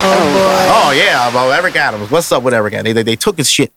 Oh 0.00 0.32
boy. 0.32 0.66
Oh, 0.70 0.92
yeah, 0.94 1.30
about 1.30 1.50
Eric 1.52 1.76
Adams. 1.76 2.10
What's 2.10 2.30
up 2.32 2.42
with 2.42 2.52
Eric 2.52 2.74
Adams? 2.74 2.84
They, 2.84 2.92
they, 2.92 3.02
they 3.04 3.16
took 3.16 3.38
his 3.38 3.48
shit. 3.50 3.72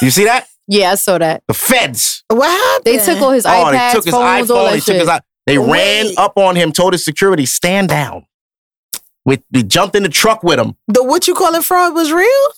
You 0.00 0.10
see 0.10 0.24
that? 0.24 0.46
Yeah, 0.66 0.92
I 0.92 0.94
saw 0.94 1.18
that. 1.18 1.42
The 1.48 1.52
feds. 1.54 2.24
What 2.28 2.48
happened? 2.48 2.84
They 2.86 3.04
took 3.04 3.20
all 3.20 3.32
his 3.32 3.44
Oh, 3.44 3.50
iPads, 3.50 3.72
they 3.72 3.96
took 3.96 4.04
his 4.06 4.14
phones, 4.14 4.50
all 4.50 4.64
that 4.64 4.70
They 4.70 4.76
took 4.78 4.84
shit. 4.86 5.00
his 5.08 5.20
They 5.46 5.58
Wait. 5.58 6.04
ran 6.06 6.14
up 6.16 6.38
on 6.38 6.56
him, 6.56 6.72
told 6.72 6.94
his 6.94 7.04
security, 7.04 7.44
stand 7.44 7.88
down. 7.90 8.24
With, 9.26 9.42
we 9.52 9.62
jumped 9.64 9.94
in 9.96 10.02
the 10.04 10.08
truck 10.08 10.42
with 10.42 10.58
him. 10.58 10.76
the 10.88 11.02
what 11.04 11.26
you 11.28 11.34
call 11.34 11.54
it 11.54 11.64
fraud 11.64 11.94
was 11.94 12.10
real? 12.12 12.52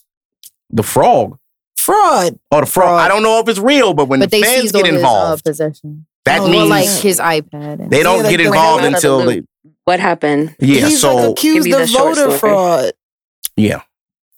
The 0.71 0.83
frog. 0.85 1.39
Fraud. 1.77 2.39
Oh, 2.53 2.61
the 2.61 2.67
frog. 2.67 2.89
Fraud. 2.89 3.01
I 3.01 3.09
don't 3.09 3.23
know 3.25 3.41
if 3.41 3.49
it's 3.49 3.59
real, 3.59 3.95
but 3.95 4.07
when 4.07 4.21
but 4.21 4.31
the 4.31 4.37
they 4.37 4.43
feds 4.43 4.61
seized 4.63 4.77
all 4.77 4.83
get 4.83 4.93
his 4.93 5.03
uh, 5.03 5.07
involved, 5.07 5.45
possession. 5.45 6.07
that 6.27 6.41
Oh, 6.41 6.47
Or 6.47 6.51
means 6.51 6.69
like 6.69 6.89
his 6.89 7.19
iPad. 7.19 7.81
And 7.81 7.91
they 7.91 8.03
don't 8.03 8.19
Yeah, 8.19 8.23
like 8.25 8.31
get 8.37 8.41
involved 8.47 8.85
until 8.85 9.27
wait, 9.27 9.45
they, 9.65 9.71
What 9.85 9.99
happened? 9.99 10.55
yeah. 10.61 10.87
he's 10.87 11.01
so 11.01 11.17
like 11.17 11.31
accused 11.31 11.73
of 11.73 11.89
voter 11.91 12.15
story. 12.23 12.39
fraud. 12.39 12.93
yeah. 13.57 13.81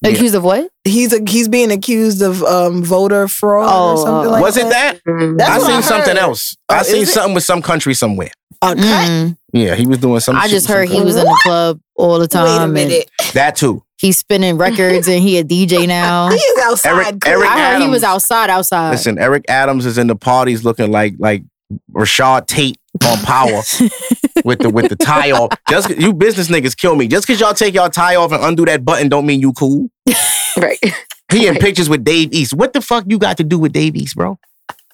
Yeah. 0.02 0.10
accused 0.12 0.34
of 0.36 0.44
what? 0.44 0.70
He's 0.84 1.12
a, 1.12 1.18
he's 1.28 1.48
being 1.48 1.70
accused 1.72 2.22
of 2.22 2.42
um, 2.44 2.82
voter 2.84 3.26
fraud 3.28 3.68
Oh, 3.70 3.90
or 3.90 3.96
something 3.98 4.28
oh. 4.28 4.32
like 4.32 4.42
Was 4.42 4.54
that. 4.54 4.66
it 4.66 4.70
that? 4.70 5.00
Mm. 5.06 5.36
That's 5.38 5.50
I 5.50 5.58
what 5.58 5.66
seen 5.66 5.76
I 5.76 5.80
something 5.80 6.16
else. 6.16 6.56
Oh, 6.68 6.74
I 6.76 6.82
seen 6.82 7.02
is 7.02 7.08
it? 7.08 7.12
something 7.12 7.34
with 7.34 7.44
some 7.44 7.60
country 7.60 7.92
somewhere. 7.94 8.30
Okay. 8.62 8.80
Mm. 8.80 9.36
Yeah, 9.52 9.74
he 9.74 9.86
was 9.86 9.98
doing 9.98 10.20
some. 10.20 10.36
I 10.36 10.46
just 10.48 10.68
heard 10.68 10.88
he 10.88 11.00
was 11.00 11.16
in 11.16 11.24
the 11.24 11.38
club 11.42 11.80
all 11.96 12.14
the 12.14 12.20
Wait 12.20 12.24
a 12.26 12.28
time. 12.28 12.62
and 12.64 12.74
minute. 12.74 13.10
That 13.34 13.56
too. 13.56 13.82
he's 13.98 14.18
spinning 14.18 14.58
records 14.58 15.08
and 15.08 15.22
he 15.22 15.38
a 15.38 15.44
DJ 15.44 15.86
now. 15.88 16.28
He 16.28 16.36
is 16.36 16.58
outside. 16.64 16.90
Eric- 17.06 17.20
cool. 17.20 17.32
Eric 17.32 17.48
I 17.50 17.72
heard 17.72 17.82
he 17.82 17.88
was 17.88 18.02
outside, 18.04 18.50
outside. 18.50 18.90
Listen, 18.90 19.18
Eric 19.18 19.44
Adams 19.48 19.86
is 19.86 19.96
in 19.98 20.06
the 20.08 20.16
parties 20.16 20.62
looking 20.64 20.90
like 20.92 21.14
like 21.18 21.42
Rashad 21.92 22.46
Tate 22.48 22.78
on 23.04 23.18
Power 23.18 23.48
with 24.44 24.58
the 24.60 24.70
with 24.72 24.88
the 24.90 24.96
tie 24.96 25.30
off. 25.32 25.52
Just 25.68 25.90
you 25.98 26.12
business 26.12 26.48
niggas 26.48 26.76
kill 26.76 26.94
me. 26.96 27.08
Just 27.08 27.26
because 27.26 27.40
y'all 27.40 27.54
take 27.54 27.74
y'all 27.74 27.88
tie 27.90 28.16
off 28.16 28.30
and 28.32 28.42
undo 28.44 28.64
that 28.66 28.84
button, 28.84 29.08
don't 29.08 29.24
mean 29.26 29.40
you 29.40 29.52
cool. 29.54 29.88
Right. 30.56 30.78
He 31.32 31.46
in 31.46 31.52
Right. 31.54 31.60
pictures 31.62 31.88
with 31.88 32.02
Dave 32.04 32.32
East. 32.34 32.52
What 32.52 32.72
the 32.72 32.80
fuck 32.80 33.04
you 33.06 33.18
got 33.20 33.36
to 33.36 33.44
do 33.44 33.56
with 33.56 33.72
Dave 33.72 33.94
East, 33.94 34.16
bro? 34.16 34.36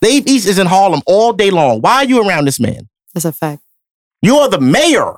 Dave 0.03 0.27
East 0.27 0.47
is 0.47 0.59
in 0.59 0.67
Harlem 0.67 1.01
all 1.07 1.33
day 1.33 1.51
long. 1.51 1.81
Why 1.81 1.97
are 1.97 2.05
you 2.05 2.27
around 2.29 2.45
this 2.45 2.61
man? 2.61 2.89
That's 3.17 3.25
a 3.25 3.33
fact. 3.33 3.63
You 4.21 4.37
are 4.37 4.51
the 4.51 4.61
mayor 4.61 5.15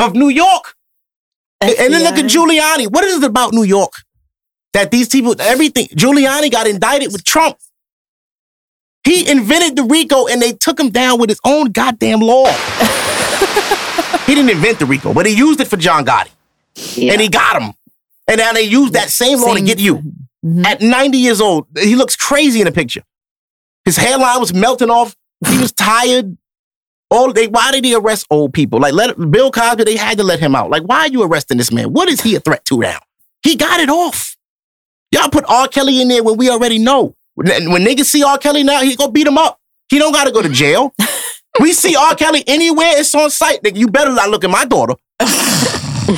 of 0.00 0.14
New 0.14 0.28
York. 0.30 0.74
And 1.60 1.70
and 1.78 1.92
then 1.94 2.02
look 2.02 2.14
at 2.18 2.24
Giuliani. 2.24 2.90
What 2.90 3.04
is 3.04 3.18
it 3.18 3.24
about 3.24 3.52
New 3.52 3.62
York 3.62 3.92
that 4.72 4.90
these 4.90 5.08
people, 5.08 5.36
everything? 5.40 5.86
Giuliani 5.94 6.50
got 6.50 6.66
indicted 6.66 7.12
with 7.12 7.22
Trump. 7.22 7.56
He 9.04 9.30
invented 9.30 9.76
the 9.76 9.84
RICO 9.84 10.26
and 10.26 10.42
they 10.42 10.52
took 10.54 10.80
him 10.80 10.90
down 10.90 11.20
with 11.20 11.30
his 11.30 11.38
own 11.44 11.70
goddamn 11.70 12.18
law. 12.18 12.46
he 14.26 14.34
didn't 14.34 14.50
invent 14.50 14.80
the 14.80 14.86
RICO, 14.86 15.14
but 15.14 15.24
he 15.26 15.36
used 15.36 15.60
it 15.60 15.68
for 15.68 15.76
John 15.76 16.04
Gotti 16.04 16.30
Yeah. 16.96 17.12
and 17.12 17.20
he 17.20 17.28
got 17.28 17.62
him. 17.62 17.74
And 18.26 18.38
now 18.38 18.52
they 18.52 18.62
use 18.62 18.90
that 18.92 19.08
same 19.10 19.40
law 19.40 19.54
to 19.54 19.60
get 19.60 19.78
you. 19.78 20.02
Mhm. 20.44 20.66
At 20.66 20.80
90 20.80 21.18
years 21.18 21.40
old, 21.40 21.66
he 21.78 21.94
looks 21.94 22.16
crazy 22.16 22.60
in 22.60 22.64
the 22.66 22.72
picture. 22.72 23.04
His 23.84 23.96
hairline 23.96 24.40
was 24.40 24.52
melting 24.52 24.90
off. 24.90 25.14
He 25.46 25.58
was 25.58 25.70
tired. 25.72 26.36
All 27.12 27.32
they, 27.32 27.46
why 27.46 27.70
did 27.72 27.84
he 27.84 27.94
arrest 27.94 28.26
old 28.30 28.54
people? 28.54 28.80
Like 28.80 28.94
let 28.94 29.16
Bill 29.30 29.50
Cosby, 29.50 29.84
they 29.84 29.96
had 29.96 30.16
to 30.18 30.24
let 30.24 30.40
him 30.40 30.56
out. 30.56 30.70
Like, 30.70 30.82
why 30.82 31.00
are 31.00 31.08
you 31.08 31.22
arresting 31.22 31.58
this 31.58 31.70
man? 31.70 31.92
What 31.92 32.08
is 32.08 32.22
he 32.22 32.34
a 32.36 32.40
threat 32.40 32.64
to 32.66 32.78
now? 32.78 32.98
He 33.42 33.54
got 33.54 33.80
it 33.80 33.90
off. 33.90 34.36
Y'all 35.12 35.28
put 35.28 35.44
R. 35.46 35.68
Kelly 35.68 36.00
in 36.00 36.08
there 36.08 36.22
when 36.24 36.38
we 36.38 36.48
already 36.48 36.78
know. 36.78 37.14
When, 37.34 37.70
when 37.70 37.84
niggas 37.84 38.06
see 38.06 38.22
R. 38.24 38.38
Kelly 38.38 38.62
now, 38.64 38.80
he 38.80 38.96
go 38.96 39.08
beat 39.08 39.26
him 39.26 39.36
up. 39.36 39.58
He 39.90 39.98
don't 39.98 40.12
gotta 40.12 40.32
go 40.32 40.40
to 40.40 40.48
jail. 40.48 40.92
we 41.60 41.72
see 41.74 41.94
R. 41.94 42.14
Kelly 42.14 42.42
anywhere, 42.46 42.92
it's 42.96 43.14
on 43.14 43.30
site. 43.30 43.62
Nigga, 43.62 43.76
you 43.76 43.88
better 43.88 44.12
not 44.12 44.30
look 44.30 44.42
at 44.44 44.50
my 44.50 44.64
daughter. 44.64 44.94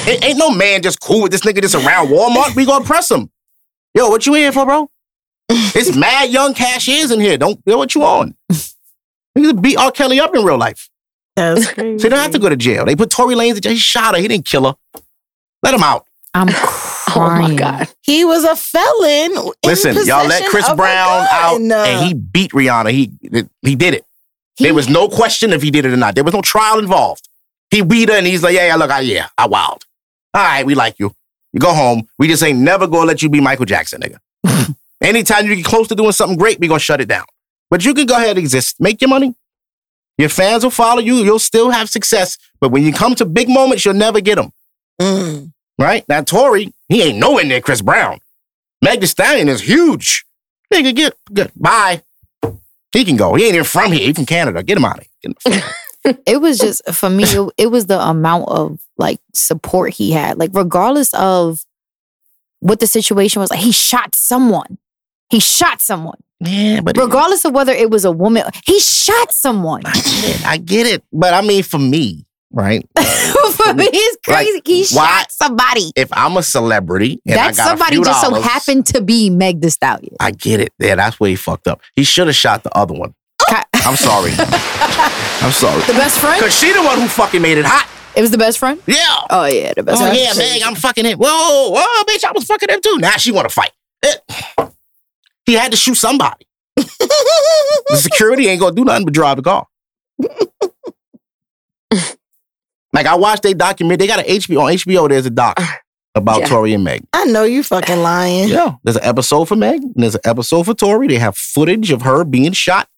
Ain't- 0.09 0.25
ain't 0.25 0.39
no 0.39 0.51
man 0.51 0.83
just 0.83 1.01
cool 1.01 1.23
with 1.23 1.31
this 1.33 1.43
nigga 1.43 1.61
just 1.61 1.75
around 1.75 2.09
Walmart. 2.09 2.57
We 2.57 2.65
gonna 2.67 2.85
press 2.85 3.11
him. 3.11 3.31
Yo, 3.95 4.09
what 4.09 4.27
you 4.27 4.35
here 4.35 4.51
for, 4.51 4.65
bro? 4.65 4.91
It's 5.49 5.95
mad 5.97 6.31
young 6.31 6.55
cashiers 6.55 7.11
in 7.11 7.21
here. 7.21 7.37
Don't 7.37 7.61
yo, 7.67 7.77
what 7.79 7.95
you 7.95 8.03
on? 8.05 8.35
Niggas 9.37 9.61
beat 9.62 9.77
R. 9.77 9.90
Kelly 9.90 10.20
up 10.20 10.35
in 10.35 10.44
real 10.44 10.59
life. 10.59 10.88
That's 11.37 11.64
So 11.66 11.75
crazy. 11.75 12.03
they 12.03 12.09
don't 12.09 12.18
have 12.20 12.31
to 12.33 12.38
go 12.38 12.49
to 12.49 12.57
jail. 12.57 12.85
They 12.85 12.94
put 12.97 13.11
Tory 13.11 13.35
Lanez 13.35 13.57
in 13.57 13.61
jail. 13.62 13.73
He 13.73 13.79
shot 13.79 14.14
her. 14.14 14.20
He 14.20 14.29
didn't 14.29 14.44
kill 14.44 14.66
her. 14.66 14.77
Let 15.62 15.75
him 15.75 15.83
out. 15.83 16.07
I'm 16.35 16.49
Oh 17.07 17.18
crying. 17.20 17.42
my 17.53 17.55
God. 17.55 17.88
He 18.01 18.25
was 18.25 18.42
a 18.42 18.57
felon. 18.57 19.53
Listen, 19.64 19.94
y'all 20.05 20.27
let 20.27 20.47
Chris 20.47 20.66
Brown 20.73 21.27
out 21.31 21.61
and 21.61 22.07
he 22.09 22.14
beat 22.14 22.51
Rihanna. 22.53 22.90
He 22.90 23.12
he 23.62 23.77
did 23.77 23.94
it. 23.94 24.05
He- 24.57 24.64
there 24.64 24.75
was 24.75 24.88
no 24.88 25.09
question 25.09 25.53
if 25.53 25.62
he 25.62 25.70
did 25.70 25.85
it 25.85 25.92
or 25.92 25.97
not. 25.97 26.14
There 26.16 26.25
was 26.25 26.35
no 26.35 26.40
trial 26.42 26.79
involved. 26.81 27.29
He 27.70 27.83
beat 27.83 28.09
her 28.09 28.16
and 28.16 28.27
he's 28.27 28.42
like, 28.42 28.55
yeah, 28.55 28.66
yeah, 28.68 28.75
look, 28.77 28.90
I, 28.90 29.01
yeah, 29.01 29.29
I 29.38 29.47
wild. 29.47 29.85
All 30.33 30.42
right, 30.42 30.66
we 30.66 30.75
like 30.75 30.99
you. 30.99 31.14
You 31.53 31.61
go 31.61 31.73
home. 31.73 32.09
We 32.18 32.27
just 32.27 32.42
ain't 32.42 32.59
never 32.59 32.87
gonna 32.88 33.07
let 33.07 33.23
you 33.23 33.29
be 33.29 33.40
Michael 33.40 33.66
Jackson, 33.66 34.01
nigga. 34.03 34.75
Anytime 35.01 35.47
you 35.47 35.55
get 35.55 35.64
close 35.64 35.87
to 35.88 35.94
doing 35.94 36.12
something 36.12 36.37
great, 36.38 36.59
we 36.59 36.66
gonna 36.66 36.81
shut 36.81 37.01
it 37.01 37.07
down. 37.07 37.27
But 37.70 37.85
you 37.85 37.94
can 37.94 38.07
go 38.07 38.16
ahead 38.16 38.31
and 38.31 38.38
exist. 38.38 38.81
Make 38.81 39.00
your 39.00 39.09
money. 39.09 39.35
Your 40.18 40.29
fans 40.29 40.62
will 40.62 40.70
follow 40.70 41.00
you. 41.00 41.16
You'll 41.16 41.38
still 41.38 41.70
have 41.70 41.88
success. 41.90 42.38
But 42.61 42.70
when 42.70 42.85
you 42.85 42.92
come 42.92 43.14
to 43.16 43.24
big 43.24 43.48
moments, 43.48 43.85
you'll 43.85 43.94
never 43.94 44.20
get 44.20 44.37
them. 44.37 44.53
Mm. 45.00 45.53
Right? 45.79 46.09
Now, 46.09 46.22
Tory, 46.22 46.72
he 46.88 47.03
ain't 47.03 47.18
nowhere 47.18 47.44
near 47.44 47.61
Chris 47.61 47.83
Brown. 47.83 48.20
Meg 48.81 49.00
Thee 49.00 49.07
Stallion 49.07 49.48
is 49.48 49.62
huge. 49.62 50.24
Nigga, 50.72 50.94
get, 50.94 51.14
get 51.33 51.50
bye. 51.61 52.03
He 52.92 53.05
can 53.05 53.16
go. 53.16 53.35
He 53.35 53.44
ain't 53.46 53.55
even 53.55 53.64
from 53.64 53.90
here. 53.90 54.07
He 54.07 54.12
from 54.12 54.27
Canada. 54.27 54.62
Get 54.62 54.79
him 54.79 54.85
out 54.85 55.00
of 55.00 55.07
here. 55.44 55.62
It 56.27 56.40
was 56.40 56.59
just 56.59 56.83
for 56.92 57.09
me 57.09 57.24
it, 57.24 57.50
it 57.57 57.66
was 57.68 57.87
the 57.87 57.98
amount 57.98 58.48
of 58.48 58.79
like 58.98 59.20
support 59.33 59.94
he 59.94 60.11
had 60.12 60.38
like 60.38 60.50
regardless 60.53 61.14
of 61.14 61.64
what 62.61 62.79
the 62.79 62.87
situation 62.87 63.40
was 63.40 63.50
like 63.50 63.61
he 63.61 63.72
shot 63.72 64.14
someone 64.14 64.77
he 65.31 65.40
shot 65.40 65.81
someone 65.81 66.18
yeah, 66.40 66.81
but 66.81 66.97
regardless 66.97 67.44
of 67.44 67.53
whether 67.53 67.73
it 67.73 67.90
was 67.90 68.05
a 68.05 68.11
woman 68.12 68.42
he 68.66 68.79
shot 68.81 69.33
someone 69.33 69.83
I 69.85 69.92
get 69.92 70.25
it. 70.40 70.47
I 70.47 70.57
get 70.59 70.87
it. 70.87 71.05
But 71.12 71.33
I 71.35 71.40
mean, 71.42 71.62
for 71.62 71.79
me, 71.79 72.27
right? 72.53 72.87
for 72.97 73.75
me 73.75 73.88
it's 73.92 74.29
Like, 74.29 74.47
crazy 74.47 74.61
he 74.64 74.97
why- 74.97 75.07
shot 75.20 75.33
somebody 75.33 75.90
If 75.97 76.09
I'm 76.12 76.37
a 76.37 76.42
celebrity 76.42 77.20
and 77.27 77.37
that 77.37 77.53
I 77.55 77.57
got 77.57 77.66
somebody 77.68 77.97
just 78.03 78.20
so 78.20 78.35
happened 78.40 78.87
to 78.87 79.01
be 79.01 79.31
meg 79.31 79.61
the 79.61 79.70
stallion 79.70 80.14
I 80.20 80.33
get 80.33 80.61
it. 80.61 80.73
Yeah, 80.79 80.97
that's 80.97 81.19
where 81.21 81.31
he 81.31 81.37
fucked 81.37 81.67
up. 81.69 81.81
He 81.94 82.04
should 82.04 82.27
have 82.27 82.37
shot 82.37 82.63
the 82.65 82.77
other 82.77 82.94
one. 82.94 83.15
I'm 83.75 83.96
sorry. 83.96 84.33
I'm 84.38 85.52
sorry. 85.52 85.81
the 85.83 85.92
best 85.92 86.19
friend 86.19 86.40
Cause 86.42 86.54
she 86.59 86.73
the 86.73 86.83
one 86.83 87.00
who 87.00 87.06
fucking 87.09 87.42
made 87.42 87.59
it 87.59 87.65
hot. 87.67 87.88
it 88.17 88.21
was 88.23 88.31
the 88.31 88.38
best 88.38 88.59
friend 88.59 88.81
Yeah. 88.87 88.96
oh 89.31 89.44
yeah 89.44 89.73
the 89.77 89.83
best 89.83 90.00
Oh 90.00 90.04
friend 90.06 90.17
yeah, 90.19 90.33
Meg, 90.37 90.63
I'm 90.65 90.75
fucking 90.75 91.04
him. 91.04 91.19
Whoa, 91.19 91.71
whoa, 91.71 92.04
bitch, 92.04 92.25
I 92.25 92.33
was 92.33 92.44
fucking 92.44 92.69
him 92.71 92.81
too. 92.81 92.98
Now 92.98 93.11
she 93.13 93.31
want 93.33 93.48
to 93.48 93.54
fight. 93.54 93.71
Eh. 94.04 94.15
He 95.47 95.55
had 95.55 95.71
to 95.73 95.77
shoot 95.77 95.95
somebody. 95.97 96.47
The 96.77 97.97
security 97.97 98.49
ain't 98.49 98.61
gonna 98.61 98.75
do 98.75 98.85
nothing 98.85 99.05
but 99.05 99.15
drive 99.15 99.37
the 99.37 99.42
car. 99.42 99.67
Like 102.92 103.07
I 103.07 103.17
watched 103.17 103.45
a 103.45 103.55
document. 103.55 103.99
They 103.99 104.07
got 104.07 104.21
an 104.21 104.27
HBO 104.27 104.61
on 104.63 104.73
HBO. 104.73 105.09
There's 105.09 105.27
a 105.27 105.31
doc 105.31 105.55
uh, 105.59 105.67
about 106.15 106.40
Yeah. 106.40 106.47
Tory 106.47 106.73
and 106.75 106.85
Meg. 106.85 107.03
I 107.13 107.25
know 107.25 107.42
you 107.42 107.65
fucking 107.65 107.99
lying. 108.03 108.49
Yeah, 108.49 108.75
there's 108.85 108.97
an 108.97 109.03
episode 109.05 109.47
for 109.47 109.57
Meg. 109.57 109.83
And 109.83 109.95
there's 109.97 110.15
an 110.15 110.21
episode 110.25 110.63
for 110.65 110.75
Tory. 110.75 111.09
They 111.09 111.19
have 111.19 111.37
footage 111.37 111.90
of 111.90 112.03
her 112.03 112.23
being 112.25 112.53
shot, 112.53 112.88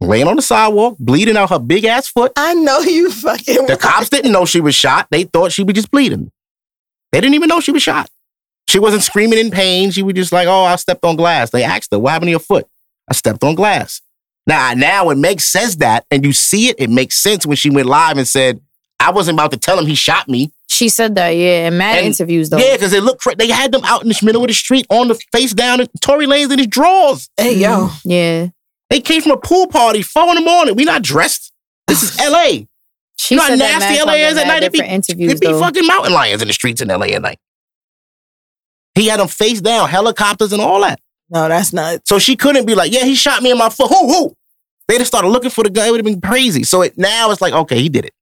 laying 0.00 0.28
on 0.28 0.36
the 0.36 0.42
sidewalk, 0.42 0.98
bleeding 0.98 1.38
out 1.38 1.48
her 1.48 1.58
big 1.58 1.86
ass 1.86 2.06
foot. 2.06 2.32
I 2.36 2.52
know 2.52 2.80
you 2.80 3.10
fucking. 3.10 3.64
The 3.66 3.78
cops 3.78 4.10
didn't 4.10 4.30
know 4.32 4.44
she 4.44 4.60
was 4.60 4.74
shot. 4.74 5.06
They 5.10 5.24
thought 5.24 5.52
she 5.52 5.62
was 5.64 5.72
just 5.74 5.90
bleeding. 5.90 6.30
They 7.10 7.20
didn't 7.22 7.34
even 7.34 7.48
know 7.48 7.60
she 7.60 7.72
was 7.72 7.82
shot. 7.82 8.10
She 8.68 8.78
wasn't 8.78 9.02
screaming 9.02 9.38
in 9.38 9.50
pain. 9.50 9.90
She 9.90 10.02
was 10.02 10.14
just 10.14 10.32
like, 10.32 10.46
"Oh, 10.48 10.64
I 10.64 10.76
stepped 10.76 11.04
on 11.04 11.16
glass." 11.16 11.50
They 11.50 11.62
asked 11.64 11.88
her, 11.92 11.98
"What 11.98 12.10
happened 12.12 12.28
to 12.28 12.30
your 12.32 12.40
foot?" 12.40 12.66
I 13.08 13.14
stepped 13.14 13.44
on 13.44 13.54
glass. 13.54 14.00
Now, 14.46 14.72
now 14.74 15.06
when 15.06 15.20
Meg 15.20 15.40
says 15.40 15.76
that 15.78 16.04
and 16.10 16.24
you 16.24 16.32
see 16.32 16.68
it, 16.68 16.76
it 16.78 16.90
makes 16.90 17.16
sense 17.16 17.46
when 17.46 17.56
she 17.56 17.70
went 17.70 17.86
live 17.88 18.16
and 18.18 18.26
said, 18.26 18.60
"I 19.00 19.10
wasn't 19.10 19.36
about 19.36 19.50
to 19.52 19.56
tell 19.58 19.78
him 19.78 19.86
he 19.86 19.94
shot 19.94 20.28
me." 20.28 20.50
She 20.70 20.88
said 20.88 21.14
that, 21.14 21.30
yeah, 21.30 21.68
in 21.68 21.78
mad 21.78 21.98
And- 21.98 22.06
interviews 22.08 22.50
though. 22.50 22.56
Yeah, 22.58 22.72
because 22.72 22.90
they 22.90 22.98
look. 23.00 23.18
cra- 23.20 23.36
They 23.36 23.48
had 23.48 23.70
them 23.70 23.84
out 23.84 24.02
in 24.02 24.08
the 24.08 24.18
middle 24.22 24.42
of 24.42 24.48
the 24.48 24.54
street 24.54 24.86
on 24.90 25.06
the 25.08 25.14
face 25.32 25.52
down. 25.52 25.78
And 25.80 25.88
Tory 26.00 26.26
Lanez 26.26 26.50
in 26.50 26.58
his 26.58 26.66
drawers. 26.66 27.28
Hey 27.36 27.54
yo, 27.58 27.86
mm-hmm. 27.88 28.10
Yeah. 28.10 28.46
They 28.90 29.00
came 29.00 29.22
from 29.22 29.32
a 29.32 29.36
pool 29.36 29.66
party, 29.68 30.02
four 30.02 30.28
in 30.30 30.34
the 30.36 30.40
morning. 30.40 30.74
We 30.74 30.84
not 30.84 31.02
dressed. 31.02 31.52
This 31.86 32.02
is 32.02 32.18
L.A. 32.18 32.66
She 33.16 33.34
You 33.34 33.40
know 33.40 33.46
how 33.46 33.54
nasty 33.54 34.02
LA 34.02 34.14
is 34.14 34.36
at 34.36 34.46
night? 34.48 34.62
It 34.64 34.72
be- 34.72 34.78
different 34.78 34.94
interviews 34.94 35.30
It'd 35.30 35.40
be 35.40 35.46
though. 35.46 35.60
fucking 35.60 35.86
mountain 35.86 36.12
lions 36.12 36.42
in 36.42 36.48
the 36.48 36.54
streets 36.54 36.80
in 36.82 36.88
LA 36.88 37.06
at 37.06 37.22
night. 37.22 37.38
He 38.94 39.06
had 39.06 39.20
them 39.20 39.28
face 39.28 39.60
down, 39.60 39.88
helicopters 39.88 40.52
and 40.52 40.62
all 40.62 40.80
that. 40.82 41.00
no, 41.30 41.48
that's 41.48 41.72
not. 41.72 42.06
So 42.06 42.18
she 42.18 42.36
couldn't 42.36 42.66
be 42.66 42.74
like, 42.74 42.92
yeah, 42.92 43.04
he 43.04 43.14
shot 43.14 43.42
me 43.42 43.50
in 43.50 43.58
my 43.58 43.68
foot. 43.68 43.88
Who, 43.88 44.06
who? 44.08 44.34
They'd 44.86 44.98
have 44.98 45.06
started 45.06 45.28
looking 45.28 45.50
for 45.50 45.64
the 45.64 45.70
guy. 45.70 45.86
It 45.86 45.90
would 45.90 45.98
have 45.98 46.04
been 46.04 46.20
crazy. 46.20 46.62
So 46.62 46.82
it, 46.82 46.96
now 46.96 47.30
it's 47.30 47.40
like, 47.40 47.54
okay, 47.54 47.80
he 47.80 47.88
did 47.88 48.04
it. 48.04 48.12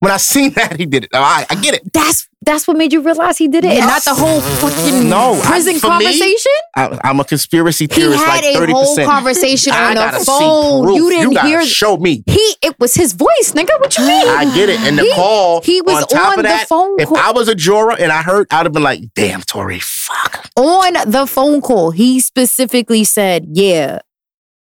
When 0.00 0.12
I 0.12 0.16
seen 0.18 0.52
that, 0.52 0.76
he 0.78 0.86
did 0.86 1.04
it. 1.04 1.10
All 1.12 1.20
right, 1.20 1.44
I 1.50 1.56
get 1.56 1.74
it. 1.74 1.92
That's 1.92 2.28
that's 2.42 2.68
what 2.68 2.76
made 2.76 2.92
you 2.92 3.00
realize 3.02 3.36
he 3.36 3.48
did 3.48 3.64
it, 3.64 3.72
and 3.72 3.80
not 3.80 4.04
the 4.04 4.14
whole 4.14 4.40
fucking 4.40 5.08
No, 5.10 5.34
I- 5.34 5.44
prison 5.44 5.80
for 5.80 5.88
me, 5.98 6.04
conversation. 6.04 6.52
I, 6.76 6.98
I'm 7.02 7.18
a 7.18 7.24
conspiracy 7.24 7.84
he 7.84 7.88
theorist, 7.88 8.22
had 8.24 8.44
like 8.44 8.44
a 8.44 8.58
30%. 8.58 8.70
whole 8.72 8.96
conversation 9.04 9.72
on 9.72 9.94
the 9.96 10.22
phone. 10.24 10.94
You 10.94 11.10
didn't 11.10 11.34
gotta 11.34 11.48
hear. 11.48 11.66
Show 11.66 11.96
me. 11.96 12.22
he 12.26 12.54
it 12.62 12.78
was 12.78 12.94
his 12.94 13.12
voice, 13.12 13.52
nigga. 13.54 13.78
What 13.80 13.98
you 13.98 14.06
mean? 14.06 14.28
I 14.28 14.44
get 14.54 14.68
it. 14.68 14.78
And 14.80 14.96
the 14.96 15.02
He- 15.02 15.12
call, 15.14 15.62
he 15.62 15.82
was 15.82 16.02
on 16.04 16.08
top 16.08 16.26
on 16.28 16.32
of 16.34 16.36
the 16.38 16.42
that, 16.44 16.68
phone 16.68 17.00
if 17.00 17.08
call. 17.08 17.16
I 17.18 17.32
was 17.32 17.48
a 17.48 17.54
juror 17.56 17.96
and 17.98 18.12
I 18.12 18.22
heard, 18.22 18.46
I'd 18.52 18.66
have 18.66 18.72
been 18.72 18.84
like, 18.84 19.00
damn, 19.16 19.42
Tory, 19.42 19.80
fuck. 19.80 20.48
on 20.56 20.92
the 21.10 21.26
phone 21.26 21.60
call, 21.60 21.90
he 21.90 22.20
specifically 22.20 23.02
said, 23.02 23.46
"Yeah." 23.52 23.98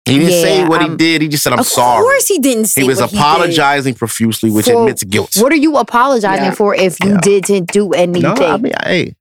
He 0.05 0.19
didn't 0.19 0.31
Yeah, 0.33 0.41
say 0.41 0.67
what 0.67 0.81
he 0.81 0.87
um, 0.89 0.97
did. 0.97 1.21
He 1.21 1.29
just 1.29 1.43
said, 1.43 1.53
I'm 1.53 1.59
of 1.59 1.65
sorry. 1.65 1.99
Of 1.99 2.03
course, 2.03 2.27
he 2.27 2.39
didn't 2.39 2.65
say 2.65 2.81
He 2.81 2.87
was 2.87 2.99
what 2.99 3.09
did. 3.11 3.19
apologizing 3.19 3.93
profusely, 3.95 4.51
which 4.51 4.65
For- 4.65 4.73
admits 4.73 5.03
guilt. 5.03 5.37
What 5.39 5.51
are 5.53 5.55
you 5.57 5.77
apologizing 5.77 6.45
Yeah. 6.45 6.51
for 6.51 6.75
if 6.75 6.97
you 7.03 7.11
Yeah. 7.11 7.19
didn't 7.21 7.71
do 7.71 7.91
anything? 7.91 8.21
No, 8.21 8.33
I 8.33 8.57
mean, 8.57 8.73
hey. 8.83 9.15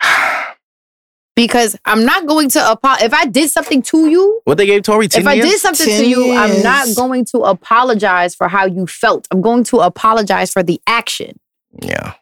because 1.34 1.76
I'm 1.84 2.04
not 2.04 2.26
going 2.26 2.48
to 2.50 2.70
apologize. 2.70 3.06
If 3.06 3.14
I 3.14 3.26
did 3.26 3.50
something 3.50 3.82
to 3.82 4.08
you, 4.08 4.40
What 4.44 4.58
they 4.58 4.66
gave 4.66 4.82
Tory 4.82 5.08
10 5.08 5.20
if 5.22 5.26
I 5.26 5.36
did 5.40 5.58
something 5.58 5.86
to 5.86 6.06
you, 6.08 6.32
I'm 6.36 6.62
not 6.62 6.88
going 6.96 7.24
to 7.26 7.38
apologize 7.40 8.34
for 8.36 8.48
how 8.48 8.64
you 8.66 8.86
felt. 8.86 9.26
I'm 9.32 9.40
going 9.40 9.64
to 9.64 9.78
apologize 9.78 10.52
for 10.52 10.62
the 10.62 10.80
action. 10.86 11.38
Yeah. 11.82 12.14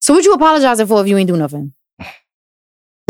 So 0.00 0.14
what 0.14 0.24
you 0.24 0.32
apologizing 0.32 0.86
for 0.86 1.00
if 1.02 1.08
you 1.08 1.16
ain't 1.16 1.28
do 1.28 1.36
nothing? 1.36 1.72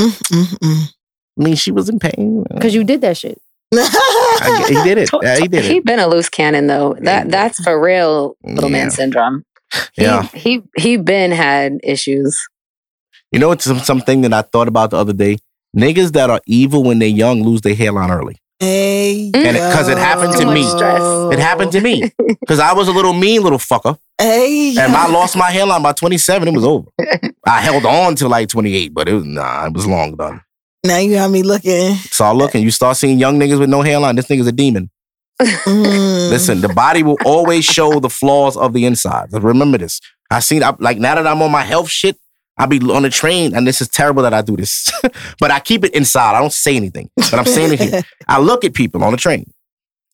Mm, 0.00 0.06
mm, 0.30 0.58
mm. 0.58 0.94
I 1.38 1.42
mean, 1.42 1.54
she 1.54 1.70
was 1.70 1.88
in 1.88 1.98
pain. 1.98 2.44
Uh, 2.50 2.54
because 2.54 2.74
you 2.74 2.84
did 2.84 3.00
that 3.02 3.16
shit. 3.16 3.40
I, 3.74 4.64
he 4.68 4.74
did 4.82 4.98
it. 4.98 5.10
Yeah, 5.22 5.36
he 5.38 5.46
did 5.48 5.64
it. 5.64 5.70
He 5.70 5.76
it. 5.78 5.84
been 5.84 5.98
a 5.98 6.06
loose 6.06 6.28
cannon 6.28 6.66
though. 6.66 6.94
That 7.00 7.30
that's 7.30 7.62
for 7.62 7.80
real, 7.80 8.36
little 8.42 8.70
Yeah. 8.70 8.76
man 8.76 8.90
syndrome. 8.90 9.44
He, 9.92 10.02
Yeah. 10.02 10.22
he 10.22 10.62
he 10.78 10.96
been 10.96 11.30
had 11.30 11.78
issues. 11.84 12.40
You 13.30 13.38
know, 13.38 13.52
it's 13.52 13.64
some, 13.64 13.78
something 13.80 14.22
that 14.22 14.32
I 14.32 14.40
thought 14.42 14.68
about 14.68 14.90
the 14.90 14.96
other 14.96 15.12
day. 15.12 15.36
Niggas 15.76 16.12
that 16.12 16.30
are 16.30 16.40
evil 16.46 16.82
when 16.82 16.98
they're 16.98 17.08
young 17.08 17.42
lose 17.42 17.60
their 17.60 17.74
hairline 17.74 18.10
early. 18.10 18.36
Hey, 18.58 19.30
And 19.34 19.56
'cause 19.56 19.88
it 19.88 19.98
happened 19.98 20.32
to 20.38 20.46
me. 20.46 20.62
stress. 20.64 21.00
It 21.32 21.38
happened 21.38 21.70
to 21.72 21.80
me 21.82 22.10
because 22.40 22.58
I 22.58 22.72
was 22.72 22.88
a 22.88 22.92
little 22.92 23.12
mean 23.12 23.42
little 23.42 23.58
fucker. 23.58 23.98
Hey, 24.18 24.70
And 24.78 24.96
I 24.96 25.08
lost 25.08 25.36
my 25.36 25.50
hairline 25.50 25.82
by 25.82 25.92
27. 25.92 26.48
It 26.48 26.54
was 26.54 26.64
over. 26.64 26.88
I 27.46 27.60
held 27.60 27.84
on 27.84 28.16
to 28.16 28.28
like 28.28 28.48
28, 28.48 28.92
but 28.94 29.08
it 29.08 29.12
was, 29.12 29.24
nah, 29.26 29.66
it 29.66 29.74
was 29.74 29.86
long 29.86 30.16
done. 30.16 30.40
Now 30.84 30.98
you 30.98 31.14
got 31.14 31.30
me 31.30 31.42
looking. 31.42 31.94
Start 31.94 32.36
looking. 32.36 32.62
You 32.62 32.70
start 32.70 32.96
seeing 32.96 33.18
young 33.18 33.38
niggas 33.38 33.58
with 33.58 33.68
no 33.68 33.82
hairline. 33.82 34.16
This 34.16 34.26
nigga's 34.26 34.46
a 34.46 34.52
demon. 34.52 34.90
Mm. 35.40 36.30
Listen, 36.30 36.60
the 36.60 36.68
body 36.68 37.02
will 37.02 37.18
always 37.24 37.64
show 37.64 38.00
the 38.00 38.10
flaws 38.10 38.56
of 38.56 38.72
the 38.72 38.84
inside. 38.84 39.32
Remember 39.32 39.78
this. 39.78 40.00
I 40.30 40.40
seen 40.40 40.62
I, 40.62 40.74
like 40.78 40.98
now 40.98 41.14
that 41.14 41.26
I'm 41.26 41.40
on 41.42 41.50
my 41.50 41.62
health 41.62 41.88
shit, 41.88 42.18
I 42.58 42.66
be 42.66 42.80
on 42.90 43.02
the 43.02 43.10
train, 43.10 43.54
and 43.54 43.66
this 43.66 43.80
is 43.80 43.88
terrible 43.88 44.22
that 44.24 44.34
I 44.34 44.42
do 44.42 44.56
this, 44.56 44.90
but 45.40 45.50
I 45.50 45.60
keep 45.60 45.84
it 45.84 45.94
inside. 45.94 46.34
I 46.34 46.40
don't 46.40 46.52
say 46.52 46.74
anything, 46.74 47.08
but 47.16 47.34
I'm 47.34 47.44
saying 47.44 47.74
it 47.74 47.80
here. 47.80 48.02
I 48.28 48.40
look 48.40 48.64
at 48.64 48.74
people 48.74 49.04
on 49.04 49.12
the 49.12 49.16
train. 49.16 49.52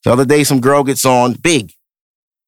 The 0.05 0.13
other 0.13 0.27
day, 0.27 0.45
some 0.45 0.61
girl 0.61 0.85
gets 0.85 1.07
on, 1.07 1.33
big, 1.33 1.73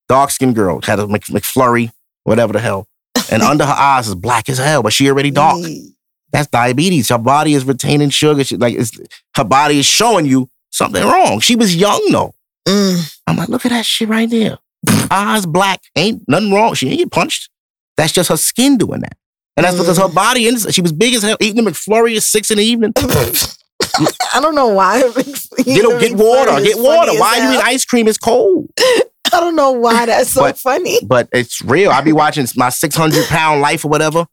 dark 0.06 0.30
skinned 0.30 0.54
girl, 0.54 0.82
had 0.82 0.98
a 0.98 1.08
Mc, 1.08 1.24
McFlurry, 1.24 1.90
whatever 2.24 2.52
the 2.52 2.60
hell, 2.60 2.86
and 3.30 3.42
under 3.42 3.64
her 3.64 3.72
eyes 3.72 4.06
is 4.06 4.14
black 4.14 4.50
as 4.50 4.58
hell, 4.58 4.82
but 4.82 4.92
she 4.92 5.08
already 5.08 5.30
dark. 5.30 5.58
That's 6.32 6.48
diabetes. 6.48 7.08
Her 7.08 7.18
body 7.18 7.54
is 7.54 7.64
retaining 7.64 8.10
sugar. 8.10 8.44
She, 8.44 8.56
like 8.56 8.74
it's, 8.74 8.98
her 9.36 9.44
body 9.44 9.78
is 9.78 9.86
showing 9.86 10.26
you 10.26 10.50
something 10.70 11.02
wrong. 11.02 11.40
She 11.40 11.56
was 11.56 11.74
young 11.74 12.06
though. 12.10 12.34
Mm. 12.68 13.18
I'm 13.26 13.36
like, 13.36 13.48
look 13.48 13.64
at 13.64 13.70
that 13.70 13.84
shit 13.86 14.08
right 14.08 14.28
there. 14.28 14.58
Eyes 15.10 15.46
black. 15.46 15.80
Ain't 15.96 16.22
nothing 16.28 16.52
wrong. 16.52 16.74
She 16.74 16.88
ain't 16.88 16.98
get 16.98 17.10
punched. 17.12 17.48
That's 17.96 18.12
just 18.12 18.28
her 18.28 18.36
skin 18.36 18.76
doing 18.76 19.00
that. 19.00 19.16
And 19.56 19.64
that's 19.64 19.78
because 19.78 19.96
her 19.96 20.08
body, 20.08 20.46
and 20.48 20.58
she 20.74 20.82
was 20.82 20.92
big 20.92 21.14
as 21.14 21.22
hell, 21.22 21.38
eating 21.40 21.66
a 21.66 21.70
McFlurry 21.70 22.16
at 22.16 22.22
six 22.22 22.50
in 22.50 22.58
the 22.58 22.64
evening. 22.64 22.92
I 24.34 24.40
don't 24.40 24.54
know 24.54 24.68
why. 24.68 25.00
Get, 25.64 26.00
get 26.00 26.16
water. 26.16 26.62
Get 26.62 26.78
water. 26.78 27.12
Why 27.18 27.38
are 27.40 27.52
you 27.52 27.58
eat 27.58 27.64
ice 27.64 27.84
cream? 27.86 28.06
It's 28.08 28.18
cold. 28.18 28.68
I 28.78 29.40
don't 29.40 29.56
know 29.56 29.72
why 29.72 30.06
that's 30.06 30.30
so 30.32 30.42
But- 30.42 30.58
funny. 30.58 30.98
But 31.04 31.28
it's 31.32 31.62
real. 31.62 31.90
I 31.90 32.00
be 32.02 32.12
watching 32.12 32.46
my 32.56 32.68
600 32.68 33.26
pound 33.26 33.60
life 33.62 33.84
or 33.84 33.88
whatever. 33.88 34.26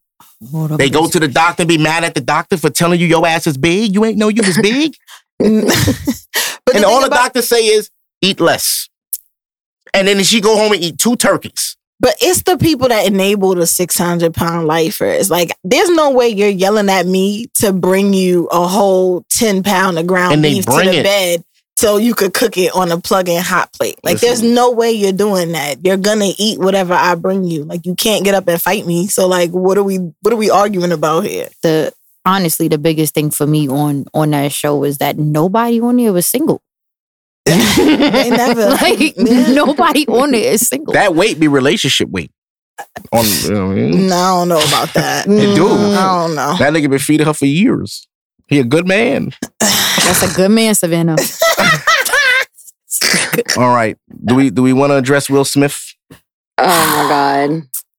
They 0.78 0.90
go 0.90 1.08
to 1.08 1.20
the 1.20 1.28
doctor 1.28 1.64
and 1.64 1.68
be 1.68 1.78
mad 1.78 2.04
at 2.04 2.14
the 2.16 2.22
doctor 2.22 2.58
for 2.58 2.70
telling 2.70 3.00
you 3.00 3.08
your 3.08 3.26
ass 3.26 3.48
is 3.48 3.58
big. 3.58 3.94
You 3.94 4.06
ain't 4.06 4.18
know 4.18 4.30
you 4.30 4.42
was 4.44 4.58
big. 4.62 4.96
and 5.40 5.68
the 5.70 6.86
all 6.86 7.02
the 7.02 7.08
about- 7.08 7.10
doctors 7.34 7.48
say 7.48 7.66
is 7.66 7.90
eat 8.22 8.40
less. 8.40 8.90
And 9.94 10.08
then 10.08 10.24
she 10.24 10.42
go 10.42 10.58
home 10.58 10.72
and 10.74 10.82
eat 10.82 10.98
two 10.98 11.16
turkeys. 11.16 11.78
But 12.00 12.16
it's 12.20 12.44
the 12.44 12.58
people 12.58 12.90
that 12.90 13.06
enable 13.06 13.56
the 13.56 13.66
600 13.68 14.34
pound 14.34 14.68
lifers. 14.68 15.30
Like, 15.32 15.52
there's 15.64 15.90
no 15.90 16.10
way 16.12 16.28
you're 16.28 16.50
yelling 16.50 16.90
at 16.90 17.06
me 17.06 17.46
to 17.56 17.72
bring 17.72 18.14
you 18.14 18.48
a 18.52 18.68
whole 18.68 19.24
10 19.30 19.64
pound 19.64 19.98
of 19.98 20.08
ground 20.08 20.42
beef 20.42 20.66
to 20.66 20.72
the 20.72 21.00
it. 21.00 21.04
bed 21.04 21.44
so 21.76 21.98
you 21.98 22.14
could 22.14 22.34
cook 22.34 22.58
it 22.58 22.74
on 22.74 22.92
a 22.92 23.00
plug 23.00 23.30
in 23.30 23.42
hot 23.42 23.72
plate. 23.74 24.00
Like, 24.04 24.22
Listen. 24.22 24.28
there's 24.28 24.42
no 24.44 24.72
way 24.72 24.92
you're 24.92 25.12
doing 25.12 25.52
that. 25.54 25.84
You're 25.84 25.98
gonna 25.98 26.32
eat 26.38 26.60
whatever 26.60 26.94
I 26.94 27.16
bring 27.16 27.44
you. 27.44 27.64
Like, 27.64 27.86
you 27.86 27.96
can't 27.96 28.24
get 28.24 28.36
up 28.36 28.48
and 28.48 28.62
fight 28.62 28.86
me. 28.86 29.08
So, 29.08 29.28
like, 29.28 29.52
what 29.52 29.78
are 29.78 29.84
we 29.84 29.98
what 30.22 30.34
are 30.34 30.38
we 30.38 30.50
arguing 30.50 30.92
about 30.92 31.26
here? 31.26 31.50
The 31.62 31.94
honestly, 32.26 32.68
the 32.68 32.78
biggest 32.78 33.14
thing 33.14 33.32
for 33.32 33.48
me 33.48 33.68
on 33.68 34.06
on 34.14 34.32
that 34.32 34.52
show 34.52 34.84
is 34.84 35.00
that 35.00 35.18
nobody 35.18 35.82
on 35.82 35.98
there 35.98 36.14
was 36.14 36.28
single. 36.28 36.62
They 37.46 38.30
never 38.30 38.70
like 38.70 39.14
nobody 39.18 40.08
on 40.08 40.32
there 40.32 40.54
is 40.54 40.68
single. 40.68 40.94
That 40.94 41.16
weight 41.16 41.40
be 41.40 41.48
relationship 41.48 42.10
weight. 42.10 42.32
Uh, 42.80 42.84
on 43.12 43.26
you 43.26 43.52
know 43.52 43.68
what 43.68 43.72
I 43.72 43.76
mean? 43.76 44.08
No, 44.08 44.16
I 44.16 44.30
don't 44.40 44.50
know 44.50 44.64
about 44.68 44.94
that. 44.94 45.28
It 45.28 45.56
do. 45.56 45.68
I 45.68 46.26
don't 46.26 46.36
know. 46.36 46.56
That 46.58 46.74
nigga 46.74 46.90
been 46.90 47.00
feeding 47.00 47.26
her 47.28 47.34
for 47.34 47.46
years. 47.46 48.08
He 48.48 48.60
a 48.60 48.64
good 48.64 48.88
man. 48.88 49.34
That's 50.04 50.24
a 50.24 50.36
good 50.36 50.52
man, 50.52 50.76
Savannah. 50.76 51.16
All 53.58 53.74
right. 53.74 53.98
Do 54.26 54.36
we 54.36 54.50
do 54.50 54.62
we 54.64 54.74
want 54.74 54.92
to 54.92 54.98
address 54.98 55.30
Will 55.30 55.46
Smith? 55.46 55.94
Oh 56.12 56.18
my 56.58 57.08
god. 57.10 57.50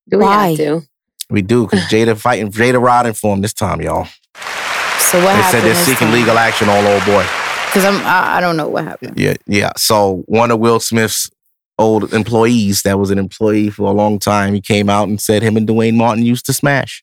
Do 0.09 0.19
we 0.19 0.25
Why? 0.25 0.49
have 0.49 0.57
to? 0.59 0.83
We 1.31 1.43
do 1.43 1.65
because 1.67 1.81
Jada 1.91 2.17
fighting 2.19 2.51
Jada 2.53 2.81
riding 2.81 3.13
for 3.15 3.35
him 3.35 3.41
this 3.41 3.53
time, 3.53 3.81
y'all. 3.81 4.05
So 4.05 5.21
what 5.23 5.35
They 5.35 5.43
happened? 5.43 5.51
said 5.51 5.61
they're 5.63 5.85
seeking 5.85 6.11
legal 6.13 6.39
action 6.39 6.69
on 6.69 6.85
old 6.85 7.05
boy. 7.05 7.25
Because 7.67 7.85
I'm 7.85 7.97
I, 8.07 8.37
I 8.37 8.41
don't 8.41 8.57
know 8.57 8.69
what 8.69 8.85
happened. 8.85 9.19
Yeah, 9.19 9.35
yeah. 9.47 9.73
So 9.77 10.23
one 10.27 10.51
of 10.51 10.61
Will 10.61 10.81
Smith's 10.81 11.31
old 11.79 12.13
employees 12.15 12.83
that 12.83 12.99
was 12.99 13.11
an 13.11 13.19
employee 13.19 13.71
for 13.71 13.91
a 13.91 13.93
long 13.93 14.19
time, 14.19 14.55
he 14.55 14.61
came 14.61 14.89
out 14.89 15.09
and 15.09 15.21
said 15.21 15.43
him 15.43 15.57
and 15.57 15.67
Duane 15.67 15.97
Martin 15.97 16.25
used 16.25 16.47
to 16.47 16.53
smash. 16.53 17.03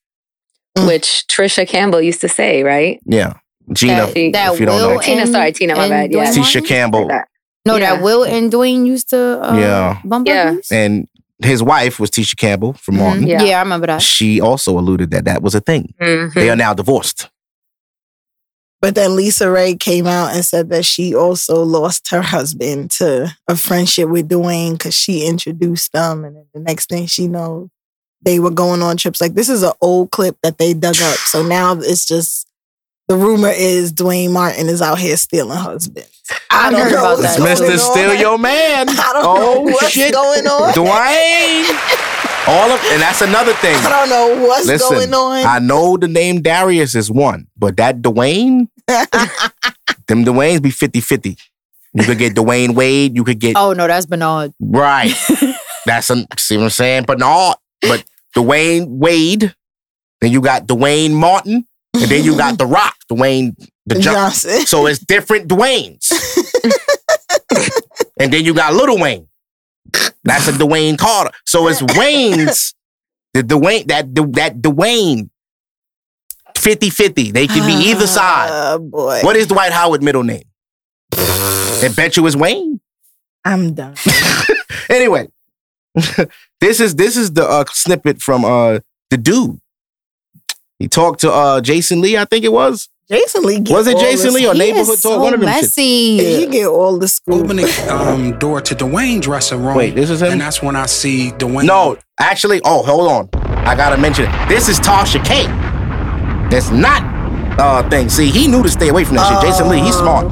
Mm. 0.78 0.88
Which 0.88 1.26
Tisha 1.28 1.68
Campbell 1.68 2.02
used 2.02 2.22
to 2.22 2.30
say, 2.30 2.64
right? 2.64 2.99
Yeah. 3.06 3.34
Gina, 3.74 4.07
That, 4.07 4.53
if 4.53 4.59
you 4.59 4.65
don't 4.65 4.80
know. 4.80 4.89
Will 4.89 4.99
Tina, 4.99 5.22
and- 5.22 5.32
sorry, 5.32 5.51
Tina, 5.53 5.76
my 5.76 5.84
and 5.86 5.89
bad, 5.89 6.11
yeah. 6.11 6.32
Tisha 6.32 6.65
Campbell, 6.65 7.01
Like 7.01 7.09
that. 7.09 7.28
No, 7.65 7.76
Yeah. 7.76 7.95
that 7.95 8.03
Will 8.03 8.24
and 8.24 8.51
Dwayne 8.51 8.86
used 8.88 9.09
to 9.11 9.17
uh, 9.41 9.55
Yeah. 9.57 9.99
bump 10.03 10.28
Yeah. 10.28 10.49
uglies? 10.49 10.67
and 10.72 11.07
his 11.43 11.61
wife 11.63 11.99
was 11.99 12.09
Tisha 12.11 12.36
Campbell 12.38 12.74
from 12.74 12.95
Mhm. 12.95 12.99
Martin. 12.99 13.28
Yeah. 13.28 13.43
Yeah. 13.43 13.57
I 13.57 13.61
remember 13.61 13.88
that. 13.88 14.01
She 14.01 14.39
also 14.41 14.78
alluded 14.78 15.11
that 15.11 15.26
that 15.26 15.41
was 15.41 15.55
a 15.55 15.59
thing. 15.59 15.93
Mhm. 16.01 16.34
They 16.34 16.49
are 16.49 16.55
now 16.55 16.74
divorced. 16.74 17.30
But 18.82 18.95
then 18.95 19.11
LisaRaye 19.11 19.80
came 19.80 20.07
out 20.07 20.34
and 20.34 20.43
said 20.43 20.69
that 20.72 20.86
she 20.86 21.13
also 21.13 21.61
lost 21.63 22.09
her 22.09 22.22
husband 22.24 22.89
to 22.91 23.32
a 23.47 23.55
friendship 23.55 24.09
with 24.09 24.28
Dwayne 24.28 24.72
because 24.74 24.95
she 24.95 25.24
introduced 25.26 25.91
them. 25.93 26.26
And 26.26 26.36
then 26.36 26.45
the 26.53 26.59
next 26.61 26.89
thing 26.89 27.05
she 27.05 27.28
knows, 27.28 27.69
they 28.24 28.39
were 28.39 28.49
going 28.49 28.82
on 28.82 28.97
trips. 28.97 29.22
Like 29.22 29.36
this 29.36 29.49
is 29.49 29.61
an 29.61 29.74
old 29.82 30.09
clip 30.09 30.36
that 30.41 30.57
they 30.57 30.74
dug 30.74 30.95
up. 31.01 31.17
So 31.17 31.43
now 31.43 31.74
it's 31.80 32.05
just 32.07 32.47
the 33.12 33.18
rumor 33.18 33.49
is 33.53 33.91
Duane 33.91 34.32
Martin 34.32 34.70
is 34.70 34.82
out 34.82 34.97
here 34.97 35.18
stealing 35.18 35.57
husbands. 35.57 36.09
I 36.49 36.68
I've 36.68 36.72
don't 36.72 36.82
heard 36.84 36.91
know 36.93 36.97
about 36.99 37.18
what's 37.20 37.36
that. 37.36 37.39
going 37.39 37.70
Mr. 37.70 37.74
on. 37.74 37.91
Still 37.91 38.16
Your 38.16 38.38
Man. 38.39 38.88
I 38.89 38.93
don't 38.93 39.26
oh 39.26 39.36
know 39.36 39.62
what's 39.64 39.89
shit. 39.89 40.14
going 40.14 40.47
on. 40.47 40.74
Dwayne. 40.74 42.47
All 42.47 42.72
of 42.72 42.80
and 42.86 43.01
that's 43.01 43.20
another 43.22 43.51
thing. 43.55 43.76
I 43.76 43.89
don't 43.89 44.09
know 44.09 44.47
what's 44.47 44.66
Listen, 44.66 44.95
going 44.95 45.14
on. 45.14 45.45
I 45.45 45.59
know 45.59 45.97
the 45.97 46.07
name 46.07 46.41
Darius 46.41 46.95
is 46.95 47.12
one, 47.12 47.47
but 47.57 47.76
that 47.76 48.01
Dwayne, 48.01 48.70
them 48.88 50.24
Dwaynes 50.24 50.62
be 50.62 50.70
50-50. 50.70 51.38
You 51.93 52.03
could 52.05 52.18
get 52.18 52.34
Dwyane 52.34 52.74
Wade, 52.76 53.14
you 53.14 53.26
could 53.26 53.39
get 53.39 53.57
Oh 53.57 53.74
no, 53.74 53.88
that's 53.88 54.05
Bernard. 54.05 54.53
right. 54.62 55.14
That's 55.86 56.09
a, 56.09 56.26
see 56.38 56.55
what 56.55 56.64
I'm 56.64 56.70
saying? 56.70 57.03
But 57.05 57.20
no, 57.20 57.55
but 57.82 58.05
Dwyane 58.38 58.88
Wade, 58.88 59.53
then 60.22 60.32
you 60.32 60.39
got 60.39 60.66
Duane 60.66 61.14
Martin, 61.14 61.66
and 61.93 62.03
then 62.09 62.24
you 62.24 62.38
got 62.38 62.57
The 62.57 62.66
Rock, 62.66 62.95
Dwayne 63.12 63.55
the 63.86 63.95
Jump. 63.99 64.18
Johnson. 64.18 64.66
So 64.66 64.88
it's 64.88 64.99
different 64.99 65.47
Dwaynes. 65.47 66.12
and 68.20 68.32
then 68.32 68.45
you 68.45 68.53
got 68.53 68.74
Little 68.74 68.97
Wayne. 68.99 69.28
That's 70.24 70.47
a 70.47 70.51
Dwayne 70.53 70.97
Carter. 70.97 71.32
So 71.45 71.68
it's 71.68 71.82
Wayne's. 71.82 72.74
The 73.34 73.43
Dwayne 73.43 73.88
that 73.88 74.14
that 74.16 74.62
Dwayne 74.62 75.30
50-50. 76.55 77.34
They 77.34 77.47
can 77.47 77.66
be 77.66 77.89
either 77.89 78.07
side. 78.07 78.49
Oh 78.51 78.80
boy. 78.80 79.22
What 79.24 79.36
is 79.36 79.47
Dwight 79.47 79.72
Howard 79.72 80.03
middle 80.03 80.24
name? 80.24 80.43
I 81.14 81.89
bet 81.95 82.18
you 82.18 82.28
it's 82.28 82.36
Wayne. 82.36 82.80
I'm 83.43 83.74
done. 83.74 83.95
Anyway, 84.89 85.28
this 86.59 86.80
is 86.82 86.95
this 86.95 87.16
is 87.16 87.32
the 87.34 87.47
uh, 87.47 87.64
snippet 87.72 88.22
from 88.22 88.43
uh 88.43 88.80
the 89.09 89.18
dude. 89.18 89.57
He 90.80 90.88
talked 90.89 91.22
to 91.22 91.32
uh 91.32 91.62
Jason 91.62 92.01
Lee, 92.01 92.18
I 92.18 92.26
think 92.26 92.43
it 92.43 92.51
was. 92.51 92.89
Jason 93.12 93.43
Lee. 93.43 93.59
get 93.59 93.74
Was 93.76 93.88
it 93.88 93.97
Jason 93.99 94.28
the- 94.34 94.39
Lee 94.39 94.47
or 94.47 94.53
Neighborhood 94.53 94.89
is 94.93 95.01
Talk? 95.01 95.12
so 95.12 95.20
One 95.22 95.34
of 95.34 95.39
them 95.41 95.49
shit. 95.49 95.62
messy. 95.64 96.18
He 96.38 96.45
get 96.47 96.68
all 96.68 96.97
the 96.97 97.07
school. 97.07 97.41
Open 97.43 97.57
the 97.57 97.88
um, 97.93 98.39
door 98.39 98.62
to 98.62 98.74
Dwayne's 98.76 99.26
dressing 99.26 99.62
room. 99.64 99.76
Wait, 99.76 99.95
this 99.95 100.09
is 100.09 100.22
him? 100.22 100.32
And 100.34 100.41
that's 100.41 100.62
when 100.62 100.76
I 100.76 100.86
see 100.86 101.32
Dwayne. 101.32 101.66
No, 101.66 101.97
actually, 102.20 102.62
oh, 102.64 102.84
hold 102.84 103.12
on. 103.12 103.30
I 103.68 103.76
gotta 103.76 103.97
mention 103.97 104.26
it. 104.30 104.49
This 104.49 104.70
is 104.70 104.80
Tasha 104.80 105.24
K. 105.26 105.45
That's 106.49 106.70
not 106.72 107.01
uh 107.59 107.88
thing. 107.89 108.07
See, 108.09 108.30
he 108.30 108.47
knew 108.47 108.64
to 108.64 108.70
stay 108.70 108.88
away 108.89 109.03
from 109.03 109.18
that 109.18 109.41
shit. 109.41 109.49
Jason 109.49 109.68
Lee, 109.70 109.80
he's 109.82 109.95
smart. 109.95 110.28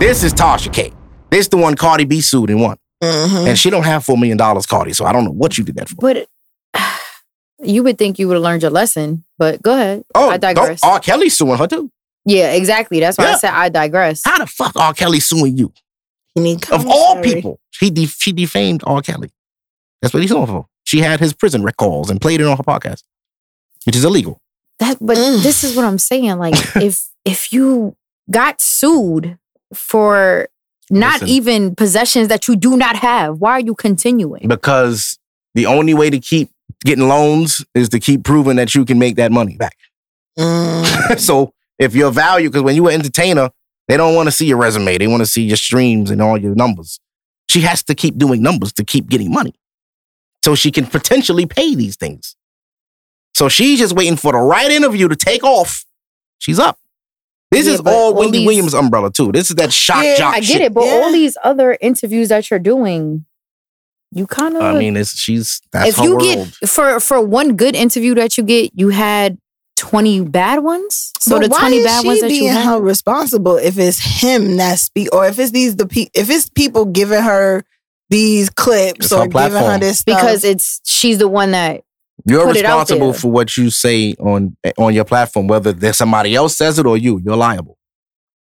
This 0.00 0.22
is 0.24 0.34
Tasha 0.34 0.72
K. 0.72 0.92
This 1.30 1.48
the 1.48 1.56
one 1.56 1.76
Cardi 1.76 2.04
B 2.04 2.20
sued 2.20 2.50
and 2.50 2.60
won. 2.60 2.76
Mhm. 3.02 3.48
And 3.48 3.58
she 3.58 3.70
don't 3.70 3.84
have 3.84 4.04
four 4.04 4.16
million 4.18 4.36
dollars, 4.36 4.66
Cardi. 4.66 4.92
So 4.92 5.04
I 5.04 5.12
don't 5.12 5.24
know 5.24 5.30
what 5.32 5.56
you 5.56 5.64
did 5.64 5.76
that 5.76 5.88
for. 5.88 5.96
But 6.00 6.26
you 7.62 7.82
would 7.84 7.96
think 7.98 8.18
you 8.18 8.26
would 8.28 8.34
have 8.34 8.42
learned 8.42 8.62
your 8.62 8.70
lesson. 8.70 9.24
But 9.38 9.62
go 9.62 9.72
ahead. 9.74 10.04
Oh, 10.14 10.30
I 10.30 10.36
digress. 10.36 10.80
R. 10.82 10.98
Kelly 11.00 11.28
suing 11.28 11.58
her 11.58 11.66
too. 11.66 11.90
Yeah, 12.24 12.52
exactly. 12.52 13.00
That's 13.00 13.18
why 13.18 13.26
Yeah. 13.26 13.34
I 13.34 13.38
said 13.38 13.50
I 13.52 13.68
digress. 13.68 14.22
How 14.24 14.38
the 14.38 14.46
fuck 14.46 14.76
R. 14.76 14.92
Kelly 14.94 15.20
suing 15.20 15.56
you? 15.56 15.72
You 16.34 16.42
need 16.42 16.68
Of 16.70 16.86
all 16.86 17.20
people, 17.22 17.60
she 17.70 17.90
de- 17.90 18.06
she 18.06 18.32
defamed 18.32 18.82
R. 18.86 19.00
Kelly. 19.02 19.30
That's 20.02 20.12
what 20.12 20.20
he's 20.22 20.30
suing 20.30 20.46
for. 20.46 20.66
She 20.84 20.98
had 21.00 21.20
his 21.20 21.32
prison 21.32 21.62
records 21.62 22.10
and 22.10 22.20
played 22.20 22.40
it 22.40 22.46
on 22.46 22.56
her 22.56 22.62
podcast, 22.62 23.02
which 23.86 23.96
is 23.96 24.04
illegal. 24.04 24.40
That, 24.80 24.98
but 25.00 25.16
Mm. 25.16 25.42
this 25.42 25.62
is 25.64 25.76
what 25.76 25.84
I'm 25.84 25.98
saying. 25.98 26.38
Like, 26.38 26.54
if 26.76 27.08
if 27.24 27.52
you 27.52 27.96
got 28.30 28.60
sued 28.60 29.38
for 29.72 30.48
not 30.90 31.20
Listen. 31.22 31.28
even 31.28 31.74
possessions 31.74 32.28
that 32.28 32.46
you 32.48 32.56
do 32.56 32.76
not 32.76 32.96
have, 32.96 33.38
why 33.38 33.52
are 33.52 33.60
you 33.60 33.74
continuing? 33.74 34.48
because 34.48 35.18
the 35.54 35.66
only 35.66 35.94
way 35.94 36.10
to 36.10 36.18
keep 36.18 36.50
getting 36.84 37.06
loans 37.08 37.64
is 37.74 37.88
to 37.90 38.00
keep 38.00 38.24
proving 38.24 38.56
that 38.56 38.74
you 38.74 38.84
can 38.84 38.98
make 38.98 39.14
that 39.16 39.30
money 39.30 39.56
back. 39.56 39.76
Mm. 40.38 41.18
so 41.28 41.52
if 41.78 41.94
your 41.94 42.10
value, 42.10 42.48
because 42.48 42.62
when 42.62 42.76
you're 42.76 42.88
an 42.90 42.94
entertainer, 43.00 43.50
they 43.88 43.96
don't 43.96 44.14
want 44.14 44.26
to 44.26 44.30
see 44.32 44.46
your 44.46 44.56
resume. 44.58 44.96
They 44.98 45.06
want 45.06 45.20
to 45.20 45.26
see 45.26 45.42
your 45.42 45.56
streams 45.56 46.10
and 46.10 46.22
all 46.22 46.38
your 46.38 46.54
numbers. 46.54 47.00
She 47.48 47.60
has 47.60 47.82
to 47.84 47.94
keep 47.94 48.16
doing 48.16 48.42
numbers 48.42 48.72
to 48.74 48.84
keep 48.84 49.08
getting 49.08 49.30
money. 49.32 49.54
So 50.44 50.54
she 50.54 50.70
can 50.70 50.86
potentially 50.86 51.46
pay 51.46 51.74
these 51.74 51.96
things. 51.96 52.36
So 53.34 53.48
she's 53.48 53.78
just 53.78 53.94
waiting 53.94 54.16
for 54.16 54.32
the 54.32 54.38
right 54.38 54.70
interview 54.70 55.08
to 55.08 55.16
take 55.16 55.42
off. 55.42 55.84
She's 56.38 56.58
up. 56.58 56.78
This 57.50 57.66
Yeah, 57.66 57.74
is 57.74 57.80
all 57.80 57.86
all 57.92 58.14
Wendy 58.14 58.38
these- 58.38 58.46
Williams' 58.46 58.74
umbrella, 58.74 59.10
too. 59.12 59.32
This 59.32 59.50
is 59.50 59.56
that 59.56 59.72
shock 59.72 60.02
Yeah, 60.04 60.16
jock 60.16 60.34
I 60.34 60.40
get 60.40 60.46
shit. 60.46 60.60
it, 60.62 60.74
but 60.74 60.84
Yeah. 60.84 60.92
all 60.92 61.12
these 61.12 61.36
other 61.44 61.76
interviews 61.80 62.28
that 62.28 62.50
you're 62.50 62.58
doing, 62.58 63.24
you 64.12 64.26
kind 64.26 64.56
of. 64.56 64.62
I 64.62 64.78
mean, 64.78 64.96
it's 64.96 65.16
she's 65.18 65.60
that's 65.72 65.90
if 65.90 65.96
her 65.96 66.04
you 66.04 66.10
world. 66.16 66.22
get 66.60 66.68
for 66.68 67.00
for 67.00 67.20
one 67.20 67.56
good 67.56 67.74
interview 67.76 68.14
that 68.14 68.36
you 68.38 68.44
get, 68.44 68.72
you 68.74 68.88
had 68.90 69.38
twenty 69.88 70.20
bad 70.20 70.60
ones. 70.62 71.12
So 71.20 71.36
But 71.36 71.42
the 71.44 71.48
why 71.48 71.60
twenty 71.60 71.76
is 71.78 71.84
bad 71.84 72.02
she 72.02 72.06
ones 72.08 72.20
that 72.20 72.30
you 72.30 72.40
being 72.40 72.52
had. 72.52 72.62
held 72.64 72.84
responsible 72.84 73.56
if 73.56 73.78
it's 73.78 73.98
him 74.22 74.56
that 74.56 74.78
speak, 74.78 75.08
or 75.14 75.26
if 75.26 75.38
it's 75.38 75.50
these 75.52 75.76
the 75.76 75.86
pe- 75.86 76.08
if 76.14 76.30
it's 76.30 76.48
people 76.48 76.84
giving 76.86 77.22
her 77.22 77.64
these 78.10 78.50
clips 78.50 79.06
It's 79.06 79.12
or 79.12 79.20
her 79.22 79.26
giving 79.28 79.62
her 79.62 79.78
this 79.78 80.00
stuff. 80.00 80.16
because 80.18 80.44
it's 80.44 80.80
she's 80.84 81.18
the 81.18 81.28
one 81.28 81.50
that 81.52 81.82
You're 82.26 82.44
put 82.46 82.56
it 82.56 82.64
out 82.64 82.80
responsible 82.80 83.12
there. 83.12 83.20
for 83.20 83.30
what 83.30 83.56
you 83.56 83.70
say 83.70 84.14
on 84.20 84.56
on 84.78 84.94
your 84.94 85.04
platform, 85.04 85.46
whether 85.48 85.72
there's 85.72 85.96
somebody 85.96 86.34
else 86.34 86.56
says 86.56 86.78
it 86.78 86.86
or 86.86 86.96
you. 86.96 87.20
You're 87.24 87.36
liable. 87.36 87.76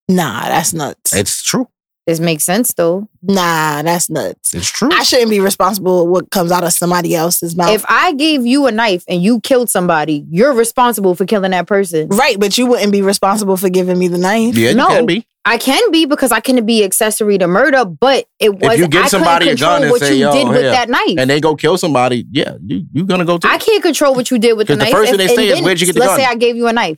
nah, 0.08 0.42
that's 0.50 0.74
nuts. 0.74 1.14
It's 1.14 1.44
true. 1.44 1.68
This 2.10 2.20
makes 2.20 2.44
sense 2.44 2.74
though. 2.74 3.08
nah, 3.22 3.82
that's 3.84 4.10
nuts. 4.10 4.54
It's 4.54 4.70
true. 4.70 4.90
I 4.92 5.04
shouldn't 5.04 5.30
be 5.30 5.40
responsible 5.40 6.04
for 6.04 6.10
what 6.10 6.32
comes 6.32 6.52
out 6.52 6.64
of 6.64 6.74
somebody 6.74 7.16
else's 7.16 7.56
mouth. 7.56 7.70
If 7.70 7.86
I 7.88 8.14
gave 8.14 8.46
you 8.46 8.66
a 8.66 8.72
knife 8.72 9.04
and 9.08 9.22
you 9.22 9.40
killed 9.42 9.70
somebody, 9.70 10.26
you're 10.30 10.54
responsible 10.54 11.14
for 11.16 11.26
killing 11.26 11.52
that 11.52 11.68
person. 11.68 12.08
right, 12.10 12.40
but 12.40 12.58
you 12.58 12.66
wouldn't 12.66 12.92
be 12.92 13.02
responsible 13.02 13.58
for 13.58 13.70
giving 13.70 13.98
me 14.00 14.08
the 14.08 14.18
knife. 14.18 14.56
yeah, 14.58 14.70
you 14.70 14.76
No. 14.76 14.88
can 14.88 15.06
be. 15.06 15.26
I 15.46 15.58
can 15.58 15.90
be 15.90 16.06
because 16.06 16.32
I 16.34 16.42
can 16.42 16.64
be 16.66 16.84
accessory 16.84 17.38
to 17.38 17.48
murder, 17.48 17.86
but 17.86 18.26
it 18.40 18.60
was 18.60 18.78
you 18.78 18.88
give 18.88 19.06
I 19.06 19.08
somebody 19.08 19.46
a 19.46 19.52
couldn't 19.56 19.60
gun 19.68 19.82
and 19.84 19.92
what 19.92 20.02
say, 20.02 20.14
you 20.16 20.26
"Yo, 20.26 20.32
did 20.34 20.48
with 20.50 20.62
here," 20.62 20.72
that 20.72 20.90
knife. 20.90 21.16
And 21.18 21.30
they 21.30 21.40
go 21.40 21.56
kill 21.56 21.78
somebody. 21.78 22.26
Yeah, 22.32 22.56
you 22.64 22.84
you 22.94 23.06
gonna 23.06 23.26
go. 23.26 23.38
Too. 23.38 23.48
I 23.48 23.58
can't 23.58 23.82
control 23.82 24.14
what 24.16 24.30
you 24.30 24.38
did 24.38 24.54
with 24.58 24.68
the 24.68 24.74
'Cause 24.76 24.80
the 24.80 24.84
knife. 24.86 24.92
The 24.92 24.98
first 24.98 25.10
thing 25.12 25.18
they 25.18 25.34
say 25.36 25.48
is, 25.48 25.62
"Where'd 25.62 25.80
you 25.80 25.88
get 25.88 25.94
the 25.94 26.02
gun? 26.02 26.10
Let's 26.10 26.22
say 26.22 26.28
I 26.30 26.36
gave 26.36 26.56
you 26.58 26.68
a 26.68 26.74
knife, 26.74 26.98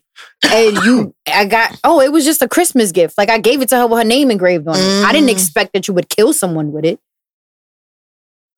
and 0.52 0.76
you, 0.78 1.16
I 1.28 1.46
got. 1.46 1.80
Oh, 1.84 2.02
it 2.02 2.12
was 2.12 2.26
just 2.26 2.42
a 2.42 2.48
Christmas 2.48 2.92
gift. 2.92 3.18
Like 3.18 3.30
I 3.30 3.38
gave 3.38 3.62
it 3.62 3.70
to 3.70 3.78
her 3.78 3.88
with 3.88 4.00
her 4.00 4.06
name 4.06 4.32
engraved 4.32 4.68
on 4.68 4.76
it. 4.76 5.06
I 5.06 5.12
didn't 5.12 5.30
Mm. 5.30 5.34
expect 5.34 5.74
that 5.74 5.88
you 5.88 5.94
would 5.94 6.10
kill 6.10 6.34
someone 6.34 6.72
with 6.72 6.86
it. 6.86 7.00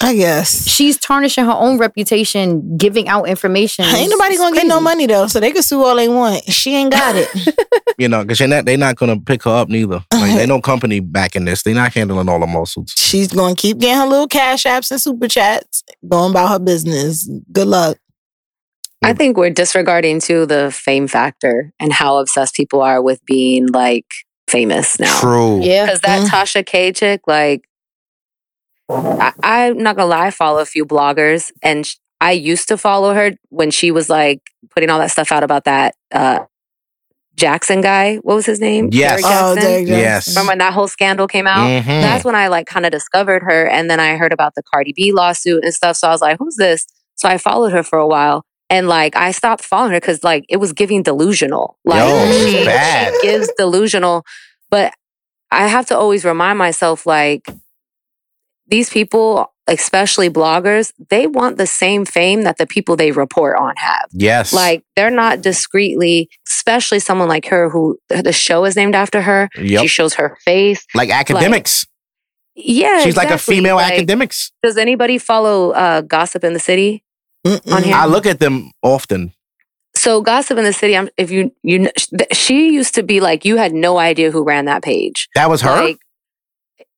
I 0.01 0.15
guess. 0.15 0.67
She's 0.67 0.97
tarnishing 0.97 1.45
her 1.45 1.53
own 1.53 1.77
reputation, 1.77 2.75
giving 2.75 3.07
out 3.07 3.29
information. 3.29 3.85
Ain't 3.85 4.09
nobody 4.09 4.35
gonna 4.35 4.53
get 4.53 4.67
no 4.67 4.81
money 4.81 5.05
though, 5.05 5.27
so 5.27 5.39
they 5.39 5.51
can 5.51 5.63
sue 5.63 5.81
all 5.81 5.95
they 5.95 6.09
want. 6.09 6.43
She 6.51 6.75
ain't 6.75 6.91
got 6.91 7.15
it. 7.15 7.29
You 7.99 8.07
know, 8.09 8.23
because 8.23 8.39
they're 8.39 8.47
not 8.47 8.65
they're 8.65 8.75
not 8.75 8.95
gonna 8.95 9.19
pick 9.19 9.43
her 9.43 9.51
up 9.51 9.69
neither. 9.69 10.03
Like 10.11 10.35
they 10.35 10.47
no 10.47 10.59
company 10.59 10.99
backing 10.99 11.45
this. 11.45 11.61
They're 11.61 11.75
not 11.75 11.93
handling 11.93 12.27
all 12.27 12.39
the 12.39 12.47
lawsuits. 12.47 12.99
She's 12.99 13.27
gonna 13.31 13.53
keep 13.55 13.77
getting 13.77 13.97
her 14.01 14.07
little 14.07 14.27
cash 14.27 14.63
apps 14.63 14.89
and 14.89 14.99
super 14.99 15.27
chats, 15.27 15.83
going 16.09 16.31
about 16.31 16.47
her 16.49 16.57
business. 16.59 17.29
Good 17.51 17.67
luck. 17.67 17.97
I 19.03 19.13
think 19.13 19.37
we're 19.37 19.49
disregarding 19.49 20.19
too 20.19 20.45
the 20.45 20.71
fame 20.71 21.07
factor 21.07 21.71
and 21.79 21.91
how 21.93 22.17
obsessed 22.17 22.55
people 22.55 22.81
are 22.81 23.01
with 23.01 23.23
being 23.25 23.67
like 23.67 24.05
famous 24.47 24.99
now. 24.99 25.19
True. 25.19 25.61
Yeah. 25.61 25.85
Because 25.85 26.01
that 26.01 26.21
Mm. 26.21 26.27
Tasha 26.29 26.65
K 26.65 26.91
chick, 26.91 27.21
like, 27.27 27.63
I, 28.89 29.33
I'm 29.43 29.77
not 29.81 29.95
gonna 29.95 30.09
lie, 30.09 30.27
I 30.27 30.31
follow 30.31 30.59
a 30.59 30.65
few 30.65 30.85
bloggers, 30.85 31.51
and 31.61 31.85
sh- 31.85 31.95
I 32.21 32.31
used 32.31 32.67
to 32.67 32.77
follow 32.77 33.13
her 33.13 33.31
when 33.49 33.71
she 33.71 33.91
was 33.91 34.09
like 34.09 34.41
putting 34.73 34.89
all 34.89 34.99
that 34.99 35.11
stuff 35.11 35.31
out 35.31 35.43
about 35.43 35.63
that 35.65 35.95
uh, 36.11 36.39
Jaxn 37.35 37.81
guy. 37.81 38.17
What 38.17 38.35
was 38.35 38.45
his 38.45 38.59
name? 38.59 38.89
Yes. 38.91 39.21
Derrick 39.21 39.25
Oh, 39.25 39.55
Jaxn. 39.59 39.87
Yes. 39.87 40.33
From 40.33 40.47
when 40.47 40.59
that 40.59 40.73
whole 40.73 40.87
scandal 40.87 41.27
came 41.27 41.47
out. 41.47 41.67
Mhm. 41.67 41.85
That's 41.85 42.23
when 42.23 42.35
I 42.35 42.47
like 42.47 42.67
kind 42.67 42.85
of 42.85 42.91
discovered 42.91 43.43
her, 43.43 43.65
and 43.67 43.89
then 43.89 43.99
I 43.99 44.15
heard 44.17 44.33
about 44.33 44.53
the 44.55 44.63
Cardi 44.63 44.93
B 44.95 45.11
lawsuit 45.11 45.63
and 45.63 45.73
stuff. 45.73 45.95
So 45.97 46.07
I 46.07 46.11
was 46.11 46.21
like, 46.21 46.37
"Who's 46.39 46.55
this?" 46.57 46.85
So 47.15 47.27
I 47.29 47.37
followed 47.37 47.71
her 47.71 47.83
for 47.83 47.97
a 47.99 48.07
while, 48.07 48.43
and 48.73 48.87
like 48.87 49.15
I 49.15 49.29
stopped 49.31 49.63
following 49.63 49.91
her 49.91 49.99
because 49.99 50.23
like 50.23 50.45
it 50.49 50.57
was 50.57 50.73
giving 50.73 51.03
delusional. 51.03 51.77
Like 51.85 51.99
Yo, 52.09 52.31
she, 52.49 52.65
bad. 52.65 53.13
she 53.21 53.27
gives 53.27 53.51
delusional, 53.55 54.25
but 54.71 54.93
I 55.51 55.67
have 55.67 55.85
to 55.87 55.97
always 55.97 56.25
remind 56.25 56.57
myself 56.57 57.05
like 57.05 57.47
these 58.65 58.89
people, 58.89 59.53
especially 59.67 60.27
bloggers, 60.31 60.91
they 61.11 61.27
want 61.27 61.57
the 61.57 61.67
same 61.67 62.03
fame 62.03 62.41
that 62.43 62.57
the 62.57 62.65
people 62.65 62.95
they 62.95 63.11
report 63.11 63.59
on 63.59 63.75
have. 63.77 64.09
Yes. 64.11 64.51
Like 64.51 64.83
they're 64.95 65.11
not 65.11 65.41
discreetly, 65.41 66.29
especially 66.47 66.97
someone 66.99 67.27
like 67.29 67.45
her 67.49 67.69
who 67.69 67.99
the 68.09 68.33
show 68.33 68.65
is 68.65 68.75
named 68.75 68.95
after 68.95 69.21
her. 69.21 69.49
Yep. 69.55 69.81
She 69.83 69.87
shows 69.87 70.15
her 70.15 70.35
face. 70.43 70.83
like 70.95 71.09
Akademiks. 71.09 71.85
Yeah, 72.55 73.01
She's 73.03 73.17
like 73.17 73.31
a 73.31 73.37
female 73.37 73.75
Like, 73.77 73.93
Akademiks. 73.93 74.51
Does 74.61 74.77
anybody 74.77 75.17
follow 75.17 75.71
uh, 75.71 76.01
Gossip 76.01 76.43
in 76.43 76.53
the 76.53 76.59
City? 76.59 77.02
Mm-mm. 77.45 77.73
On. 77.73 77.93
I 77.93 78.05
look 78.05 78.25
at 78.25 78.39
them 78.39 78.71
often. 78.81 79.33
So 79.95 80.21
gossip 80.21 80.57
in 80.57 80.63
the 80.63 80.73
city. 80.73 80.97
I'm, 80.97 81.09
if 81.17 81.29
you 81.31 81.51
you 81.61 81.89
she 82.31 82.71
used 82.73 82.95
to 82.95 83.03
be 83.03 83.19
like 83.19 83.45
you 83.45 83.57
had 83.57 83.73
no 83.73 83.97
idea 83.97 84.31
who 84.31 84.43
ran 84.43 84.65
that 84.65 84.83
page. 84.83 85.29
That 85.35 85.49
was 85.49 85.61
her. 85.61 85.69
Like, 85.83 85.97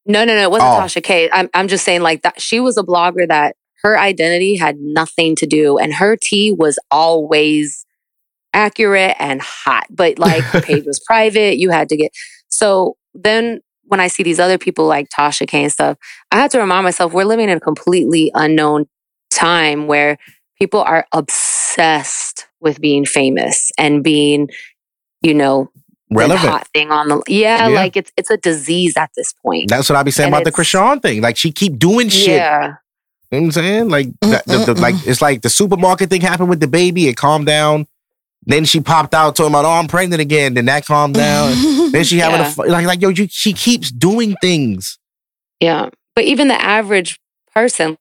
no, 0.05 0.23
no, 0.23 0.35
no. 0.35 0.41
It 0.43 0.51
wasn't 0.51 0.71
Oh. 0.71 0.79
Tasha 0.79 1.03
K. 1.03 1.29
I'm 1.31 1.49
I'm 1.53 1.67
just 1.67 1.83
saying 1.83 2.01
like 2.01 2.21
that. 2.23 2.39
She 2.41 2.59
was 2.59 2.77
a 2.77 2.83
blogger 2.83 3.27
that 3.27 3.55
her 3.83 3.99
identity 3.99 4.55
had 4.55 4.77
nothing 4.79 5.35
to 5.37 5.45
do, 5.45 5.77
and 5.77 5.93
her 5.93 6.15
tea 6.15 6.51
was 6.51 6.79
always 6.89 7.85
accurate 8.53 9.15
and 9.19 9.41
hot. 9.41 9.85
But 9.89 10.17
like 10.19 10.43
her 10.43 10.61
page 10.61 10.85
was 10.87 10.99
private. 11.05 11.57
You 11.57 11.71
had 11.71 11.89
to 11.89 11.97
get 11.97 12.11
so 12.49 12.97
then. 13.13 13.61
When 13.87 13.99
I 13.99 14.07
see 14.07 14.23
these 14.23 14.39
other 14.39 14.57
people 14.57 14.87
like 14.87 15.09
Tasha 15.15 15.47
K 15.47 15.61
and 15.61 15.71
stuff, 15.71 15.99
I 16.31 16.37
had 16.37 16.49
to 16.51 16.59
remind 16.59 16.85
myself 16.85 17.13
we're 17.13 17.23
living 17.23 17.49
in 17.49 17.57
a 17.57 17.59
completely 17.59 18.31
unknown 18.33 18.87
time 19.35 19.87
where 19.87 20.17
people 20.59 20.81
are 20.81 21.05
obsessed 21.11 22.47
with 22.61 22.79
being 22.81 23.05
famous 23.05 23.71
and 23.77 24.03
being, 24.03 24.49
you 25.21 25.33
know, 25.33 25.69
the 26.09 26.17
Relevant. 26.17 26.49
hot 26.49 26.67
thing 26.69 26.91
on 26.91 27.07
the 27.09 27.21
yeah, 27.27 27.67
Yeah. 27.67 27.75
like 27.75 27.97
it's 27.97 28.11
it's 28.15 28.29
a 28.29 28.37
disease 28.37 28.95
at 28.95 29.09
this 29.15 29.33
point. 29.33 29.69
That's 29.69 29.89
what 29.89 29.97
I 29.97 30.03
be 30.03 30.11
saying 30.11 30.27
And 30.27 30.35
about 30.35 30.43
the 30.43 30.49
it's- 30.49 30.71
Chrisean 30.71 31.01
thing. 31.01 31.21
Like 31.21 31.35
she 31.35 31.51
keep 31.51 31.77
doing 31.79 32.09
shit. 32.09 32.27
Yeah, 32.37 32.61
You 32.63 32.69
know 32.69 32.75
what 33.31 33.37
I'm 33.39 33.51
saying? 33.51 33.89
Like, 33.89 34.07
the, 34.21 34.41
the, 34.45 34.73
the- 34.73 34.81
like 34.81 34.95
it's 35.07 35.21
like 35.21 35.41
the 35.41 35.49
supermarket 35.49 36.09
thing 36.09 36.21
happened 36.21 36.49
with 36.49 36.59
the 36.59 36.67
baby. 36.67 37.07
It 37.07 37.17
calmed 37.17 37.47
down. 37.47 37.87
Then 38.47 38.65
she 38.65 38.79
popped 38.79 39.15
out 39.15 39.35
talking 39.35 39.51
about, 39.51 39.65
"Oh, 39.65 39.71
I'm 39.71 39.87
pregnant 39.87 40.21
again." 40.21 40.53
Then 40.53 40.65
that 40.65 40.85
calmed 40.85 41.15
down. 41.15 41.51
then 41.91 42.03
she 42.03 42.19
having 42.19 42.39
Yeah. 42.39 42.47
a 42.49 42.51
fu- 42.51 42.67
like, 42.67 42.85
like 42.85 43.01
yo, 43.01 43.09
you, 43.09 43.27
she 43.29 43.53
keeps 43.53 43.89
doing 43.91 44.35
things. 44.41 44.99
yeah. 45.59 45.89
But 46.15 46.25
even 46.25 46.47
the 46.47 46.61
average 46.61 47.19
person, 47.53 47.97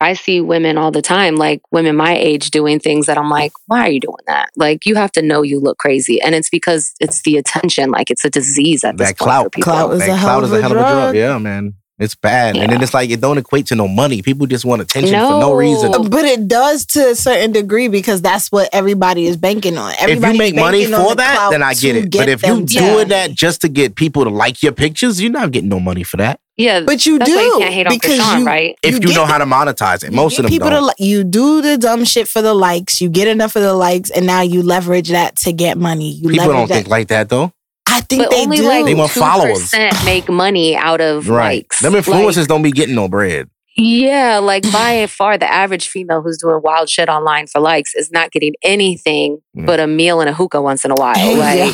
I 0.00 0.12
see 0.12 0.40
women 0.40 0.78
all 0.78 0.90
the 0.90 1.02
time, 1.02 1.36
like 1.36 1.60
women 1.72 1.96
my 1.96 2.16
age, 2.16 2.50
doing 2.50 2.78
things 2.78 3.06
that 3.06 3.18
I'm 3.18 3.30
like, 3.30 3.52
why 3.66 3.80
are 3.80 3.90
you 3.90 4.00
doing 4.00 4.14
that? 4.26 4.50
Like 4.56 4.86
you 4.86 4.94
have 4.94 5.10
to 5.12 5.22
know 5.22 5.42
you 5.42 5.58
look 5.60 5.78
crazy, 5.78 6.20
and 6.22 6.34
it's 6.34 6.50
because 6.50 6.94
it's 7.00 7.22
the 7.22 7.36
attention. 7.36 7.90
Like 7.90 8.10
it's 8.10 8.24
a 8.24 8.30
disease 8.30 8.84
at 8.84 8.96
this 8.96 9.08
That 9.08 9.18
point 9.18 9.18
for 9.18 9.24
clout, 9.24 9.52
people. 9.52 9.72
Clout 9.72 9.92
is 9.94 10.00
that 10.00 10.10
a 10.10 10.16
hell 10.16 10.28
clout 10.28 10.44
of 10.44 10.50
is 10.50 10.52
a 10.52 10.58
a 10.58 10.62
hell 10.62 10.70
of 10.72 10.76
a 10.76 10.80
drug. 10.80 11.02
drug. 11.12 11.16
Yeah, 11.16 11.38
man, 11.38 11.74
it's 11.98 12.14
bad. 12.14 12.56
And 12.56 12.70
then 12.70 12.80
it's 12.80 12.94
like 12.94 13.10
it 13.10 13.20
don't 13.20 13.38
equate 13.38 13.66
to 13.66 13.74
no 13.74 13.88
money. 13.88 14.22
People 14.22 14.46
just 14.46 14.64
want 14.64 14.80
attention 14.80 15.18
for 15.18 15.40
no 15.40 15.52
reason. 15.52 15.90
But 16.08 16.24
it 16.24 16.46
does 16.46 16.86
to 16.86 17.10
a 17.10 17.14
certain 17.16 17.50
degree 17.50 17.88
because 17.88 18.22
that's 18.22 18.52
what 18.52 18.68
everybody 18.72 19.26
is 19.26 19.36
banking 19.36 19.76
on. 19.76 19.92
if 19.98 20.22
you 20.22 20.38
make 20.38 20.54
money 20.54 20.84
for 20.84 20.90
the 20.90 21.14
that, 21.16 21.48
then 21.50 21.62
I 21.62 21.74
get 21.74 21.94
to 21.94 21.98
it. 21.98 22.12
But 22.12 22.28
if 22.28 22.42
you 22.42 22.54
them 22.54 22.64
doing 22.66 23.08
that 23.08 23.32
just 23.32 23.62
to 23.62 23.68
get 23.68 23.96
people 23.96 24.22
to 24.24 24.30
like 24.30 24.62
your 24.62 24.72
pictures, 24.72 25.20
you're 25.20 25.32
not 25.32 25.50
getting 25.50 25.68
no 25.68 25.80
money 25.80 26.04
for 26.04 26.18
that. 26.18 26.38
Yeah, 26.58 26.80
but 26.80 27.06
you 27.06 27.18
that's 27.18 27.30
do 27.30 27.36
why 27.36 27.42
you 27.44 27.56
can't 27.60 27.72
hate 27.72 27.86
on 27.86 27.92
because 27.94 28.18
Chrisean, 28.18 28.38
you, 28.40 28.44
right? 28.44 28.76
If 28.82 28.94
you, 28.94 29.00
get 29.00 29.14
know 29.14 29.20
the- 29.24 29.26
how 29.32 29.38
to 29.38 29.44
monetize 29.46 30.02
it, 30.04 30.12
most 30.12 30.38
of 30.38 30.42
them 30.42 30.50
people 30.50 30.68
don't. 30.70 30.94
to 30.96 31.04
you 31.04 31.22
do 31.24 31.62
the 31.62 31.78
dumb 31.78 32.04
shit 32.04 32.26
for 32.28 32.42
the 32.42 32.52
likes. 32.52 33.00
You 33.00 33.08
get 33.08 33.28
enough 33.28 33.54
of 33.56 33.62
the 33.62 33.74
likes, 33.74 34.10
and 34.10 34.26
now 34.26 34.40
you 34.42 34.62
leverage 34.62 35.08
that 35.10 35.36
to 35.36 35.52
get 35.52 35.78
money. 35.78 36.10
You 36.10 36.30
People 36.30 36.48
don't 36.48 36.68
that. 36.68 36.74
think 36.74 36.88
like 36.88 37.08
that 37.08 37.28
though. 37.28 37.52
I 37.88 38.00
think 38.02 38.22
But 38.24 38.30
they 38.32 38.42
only 38.42 38.56
do. 38.58 38.68
like 38.68 38.84
They 38.84 38.94
want 38.94 39.12
2% 39.12 39.18
followers. 39.20 39.72
make 40.04 40.28
money 40.28 40.76
out 40.76 41.00
of 41.00 41.28
Right. 41.28 41.58
likes. 41.62 41.80
Them 41.80 41.94
Like, 41.94 42.04
influencers 42.04 42.46
don't 42.46 42.62
be 42.62 42.70
getting 42.72 42.94
no 42.96 43.08
bread. 43.08 43.48
Yeah, 43.76 44.40
like 44.40 44.64
by 44.72 45.06
far, 45.06 45.38
the 45.38 45.50
average 45.50 45.88
female 45.88 46.20
who's 46.22 46.38
doing 46.38 46.60
wild 46.62 46.90
shit 46.90 47.08
online 47.08 47.46
for 47.46 47.60
likes 47.60 47.94
is 47.94 48.10
not 48.10 48.32
getting 48.32 48.54
anything 48.64 49.38
Mm. 49.56 49.64
but 49.66 49.80
a 49.80 49.86
meal 49.86 50.20
and 50.20 50.28
a 50.28 50.34
hookah 50.34 50.60
once 50.60 50.84
in 50.84 50.90
a 50.90 50.94
while. 50.96 51.14
Yeah. 51.16 51.72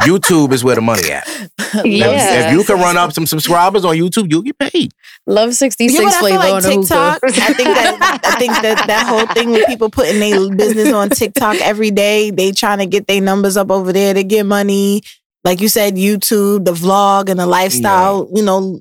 Like, 0.00 0.08
YouTube 0.10 0.52
is 0.52 0.62
where 0.64 0.74
the 0.74 0.80
money 0.80 1.10
at. 1.10 1.26
yeah. 1.84 2.46
If 2.46 2.52
you 2.52 2.64
can 2.64 2.76
run 2.80 2.96
up 2.96 3.12
some 3.12 3.26
subscribers 3.26 3.84
on 3.84 3.96
YouTube, 3.96 4.30
you'll 4.30 4.42
get 4.42 4.58
paid. 4.58 4.92
Love 5.26 5.54
66 5.54 5.92
Yeah, 6.00 6.08
but 6.08 6.08
I 6.08 6.10
feel 6.10 6.20
flavor 6.20 6.38
like 6.38 6.54
on. 6.54 6.62
TikTok. 6.62 7.18
I 7.24 7.52
think 7.52 7.68
that 7.68 8.20
I 8.24 8.38
think 8.38 8.52
that 8.62 8.86
that 8.86 9.06
whole 9.06 9.26
thing 9.34 9.50
with 9.50 9.66
people 9.66 9.90
putting 9.90 10.18
their 10.20 10.54
business 10.54 10.92
on 10.92 11.10
TikTok 11.10 11.56
every 11.60 11.90
day, 11.90 12.30
they 12.30 12.52
trying 12.52 12.78
to 12.78 12.86
get 12.86 13.06
their 13.06 13.20
numbers 13.20 13.56
up 13.56 13.70
over 13.70 13.92
there 13.92 14.14
to 14.14 14.24
get 14.24 14.46
money. 14.46 15.02
Like 15.44 15.60
you 15.60 15.68
said, 15.68 15.94
YouTube, 15.94 16.64
the 16.64 16.72
vlog, 16.72 17.28
and 17.28 17.38
the 17.38 17.46
lifestyle. 17.46 18.28
You 18.34 18.42
know, 18.42 18.80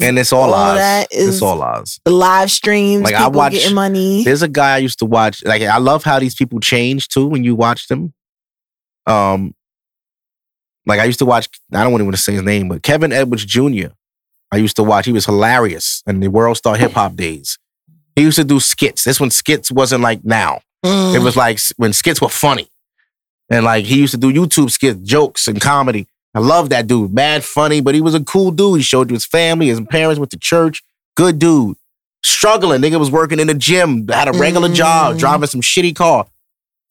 And 0.00 0.18
it's 0.18 0.32
all, 0.32 0.42
All 0.44 0.50
lies. 0.50 0.76
that 0.78 1.08
is- 1.12 1.28
it's 1.36 1.42
all 1.42 1.56
lies. 1.56 1.98
the 2.04 2.10
live 2.10 2.50
streams, 2.50 3.02
Like, 3.04 3.14
I 3.14 3.18
people 3.24 3.32
watch- 3.32 3.52
getting 3.52 3.74
money. 3.74 4.24
There's 4.24 4.42
a 4.42 4.48
guy 4.48 4.74
I 4.74 4.78
used 4.78 4.98
to 4.98 5.06
watch. 5.06 5.42
Like 5.44 5.62
I 5.62 5.78
love 5.78 6.04
how 6.04 6.18
these 6.18 6.34
people 6.34 6.60
change 6.60 7.08
too 7.08 7.26
when 7.26 7.44
you 7.44 7.54
watch 7.54 7.88
them. 7.88 8.12
Um, 9.06 9.54
like 10.86 11.00
I 11.00 11.04
used 11.04 11.18
to 11.18 11.26
watch. 11.26 11.48
I 11.72 11.82
don't 11.82 11.92
even 11.92 12.06
want 12.06 12.16
to 12.16 12.22
say 12.22 12.32
his 12.32 12.42
name, 12.42 12.68
but 12.68 12.82
Kevin 12.82 13.12
Edwards 13.12 13.44
Jr. 13.44 13.88
I 14.52 14.56
used 14.58 14.76
to 14.76 14.82
watch. 14.84 15.06
He 15.06 15.12
was 15.12 15.26
hilarious 15.26 16.02
in 16.06 16.20
the 16.20 16.28
World 16.28 16.56
Star 16.56 16.76
Hip 16.76 16.92
Hop 16.92 17.16
days. 17.16 17.58
He 18.14 18.22
used 18.22 18.36
to 18.36 18.44
do 18.44 18.60
skits. 18.60 19.04
This 19.04 19.20
when 19.20 19.30
skits 19.30 19.70
wasn't 19.70 20.02
like 20.02 20.24
now. 20.24 20.60
Mm. 20.84 21.16
It 21.16 21.18
was 21.18 21.36
like 21.36 21.58
when 21.76 21.92
skits 21.92 22.20
were 22.20 22.28
funny. 22.28 22.68
And 23.50 23.64
like 23.64 23.84
he 23.84 23.98
used 24.00 24.12
to 24.12 24.18
do 24.18 24.32
YouTube 24.32 24.70
skits, 24.70 25.00
jokes, 25.00 25.48
and 25.48 25.60
comedy. 25.60 26.06
I 26.34 26.38
love 26.40 26.68
that 26.70 26.86
dude. 26.86 27.12
Mad 27.14 27.44
funny, 27.44 27.80
but 27.80 27.94
he 27.94 28.00
was 28.00 28.14
a 28.14 28.22
cool 28.22 28.50
dude. 28.50 28.78
He 28.78 28.82
showed 28.82 29.10
you 29.10 29.14
his 29.14 29.24
family, 29.26 29.68
his 29.68 29.80
parents 29.80 30.18
went 30.18 30.30
to 30.32 30.38
church. 30.38 30.82
Good 31.16 31.38
dude. 31.38 31.76
Struggling. 32.22 32.80
Nigga 32.82 32.98
was 32.98 33.10
working 33.10 33.38
in 33.40 33.46
the 33.46 33.54
gym, 33.54 34.06
had 34.08 34.28
a 34.28 34.32
regular 34.32 34.68
job, 34.68 35.16
Mm. 35.16 35.18
driving 35.18 35.46
some 35.48 35.60
shitty 35.60 35.94
car. 35.94 36.24
A 36.24 36.26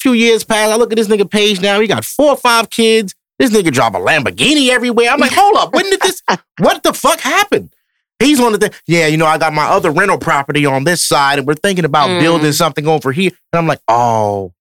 Few 0.02 0.14
years 0.14 0.44
passed. 0.44 0.72
I 0.72 0.76
look 0.78 0.92
at 0.92 0.96
this 0.98 1.08
nigga 1.08 1.30
page 1.30 1.62
now. 1.62 1.80
He 1.80 1.88
got 1.88 2.06
four 2.06 2.32
or 2.32 2.38
five 2.38 2.70
kids. 2.70 3.14
This 3.40 3.52
nigga 3.52 3.72
drive 3.72 3.96
a 3.96 4.00
Lamborghini 4.00 4.70
everywhere. 4.70 5.10
I'm 5.10 5.20
like, 5.20 5.32
hold 5.36 5.58
up. 5.58 5.74
When 5.74 5.90
did 5.90 6.02
this, 6.02 6.22
what 6.60 6.84
the 6.84 6.94
fuck 6.94 7.20
happened? 7.20 7.74
He's 8.20 8.40
on 8.40 8.54
the 8.54 8.58
thing. 8.58 8.72
Yeah, 8.88 9.08
you 9.08 9.18
know, 9.18 9.26
I 9.26 9.38
got 9.38 9.52
my 9.54 9.66
other 9.66 9.92
rental 9.92 10.18
property 10.18 10.66
on 10.66 10.86
this 10.86 11.04
side, 11.04 11.38
and 11.40 11.48
we're 11.48 11.56
thinking 11.56 11.84
about 11.84 12.10
Mm. 12.10 12.22
building 12.22 12.52
something 12.54 12.88
over 12.88 13.12
here. 13.12 13.32
And 13.52 13.60
I'm 13.60 13.68
like, 13.68 13.82
oh, 13.90 14.54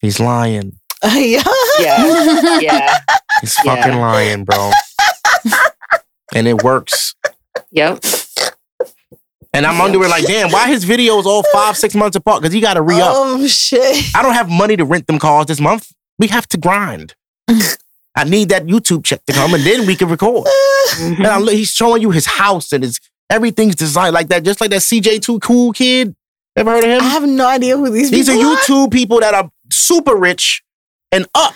he's 0.00 0.18
lying. 0.18 0.78
yeah. 1.04 1.42
yeah, 1.78 2.58
yeah, 2.60 2.98
He's 3.40 3.56
Yeah. 3.64 3.74
fucking 3.76 4.00
lying, 4.00 4.44
bro. 4.44 4.72
and 6.34 6.48
it 6.48 6.62
works. 6.64 7.14
yep. 7.70 8.02
And 9.52 9.64
I'm 9.64 9.80
under 9.80 10.02
it 10.02 10.08
like, 10.08 10.24
damn, 10.26 10.50
why 10.50 10.66
his 10.66 10.84
videos 10.84 11.26
all 11.26 11.44
five, 11.52 11.76
six 11.76 11.94
months 11.94 12.16
apart? 12.16 12.42
Because 12.42 12.52
he 12.52 12.60
got 12.60 12.74
to 12.74 12.82
re 12.82 13.00
up. 13.00 13.12
Oh 13.14 13.46
shit. 13.46 14.04
I 14.16 14.20
don't 14.22 14.34
have 14.34 14.50
money 14.50 14.76
to 14.76 14.84
rent 14.84 15.06
them 15.06 15.20
cars 15.20 15.46
this 15.46 15.60
month. 15.60 15.92
We 16.18 16.26
have 16.26 16.48
to 16.48 16.56
grind. 16.56 17.14
I 18.16 18.24
need 18.24 18.48
that 18.50 18.66
YouTube 18.66 19.04
check 19.04 19.24
to 19.26 19.32
come, 19.32 19.54
and 19.54 19.62
then 19.64 19.86
we 19.86 19.96
can 19.96 20.08
record. 20.08 20.46
And 21.00 21.26
I, 21.26 21.38
look- 21.38 21.54
he's 21.54 21.70
showing 21.72 22.02
you 22.02 22.10
his 22.10 22.26
house 22.26 22.72
and 22.72 22.84
his 22.84 23.00
everything's 23.30 23.74
designed 23.74 24.14
like 24.14 24.28
that, 24.28 24.44
just 24.44 24.60
like 24.60 24.70
that 24.70 24.82
CJ2 24.82 25.40
cool 25.42 25.72
kid. 25.72 26.14
Ever 26.56 26.70
heard 26.70 26.84
of 26.84 26.90
him? 26.90 27.00
I 27.00 27.04
have 27.08 27.26
no 27.26 27.48
idea 27.48 27.76
who 27.76 27.90
these 27.90 28.10
These 28.10 28.28
are 28.28 28.32
people 28.32 28.50
are. 28.52 28.56
YouTube 28.56 28.92
people 28.92 29.20
that 29.20 29.34
are 29.34 29.50
super 29.72 30.14
rich 30.14 30.62
and 31.10 31.26
up. 31.34 31.54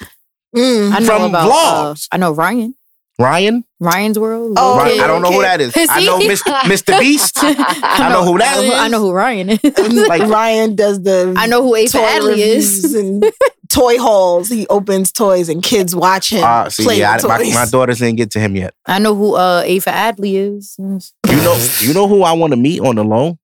Mm. 0.57 0.93
I 0.93 0.99
know 1.01 1.07
From 1.07 1.23
about, 1.31 1.49
uh, 1.51 1.53
vlogs. 1.95 2.09
I 2.11 2.17
know 2.17 2.33
Ryan. 2.33 2.75
Ryan, 3.21 3.65
Ryan's 3.81 4.19
World. 4.19 4.57
Oh, 4.59 4.69
Lil' 4.71 4.77
Ryan 4.79 4.93
Kid. 4.95 5.01
I 5.03 5.07
don't 5.09 5.23
know 5.23 5.33
who 5.33 5.43
that 5.43 5.61
is. 5.61 5.77
Is 5.77 5.89
I 5.93 6.05
know 6.05 6.19
Mr. 6.21 6.53
Mr. 6.63 6.99
Beast. 7.01 7.35
I 7.43 8.09
know 8.11 8.25
who 8.25 8.39
that 8.39 8.57
I 8.57 8.61
know, 8.61 8.63
is. 8.63 8.73
I 8.81 8.89
know 8.89 9.01
who 9.01 9.13
Ryan 9.13 9.51
is. 9.51 10.09
Like- 10.09 10.23
Ryan 10.23 10.75
does 10.75 11.03
the 11.03 11.35
I 11.37 11.47
know 11.47 11.63
who 11.63 11.75
Ava 11.77 11.93
toy 11.93 11.99
Adley 12.01 12.37
is. 12.39 12.95
and 12.95 13.25
toy 13.69 13.99
hauls. 13.99 14.49
He 14.49 14.67
opens 14.69 15.13
toys 15.13 15.49
and 15.49 15.63
kids 15.63 15.95
watch 15.95 16.31
him 16.31 16.45
Uh, 16.45 16.69
see, 16.71 16.85
play 16.85 16.99
yeah, 16.99 17.17
with 17.17 17.25
I, 17.25 17.29
my, 17.29 17.39
toys. 17.45 17.55
my 17.55 17.67
daughters 17.67 17.99
didn't 17.99 18.17
get 18.17 18.31
to 18.33 18.41
him 18.41 18.57
yet. 18.57 18.75
I 18.87 18.99
know 18.99 19.15
who 19.15 19.35
uh 19.35 19.63
A 19.65 19.79
for 19.81 19.91
Adley 19.91 20.35
is. 20.35 20.75
You 20.79 21.37
know, 21.37 21.69
you 21.81 21.95
know 21.95 22.09
who 22.09 22.23
I 22.23 22.33
want 22.33 22.53
to 22.53 22.57
meet 22.57 22.81
on 22.81 22.97
the 22.97 23.05
low? 23.05 23.39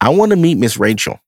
I 0.00 0.10
want 0.10 0.30
to 0.30 0.36
meet 0.36 0.56
Miss 0.58 0.76
Rachel. 0.78 1.18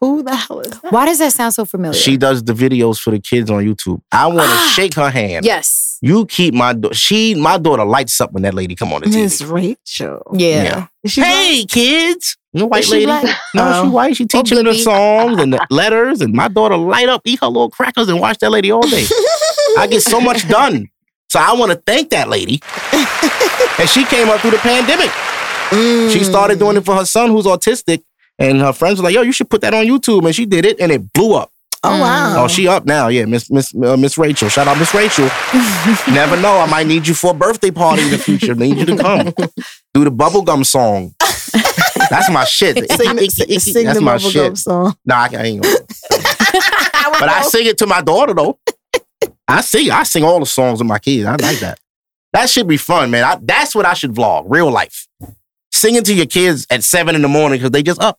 Who 0.00 0.22
the 0.22 0.34
hell 0.34 0.60
is 0.60 0.70
that? 0.80 0.92
Why 0.92 1.06
does 1.06 1.18
that 1.18 1.32
sound 1.32 1.54
so 1.54 1.64
familiar? 1.64 1.98
She 1.98 2.16
does 2.16 2.42
the 2.44 2.52
videos 2.52 3.00
for 3.00 3.10
the 3.10 3.18
kids 3.18 3.50
on 3.50 3.64
YouTube. 3.64 4.00
I 4.12 4.26
want 4.28 4.48
to 4.48 4.54
Ah. 4.56 4.72
shake 4.74 4.94
her 4.94 5.10
hand. 5.10 5.44
yes. 5.44 5.98
You 6.00 6.26
keep 6.26 6.52
my 6.54 6.72
da- 6.72 6.92
she 6.92 7.34
my 7.34 7.58
daughter 7.58 7.84
lights 7.84 8.20
up 8.20 8.32
when 8.32 8.42
that 8.42 8.54
lady 8.54 8.74
come 8.74 8.92
on 8.92 9.02
the 9.02 9.08
Miss 9.08 9.40
TV. 9.40 9.52
Rachel. 9.52 10.22
Yeah. 10.34 10.62
Yeah. 10.62 10.86
Is 11.04 11.12
she 11.12 11.20
Hey 11.20 11.64
kids, 11.68 12.36
no 12.52 12.66
white 12.66 12.80
Is 12.80 12.86
she 12.86 12.92
lady. 12.92 13.06
black? 13.06 13.24
No, 13.54 13.62
Oh. 13.64 13.82
she 13.84 13.88
white. 13.88 14.16
She 14.16 14.26
teaching 14.26 14.64
the 14.64 14.74
songs 14.74 15.40
and 15.40 15.52
the 15.52 15.64
letters, 15.70 16.20
and 16.20 16.32
my 16.34 16.48
daughter 16.48 16.76
light 16.76 17.08
up, 17.08 17.22
eat 17.24 17.38
her 17.40 17.46
little 17.46 17.70
crackers, 17.70 18.08
and 18.08 18.18
watch 18.20 18.38
that 18.38 18.50
lady 18.50 18.70
all 18.72 18.82
day. 18.82 19.04
I 19.78 19.86
get 19.88 20.02
so 20.02 20.20
much 20.20 20.48
done. 20.48 20.88
So 21.28 21.38
I 21.40 21.52
want 21.54 21.70
to 21.72 21.80
thank 21.86 22.10
that 22.10 22.28
lady. 22.28 22.60
and 23.78 23.88
she 23.88 24.04
came 24.04 24.28
up 24.28 24.40
through 24.40 24.50
the 24.52 24.58
pandemic. 24.58 25.10
She 25.70 26.18
Mm. 26.20 26.24
started 26.24 26.58
doing 26.58 26.76
it 26.76 26.84
for 26.84 26.94
her 26.94 27.04
son 27.06 27.30
who's 27.30 27.46
autistic. 27.46 28.02
And 28.42 28.60
her 28.60 28.72
friends 28.72 28.98
were 28.98 29.04
like, 29.04 29.14
yo, 29.14 29.22
you 29.22 29.32
should 29.32 29.48
put 29.48 29.60
that 29.60 29.72
on 29.72 29.84
YouTube. 29.86 30.26
And 30.26 30.34
she 30.34 30.46
did 30.46 30.64
it 30.66 30.80
and 30.80 30.90
it 30.90 31.12
blew 31.12 31.34
up. 31.34 31.52
Oh 31.84 32.00
wow. 32.00 32.44
Oh, 32.44 32.48
she 32.48 32.68
up 32.68 32.84
now. 32.86 33.08
Yeah, 33.08 33.24
Miss 33.24 33.50
Miss 33.50 33.74
uh, 33.74 33.96
Miss 33.96 34.16
Rachel. 34.16 34.48
Shout 34.48 34.68
out 34.68 34.78
Miss 34.78 34.94
Rachel. 34.94 35.24
Never 36.14 36.36
know. 36.40 36.58
I 36.58 36.66
might 36.70 36.86
need 36.86 37.08
you 37.08 37.14
for 37.14 37.32
a 37.32 37.34
birthday 37.34 37.72
party 37.72 38.02
in 38.02 38.10
the 38.10 38.18
future. 38.18 38.54
Need 38.54 38.78
you 38.78 38.86
to 38.86 38.96
come. 38.96 39.24
Do 39.94 40.04
the 40.04 40.10
bubblegum 40.10 40.64
song. 40.64 41.14
That's 42.08 42.30
my 42.30 42.44
shit. 42.44 42.76
Sing 42.90 43.18
sing 43.28 43.84
That's 43.84 43.98
the 43.98 44.00
my 44.00 44.16
bubblegum 44.16 44.32
shit. 44.32 44.58
song. 44.58 44.94
Nah, 45.04 45.16
I, 45.16 45.28
I 45.36 45.42
ain't 45.42 45.62
gonna. 45.62 45.76
But 47.18 47.28
I 47.28 47.42
sing 47.42 47.66
it 47.66 47.78
to 47.78 47.86
my 47.86 48.00
daughter 48.00 48.32
though. 48.34 48.58
I 49.48 49.60
sing. 49.60 49.90
I 49.90 50.04
sing 50.04 50.24
all 50.24 50.38
the 50.40 50.46
songs 50.46 50.78
with 50.78 50.88
my 50.88 50.98
kids. 50.98 51.26
I 51.26 51.32
like 51.32 51.58
that. 51.58 51.78
That 52.32 52.48
should 52.48 52.66
be 52.68 52.76
fun, 52.76 53.10
man. 53.10 53.24
I, 53.24 53.38
that's 53.40 53.74
what 53.74 53.86
I 53.86 53.94
should 53.94 54.12
vlog. 54.12 54.44
Real 54.46 54.70
life. 54.70 55.06
Singing 55.72 56.02
to 56.04 56.14
your 56.14 56.26
kids 56.26 56.66
at 56.70 56.84
seven 56.84 57.14
in 57.14 57.22
the 57.22 57.28
morning 57.28 57.58
because 57.58 57.70
they 57.72 57.82
just 57.82 58.00
up. 58.00 58.18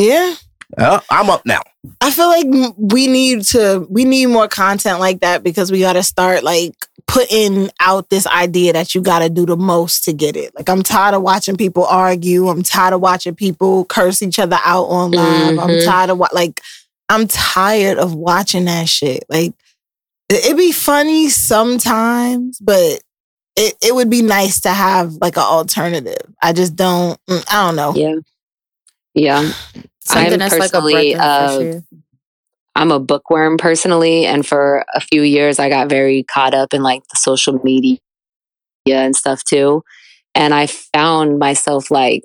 Yeah. 0.00 0.34
Uh, 0.78 1.00
I'm 1.10 1.28
up 1.30 1.44
now. 1.44 1.60
I 2.00 2.10
feel 2.10 2.28
like 2.28 2.46
we 2.76 3.06
need 3.08 3.42
to 3.46 3.86
we 3.90 4.04
need 4.04 4.26
more 4.26 4.46
content 4.48 5.00
like 5.00 5.20
that 5.20 5.42
because 5.42 5.72
we 5.72 5.80
got 5.80 5.94
to 5.94 6.02
start 6.02 6.44
like 6.44 6.74
putting 7.08 7.70
out 7.80 8.08
this 8.08 8.24
idea 8.28 8.72
that 8.72 8.94
you 8.94 9.00
got 9.00 9.18
to 9.18 9.28
do 9.28 9.44
the 9.44 9.56
most 9.56 10.04
to 10.04 10.12
get 10.12 10.36
it. 10.36 10.54
Like 10.54 10.68
I'm 10.68 10.82
tired 10.84 11.14
of 11.16 11.22
watching 11.22 11.56
people 11.56 11.84
argue. 11.86 12.46
I'm 12.48 12.62
tired 12.62 12.94
of 12.94 13.00
watching 13.00 13.34
people 13.34 13.84
curse 13.86 14.22
each 14.22 14.38
other 14.38 14.58
out 14.64 14.84
on 14.84 15.10
live. 15.10 15.58
I'm 15.58 15.68
Mhm. 15.70 15.84
tired 15.84 16.10
of 16.10 16.18
what 16.18 16.32
like 16.34 16.60
I'm 17.08 17.26
tired 17.26 17.98
of 17.98 18.14
watching 18.14 18.66
that 18.66 18.88
shit. 18.88 19.24
Like 19.28 19.52
it- 20.28 20.44
it'd 20.44 20.56
be 20.56 20.70
funny 20.70 21.28
sometimes, 21.30 22.58
but 22.60 23.00
it, 23.56 23.74
it 23.82 23.92
would 23.94 24.08
be 24.10 24.22
nice 24.22 24.60
to 24.60 24.68
have 24.70 25.14
like 25.20 25.36
an 25.36 25.42
alternative. 25.42 26.22
I 26.40 26.52
just 26.52 26.76
don't 26.76 27.18
mm, 27.28 27.44
I 27.52 27.66
don't 27.66 27.76
know. 27.76 27.94
Yeah. 27.96 28.14
Yeah. 29.14 29.52
Something 30.10 30.32
I'm 30.34 30.38
that's 30.38 30.58
like 30.58 30.70
a 30.70 30.80
personally, 30.80 31.14
uh, 31.14 31.56
fresh. 31.72 31.82
I'm 32.76 32.92
a 32.92 33.00
bookworm 33.00 33.58
personally, 33.58 34.26
and 34.26 34.46
for 34.46 34.84
a 34.94 35.00
few 35.00 35.22
years, 35.22 35.58
I 35.58 35.68
got 35.68 35.88
very 35.88 36.22
caught 36.22 36.54
up 36.54 36.72
in 36.72 36.82
like 36.82 37.02
the 37.12 37.16
social 37.16 37.58
media 37.64 37.98
and 38.86 39.14
stuff 39.14 39.42
too. 39.44 39.82
And 40.34 40.54
I 40.54 40.66
found 40.66 41.38
myself 41.38 41.90
like 41.90 42.22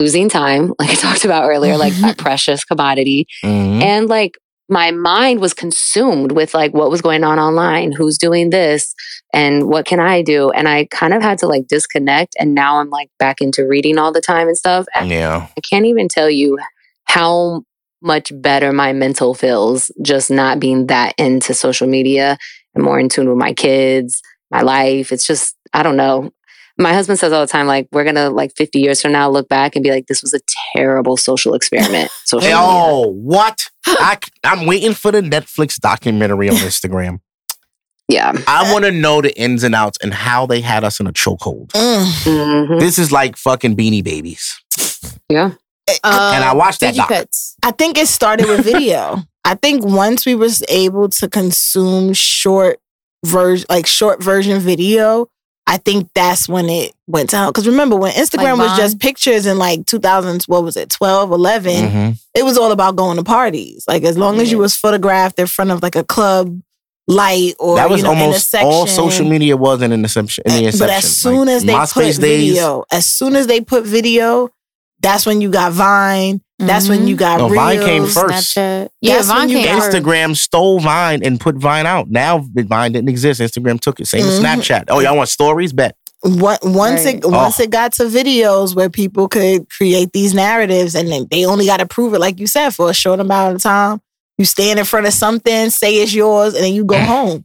losing 0.00 0.28
time, 0.28 0.72
like 0.78 0.90
I 0.90 0.94
talked 0.94 1.24
about 1.24 1.48
earlier, 1.48 1.76
like 1.76 1.94
that 1.94 2.18
precious 2.26 2.64
commodity. 2.64 3.26
Mhm. 3.44 3.82
And 3.82 4.08
like 4.08 4.38
my 4.68 4.90
mind 4.90 5.40
was 5.40 5.54
consumed 5.54 6.32
with 6.32 6.52
like 6.52 6.74
what 6.74 6.90
was 6.90 7.00
going 7.00 7.22
on 7.24 7.38
online, 7.38 7.92
who's 7.92 8.18
doing 8.18 8.50
this, 8.50 8.94
and 9.32 9.68
what 9.68 9.86
can 9.86 10.00
I 10.00 10.22
do? 10.22 10.50
And 10.50 10.68
I 10.68 10.86
kind 10.90 11.14
of 11.14 11.22
had 11.22 11.38
to 11.38 11.46
like 11.46 11.66
disconnect. 11.68 12.34
And 12.38 12.54
now 12.54 12.78
I'm 12.78 12.90
like 12.90 13.10
back 13.18 13.40
into 13.40 13.66
reading 13.66 13.96
all 13.98 14.12
the 14.12 14.20
time 14.20 14.48
and 14.48 14.56
stuff. 14.56 14.86
And 14.94 15.08
Yeah. 15.08 15.46
I 15.56 15.60
can't 15.60 15.86
even 15.86 16.08
tell 16.08 16.28
you 16.28 16.58
how 17.06 17.62
much 18.02 18.30
better 18.34 18.72
my 18.72 18.92
mental 18.92 19.34
feels 19.34 19.90
just 20.02 20.30
not 20.30 20.60
being 20.60 20.86
that 20.86 21.14
into 21.18 21.54
social 21.54 21.88
media 21.88 22.36
and 22.74 22.84
more 22.84 22.98
in 23.00 23.08
tune 23.08 23.28
with 23.28 23.38
my 23.38 23.52
kids, 23.52 24.22
my 24.50 24.60
life. 24.62 25.12
It's 25.12 25.26
just, 25.26 25.56
I 25.72 25.82
don't 25.82 25.96
know. 25.96 26.30
My 26.78 26.92
husband 26.92 27.18
says 27.18 27.32
all 27.32 27.40
the 27.40 27.46
time, 27.50 27.66
like, 27.66 27.88
we're 27.90 28.04
gonna 28.04 28.28
like 28.28 28.54
50 28.54 28.78
years 28.78 29.00
from 29.00 29.12
now 29.12 29.30
look 29.30 29.48
back 29.48 29.76
and 29.76 29.82
be 29.82 29.90
like, 29.90 30.06
this 30.08 30.20
was 30.20 30.34
a 30.34 30.40
terrible 30.74 31.16
social 31.16 31.54
experiment. 31.54 32.10
Social 32.26 32.46
Hey, 32.48 32.54
oh, 32.54 33.08
what? 33.08 33.70
I, 33.86 34.18
am 34.44 34.66
waiting 34.66 34.92
for 34.92 35.10
the 35.10 35.22
Netflix 35.22 35.80
documentary 35.80 36.48
on 36.48 36.56
Instagram. 36.56 37.20
Yeah. 38.08 38.32
I 38.46 38.72
want 38.72 38.84
to 38.84 38.92
know 38.92 39.20
the 39.20 39.36
ins 39.36 39.64
and 39.64 39.74
outs 39.74 39.98
and 40.00 40.14
how 40.14 40.46
they 40.46 40.60
had 40.60 40.84
us 40.84 41.00
in 41.00 41.08
a 41.08 41.12
chokehold. 41.12 41.70
Mm. 41.72 42.04
Mhm. 42.22 42.78
This 42.78 43.00
is 43.00 43.10
like 43.10 43.36
fucking 43.36 43.74
Beanie 43.74 44.04
Babies. 44.04 44.60
Yeah. 45.28 45.54
Uh, 46.02 46.32
and 46.34 46.44
I 46.44 46.54
watched 46.54 46.80
that 46.80 46.94
doc. 46.94 47.10
I 47.62 47.70
think 47.70 47.98
it 47.98 48.08
started 48.08 48.46
with 48.48 48.64
video. 48.64 49.22
I 49.44 49.54
think 49.54 49.84
once 49.84 50.26
we 50.26 50.34
was 50.34 50.62
able 50.68 51.08
to 51.10 51.28
consume 51.28 52.12
short 52.12 52.80
version, 53.24 53.66
like 53.68 53.86
short 53.86 54.22
version 54.22 54.58
video, 54.60 55.28
I 55.68 55.76
think 55.78 56.08
that's 56.14 56.48
when 56.48 56.68
it 56.68 56.92
went 57.06 57.30
down. 57.30 57.50
Because 57.50 57.66
remember, 57.66 57.94
when 57.96 58.12
Instagram 58.12 58.58
was 58.58 58.76
just 58.76 58.98
pictures 58.98 59.46
in 59.46 59.58
like 59.58 59.80
2000s, 59.86 60.48
what 60.48 60.62
was 60.64 60.76
it, 60.76 60.90
12, 60.90 61.30
11, 61.30 61.72
Mhm. 61.72 62.18
it 62.34 62.44
was 62.44 62.56
all 62.58 62.72
about 62.72 62.96
going 62.96 63.16
to 63.16 63.24
parties. 63.24 63.84
Like 63.86 64.02
as 64.04 64.16
long 64.18 64.40
as 64.40 64.50
you 64.50 64.58
was 64.58 64.74
photographed 64.76 65.38
in 65.38 65.46
front 65.46 65.70
of 65.70 65.82
like 65.82 65.94
a 65.96 66.04
club 66.04 66.60
light 67.08 67.54
or 67.60 67.76
That 67.76 67.88
was 67.88 67.98
you 68.00 68.04
know, 68.04 68.12
in 68.12 68.18
a 68.18 68.22
almost 68.22 68.50
section. 68.50 68.68
all 68.68 68.86
social 68.88 69.28
media 69.28 69.56
was 69.56 69.80
in 69.82 69.92
an 69.92 70.02
inception. 70.02 70.42
In 70.46 70.52
the 70.54 70.64
inception. 70.66 70.86
But 70.88 70.90
as 70.90 71.16
soon 71.16 71.46
Like, 71.46 71.48
as 71.48 71.64
they 71.64 71.72
MySpace 71.72 71.92
put 71.94 72.02
days, 72.22 72.48
video, 72.48 72.84
as 72.90 73.06
soon 73.06 73.36
as 73.36 73.46
they 73.46 73.60
put 73.60 73.84
video, 73.84 74.50
that's 75.06 75.24
when 75.26 75.40
you 75.40 75.50
got 75.50 75.72
Vine. 75.72 76.40
That's 76.58 76.88
when 76.88 77.00
Mhm. 77.00 77.08
you 77.08 77.16
got 77.16 77.38
No, 77.38 77.48
Vine 77.48 77.78
came 77.80 78.06
first. 78.06 78.56
Snapchat. 78.56 78.88
Yeah, 79.02 79.16
That's 79.16 79.28
when 79.28 79.36
Vine 79.36 79.48
you 79.50 79.58
came 79.58 79.66
got- 79.66 79.82
first. 79.92 79.96
Instagram 79.96 80.36
stole 80.36 80.80
Vine 80.80 81.22
and 81.22 81.38
put 81.38 81.56
Vine 81.56 81.84
out. 81.86 82.10
Now 82.10 82.42
Vine 82.54 82.92
didn't 82.92 83.10
exist. 83.10 83.40
Instagram 83.40 83.78
took 83.78 84.00
it. 84.00 84.06
Same 84.06 84.24
Mhm. 84.24 84.28
as 84.28 84.40
Snapchat. 84.40 84.84
Oh, 84.88 85.00
y'all 85.00 85.16
want 85.16 85.28
stories? 85.28 85.72
Bet. 85.74 85.94
One- 86.22 86.56
once 86.62 87.04
Right. 87.04 87.16
it 87.16 87.28
once 87.30 87.60
Oh. 87.60 87.62
it 87.64 87.70
got 87.70 87.92
to 87.94 88.04
videos 88.04 88.74
where 88.74 88.88
people 88.88 89.28
could 89.28 89.68
create 89.68 90.12
these 90.14 90.32
narratives 90.34 90.94
and 90.94 91.12
then 91.12 91.26
they 91.30 91.44
only 91.44 91.66
got 91.66 91.76
to 91.80 91.86
prove 91.86 92.14
it 92.14 92.20
like 92.20 92.40
you 92.40 92.46
said 92.46 92.70
for 92.70 92.88
a 92.90 92.94
short 92.94 93.20
amount 93.20 93.54
of 93.54 93.62
time 93.62 94.00
you 94.38 94.44
stand 94.46 94.78
in 94.78 94.84
front 94.86 95.06
of 95.06 95.12
something 95.12 95.68
say 95.70 95.96
it's 95.96 96.14
yours 96.14 96.54
and 96.54 96.64
then 96.64 96.72
you 96.72 96.84
go 96.84 96.98
home 96.98 97.44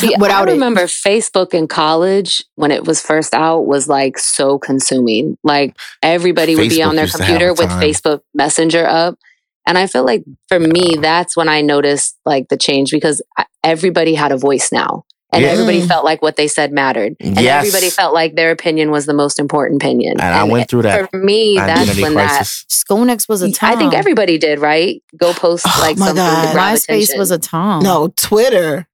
See, 0.00 0.14
Without 0.18 0.48
I 0.48 0.50
it. 0.50 0.54
remember 0.54 0.82
Facebook 0.82 1.54
in 1.54 1.68
college 1.68 2.42
when 2.56 2.70
it 2.70 2.84
was 2.86 3.00
first 3.00 3.34
out 3.34 3.62
was 3.66 3.88
like 3.88 4.18
so 4.18 4.58
consuming. 4.58 5.36
Like 5.44 5.76
everybody 6.02 6.56
would 6.56 6.68
be 6.70 6.82
on 6.82 6.96
their 6.96 7.04
used 7.04 7.16
to 7.16 7.22
have 7.22 7.28
computer 7.38 7.50
a 7.50 7.54
with. 7.54 7.70
Facebook 7.82 8.20
Messenger 8.34 8.86
up. 8.86 9.18
And 9.66 9.76
I 9.78 9.86
feel 9.86 10.04
like 10.04 10.24
for 10.48 10.58
me, 10.58 10.96
that's 10.98 11.36
when 11.36 11.48
I 11.48 11.60
noticed 11.60 12.16
like 12.24 12.48
the 12.48 12.56
change 12.56 12.90
because 12.90 13.22
everybody 13.62 14.14
had 14.14 14.32
a 14.32 14.36
voice 14.36 14.72
now. 14.72 15.04
And 15.32 15.42
Yeah. 15.44 15.50
everybody 15.50 15.80
felt 15.82 16.04
like 16.04 16.22
what 16.22 16.34
they 16.34 16.48
said 16.48 16.72
mattered. 16.72 17.14
And 17.20 17.38
Yes. 17.40 17.64
everybody 17.64 17.88
felt 17.90 18.12
like 18.12 18.34
their 18.34 18.50
opinion 18.50 18.90
was 18.90 19.06
the 19.06 19.14
most 19.14 19.38
important 19.38 19.80
opinion. 19.80 20.20
And 20.20 20.34
I 20.34 20.42
went 20.42 20.68
through 20.68 20.82
that 20.82 21.08
For 21.10 21.18
me, 21.18 21.54
that's 21.56 22.00
when 22.00 22.14
crisis. 22.14 22.64
Sconex 22.68 23.28
was 23.28 23.40
a 23.42 23.52
time. 23.52 23.74
I 23.74 23.76
think 23.76 23.94
everybody 23.94 24.38
did, 24.38 24.58
right? 24.58 25.00
Go 25.16 25.32
post 25.32 25.66
Oh 25.68 25.78
like 25.80 25.98
my 25.98 26.06
something 26.06 26.24
God. 26.24 26.46
to 26.46 26.52
grab 26.52 26.74
MySpace 26.78 27.16
was 27.16 27.30
a 27.30 27.38
time. 27.38 27.82
no 27.84 28.08
twitter 28.16 28.88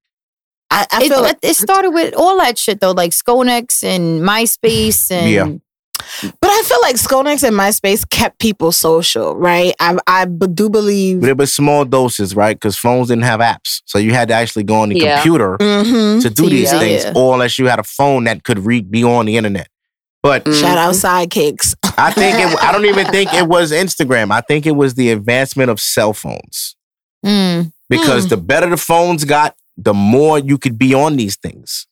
i, 0.76 0.86
I 0.92 1.04
it, 1.04 1.08
feel 1.08 1.22
like 1.22 1.38
it 1.42 1.54
started 1.56 1.90
with 1.90 2.14
all 2.14 2.36
that 2.38 2.58
shit 2.58 2.80
though, 2.80 2.92
like 2.92 3.12
Sconex 3.12 3.82
and 3.82 4.22
MySpace 4.22 5.10
and 5.10 5.30
Yeah. 5.30 5.46
but 6.40 6.50
i 6.50 6.62
feel 6.62 6.78
like 6.82 6.96
sconex 6.96 7.42
and 7.42 7.56
myspace 7.56 8.08
kept 8.10 8.38
people 8.38 8.70
social 8.70 9.34
right 9.34 9.74
i, 9.80 9.96
I 10.06 10.26
b- 10.26 10.46
do 10.52 10.68
believe 10.68 11.20
But 11.22 11.30
it 11.30 11.36
was 11.38 11.52
small 11.54 11.84
doses, 11.86 12.36
right? 12.36 12.54
Because 12.54 12.76
phones 12.76 13.08
didn't 13.08 13.24
have 13.24 13.40
apps. 13.40 13.80
So 13.86 13.98
you 13.98 14.12
had 14.12 14.28
to 14.28 14.34
actually 14.34 14.64
go 14.64 14.76
on 14.82 14.90
the 14.90 14.98
Yeah. 14.98 15.16
computer 15.16 15.56
Mhm. 15.58 16.20
to 16.22 16.28
do 16.30 16.44
To 16.44 16.50
these 16.50 16.60
use 16.60 16.72
it, 16.72 16.78
things, 16.78 17.04
yeah. 17.04 17.12
or 17.16 17.32
unless 17.34 17.58
you 17.58 17.66
had 17.66 17.78
a 17.78 17.82
phone 17.98 18.24
that 18.24 18.44
could 18.44 18.58
re- 18.66 18.82
be 18.82 19.02
on 19.04 19.24
the 19.26 19.36
internet. 19.38 19.68
But 20.22 20.44
Mhm. 20.44 20.60
shout 20.60 20.76
out 20.78 20.94
sidekicks 20.94 21.74
I 21.98 22.10
think 22.12 22.36
it, 22.38 22.62
I 22.62 22.72
don't 22.72 22.84
even 22.84 23.06
think 23.06 23.32
it 23.32 23.48
was 23.56 23.72
Instagram. 23.72 24.30
I 24.30 24.42
think 24.42 24.66
it 24.66 24.76
was 24.76 24.94
the 24.94 25.10
advancement 25.12 25.70
of 25.70 25.80
cell 25.80 26.12
phones. 26.12 26.76
Mm. 27.24 27.72
Because 27.88 28.24
Hmm. 28.24 28.28
the 28.30 28.36
better 28.36 28.68
the 28.68 28.76
phones 28.76 29.24
got, 29.24 29.54
the 29.76 29.94
more 29.94 30.38
you 30.38 30.58
could 30.58 30.78
be 30.78 30.94
on 30.94 31.16
these 31.16 31.36
things. 31.36 31.86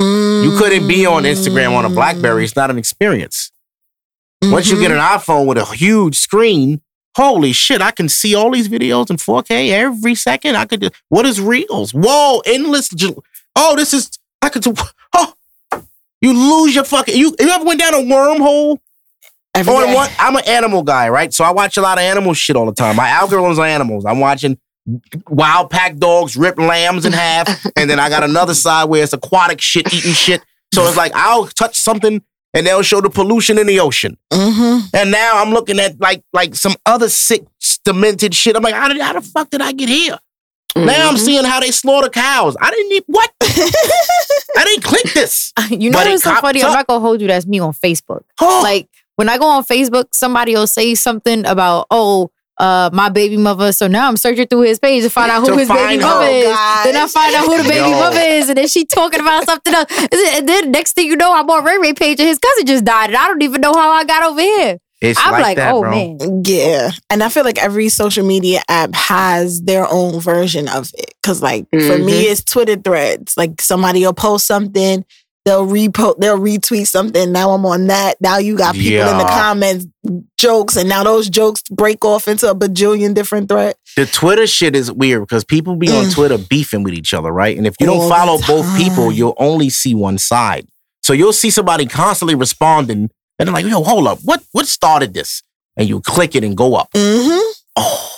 You 0.00 0.56
couldn't 0.58 0.88
be 0.88 1.06
on 1.06 1.22
Instagram 1.22 1.76
on 1.76 1.84
a 1.84 1.88
BlackBerry. 1.88 2.44
It's 2.44 2.56
not 2.56 2.70
an 2.70 2.78
experience. 2.78 3.52
Once 4.42 4.68
you 4.68 4.80
get 4.80 4.90
an 4.90 4.98
mm-hmm. 4.98 5.16
iPhone 5.16 5.46
with 5.46 5.58
a 5.58 5.64
huge 5.64 6.18
screen, 6.18 6.80
holy 7.16 7.52
shit, 7.52 7.80
I 7.80 7.92
can 7.92 8.08
see 8.08 8.34
all 8.34 8.50
these 8.50 8.68
videos 8.68 9.10
in 9.10 9.16
4K 9.16 9.70
every 9.70 10.16
second. 10.16 10.56
I 10.56 10.64
could 10.64 10.80
do, 10.80 10.90
what 11.08 11.24
is 11.26 11.40
Reels? 11.40 11.92
Whoa, 11.92 12.40
endless. 12.44 12.90
Oh, 13.54 13.76
this 13.76 13.94
is, 13.94 14.10
I 14.40 14.48
could 14.48 14.62
do, 14.62 14.74
oh, 15.14 15.34
you 16.20 16.32
lose 16.32 16.74
your 16.74 16.84
fucking, 16.84 17.16
you, 17.16 17.36
you 17.38 17.48
ever 17.48 17.64
went 17.64 17.78
down 17.78 17.94
a 17.94 17.98
wormhole? 17.98 18.78
Every 19.54 19.72
On 19.72 19.86
day. 19.86 19.94
what? 19.94 20.12
I'm 20.18 20.34
an 20.34 20.44
animal 20.46 20.82
guy, 20.82 21.10
right? 21.10 21.32
So 21.32 21.44
I 21.44 21.50
watch 21.50 21.76
a 21.76 21.82
lot 21.82 21.98
of 21.98 22.02
animal 22.02 22.32
shit 22.32 22.56
all 22.56 22.66
the 22.66 22.72
time. 22.72 22.96
My 22.96 23.08
algorithms 23.08 23.58
are 23.58 23.66
animals. 23.66 24.06
I'm 24.06 24.18
watching 24.18 24.58
wild 25.28 25.70
pack 25.70 25.96
dogs 25.96 26.36
rip 26.36 26.58
lambs 26.58 27.04
in 27.04 27.12
half, 27.12 27.64
and 27.76 27.88
then 27.88 27.98
I 28.00 28.08
got 28.08 28.22
another 28.24 28.54
side 28.54 28.84
where 28.84 29.02
it's 29.02 29.12
aquatic 29.12 29.60
shit 29.60 29.92
eating 29.92 30.12
shit. 30.12 30.42
So 30.74 30.86
it's 30.86 30.96
like 30.96 31.12
I'll 31.14 31.46
touch 31.46 31.76
something 31.78 32.22
and 32.54 32.66
they'll 32.66 32.82
show 32.82 33.00
the 33.00 33.10
pollution 33.10 33.58
in 33.58 33.66
the 33.66 33.80
ocean. 33.80 34.16
Mhm. 34.32 34.88
And 34.94 35.10
now 35.10 35.32
I'm 35.42 35.50
looking 35.50 35.78
at 35.78 36.00
like 36.00 36.22
like 36.32 36.54
some 36.54 36.74
other 36.86 37.08
sick, 37.08 37.44
demented 37.84 38.34
shit. 38.34 38.56
I'm 38.56 38.62
like, 38.62 38.74
how, 38.74 38.88
did, 38.88 39.00
how 39.00 39.12
the 39.12 39.20
fuck 39.20 39.50
did 39.50 39.60
I 39.62 39.72
get 39.72 39.88
here? 39.88 40.18
Now 40.74 41.08
I'm 41.10 41.16
Mhm. 41.16 41.18
seeing 41.18 41.44
how 41.44 41.60
they 41.60 41.70
slaughter 41.70 42.08
cows. 42.08 42.56
I 42.60 42.70
didn't 42.70 42.88
need 42.88 43.04
what? 43.06 43.30
I 43.42 44.64
didn't 44.64 44.84
click 44.84 45.12
this. 45.14 45.52
You 45.70 45.90
know 45.90 45.98
what's 45.98 46.24
so 46.24 46.34
funny? 46.36 46.62
I'm 46.62 46.72
not 46.72 46.86
gonna 46.86 47.00
hold 47.00 47.20
you. 47.20 47.26
That's 47.28 47.46
me 47.46 47.58
on 47.60 47.72
Facebook. 47.72 48.22
Like 48.40 48.88
when 49.16 49.28
I 49.28 49.36
go 49.38 49.46
on 49.46 49.64
Facebook, 49.64 50.06
somebody 50.12 50.54
will 50.54 50.66
say 50.66 50.94
something 50.94 51.44
about, 51.46 51.86
oh, 51.90 52.30
uh, 52.62 52.88
my 52.92 53.08
baby 53.08 53.36
mother. 53.36 53.72
So 53.72 53.86
now 53.88 54.08
I'm 54.08 54.16
searching 54.16 54.46
through 54.46 54.62
his 54.62 54.78
page 54.78 55.02
to 55.02 55.10
find 55.10 55.30
out 55.30 55.40
who 55.40 55.48
To 55.52 55.58
his 55.58 55.68
baby 55.68 55.98
mother 56.02 56.24
her. 56.26 56.30
is. 56.30 56.46
Oh, 56.48 56.80
Then 56.84 56.96
I 56.96 57.06
find 57.08 57.34
out 57.34 57.44
who 57.46 57.56
the 57.58 57.64
baby 57.68 57.90
Yo. 57.90 57.90
mother 57.90 58.20
is, 58.20 58.48
and 58.48 58.56
then 58.56 58.68
she 58.68 58.84
talking 58.86 59.20
about 59.20 59.44
something 59.44 59.74
else. 59.74 59.86
And 60.36 60.48
then 60.48 60.70
next 60.70 60.92
thing 60.94 61.06
you 61.08 61.16
know, 61.16 61.34
I'm 61.34 61.48
on 61.50 61.64
Ray 61.64 61.78
Ray 61.78 61.92
page, 61.92 62.20
and 62.20 62.28
his 62.28 62.38
cousin 62.38 62.66
just 62.66 62.84
died, 62.84 63.10
and 63.10 63.16
I 63.16 63.26
don't 63.26 63.42
even 63.42 63.60
know 63.60 63.72
how 63.74 63.90
I 63.90 64.04
got 64.04 64.22
over 64.22 64.40
here. 64.40 64.78
it's 65.00 65.18
I'm 65.20 65.32
like, 65.32 65.56
that, 65.56 65.74
oh 65.74 65.80
bro. 65.80 65.90
man, 65.90 66.42
Yeah. 66.44 66.90
And 67.10 67.22
I 67.24 67.28
feel 67.28 67.42
like 67.44 67.58
every 67.58 67.88
social 67.88 68.24
media 68.24 68.62
app 68.68 68.94
has 68.94 69.60
their 69.62 69.86
own 69.90 70.20
version 70.20 70.68
of 70.68 70.90
it. 70.96 71.12
Cause 71.24 71.42
like 71.42 71.66
for 71.70 71.76
Mm-hmm. 71.78 72.06
me, 72.06 72.22
it's 72.22 72.44
Twitter 72.44 72.76
threads. 72.76 73.36
Like 73.36 73.60
somebody 73.60 74.00
will 74.04 74.12
post 74.14 74.46
something, 74.46 75.04
they'll 75.44 75.66
repost, 75.66 76.18
they'll 76.18 76.38
retweet 76.38 76.86
something. 76.86 77.32
Now 77.32 77.50
I'm 77.50 77.64
on 77.66 77.86
that. 77.88 78.20
Now 78.20 78.38
you 78.38 78.56
got 78.56 78.74
people 78.74 79.08
in 79.08 79.18
the 79.18 79.24
comments 79.24 79.86
jokes, 80.38 80.76
and 80.76 80.88
now 80.88 81.04
those 81.04 81.28
jokes 81.28 81.62
break 81.70 82.04
off 82.04 82.26
into 82.28 82.48
a 82.50 82.54
bajillion 82.54 83.14
different 83.14 83.48
threads. 83.48 83.78
The 83.96 84.06
Twitter 84.06 84.46
shit 84.46 84.74
is 84.74 84.90
weird 84.90 85.22
because 85.22 85.44
people 85.44 85.76
be 85.76 85.88
on 85.88 86.06
Mm. 86.06 86.14
Twitter 86.14 86.38
beefing 86.38 86.82
with 86.82 86.94
each 86.94 87.14
other, 87.14 87.30
right? 87.30 87.56
And 87.56 87.66
if 87.66 87.74
you 87.80 87.88
All 87.90 88.00
don't 88.00 88.08
follow 88.08 88.38
both 88.46 88.76
people, 88.76 89.12
you'll 89.12 89.36
only 89.38 89.70
see 89.70 89.94
one 89.94 90.18
side. 90.18 90.66
So 91.02 91.12
you'll 91.12 91.32
see 91.32 91.50
somebody 91.50 91.86
constantly 91.86 92.34
responding, 92.34 93.10
and 93.38 93.48
they're 93.48 93.52
like, 93.52 93.66
"Yo, 93.66 93.82
hold 93.82 94.06
up, 94.06 94.18
what 94.24 94.42
what 94.52 94.66
started 94.66 95.14
this?" 95.14 95.42
And 95.76 95.88
you 95.88 96.00
click 96.00 96.34
it 96.34 96.44
and 96.44 96.56
go 96.56 96.74
up. 96.74 96.90
Mm-hmm. 96.94 97.50
Oh, 97.76 98.08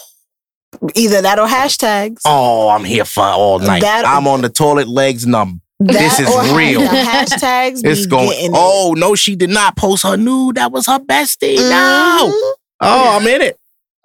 Either 0.97 1.23
that 1.23 1.39
or 1.39 1.47
hashtags. 1.47 2.21
Oh, 2.27 2.69
I'm 2.69 2.85
here 2.85 3.05
for 3.05 3.23
all 3.25 3.59
night. 3.61 3.83
That- 3.83 4.05
I'm 4.07 4.27
on 4.27 4.43
the 4.43 4.49
toilet, 4.49 4.89
legs 4.89 5.25
numb. 5.27 5.61
That 5.87 5.93
this 5.99 6.21
is 6.21 6.29
or 6.29 6.57
real. 6.57 6.81
hashtags. 6.81 7.81
It's 7.85 8.03
be 8.05 8.11
going. 8.11 8.29
getting 8.31 8.47
it. 8.47 8.53
Oh 8.55 8.95
no, 8.97 9.15
she 9.15 9.37
did 9.37 9.51
not 9.51 9.77
post 9.77 10.03
her 10.05 10.17
nude. 10.17 10.57
That 10.57 10.73
was 10.73 10.87
her 10.87 10.99
bestie. 10.99 11.57
No. 11.57 12.31
Mhm. 12.33 12.53
Oh, 12.81 13.19
I'm 13.19 13.27
in 13.27 13.43
it. 13.43 13.59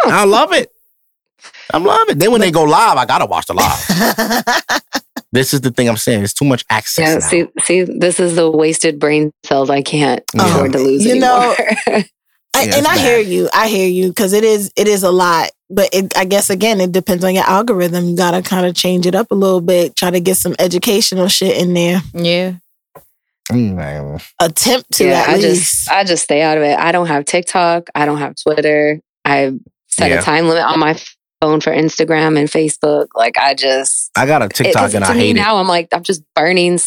I 0.06 0.24
love 0.26 0.54
it. 0.54 0.70
I'm 1.74 1.84
loving 1.84 2.16
it. 2.16 2.20
Then 2.20 2.32
when 2.32 2.42
they 2.42 2.52
go 2.52 2.64
live, 2.64 2.98
I 2.98 3.06
gotta 3.06 3.26
watch 3.26 3.46
the 3.48 3.54
live. 3.54 4.82
This 5.32 5.54
is 5.54 5.62
the 5.62 5.70
thing 5.70 5.88
I'm 5.88 5.96
saying. 5.96 6.24
It's 6.24 6.34
too 6.34 6.44
much 6.46 6.66
access. 6.72 7.08
Yeah, 7.08 7.14
now. 7.14 7.20
see, 7.20 7.46
see, 7.62 7.84
this 7.84 8.20
is 8.20 8.36
the 8.36 8.50
wasted 8.50 8.98
brain 8.98 9.32
cells 9.44 9.70
I 9.70 9.84
can't 9.84 10.24
Yeah. 10.34 10.48
afford 10.48 10.72
to 10.74 10.80
lose 10.80 11.06
You 11.06 11.20
know, 11.20 11.56
anymore. 11.86 12.04
I, 12.56 12.64
Yeah, 12.64 12.76
and 12.78 12.86
it's 12.86 12.88
I 12.88 12.98
hear 12.98 13.20
you. 13.20 13.50
I 13.54 13.68
hear 13.68 13.88
you 13.88 14.10
because 14.10 14.34
it 14.34 14.44
is 14.44 14.72
it 14.76 14.88
is 14.88 15.04
a 15.04 15.12
lot. 15.12 15.52
But 15.72 15.90
it, 15.94 16.18
I 16.18 16.26
guess 16.26 16.50
again, 16.50 16.82
it 16.82 16.92
depends 16.92 17.24
on 17.24 17.36
your 17.36 17.44
algorithm. 17.44 18.06
You 18.10 18.16
gotta 18.18 18.42
kind 18.42 18.66
of 18.66 18.74
change 18.76 19.06
it 19.06 19.14
up 19.16 19.32
a 19.32 19.36
little 19.36 19.62
bit. 19.62 19.96
Try 19.96 20.10
to 20.12 20.20
get 20.20 20.36
some 20.38 20.56
educational 20.58 21.28
shit 21.28 21.58
in 21.62 21.74
there. 21.74 22.02
Yeah. 22.14 22.54
Mm, 23.52 23.76
man. 23.76 24.20
Attempt 24.40 24.92
to 24.94 25.06
yeah, 25.06 25.22
at 25.22 25.30
I 25.30 25.36
least. 25.38 25.46
just 25.86 25.92
I 25.92 26.04
just 26.04 26.24
stay 26.24 26.42
out 26.42 26.58
of 26.58 26.64
it. 26.64 26.78
I 26.78 26.92
don't 26.92 27.08
have 27.08 27.26
TikTok. 27.26 27.90
I 27.96 28.06
don't 28.06 28.18
have 28.18 28.36
Twitter. 28.36 29.00
I 29.26 29.54
set 29.88 30.10
Yeah. 30.12 30.20
a 30.20 30.22
time 30.24 30.48
limit 30.48 30.64
on 30.64 30.80
my 30.80 31.00
phone 31.42 31.62
for 31.62 31.72
Instagram 31.72 32.38
and 32.38 32.50
Facebook. 32.50 33.08
Like 33.16 33.38
I 33.38 33.54
just 33.56 34.12
I 34.16 34.26
got 34.26 34.42
a 34.42 34.46
it, 34.46 34.60
and 34.60 34.74
to 35.06 35.12
I 35.12 35.14
me 35.14 35.20
hate 35.20 35.30
it. 35.32 35.40
now. 35.40 35.58
I'm 35.58 35.68
like 35.68 35.88
I'm 35.92 36.04
just 36.04 36.24
burning 36.36 36.80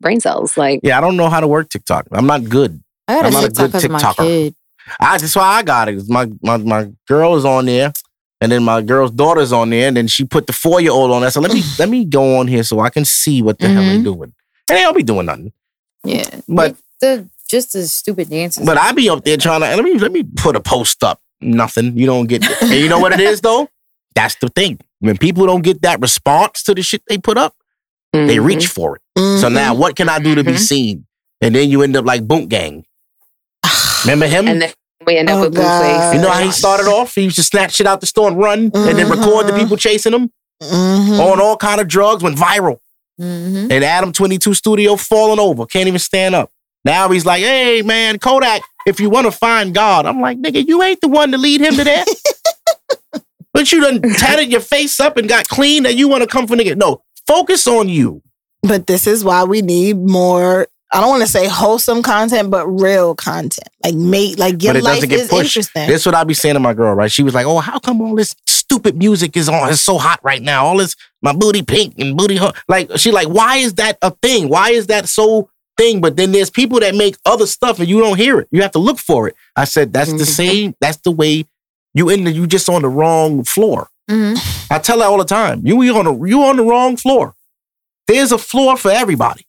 brain 0.00 0.20
cells. 0.20 0.56
Like 0.56 0.80
Yeah, 0.82 0.98
I 0.98 1.00
don't 1.00 1.16
know 1.16 1.28
how 1.28 1.40
to 1.40 1.48
work 1.48 1.68
TikTok. 1.70 2.06
I'm 2.12 2.26
not 2.26 2.44
good. 2.48 2.82
I 3.08 3.14
got 3.14 3.24
I'm 3.26 3.30
a 3.30 3.34
not 3.34 3.44
a 3.44 3.46
TikTok 3.48 3.64
good 3.70 3.72
because 3.72 3.88
my 3.88 3.98
TikToker. 4.00 4.26
kid. 4.26 4.54
I 5.00 5.18
that's 5.18 5.36
why 5.36 5.44
I 5.44 5.62
got 5.62 5.88
it. 5.88 6.08
My 6.08 6.30
my 6.42 6.56
my 6.56 6.88
girl 7.06 7.36
is 7.36 7.44
on 7.44 7.66
there, 7.66 7.92
and 8.40 8.50
then 8.52 8.62
my 8.62 8.82
girl's 8.82 9.10
daughter's 9.10 9.52
on 9.52 9.70
there, 9.70 9.88
and 9.88 9.96
then 9.96 10.06
she 10.06 10.24
put 10.24 10.46
the 10.46 10.52
four 10.52 10.80
year 10.80 10.92
old 10.92 11.10
on 11.10 11.22
there. 11.22 11.30
So 11.30 11.40
let 11.40 11.52
me 11.52 11.62
let 11.78 11.88
me 11.88 12.04
go 12.04 12.38
on 12.38 12.46
here 12.48 12.62
so 12.62 12.80
I 12.80 12.90
can 12.90 13.04
see 13.04 13.42
what 13.42 13.58
the 13.58 13.68
hell 13.68 13.82
they're 13.82 14.02
doing. 14.02 14.32
And 14.68 14.76
they 14.78 14.82
don't 14.82 14.96
be 14.96 15.02
doing 15.02 15.26
nothing. 15.26 15.52
Yeah. 16.04 16.28
But 16.48 16.76
the 17.00 17.28
just 17.48 17.72
the 17.72 17.86
stupid 17.86 18.28
dances. 18.30 18.64
but 18.66 18.76
I 18.76 18.92
be 18.92 19.08
up 19.08 19.24
there 19.24 19.36
trying 19.36 19.60
to 19.60 19.66
let 19.76 19.84
me 19.84 19.98
let 19.98 20.12
me 20.12 20.22
put 20.24 20.56
a 20.56 20.60
post 20.60 21.04
up. 21.04 21.20
Nothing. 21.40 21.96
You 21.96 22.06
don't 22.06 22.26
get 22.26 22.42
and 22.62 22.72
you 22.74 22.88
know 22.88 22.98
what 22.98 23.12
it 23.12 23.20
is 23.20 23.40
though? 23.40 23.68
That's 24.14 24.34
the 24.36 24.48
thing. 24.48 24.80
When 25.00 25.18
people 25.18 25.44
don't 25.46 25.60
get 25.62 25.82
that 25.82 26.00
response 26.00 26.62
to 26.64 26.74
the 26.74 26.82
shit 26.82 27.02
they 27.06 27.18
put 27.18 27.36
up, 27.36 27.54
they 28.14 28.36
mhm. 28.36 28.46
reach 28.46 28.66
for 28.68 28.96
it. 28.96 29.02
So 29.18 29.48
Mhm. 29.48 29.52
now 29.52 29.74
what 29.74 29.94
can 29.94 30.08
I 30.08 30.18
do 30.18 30.34
to 30.34 30.42
be 30.42 30.52
Mhm. 30.52 30.58
seen? 30.58 31.06
And 31.42 31.54
then 31.54 31.68
you 31.68 31.82
end 31.82 31.94
up 31.96 32.06
like 32.06 32.26
Boot 32.26 32.48
Gang. 32.48 32.85
Remember 34.06 34.26
him? 34.26 34.48
and 34.48 34.62
then 34.62 34.72
we 35.06 35.16
end 35.16 35.28
up 35.28 35.36
Oh, 35.38 35.40
with 35.42 35.54
God. 35.54 35.82
Blueface. 35.82 36.14
You 36.14 36.20
know 36.20 36.30
how 36.30 36.42
he 36.42 36.50
started 36.52 36.86
off? 36.86 37.14
He 37.14 37.22
used 37.22 37.36
to 37.36 37.42
snatch 37.42 37.74
shit 37.74 37.86
out 37.86 38.00
the 38.00 38.06
store 38.06 38.28
and 38.28 38.38
run, 38.38 38.70
and 38.74 38.98
then 38.98 39.08
record 39.10 39.46
the 39.46 39.52
people 39.52 39.76
chasing 39.76 40.12
him 40.14 40.30
Mhm. 40.62 41.20
on 41.20 41.40
all 41.40 41.56
kind 41.56 41.80
of 41.80 41.88
drugs. 41.88 42.22
Went 42.22 42.36
viral, 42.38 42.78
hmm 43.18 43.66
and 43.70 43.84
Adam 43.84 44.12
Twenty 44.12 44.38
Two 44.38 44.54
Studio 44.54 44.96
falling 44.96 45.38
over, 45.40 45.66
can't 45.66 45.86
even 45.88 45.98
stand 45.98 46.34
up. 46.34 46.50
Now 46.84 47.08
he's 47.10 47.26
like, 47.26 47.42
"Hey 47.42 47.82
man, 47.82 48.18
Kodak, 48.18 48.62
if 48.86 49.00
you 49.00 49.10
want 49.10 49.26
to 49.26 49.32
find 49.32 49.74
God, 49.74 50.06
I'm 50.06 50.20
like, 50.20 50.38
nigga, 50.40 50.66
you 50.66 50.82
ain't 50.82 51.00
the 51.00 51.08
one 51.08 51.32
to 51.32 51.38
lead 51.38 51.60
him 51.60 51.74
to 51.76 51.84
that. 51.84 52.06
but 53.52 53.70
you 53.72 53.80
done 53.80 54.00
tatted 54.14 54.50
your 54.52 54.60
face 54.60 54.98
up 55.00 55.16
and 55.16 55.28
got 55.28 55.48
clean, 55.48 55.84
and 55.86 55.98
you 55.98 56.08
want 56.08 56.22
to 56.22 56.28
come 56.28 56.46
for 56.46 56.56
nigga? 56.56 56.76
No, 56.76 57.02
focus 57.26 57.66
on 57.66 57.88
you. 57.88 58.22
But 58.62 58.86
this 58.86 59.06
is 59.06 59.24
why 59.24 59.44
we 59.44 59.62
need 59.62 59.96
more. 59.98 60.68
I 60.92 61.00
don't 61.00 61.08
want 61.10 61.22
to 61.22 61.28
say 61.28 61.48
wholesome 61.48 62.02
content, 62.02 62.50
but 62.50 62.66
real 62.66 63.14
content. 63.14 63.68
Like 63.84 63.94
make 63.94 64.38
like 64.38 64.62
your 64.62 64.74
life 64.80 65.02
is 65.02 65.28
pushed. 65.28 65.32
interesting. 65.56 65.88
This 65.88 66.02
is 66.02 66.06
what 66.06 66.14
I 66.14 66.24
be 66.24 66.32
saying 66.34 66.54
to 66.54 66.60
my 66.60 66.74
girl, 66.74 66.94
right? 66.94 67.10
She 67.10 67.22
was 67.24 67.34
like, 67.34 67.44
"Oh, 67.46 67.58
how 67.58 67.78
come 67.80 68.00
all 68.00 68.14
this 68.14 68.36
stupid 68.46 68.96
music 68.96 69.36
is 69.36 69.48
on? 69.48 69.68
It's 69.70 69.80
so 69.80 69.98
hot 69.98 70.20
right 70.22 70.40
now. 70.40 70.64
All 70.66 70.76
this 70.76 70.94
my 71.22 71.32
booty 71.32 71.62
pink 71.62 71.94
and 71.98 72.16
booty 72.16 72.36
hot. 72.36 72.56
like." 72.68 72.90
She 72.98 73.10
like, 73.10 73.26
"Why 73.28 73.56
is 73.56 73.74
that 73.74 73.98
a 74.00 74.12
thing? 74.22 74.48
Why 74.48 74.70
is 74.70 74.86
that 74.86 75.08
so 75.08 75.50
thing?" 75.76 76.00
But 76.00 76.16
then 76.16 76.30
there's 76.32 76.50
people 76.50 76.78
that 76.80 76.94
make 76.94 77.16
other 77.26 77.46
stuff 77.46 77.80
and 77.80 77.88
you 77.88 77.98
don't 78.00 78.16
hear 78.16 78.38
it. 78.38 78.48
You 78.52 78.62
have 78.62 78.72
to 78.72 78.78
look 78.78 78.98
for 78.98 79.26
it. 79.28 79.34
I 79.56 79.64
said, 79.64 79.92
"That's 79.92 80.12
the 80.12 80.18
Mhm. 80.24 80.26
same. 80.36 80.74
That's 80.80 80.98
the 80.98 81.10
way 81.10 81.46
you 81.94 82.08
in. 82.10 82.24
The, 82.24 82.30
you 82.30 82.46
just 82.46 82.68
on 82.68 82.82
the 82.82 82.88
wrong 82.88 83.42
floor." 83.44 83.88
hmm 84.08 84.34
I 84.70 84.78
tell 84.78 85.00
her 85.00 85.06
all 85.06 85.18
the 85.18 85.24
time, 85.24 85.62
"You 85.64 85.82
you 85.82 85.96
on 85.98 86.04
the 86.04 86.14
you 86.28 86.44
on 86.44 86.56
the 86.56 86.62
wrong 86.64 86.96
floor. 86.96 87.34
There's 88.06 88.30
a 88.30 88.38
floor 88.38 88.76
for 88.76 88.92
everybody." 88.92 89.46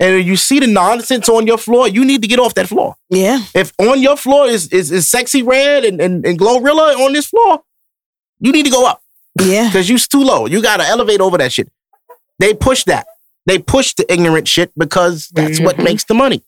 And 0.00 0.24
you 0.24 0.36
see 0.36 0.58
the 0.58 0.66
nonsense 0.66 1.28
on 1.28 1.46
your 1.46 1.56
floor, 1.58 1.86
you 1.88 2.04
need 2.04 2.20
to 2.22 2.28
get 2.28 2.40
off 2.40 2.54
that 2.54 2.66
floor 2.68 2.96
yeah. 3.10 3.44
if 3.54 3.72
on 3.78 4.02
your 4.02 4.16
floor 4.16 4.46
is 4.46 4.68
is, 4.72 4.90
is 4.90 5.06
Sexyy 5.08 5.46
Red 5.46 5.84
and, 5.84 6.00
and, 6.00 6.26
and 6.26 6.38
glorilla 6.38 6.96
on 6.96 7.12
this 7.12 7.26
floor, 7.26 7.62
you 8.40 8.50
need 8.52 8.64
to 8.64 8.70
go 8.72 8.86
up 8.86 9.02
Yeah. 9.40 9.68
because 9.68 9.88
you's 9.88 10.08
too 10.08 10.22
low. 10.24 10.46
You 10.46 10.60
gotta 10.60 10.84
elevate 10.84 11.20
over 11.20 11.38
that 11.38 11.52
shit. 11.52 11.70
They 12.40 12.54
push 12.54 12.84
that. 12.84 13.06
They 13.46 13.58
push 13.58 13.94
the 13.94 14.10
ignorant 14.12 14.48
shit 14.48 14.72
because 14.76 15.28
that's 15.28 15.60
what 15.60 15.76
Mhm. 15.76 15.84
makes 15.84 16.04
the 16.04 16.14
money. 16.14 16.42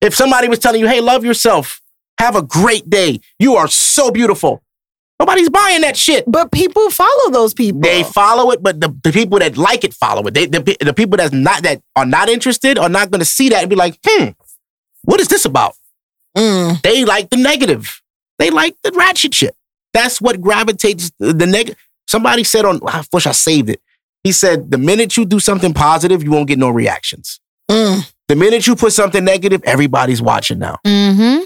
If 0.00 0.14
somebody 0.14 0.48
was 0.48 0.58
telling 0.58 0.80
you, 0.80 0.88
hey, 0.88 1.00
love 1.00 1.24
yourself, 1.24 1.80
have 2.18 2.36
a 2.36 2.42
great 2.42 2.88
day, 2.88 3.20
you 3.38 3.56
are 3.56 3.68
so 3.68 4.10
beautiful. 4.10 4.62
Nobody's 5.22 5.50
buying 5.50 5.82
that 5.82 5.96
shit. 5.96 6.24
But 6.26 6.50
people 6.50 6.90
follow 6.90 7.30
those 7.30 7.54
people. 7.54 7.80
They 7.80 8.02
follow 8.02 8.50
it, 8.50 8.60
but 8.60 8.80
the, 8.80 8.92
the 9.04 9.12
people 9.12 9.38
that 9.38 9.56
like 9.56 9.84
it 9.84 9.94
follow 9.94 10.26
it. 10.26 10.34
They, 10.34 10.46
the, 10.46 10.76
the 10.80 10.92
people 10.92 11.16
that's 11.16 11.32
not 11.32 11.62
that 11.62 11.80
are 11.94 12.04
not 12.04 12.28
interested 12.28 12.76
are 12.76 12.88
not 12.88 13.12
going 13.12 13.20
to 13.20 13.24
see 13.24 13.48
that 13.50 13.60
and 13.60 13.70
be 13.70 13.76
like, 13.76 13.96
hmm, 14.04 14.30
what 15.02 15.20
is 15.20 15.28
this 15.28 15.44
about? 15.44 15.74
Mm. 16.36 16.82
They 16.82 17.04
like 17.04 17.30
the 17.30 17.36
negative. 17.36 18.02
They 18.40 18.50
like 18.50 18.74
the 18.82 18.90
ratchet 18.90 19.32
shit. 19.32 19.54
That's 19.92 20.20
what 20.20 20.40
gravitates 20.40 21.12
the, 21.20 21.46
negative. 21.46 21.78
Somebody 22.08 22.42
said 22.42 22.64
on, 22.64 22.80
I 22.84 23.04
wish 23.12 23.28
I 23.28 23.32
saved 23.32 23.70
it. 23.70 23.80
He 24.24 24.32
said, 24.32 24.72
the 24.72 24.78
minute 24.78 25.16
you 25.16 25.24
do 25.24 25.38
something 25.38 25.72
positive, 25.72 26.24
you 26.24 26.32
won't 26.32 26.48
get 26.48 26.58
no 26.58 26.70
reactions. 26.70 27.38
Mm. 27.70 28.12
The 28.26 28.34
minute 28.34 28.66
you 28.66 28.74
put 28.74 28.92
something 28.92 29.24
negative, 29.24 29.62
everybody's 29.62 30.20
watching 30.20 30.58
now. 30.58 30.78
hmm 30.84 31.42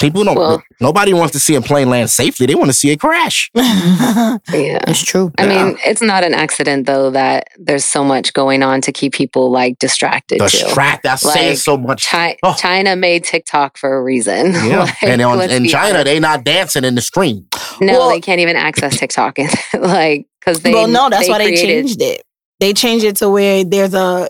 People 0.00 0.24
don't, 0.24 0.36
Well- 0.36 0.62
nobody 0.80 1.12
wants 1.12 1.32
to 1.32 1.40
see 1.40 1.54
a 1.54 1.60
plane 1.60 1.90
land 1.90 2.10
safely. 2.10 2.46
They 2.46 2.54
want 2.54 2.68
to 2.68 2.72
see 2.72 2.90
it 2.90 2.98
crash. 3.00 3.50
Yeah. 4.52 4.78
It's 4.88 5.02
true. 5.04 5.32
I 5.38 5.44
Yeah. 5.46 5.64
mean, 5.66 5.78
it's 5.84 6.00
not 6.02 6.24
an 6.24 6.34
accident 6.34 6.86
though 6.86 7.10
that 7.10 7.48
there's 7.58 7.84
so 7.84 8.02
much 8.04 8.32
going 8.32 8.62
on 8.62 8.80
to 8.82 8.92
keep 8.92 9.12
people 9.12 9.50
like 9.50 9.78
distracted 9.78 10.38
too. 10.38 10.46
Distract. 10.48 11.06
I 11.06 11.16
say 11.16 11.46
it 11.46 11.48
Like, 11.50 11.58
so 11.58 11.76
much. 11.76 12.06
Chi- 12.06 12.36
Oh. 12.42 12.54
China 12.58 12.96
made 12.96 13.24
TikTok 13.24 13.76
for 13.76 13.96
a 13.96 14.02
reason. 14.02 14.52
Yeah. 14.70 14.80
Like, 14.84 15.02
and 15.02 15.22
on, 15.22 15.40
in 15.50 15.66
China, 15.66 15.90
honest. 16.00 16.04
they 16.06 16.20
not 16.20 16.44
dancing 16.44 16.84
in 16.84 16.94
the 16.94 17.00
stream. 17.02 17.46
no, 17.80 17.92
Well- 17.92 18.08
they 18.10 18.20
can't 18.20 18.40
even 18.40 18.56
access 18.56 18.98
TikTok, 18.98 19.38
like 19.78 20.26
because 20.40 20.60
they. 20.60 20.72
well, 20.72 20.86
no, 20.88 21.08
that's 21.10 21.28
why 21.28 21.38
they 21.38 21.56
changed 21.56 22.00
it. 22.00 22.22
They 22.60 22.72
changed 22.72 23.04
it 23.04 23.16
to 23.16 23.28
where 23.30 23.64
there's 23.64 23.94
a 23.94 24.28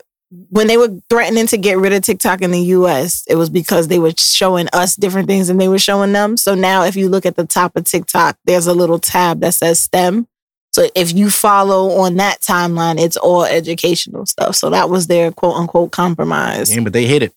when 0.50 0.66
they 0.68 0.76
were 0.76 0.88
threatening 1.08 1.46
to 1.48 1.56
get 1.58 1.78
rid 1.78 1.92
of 1.92 2.02
TikTok 2.02 2.40
in 2.42 2.50
the 2.52 2.60
US, 2.60 3.24
it 3.28 3.34
was 3.34 3.50
because 3.50 3.88
they 3.88 3.98
were 3.98 4.12
showing 4.16 4.68
us 4.72 4.94
different 4.96 5.26
things 5.28 5.48
than 5.48 5.56
they 5.58 5.68
were 5.68 5.78
showing 5.78 6.12
them. 6.12 6.36
So 6.36 6.54
now 6.54 6.84
if 6.84 6.94
you 6.96 7.08
look 7.08 7.26
at 7.26 7.36
the 7.36 7.46
top 7.46 7.74
of 7.76 7.84
TikTok, 7.84 8.36
there's 8.44 8.66
a 8.68 8.74
little 8.74 8.98
tab 9.00 9.40
that 9.40 9.54
says 9.54 9.80
STEM. 9.80 10.28
So 10.72 10.88
if 10.94 11.12
you 11.12 11.30
follow 11.30 11.90
on 12.02 12.14
that 12.16 12.40
timeline, 12.42 13.00
it's 13.00 13.16
all 13.16 13.44
educational 13.44 14.24
stuff. 14.24 14.54
So 14.54 14.70
that 14.70 14.88
was 14.88 15.08
their 15.08 15.32
quote 15.32 15.56
unquote 15.56 15.90
compromise. 15.90 16.72
Yeah, 16.74 16.82
but 16.84 16.92
they 16.92 17.06
hit 17.06 17.24
it. 17.24 17.32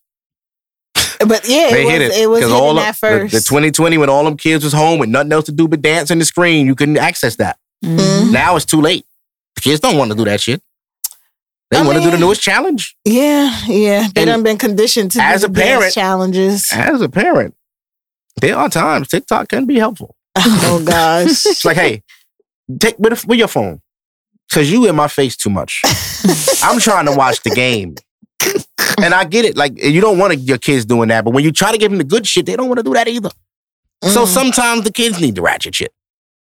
But 1.19 1.47
yeah, 1.47 1.69
They 1.71 1.81
it 1.81 1.85
was, 1.85 1.91
hit 1.93 2.01
it. 2.01 2.11
it 2.13 2.27
was 2.29 2.43
all 2.51 2.77
of- 2.77 2.83
at 2.85 2.95
first. 2.95 3.31
The, 3.31 3.39
the 3.39 3.43
2020, 3.45 3.97
when 3.97 4.09
all 4.09 4.23
them 4.25 4.37
kids 4.37 4.63
was 4.63 4.73
home 4.73 4.99
with 4.99 5.09
nothing 5.09 5.31
else 5.31 5.45
to 5.45 5.51
do 5.51 5.67
but 5.67 5.81
dance 5.81 6.11
in 6.11 6.19
the 6.19 6.25
screen, 6.25 6.67
you 6.67 6.75
couldn't 6.75 6.97
access 6.97 7.37
that. 7.37 7.57
Mhm. 7.83 8.31
Now 8.31 8.55
it's 8.55 8.65
too 8.65 8.81
late. 8.81 9.05
The 9.55 9.61
kids 9.61 9.79
don't 9.79 9.97
want 9.97 10.11
to 10.11 10.17
do 10.17 10.25
that 10.25 10.41
shit. 10.41 10.61
They 11.73 11.81
want 11.81 11.97
to 11.97 12.03
do 12.03 12.11
the 12.11 12.17
newest 12.17 12.41
challenge. 12.41 12.95
Yeah, 13.05 13.55
yeah. 13.67 14.07
They 14.13 14.21
And 14.21 14.27
done 14.29 14.43
been 14.43 14.57
conditioned 14.57 15.11
to 15.11 15.21
as 15.21 15.41
do 15.41 15.47
a 15.47 15.49
the 15.49 15.61
parent- 15.61 15.93
challenges. 15.93 16.69
As 16.71 17.01
a 17.01 17.09
parent, 17.09 17.55
there 18.41 18.55
are 18.57 18.69
times 18.69 19.07
TikTok 19.09 19.49
can 19.49 19.65
be 19.65 19.77
helpful. 19.79 20.15
oh 20.35 20.83
gosh. 20.87 21.45
It's 21.45 21.65
like, 21.65 21.77
hey, 21.77 22.03
take 22.79 22.97
with, 22.99 23.25
with 23.27 23.39
your 23.39 23.47
phone. 23.47 23.81
Cause 24.51 24.69
you 24.69 24.87
in 24.87 24.95
my 24.95 25.07
face 25.07 25.35
too 25.35 25.49
much. 25.49 25.81
I'm 26.63 26.79
trying 26.79 27.05
to 27.07 27.11
watch 27.15 27.41
the 27.43 27.49
game. 27.51 27.95
And 29.01 29.13
I 29.13 29.23
get 29.25 29.45
it. 29.45 29.55
Like 29.57 29.81
you 29.81 29.99
don't 30.01 30.17
want 30.19 30.37
your 30.39 30.57
kids 30.59 30.85
doing 30.85 31.09
that, 31.09 31.23
but 31.25 31.31
when 31.33 31.43
you 31.43 31.51
try 31.51 31.71
to 31.71 31.77
give 31.77 31.89
them 31.91 31.97
the 31.97 32.03
good 32.03 32.27
shit, 32.27 32.45
they 32.45 32.55
don't 32.55 32.67
want 32.67 32.77
to 32.77 32.83
do 32.83 32.93
that 32.93 33.07
either. 33.07 33.29
So 34.03 34.23
Mm. 34.23 34.27
sometimes 34.27 34.83
the 34.83 34.91
kids 34.91 35.19
need 35.21 35.35
the 35.35 35.41
ratchet 35.41 35.73
shit. 35.75 35.91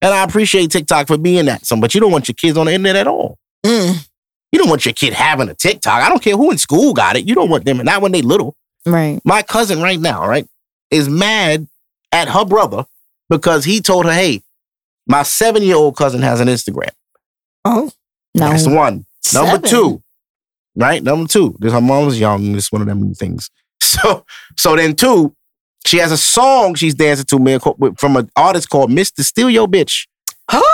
And 0.02 0.14
I 0.14 0.24
appreciate 0.24 0.72
TikTok 0.72 1.08
for 1.08 1.18
being 1.18 1.46
that. 1.46 1.66
Some, 1.66 1.82
but 1.82 1.94
you 1.94 2.02
don't 2.02 2.12
want 2.12 2.28
your 2.28 2.36
kids 2.36 2.58
on 2.58 2.66
the 2.68 2.74
internet 2.74 2.96
at 2.96 3.08
all. 3.08 3.38
Mm. 3.66 4.08
You 4.54 4.60
don't 4.60 4.70
want 4.70 4.86
your 4.86 4.94
kid 4.94 5.14
having 5.14 5.50
a 5.50 5.56
TikTok. 5.56 6.04
I 6.04 6.10
don't 6.10 6.22
care 6.22 6.38
who 6.38 6.52
in 6.52 6.60
school 6.60 6.94
got 6.94 7.16
it. 7.16 7.28
You 7.28 7.34
don't 7.34 7.50
want 7.50 7.66
them, 7.66 7.78
not 7.78 8.04
when 8.04 8.12
they 8.12 8.22
little. 8.22 8.56
Right. 8.86 9.20
My 9.26 9.42
cousin 9.42 9.82
right 9.82 10.00
now, 10.00 10.28
right, 10.28 10.46
is 10.92 11.10
mad 11.10 11.68
at 12.12 12.30
her 12.30 12.46
brother 12.46 12.86
because 13.30 13.66
he 13.66 13.82
told 13.82 14.06
her, 14.06 14.14
hey, 14.14 14.44
my 15.08 15.24
seven 15.24 15.64
year 15.64 15.76
old 15.76 15.98
cousin 15.98 16.22
has 16.22 16.40
an 16.40 16.48
Instagram. 16.50 16.92
Oh, 17.66 17.92
No. 18.36 18.50
That's 18.50 18.68
one. 18.68 19.06
Number 19.34 19.68
two, 19.68 20.04
right? 20.76 21.02
Number 21.02 21.28
two, 21.28 21.56
this 21.60 21.74
her 21.74 21.82
mom 21.82 22.06
was 22.06 22.20
young. 22.20 22.56
It's 22.56 22.72
one 22.72 22.82
of 22.84 22.88
them 22.88 23.14
things. 23.16 23.50
So, 23.82 24.26
so 24.58 24.76
then 24.76 24.96
two, 24.96 25.36
she 25.86 25.98
has 25.98 26.12
a 26.12 26.18
song 26.18 26.74
she's 26.76 26.96
dancing 26.96 27.26
to 27.26 27.38
me 27.40 27.58
from 27.98 28.18
an 28.18 28.30
artist 28.36 28.70
called 28.70 28.90
Mr. 28.90 29.22
Steal 29.22 29.50
Your 29.50 29.68
Bitch. 29.68 30.08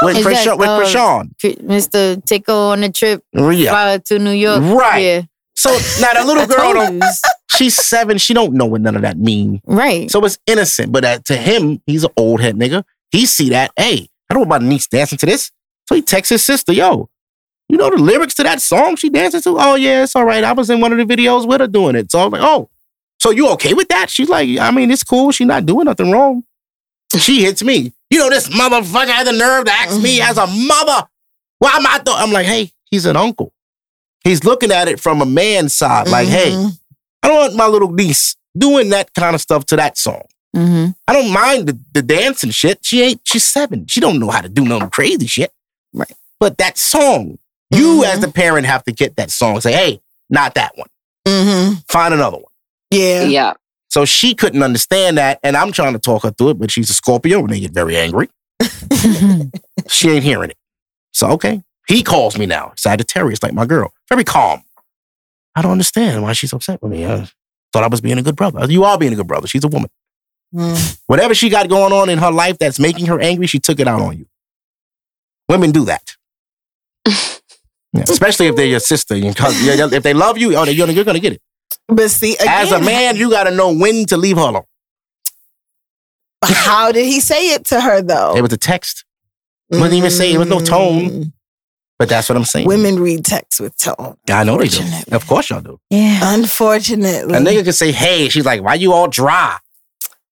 With 0.02 0.18
Is 0.18 0.24
that. 0.26 0.58
With 0.58 0.68
uh, 0.68 0.80
Chrisean. 0.80 1.36
Mr. 1.62 2.24
Tickle 2.26 2.56
on 2.56 2.82
the 2.82 2.90
trip 2.92 3.24
Yeah. 3.34 3.98
to 4.06 4.20
New 4.20 4.32
York. 4.32 4.62
Right. 4.62 5.00
Yeah. 5.00 5.22
So 5.56 5.70
now 6.02 6.14
the 6.14 6.24
little 6.26 6.48
girl 6.56 6.74
don't. 6.74 7.04
She's 7.56 7.76
seven. 7.76 8.18
She 8.18 8.34
don't 8.34 8.54
know 8.54 8.66
what 8.66 8.82
none 8.82 8.96
of 8.96 9.02
that 9.02 9.18
mean. 9.18 9.62
Right. 9.66 10.10
So 10.10 10.24
it's 10.26 10.38
innocent. 10.48 10.92
But 10.92 11.06
uh, 11.06 11.20
to 11.26 11.36
him, 11.36 11.82
he's 11.86 12.04
an 12.04 12.12
old 12.18 12.40
head 12.42 12.56
nigga. 12.56 12.84
He 13.12 13.26
see 13.26 13.50
that. 13.50 13.72
Hey, 13.76 14.10
I 14.30 14.34
don't 14.34 14.48
want 14.48 14.64
my 14.64 14.70
niece 14.70 14.88
dancing 14.88 15.18
to 15.20 15.26
this. 15.26 15.52
So 15.88 15.96
he 15.96 16.02
texts 16.02 16.30
his 16.30 16.44
sister, 16.44 16.72
"Yo, 16.72 17.10
you 17.68 17.78
know 17.78 17.90
the 17.90 17.98
lyrics 17.98 18.36
to 18.36 18.44
that 18.44 18.62
song 18.62 18.96
she 18.96 19.10
dances 19.10 19.44
to? 19.44 19.56
Oh 19.60 19.76
yeah, 19.76 20.04
it's 20.04 20.16
all 20.16 20.26
right. 20.26 20.44
I 20.44 20.54
was 20.54 20.70
in 20.70 20.80
one 20.82 20.98
of 20.98 21.06
the 21.06 21.16
videos 21.16 21.48
with 21.48 21.60
her 21.62 21.68
doing 21.68 21.96
it. 21.96 22.12
So 22.12 22.20
I'm 22.22 22.32
like, 22.32 22.42
oh, 22.44 22.70
so 23.20 23.32
you 23.32 23.50
okay 23.52 23.74
with 23.74 23.90
that? 23.90 24.10
She's 24.10 24.30
like, 24.30 24.48
I 24.60 24.72
mean, 24.72 24.92
it's 24.92 25.04
cool. 25.04 25.32
She's 25.32 25.48
not 25.48 25.66
doing 25.66 25.86
nothing 25.86 26.12
wrong. 26.12 26.44
She 27.18 27.42
hits 27.42 27.64
me. 27.64 27.94
You 28.12 28.20
know, 28.20 28.30
this 28.30 28.48
motherfucker 28.50 29.08
had 29.10 29.28
the 29.28 29.32
nerve 29.34 29.66
to 29.66 29.72
ask 29.72 30.00
me 30.02 30.22
as 30.22 30.38
a 30.38 30.46
mother. 30.48 31.08
Why 31.60 31.72
am 31.72 31.86
I? 31.88 32.00
Th-? 32.00 32.16
I'm 32.18 32.32
like, 32.32 32.46
hey, 32.46 32.72
he's 32.90 33.06
an 33.06 33.16
uncle. 33.18 33.54
He's 34.24 34.44
looking 34.44 34.72
at 34.72 34.88
it 34.88 35.00
from 35.00 35.22
a 35.22 35.26
man's 35.26 35.76
side. 35.76 36.08
Like, 36.08 36.28
hey, 36.28 36.52
Mhm. 36.52 36.78
I 37.24 37.28
don't 37.28 37.38
want 37.38 37.56
my 37.56 37.68
little 37.68 37.92
niece 37.92 38.36
doing 38.58 38.90
that 38.90 39.14
kind 39.14 39.36
of 39.36 39.42
stuff 39.42 39.66
to 39.68 39.76
that 39.76 39.98
song. 39.98 40.24
Mm-hmm. 40.56 40.92
I 41.08 41.14
don't 41.14 41.32
mind 41.32 41.68
the, 41.68 41.80
the 41.94 42.02
dance 42.02 42.44
and 42.44 42.54
shit. 42.54 42.80
She 42.84 43.02
ain't, 43.02 43.22
she's 43.24 43.44
seven. 43.44 43.86
She 43.88 44.00
don't 44.00 44.20
know 44.20 44.30
how 44.30 44.42
to 44.42 44.50
do 44.50 44.64
no 44.66 44.88
crazy 44.90 45.28
shit. 45.28 45.52
Right. 45.94 46.12
But 46.40 46.58
that 46.58 46.78
song, 46.78 47.38
you 47.72 48.02
Mhm. 48.02 48.06
as 48.06 48.20
the 48.22 48.30
parent 48.32 48.66
have 48.66 48.84
to 48.86 48.92
get 48.92 49.16
that 49.18 49.30
song. 49.32 49.60
Say, 49.62 49.74
hey, 49.74 50.02
not 50.30 50.56
that 50.56 50.72
one. 50.76 50.88
Mhm. 51.28 51.84
Find 51.88 52.14
another 52.14 52.38
one. 52.38 52.46
Yeah. 52.92 53.24
Yeah. 53.24 53.54
So 53.90 54.06
she 54.06 54.36
couldn't 54.36 54.62
understand 54.64 55.18
that. 55.18 55.40
And 55.44 55.58
I'm 55.58 55.72
trying 55.72 55.94
to 55.94 56.00
talk 56.00 56.24
her 56.24 56.32
through 56.32 56.50
it, 56.52 56.60
but 56.60 56.70
she's 56.72 56.90
a 56.90 56.94
Scorpio 56.94 57.40
and 57.40 57.50
they 57.50 57.60
get 57.60 57.72
very 57.72 57.98
angry. 57.98 58.30
She 59.88 60.10
ain't 60.10 60.24
hearing 60.24 60.52
it. 60.52 60.58
So, 61.14 61.30
okay. 61.32 61.64
He 61.88 62.04
calls 62.04 62.38
me 62.38 62.46
now. 62.46 62.74
Sagittarius, 62.78 63.42
like 63.42 63.54
my 63.54 63.66
girl. 63.66 63.92
Very 64.08 64.24
calm. 64.24 64.62
I 65.56 65.64
don't 65.64 65.72
understand 65.72 66.22
why 66.22 66.34
she's 66.34 66.54
upset 66.54 66.82
with 66.84 66.92
me. 66.92 67.08
I 67.08 67.28
thought 67.74 67.84
I 67.84 67.88
was 67.88 68.00
being 68.02 68.20
a 68.20 68.22
good 68.22 68.36
brother. 68.36 68.66
You 68.72 68.84
are 68.84 68.98
being 69.00 69.14
a 69.14 69.16
good 69.16 69.28
brother. 69.28 69.48
She's 69.48 69.64
a 69.64 69.68
woman. 69.68 69.90
Mm. 70.54 71.00
Whatever 71.08 71.34
she 71.34 71.50
got 71.50 71.70
going 71.70 71.92
on 71.92 72.10
in 72.10 72.20
her 72.20 72.32
life 72.32 72.60
that's 72.60 72.80
making 72.80 73.08
her 73.08 73.20
angry, 73.20 73.48
she 73.48 73.60
took 73.60 73.80
it 73.80 73.88
out 73.88 74.00
on 74.02 74.18
you. 74.20 74.28
Women 75.48 75.72
do 75.72 75.86
that. 75.86 76.16
Yeah, 77.92 78.04
especially 78.08 78.46
if 78.46 78.56
they're 78.56 78.68
your 78.68 78.80
sister. 78.80 79.16
and 79.16 79.36
cous- 79.36 79.64
yeah, 79.64 79.74
yeah, 79.74 79.90
If 79.92 80.04
they 80.04 80.14
love 80.14 80.38
you, 80.38 80.56
oh, 80.56 80.64
you're 80.66 80.88
you're 80.92 81.04
gonna 81.04 81.20
get 81.20 81.34
it. 81.34 81.42
But 81.90 82.12
see, 82.12 82.36
again, 82.36 82.48
As 82.48 82.72
a 82.72 82.80
man, 82.80 83.16
you 83.16 83.30
gotta 83.30 83.52
know 83.52 83.72
when 83.74 84.06
to 84.08 84.18
leave 84.18 84.38
her 84.38 84.44
alone. 84.44 84.64
how 86.44 86.92
did 86.92 87.06
he 87.06 87.20
say 87.20 87.50
it 87.54 87.66
to 87.66 87.82
her 87.82 88.02
though? 88.02 88.36
It 88.36 88.42
was 88.42 88.54
a 88.54 88.58
text, 88.58 89.04
wasn't 89.70 89.94
even 89.94 90.12
saying- 90.12 90.36
it 90.36 90.38
was 90.38 90.48
no 90.48 90.60
tone. 90.60 91.10
Mm. 91.10 91.34
but 91.98 92.08
that's 92.10 92.30
what 92.30 92.38
I'm 92.38 92.46
saying. 92.46 92.68
Women 92.68 93.00
read 93.00 93.26
text 93.26 93.60
with 93.60 93.76
tone. 93.78 94.16
I 94.30 94.44
know 94.44 94.58
they 94.58 94.68
do. 94.68 94.78
Unfortunately. 94.80 95.14
Of 95.14 95.28
course 95.28 95.50
y'all 95.50 95.62
do. 95.62 95.80
yeah. 95.90 96.34
Unfortunately, 96.34 97.36
A 97.36 97.40
nigga 97.42 97.66
could 97.66 97.76
say, 97.76 97.92
hey, 97.92 98.30
she's 98.30 98.46
like, 98.46 98.62
why 98.64 98.76
you 98.76 98.94
all 98.94 99.08
dry? 99.08 99.58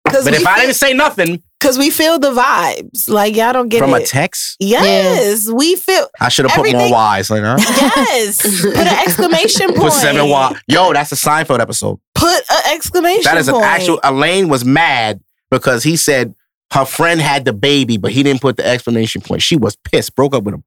But 0.05 0.27
if 0.35 0.47
I 0.47 0.61
didn't 0.61 0.75
say 0.75 0.93
nothing, 0.93 1.43
because 1.63 1.79
we 1.79 1.91
feel 1.91 2.19
the 2.19 2.33
vibes. 2.33 3.09
Like 3.09 3.37
y'all 3.37 3.53
don't 3.53 3.69
get 3.69 3.79
it. 3.79 3.81
from 3.85 3.95
it. 3.95 4.03
a 4.03 4.07
text, 4.07 4.57
yes, 4.59 5.51
we 5.51 5.77
feel. 5.77 6.09
I 6.21 6.29
should 6.29 6.49
have 6.49 6.61
put 6.61 6.73
more 6.73 6.91
Y's. 6.91 7.31
Like, 7.31 7.43
huh? 7.43 7.57
Yes, 7.59 8.43
put 8.63 8.77
an 8.77 8.87
exclamation 8.89 9.67
point. 9.69 9.79
Put 9.79 9.93
seven 9.93 10.29
Y. 10.29 10.61
Yo, 10.67 10.93
that's 10.93 11.13
a 11.13 11.15
Seinfeld 11.15 11.61
episode. 11.61 12.01
Put 12.15 12.43
an 12.51 12.75
exclamation. 12.75 13.23
That 13.25 13.39
is 13.39 13.49
an 13.49 13.55
point. 13.55 13.67
actual. 13.67 14.01
Elaine 14.03 14.49
was 14.49 14.65
mad 14.65 15.21
because 15.51 15.85
he 15.85 15.97
said 15.97 16.35
her 16.73 16.85
friend 16.85 17.21
had 17.21 17.45
the 17.45 17.53
baby, 17.53 17.97
but 17.97 18.11
he 18.13 18.23
didn't 18.23 18.41
put 18.41 18.57
the 18.57 18.67
explanation 18.67 19.21
point. 19.21 19.43
She 19.43 19.57
was 19.57 19.77
pissed, 19.77 20.17
broke 20.17 20.35
up 20.35 20.43
with 20.43 20.55
him. 20.55 20.65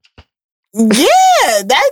Yeah, 0.73 1.63
that 1.63 1.91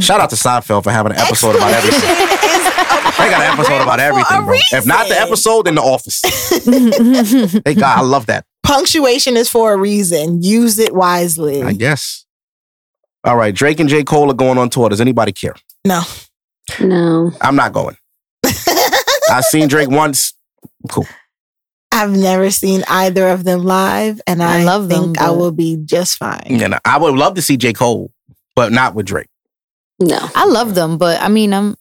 Shout 0.00 0.20
out 0.20 0.30
to 0.30 0.36
Seinfeld 0.36 0.84
for 0.84 0.90
having 0.90 1.12
an 1.12 1.18
episode 1.18 1.56
about 1.56 1.72
everything. 1.72 2.10
explanation 2.10 2.60
is 2.60 2.66
a 2.66 3.22
They 3.22 3.30
got 3.30 3.42
an 3.42 3.52
episode 3.58 3.82
about 3.82 4.00
everything, 4.00 4.44
bro. 4.44 4.54
If 4.72 4.86
not 4.86 5.08
the 5.08 5.20
episode, 5.20 5.66
then 5.66 5.74
the 5.76 5.82
office. 5.82 6.20
They 7.64 7.74
got. 7.74 7.98
I 7.98 8.00
love 8.02 8.26
that. 8.26 8.44
Punctuation 8.62 9.36
is 9.36 9.48
for 9.48 9.72
a 9.72 9.76
reason. 9.76 10.42
Use 10.42 10.78
it 10.78 10.94
wisely. 10.94 11.62
I 11.62 11.72
guess. 11.72 12.24
All 13.22 13.36
right, 13.36 13.54
Drake 13.54 13.80
and 13.80 13.88
J. 13.88 14.04
Cole 14.04 14.30
are 14.30 14.34
going 14.34 14.58
on 14.58 14.68
tour. 14.70 14.88
Does 14.88 15.00
anybody 15.00 15.32
care? 15.32 15.54
no. 15.84 16.02
No. 16.80 17.30
I'm 17.42 17.56
not 17.56 17.74
going. 17.74 17.96
I've 19.30 19.44
seen 19.44 19.68
Drake 19.68 19.90
once. 19.90 20.32
Cool. 20.88 21.06
I've 21.92 22.10
never 22.10 22.50
seen 22.50 22.82
either 22.88 23.28
of 23.28 23.44
them 23.44 23.64
live, 23.64 24.20
and 24.26 24.42
I, 24.42 24.60
I 24.60 24.64
love 24.64 24.88
them, 24.88 25.04
think 25.14 25.20
I 25.20 25.30
will 25.30 25.52
be 25.52 25.76
just 25.76 26.16
fine. 26.16 26.60
And 26.62 26.78
I 26.84 26.98
would 26.98 27.14
love 27.14 27.34
to 27.34 27.42
see 27.42 27.56
J. 27.56 27.72
Cole, 27.72 28.10
but 28.56 28.72
not 28.72 28.94
with 28.94 29.06
Drake. 29.06 29.28
No. 30.04 30.18
I 30.34 30.44
love 30.46 30.74
them, 30.74 30.98
but 30.98 31.20
I 31.20 31.28
mean, 31.28 31.52
I'm 31.54 31.76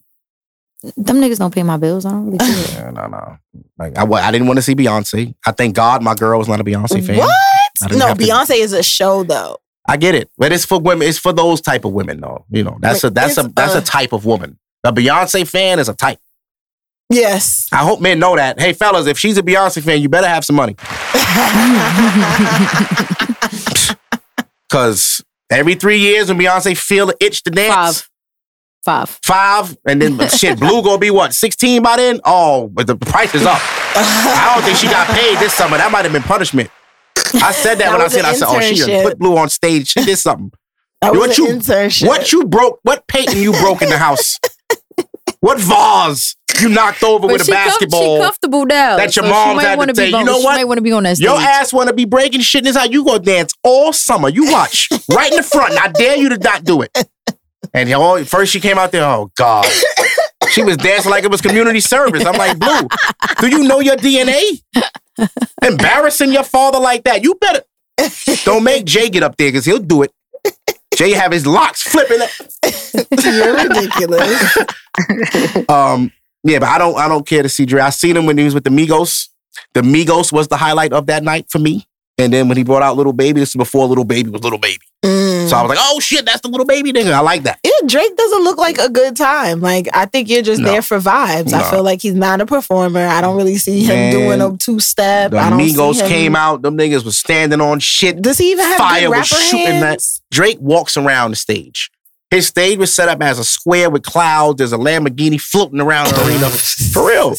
them 0.97 1.17
niggas 1.21 1.37
don't 1.39 1.53
pay 1.53 1.63
my 1.63 1.77
bills. 1.77 2.05
I 2.05 2.11
don't 2.11 2.25
really 2.25 2.37
care. 2.39 2.47
Yeah, 2.83 2.89
no, 2.91 3.07
no. 3.07 3.37
Like 3.77 3.97
I, 3.97 4.03
wa- 4.03 4.17
I 4.17 4.31
didn't 4.31 4.47
want 4.47 4.57
to 4.57 4.61
see 4.63 4.75
Beyonce. 4.75 5.33
I 5.45 5.51
thank 5.51 5.75
God 5.75 6.03
my 6.03 6.13
girl 6.15 6.37
was 6.39 6.47
not 6.49 6.59
a 6.59 6.63
Beyonce 6.63 7.05
fan. 7.05 7.17
What? 7.17 7.31
No, 7.91 8.07
have 8.07 8.17
to- 8.17 8.23
Beyonce 8.25 8.55
is 8.57 8.73
a 8.73 8.83
show 8.83 9.23
though. 9.23 9.57
I 9.87 9.97
get 9.97 10.15
it, 10.15 10.29
but 10.37 10.51
it's 10.53 10.63
for 10.65 10.79
women. 10.79 11.07
It's 11.07 11.17
for 11.17 11.33
those 11.33 11.59
type 11.59 11.83
of 11.83 11.91
women, 11.91 12.21
though. 12.21 12.45
You 12.49 12.63
know, 12.63 12.77
that's 12.79 13.03
a 13.03 13.09
that's 13.09 13.37
a 13.37 13.43
that's 13.49 13.75
uh, 13.75 13.79
a 13.79 13.81
type 13.81 14.13
of 14.13 14.25
woman. 14.25 14.57
A 14.85 14.93
Beyonce 14.93 15.45
fan 15.47 15.77
is 15.79 15.89
a 15.89 15.93
type. 15.93 16.19
Yes. 17.09 17.67
I 17.71 17.77
hope 17.83 17.99
men 17.99 18.17
know 18.19 18.35
that. 18.37 18.59
Hey, 18.61 18.71
fellas, 18.73 19.07
if 19.07 19.19
she's 19.19 19.37
a 19.37 19.43
Beyonce 19.43 19.83
fan, 19.83 20.01
you 20.01 20.07
better 20.09 20.27
have 20.27 20.45
some 20.45 20.55
money. 20.55 20.75
Because 24.69 25.23
every 25.51 25.75
three 25.75 25.99
years 25.99 26.29
when 26.29 26.37
Beyonce 26.39 26.75
feel 26.77 27.05
the 27.07 27.15
itch 27.19 27.43
to 27.43 27.51
dance, 27.51 27.73
Five. 28.01 28.09
Five. 28.83 29.17
five, 29.23 29.77
and 29.87 30.01
then 30.01 30.19
shit, 30.29 30.59
Blue 30.59 30.83
gonna 30.83 30.97
be 30.97 31.09
what, 31.09 31.33
16 31.33 31.81
by 31.81 31.95
then? 31.95 32.19
Oh, 32.25 32.67
but 32.67 32.85
the 32.85 32.97
price 32.97 33.33
is 33.33 33.45
up. 33.45 33.59
I 33.95 34.51
don't 34.55 34.63
think 34.65 34.77
she 34.77 34.87
got 34.87 35.07
paid 35.07 35.37
this 35.39 35.53
summer. 35.53 35.77
That 35.77 35.89
might 35.91 36.03
have 36.03 36.11
been 36.11 36.21
punishment. 36.23 36.69
I 37.35 37.51
said 37.53 37.75
that, 37.75 37.85
That 37.89 37.91
when 37.93 38.01
I 38.01 38.07
said, 38.09 38.25
I 38.25 38.33
said, 38.33 38.47
oh, 38.49 38.59
she 38.59 38.75
done 38.75 39.03
put 39.03 39.19
Blue 39.19 39.37
on 39.37 39.49
stage. 39.49 39.87
She 39.91 40.03
did 40.03 40.17
something. 40.17 40.51
That 41.01 41.11
What 41.13 41.29
was 41.29 41.37
you- 41.37 41.47
internship. 41.47 42.07
What 42.07 42.31
you 42.33 42.43
broke, 42.45 42.79
what 42.83 43.07
painting 43.07 43.41
you 43.41 43.51
broke 43.53 43.81
in 43.81 43.89
the 43.89 43.97
house? 43.97 44.37
what 45.39 45.59
vase 45.59 46.35
you 46.61 46.69
knocked 46.69 47.03
over 47.03 47.27
with 47.27 47.41
a 47.41 47.45
she 47.45 47.51
basketball? 47.51 48.17
she 48.17 48.21
comfortable 48.23 48.65
now. 48.65 48.97
that 48.97 49.15
your 49.15 49.25
so 49.25 49.31
moms 49.31 49.51
she 49.51 49.55
might 49.55 49.79
had 49.79 49.89
to 49.89 49.95
say, 49.95 50.07
you 50.07 50.23
know 50.23 50.39
she 50.39 50.45
what? 50.45 50.55
might 50.55 50.65
want 50.65 50.77
to 50.77 50.81
be 50.81 50.91
on 50.91 51.03
that 51.03 51.15
stage. 51.17 51.25
Your 51.25 51.37
ass 51.39 51.71
want 51.73 51.87
to 51.89 51.93
be 51.95 52.05
breaking 52.05 52.41
shit. 52.41 52.63
This 52.63 52.75
is 52.75 52.81
how 52.81 52.85
you 52.87 53.03
gonna 53.05 53.19
dance 53.19 53.53
all 53.63 53.91
summer. 53.93 54.29
You 54.29 54.51
watch 54.51 54.89
right 55.09 55.31
in 55.31 55.37
the 55.37 55.43
front. 55.43 55.71
And 55.71 55.79
I 55.79 55.87
dare 55.89 56.17
you 56.17 56.29
to 56.29 56.37
not 56.37 56.63
do 56.63 56.81
it. 56.81 56.91
And 57.73 57.89
he, 57.89 57.95
oh, 57.95 58.23
first 58.25 58.51
she 58.51 58.59
came 58.59 58.77
out 58.77 58.91
there. 58.91 59.03
Oh 59.03 59.31
God, 59.35 59.65
she 60.51 60.63
was 60.63 60.77
dancing 60.77 61.11
like 61.11 61.23
it 61.23 61.31
was 61.31 61.41
community 61.41 61.79
service. 61.79 62.25
I'm 62.25 62.37
like, 62.37 62.59
Blue, 62.59 62.87
do 63.39 63.47
you 63.47 63.67
know 63.67 63.79
your 63.79 63.95
DNA? 63.95 64.61
Embarrassing 65.63 66.31
your 66.31 66.43
father 66.43 66.79
like 66.79 67.03
that. 67.03 67.23
You 67.23 67.35
better 67.35 67.63
don't 68.45 68.63
make 68.63 68.85
Jay 68.85 69.09
get 69.09 69.23
up 69.23 69.37
there 69.37 69.49
because 69.49 69.65
he'll 69.65 69.79
do 69.79 70.03
it. 70.03 70.11
Jay 70.95 71.11
have 71.11 71.31
his 71.31 71.47
locks 71.47 71.81
flipping. 71.83 72.19
You're 73.23 73.55
ridiculous. 73.55 74.57
Um, 75.67 76.11
yeah, 76.43 76.59
but 76.59 76.69
I 76.69 76.77
don't 76.77 76.97
I 76.97 77.07
don't 77.07 77.25
care 77.25 77.41
to 77.41 77.49
see 77.49 77.65
Dre. 77.65 77.81
I 77.81 77.89
seen 77.89 78.15
him 78.17 78.25
when 78.25 78.37
he 78.37 78.43
was 78.43 78.53
with 78.53 78.63
the 78.63 78.69
Migos. 78.69 79.29
The 79.73 79.81
Migos 79.81 80.31
was 80.31 80.47
the 80.47 80.57
highlight 80.57 80.93
of 80.93 81.07
that 81.07 81.23
night 81.23 81.47
for 81.49 81.59
me. 81.59 81.87
And 82.19 82.31
then 82.31 82.47
when 82.47 82.57
he 82.57 82.63
brought 82.63 82.83
out 82.83 82.95
Lil 82.95 83.11
Baby, 83.11 83.39
this 83.39 83.49
is 83.49 83.55
before 83.55 83.87
Lil 83.87 84.03
Baby 84.03 84.29
was 84.29 84.43
Lil 84.43 84.59
Baby. 84.59 84.79
Mm. 85.03 85.49
So 85.49 85.57
I 85.57 85.61
was 85.63 85.69
like, 85.69 85.79
oh 85.81 85.99
shit, 85.99 86.25
that's 86.25 86.41
the 86.41 86.47
Little 86.47 86.65
Baby 86.65 86.93
nigga. 86.93 87.11
I 87.11 87.19
like 87.21 87.43
that. 87.43 87.59
yeah, 87.65 87.71
Drake 87.87 88.15
doesn't 88.15 88.43
look 88.43 88.57
like 88.57 88.77
a 88.77 88.87
good 88.89 89.17
time. 89.17 89.59
Like 89.61 89.89
I 89.93 90.05
think 90.05 90.29
you're 90.29 90.43
just 90.43 90.61
No. 90.61 90.71
there 90.71 90.81
for 90.83 90.99
vibes. 90.99 91.51
No. 91.51 91.57
I 91.57 91.71
feel 91.71 91.83
like 91.83 92.01
he's 92.01 92.13
not 92.13 92.39
a 92.39 92.45
performer. 92.45 93.01
I 93.05 93.19
don't 93.19 93.35
really 93.35 93.57
see 93.57 93.81
him 93.81 93.87
Man, 93.95 94.11
doing 94.13 94.41
a 94.41 94.55
two 94.57 94.79
step. 94.79 95.31
The 95.31 95.37
I 95.39 95.49
don't 95.49 95.59
Migos 95.59 95.99
him. 96.01 96.07
came 96.07 96.35
out, 96.35 96.61
them 96.61 96.77
niggas 96.77 97.03
was 97.03 97.17
standing 97.17 97.59
on 97.59 97.79
shit. 97.79 98.21
Does 98.21 98.37
he 98.37 98.51
even 98.51 98.65
have 98.65 98.77
Fire 98.77 99.09
was 99.09 99.27
shooting 99.27 99.65
that. 99.65 99.83
hands? 99.83 100.21
Drake 100.31 100.59
walks 100.61 100.95
around 100.95 101.31
the 101.31 101.35
stage. 101.35 101.89
His 102.29 102.47
stage 102.47 102.77
was 102.77 102.93
set 102.93 103.09
up 103.09 103.21
as 103.21 103.37
a 103.39 103.43
square 103.43 103.89
with 103.89 104.03
clouds. 104.03 104.59
There's 104.59 104.71
a 104.73 104.77
Lamborghini 104.77 105.41
floating 105.41 105.81
around 105.81 106.09
the 106.11 106.25
arena. 106.27 106.49
For 106.93 107.07
real. 107.09 107.35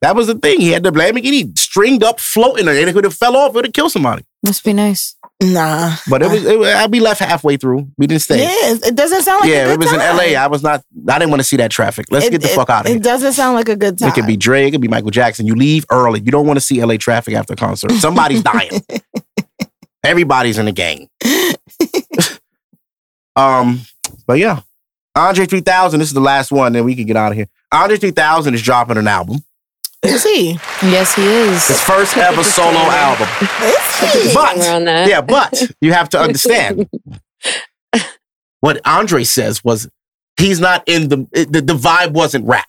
That 0.00 0.16
was 0.16 0.28
the 0.28 0.34
thing. 0.34 0.60
He 0.60 0.70
had 0.70 0.82
the 0.82 0.90
Lamborghini 0.90 1.56
stringed 1.58 2.02
up, 2.02 2.20
floating, 2.20 2.66
and 2.68 2.76
it 2.76 2.92
could 2.94 3.04
have 3.04 3.14
fell 3.14 3.36
off. 3.36 3.50
It 3.50 3.54
would 3.56 3.64
have 3.66 3.74
killed 3.74 3.92
somebody. 3.92 4.24
Must 4.42 4.64
be 4.64 4.72
nice. 4.72 5.14
Nah. 5.42 5.94
But 6.08 6.22
it 6.22 6.30
was, 6.30 6.44
it 6.44 6.58
was 6.58 6.68
I'd 6.68 6.90
be 6.90 7.00
left 7.00 7.20
halfway 7.20 7.58
through. 7.58 7.86
We 7.98 8.06
didn't 8.06 8.22
stay. 8.22 8.38
Yes, 8.38 8.84
it 8.86 8.94
doesn't 8.96 9.22
sound 9.22 9.40
like 9.42 9.50
a 9.50 9.52
yeah, 9.52 9.64
good 9.66 9.72
it 9.74 9.78
was 9.78 9.92
in. 9.92 9.98
LA. 9.98 10.40
I 10.40 10.46
was 10.46 10.62
not. 10.62 10.82
I 11.08 11.18
didn't 11.18 11.30
want 11.30 11.40
to 11.40 11.44
see 11.46 11.56
that 11.56 11.70
traffic. 11.70 12.06
Let's 12.10 12.26
It- 12.26 12.30
get 12.30 12.40
the 12.42 12.48
it- 12.50 12.54
fuck 12.54 12.70
out 12.70 12.86
of 12.86 12.90
It 12.90 12.94
here. 12.94 13.02
doesn't 13.02 13.34
sound 13.34 13.56
like 13.56 13.68
a 13.68 13.76
good 13.76 13.98
time. 13.98 14.08
It 14.08 14.14
could 14.14 14.26
be 14.26 14.36
Dre. 14.38 14.66
It 14.66 14.70
could 14.70 14.80
be 14.80 14.88
Michael 14.88 15.10
Jackson. 15.10 15.46
You 15.46 15.54
leave 15.54 15.84
early. 15.90 16.20
You 16.20 16.30
don't 16.32 16.46
want 16.46 16.56
to 16.56 16.62
see 16.64 16.82
LA 16.82 16.96
traffic 16.96 17.34
after 17.34 17.52
a 17.52 17.56
concert. 17.56 17.92
Somebody's 17.92 18.42
dying. 18.42 18.70
Everybody's 20.02 20.56
in 20.58 20.64
the 20.64 20.72
gang. 20.72 21.08
um, 23.36 23.80
but 24.26 24.38
yeah, 24.38 24.60
Andre 25.14 25.46
3000. 25.46 26.00
This 26.00 26.08
is 26.08 26.14
the 26.14 26.20
last 26.20 26.50
one. 26.50 26.72
Then 26.72 26.84
we 26.84 26.94
can 26.94 27.06
get 27.06 27.16
out 27.16 27.32
of 27.32 27.36
here. 27.36 27.48
Andre 27.70 27.96
3000 27.96 28.54
is 28.54 28.62
dropping 28.62 28.96
an 28.96 29.08
album. 29.08 29.38
Is 30.02 30.22
he? 30.22 30.52
Yes, 30.82 31.14
he 31.14 31.24
is. 31.26 31.66
His 31.66 31.80
first 31.80 32.16
ever 32.16 32.44
solo 32.44 32.78
album. 32.78 33.28
Is 33.40 34.24
he? 34.28 34.34
But 34.34 34.56
yeah, 35.08 35.20
but 35.20 35.62
you 35.80 35.92
have 35.92 36.08
to 36.10 36.20
understand 36.20 36.88
what 38.60 38.80
Andre 38.86 39.24
says 39.24 39.62
was 39.64 39.88
he's 40.38 40.60
not 40.60 40.84
in 40.86 41.08
the 41.08 41.16
the, 41.32 41.60
the 41.60 41.74
vibe 41.74 42.12
wasn't 42.12 42.46
rap. 42.46 42.68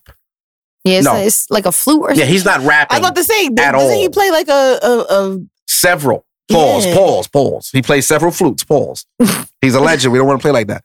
Yeah, 0.85 0.97
it's, 0.99 1.05
No. 1.05 1.15
it's 1.17 1.49
like 1.51 1.65
a 1.65 1.71
flute 1.71 2.01
or 2.01 2.13
Yeah, 2.13 2.25
he's 2.25 2.45
not 2.45 2.61
rapping. 2.61 2.95
I 2.95 2.99
was 2.99 3.09
about 3.09 3.15
to 3.17 3.23
say, 3.23 3.45
At 3.47 3.55
doesn't 3.73 3.97
he 3.97 4.09
play 4.09 4.31
like 4.31 4.47
a 4.47 4.79
a, 4.81 4.99
a 5.09 5.39
several 5.67 6.25
pause, 6.49 6.85
Yeah. 6.85 6.95
pause, 6.95 7.27
pause. 7.27 7.69
He 7.71 7.81
plays 7.81 8.07
several 8.07 8.31
flutes. 8.31 8.63
Pause. 8.63 9.05
He's 9.61 9.75
a 9.75 9.81
legend. 9.81 10.13
We 10.13 10.17
don't 10.19 10.27
want 10.27 10.39
to 10.39 10.43
play 10.43 10.51
like 10.53 10.67
that. 10.67 10.83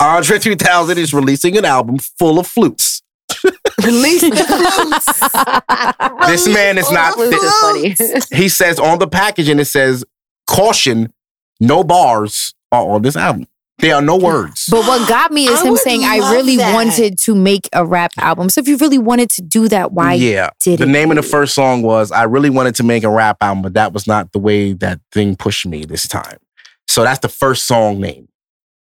Andre 0.00 0.38
3000 0.38 0.98
is 0.98 1.14
releasing 1.14 1.56
an 1.56 1.64
album 1.64 1.98
full 2.18 2.40
of 2.40 2.46
flutes. 2.48 2.91
release 3.84 4.20
the 4.22 4.30
flutes? 6.16 6.26
This 6.28 6.48
man 6.48 6.78
is 6.78 6.90
not- 6.90 7.16
the 7.16 7.28
This 7.28 7.42
is 7.42 7.54
funny. 8.30 8.36
He 8.42 8.48
says 8.48 8.78
on 8.78 8.98
the 8.98 9.06
packaging, 9.06 9.58
it 9.58 9.66
says, 9.66 10.04
caution, 10.46 11.12
no 11.60 11.84
bars 11.84 12.54
are 12.70 12.88
on 12.90 13.02
this 13.02 13.16
album. 13.16 13.46
There 13.78 13.94
are 13.96 14.02
no 14.02 14.16
words. 14.16 14.66
But 14.70 14.86
what 14.86 15.08
got 15.08 15.32
me 15.32 15.48
is 15.48 15.60
I 15.60 15.66
him 15.66 15.76
saying, 15.76 16.04
I 16.04 16.18
really 16.30 16.56
that. 16.56 16.72
wanted 16.72 17.18
to 17.20 17.34
make 17.34 17.68
a 17.72 17.84
rap 17.84 18.12
album. 18.18 18.48
So 18.48 18.60
if 18.60 18.68
you 18.68 18.76
really 18.76 18.98
wanted 18.98 19.28
to 19.30 19.42
do 19.42 19.66
that, 19.68 19.90
why 19.92 20.14
yeah. 20.14 20.50
did 20.60 20.78
The 20.78 20.84
it? 20.84 20.88
name 20.88 21.10
of 21.10 21.16
the 21.16 21.22
first 21.22 21.52
song 21.54 21.82
was 21.82 22.12
I 22.12 22.24
really 22.24 22.50
wanted 22.50 22.76
to 22.76 22.84
make 22.84 23.02
a 23.02 23.10
rap 23.10 23.38
album, 23.40 23.62
but 23.62 23.74
that 23.74 23.92
was 23.92 24.06
not 24.06 24.30
the 24.32 24.38
way 24.38 24.72
that 24.74 25.00
thing 25.10 25.34
pushed 25.34 25.66
me 25.66 25.84
this 25.84 26.06
time. 26.06 26.36
So 26.86 27.02
that's 27.02 27.18
the 27.20 27.28
first 27.28 27.66
song 27.66 28.00
name. 28.00 28.28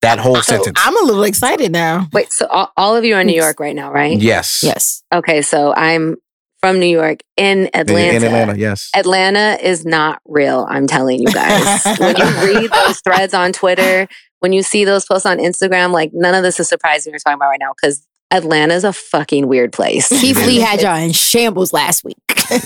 That 0.03 0.19
whole 0.19 0.35
So 0.35 0.41
sentence. 0.41 0.79
I'm 0.81 0.95
a 1.01 1.05
little 1.05 1.23
excited 1.23 1.71
now. 1.71 2.07
Wait, 2.13 2.31
so 2.31 2.45
all, 2.47 2.71
all 2.77 2.95
of 2.95 3.03
you 3.03 3.15
are 3.15 3.21
in 3.21 3.27
New 3.27 3.35
York 3.35 3.59
right 3.59 3.75
now, 3.75 3.91
right? 3.91 4.19
yes. 4.19 4.61
Yes. 4.63 5.03
Okay, 5.11 5.41
so 5.41 5.73
I'm 5.75 6.17
from 6.61 6.79
New 6.79 6.85
York 6.85 7.19
in 7.35 7.69
Atlanta. 7.73 8.17
In 8.17 8.23
Atlanta, 8.23 8.57
yes. 8.57 8.89
Atlanta 8.95 9.57
is 9.61 9.85
not 9.85 10.21
real, 10.25 10.65
I'm 10.69 10.87
telling 10.87 11.19
you 11.19 11.27
guys. 11.27 11.81
when 11.99 12.15
you 12.15 12.25
read 12.45 12.71
those 12.71 13.01
threads 13.01 13.33
on 13.33 13.51
Twitter, 13.51 14.07
when 14.39 14.53
you 14.53 14.63
see 14.63 14.85
those 14.85 15.05
posts 15.05 15.25
on 15.25 15.39
Instagram, 15.39 15.91
like 15.91 16.11
none 16.13 16.35
of 16.35 16.43
this 16.43 16.59
is 16.59 16.69
surprising 16.69 17.11
we're 17.11 17.19
talking 17.19 17.35
about 17.35 17.49
right 17.49 17.59
now 17.59 17.73
because 17.81 18.05
Atlanta's 18.33 18.83
a 18.83 18.91
fucking 18.91 19.47
weird 19.47 19.71
place. 19.71 20.09
Keith 20.09 20.45
Lee 20.45 20.59
had 20.59 20.81
y'all 20.81 20.97
in 20.97 21.11
shambles 21.13 21.71
last 21.71 22.03
week. 22.03 22.17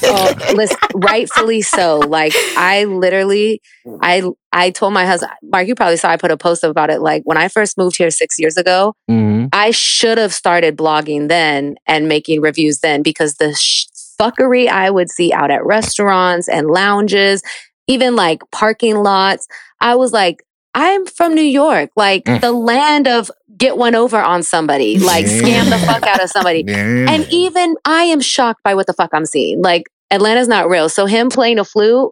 oh, 0.05 0.34
listen, 0.55 0.78
rightfully 0.95 1.61
so. 1.61 1.99
Like 1.99 2.34
I 2.57 2.86
literally, 2.86 3.61
I 4.01 4.24
I 4.51 4.70
told 4.72 4.93
my 4.93 5.05
husband, 5.05 5.32
Mark, 5.43 5.68
you 5.68 5.76
probably 5.76 5.97
saw 5.97 6.09
I 6.09 6.18
put 6.18 6.32
a 6.32 6.38
post 6.38 6.63
up 6.63 6.72
about 6.72 6.89
it. 6.89 7.01
Like 7.01 7.22
when 7.26 7.38
I 7.38 7.47
first 7.49 7.78
moved 7.78 7.97
here 7.97 8.09
six 8.09 8.39
years 8.39 8.57
ago, 8.57 8.95
Mhm. 9.09 9.49
I 9.53 9.72
should 9.72 10.18
have 10.18 10.34
started 10.34 10.78
blogging 10.78 11.28
then 11.28 11.76
and 11.86 12.07
making 12.07 12.41
reviews 12.41 12.80
then 12.80 13.03
because 13.03 13.36
the 13.36 13.53
sh- 13.53 13.86
fuckery 14.20 14.68
I 14.68 14.89
would 14.89 15.09
see 15.11 15.32
out 15.34 15.51
at 15.51 15.63
restaurants 15.65 16.47
and 16.49 16.68
lounges, 16.72 17.43
even 17.88 18.15
like 18.15 18.41
parking 18.51 18.95
lots, 18.97 19.47
I 19.80 19.95
was 19.95 20.11
like, 20.11 20.43
I'm 20.80 21.08
from 21.08 21.34
New 21.34 21.42
York, 21.42 21.90
like 21.96 22.26
Mm. 22.26 22.40
the 22.42 22.52
land 22.52 23.08
of 23.08 23.32
get 23.58 23.78
one 23.78 23.96
over 23.96 24.22
on 24.22 24.44
somebody, 24.44 25.00
like 25.00 25.26
scam 25.26 25.70
the 25.72 25.80
fuck 25.86 26.04
out 26.04 26.22
of 26.24 26.30
somebody. 26.30 26.64
Yeah. 26.68 27.10
And 27.12 27.28
even 27.32 27.76
I 27.84 28.04
am 28.04 28.22
shocked 28.22 28.62
by 28.64 28.76
what 28.76 28.86
the 28.86 28.94
fuck 28.94 29.10
I'm 29.12 29.26
seeing. 29.26 29.62
Like 29.64 29.88
Atlanta's 30.12 30.48
not 30.48 30.70
real. 30.70 30.88
So 30.90 31.08
him 31.08 31.30
playing 31.30 31.58
a 31.58 31.66
flute 31.66 32.12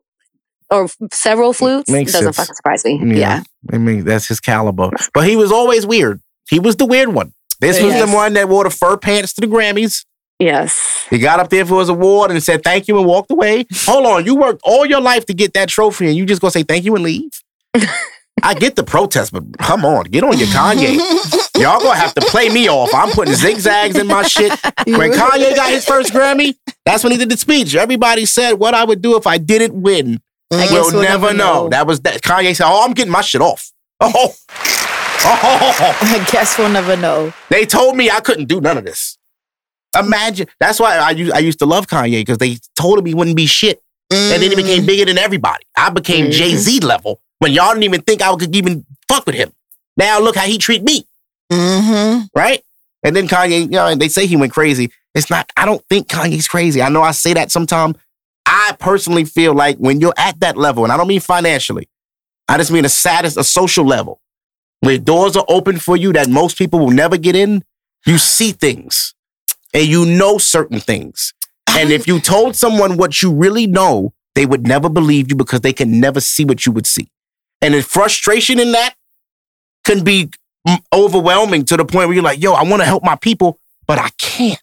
or 0.71 0.89
several 1.13 1.53
flutes 1.53 1.91
doesn't 1.91 2.07
sense. 2.07 2.35
fucking 2.37 2.55
surprise 2.55 2.83
me. 2.85 2.99
Yeah. 3.03 3.15
Yeah. 3.15 3.43
I 3.71 3.77
mean, 3.77 4.03
that's 4.03 4.27
his 4.27 4.39
caliber. 4.39 4.89
But 5.13 5.27
he 5.27 5.35
was 5.35 5.51
always 5.51 5.85
weird. 5.85 6.19
He 6.49 6.59
was 6.59 6.75
the 6.77 6.85
weird 6.87 7.09
one. 7.09 7.33
This 7.59 7.79
was 7.81 7.93
Yes. 7.93 8.09
the 8.09 8.15
one 8.15 8.33
that 8.33 8.49
wore 8.49 8.63
the 8.63 8.71
fur 8.71 8.97
pants 8.97 9.33
to 9.33 9.41
the 9.41 9.47
Grammys. 9.47 10.05
Yes. 10.39 11.05
He 11.11 11.19
got 11.19 11.39
up 11.39 11.49
there 11.51 11.65
for 11.65 11.79
his 11.79 11.89
award 11.89 12.31
and 12.31 12.41
said 12.43 12.63
thank 12.63 12.87
you 12.87 12.97
and 12.97 13.05
walked 13.07 13.29
away. 13.31 13.65
Hold 13.85 14.05
on, 14.07 14.25
you 14.25 14.35
worked 14.35 14.61
all 14.63 14.85
your 14.87 15.01
life 15.01 15.25
to 15.27 15.33
get 15.35 15.53
that 15.53 15.69
trophy 15.69 16.07
and 16.07 16.15
you 16.17 16.25
just 16.25 16.41
gonna 16.41 16.51
say 16.51 16.63
thank 16.63 16.83
you 16.83 16.95
and 16.95 17.03
leave? 17.03 17.29
I 18.43 18.53
get 18.53 18.75
the 18.75 18.83
protest, 18.83 19.31
but 19.31 19.43
come 19.59 19.85
on, 19.85 20.03
get 20.05 20.23
on 20.23 20.37
your 20.37 20.47
Kanye. 20.49 20.97
Y'all 21.59 21.79
gonna 21.81 21.95
have 21.95 22.13
to 22.15 22.21
play 22.21 22.49
me 22.49 22.69
off. 22.69 22.93
I'm 22.93 23.09
putting 23.11 23.33
zigzags 23.33 23.97
in 23.97 24.07
my 24.07 24.23
shit. 24.23 24.51
When 24.85 25.11
Kanye 25.11 25.55
got 25.55 25.71
his 25.71 25.85
first 25.85 26.11
Grammy, 26.13 26.55
that's 26.85 27.03
when 27.03 27.11
he 27.11 27.17
did 27.17 27.29
the 27.29 27.37
speech. 27.37 27.75
Everybody 27.75 28.25
said 28.25 28.53
what 28.53 28.73
I 28.73 28.83
would 28.83 29.01
do 29.01 29.17
if 29.17 29.25
I 29.25 29.37
didn't 29.37 29.81
win. 29.81 30.21
I 30.53 30.67
guess 30.67 30.91
We'll, 30.93 31.01
never 31.01 31.33
know. 31.33 31.69
That 31.69 31.87
was 31.87 32.01
that. 32.01 32.21
Kanye 32.21 32.55
said, 32.55 32.65
"Oh, 32.67 32.83
I'm 32.85 32.93
getting 32.93 33.11
my 33.11 33.21
shit 33.21 33.41
off." 33.41 33.71
Oh, 33.99 34.11
oh, 35.23 35.97
I 36.01 36.27
guess 36.31 36.57
we'll 36.57 36.69
never 36.69 36.95
know. 36.95 37.33
they 37.49 37.65
told 37.65 37.95
me 37.95 38.11
I 38.11 38.19
couldn't 38.19 38.45
do 38.45 38.61
none 38.61 38.77
of 38.77 38.83
this. 38.85 39.17
Imagine. 39.97 40.47
That's 40.59 40.79
why 40.79 40.97
I 40.97 41.11
used 41.11 41.31
I 41.33 41.39
used 41.39 41.59
to 41.59 41.65
love 41.65 41.87
Kanye 41.87 42.19
because 42.21 42.37
they 42.37 42.57
told 42.75 42.99
him 42.99 43.05
he 43.05 43.13
wouldn't 43.13 43.37
be 43.37 43.45
shit, 43.47 43.81
and 44.11 44.41
then 44.41 44.51
he 44.51 44.55
became 44.55 44.85
bigger 44.85 45.05
than 45.05 45.17
everybody. 45.17 45.65
I 45.75 45.89
became 45.89 46.27
Mhm. 46.27 46.31
Jay 46.33 46.55
Z 46.55 46.81
level 46.81 47.21
when 47.39 47.51
y'all 47.51 47.69
didn't 47.69 47.83
even 47.83 48.01
think 48.01 48.21
I 48.21 48.35
could 48.35 48.55
even 48.55 48.85
fuck 49.07 49.25
with 49.25 49.35
him. 49.35 49.51
Now 49.97 50.19
look 50.19 50.35
how 50.35 50.45
he 50.45 50.57
treat 50.57 50.83
me, 50.83 51.05
Mm-hmm. 51.51 52.25
right? 52.35 52.61
And 53.03 53.15
then 53.15 53.27
Kanye, 53.27 53.61
you 53.61 53.67
know, 53.69 53.93
they 53.95 54.07
say 54.09 54.25
he 54.25 54.35
went 54.35 54.51
crazy. 54.51 54.91
It's 55.13 55.29
not. 55.29 55.49
I 55.55 55.65
don't 55.65 55.83
think 55.89 56.07
Kanye's 56.07 56.47
crazy. 56.47 56.81
I 56.81 56.89
know 56.89 57.01
I 57.03 57.11
say 57.11 57.33
that 57.33 57.51
sometimes. 57.51 57.97
I 58.45 58.75
personally 58.79 59.25
feel 59.25 59.53
like 59.53 59.77
when 59.77 59.99
you're 60.01 60.13
at 60.17 60.39
that 60.39 60.57
level, 60.57 60.83
and 60.83 60.91
I 60.91 60.97
don't 60.97 61.07
mean 61.07 61.19
financially, 61.19 61.87
I 62.47 62.57
just 62.57 62.71
mean 62.71 62.85
a 62.85 62.89
status, 62.89 63.37
a 63.37 63.43
social 63.43 63.85
level, 63.85 64.19
where 64.81 64.97
doors 64.97 65.35
are 65.37 65.45
open 65.47 65.77
for 65.79 65.95
you 65.95 66.13
that 66.13 66.29
most 66.29 66.57
people 66.57 66.79
will 66.79 66.91
never 66.91 67.17
get 67.17 67.35
in. 67.35 67.63
You 68.05 68.17
see 68.17 68.51
things, 68.51 69.13
and 69.73 69.85
you 69.85 70.05
know 70.05 70.37
certain 70.37 70.79
things. 70.79 71.33
And 71.69 71.91
if 71.91 72.07
you 72.07 72.19
told 72.19 72.55
someone 72.55 72.97
what 72.97 73.21
you 73.21 73.31
really 73.31 73.67
know, 73.67 74.13
they 74.35 74.45
would 74.45 74.67
never 74.67 74.89
believe 74.89 75.29
you 75.29 75.35
because 75.35 75.61
they 75.61 75.73
can 75.73 75.99
never 75.99 76.19
see 76.21 76.45
what 76.45 76.65
you 76.65 76.71
would 76.71 76.85
see. 76.87 77.09
And 77.61 77.73
the 77.73 77.81
frustration 77.81 78.59
in 78.59 78.71
that 78.73 78.95
can 79.83 80.03
be 80.03 80.29
overwhelming 80.93 81.65
to 81.65 81.77
the 81.77 81.85
point 81.85 82.07
where 82.07 82.13
you're 82.13 82.23
like, 82.23 82.41
yo, 82.41 82.53
I 82.53 82.63
want 82.63 82.81
to 82.81 82.85
help 82.85 83.03
my 83.03 83.15
people, 83.15 83.59
but 83.87 83.99
I 83.99 84.09
can't 84.17 84.59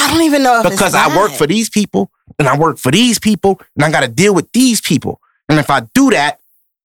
I 0.00 0.10
don't 0.10 0.22
even 0.22 0.42
know 0.42 0.62
because 0.62 0.94
I 0.94 1.14
work 1.16 1.32
for 1.32 1.46
these 1.46 1.68
people 1.68 2.10
and 2.38 2.48
I 2.48 2.56
work 2.56 2.78
for 2.78 2.90
these 2.90 3.18
people 3.18 3.60
and 3.76 3.84
I 3.84 3.90
got 3.90 4.00
to 4.00 4.08
deal 4.08 4.34
with 4.34 4.50
these 4.52 4.80
people. 4.80 5.20
And 5.48 5.58
if 5.58 5.70
I 5.70 5.80
do 5.94 6.10
that, 6.10 6.40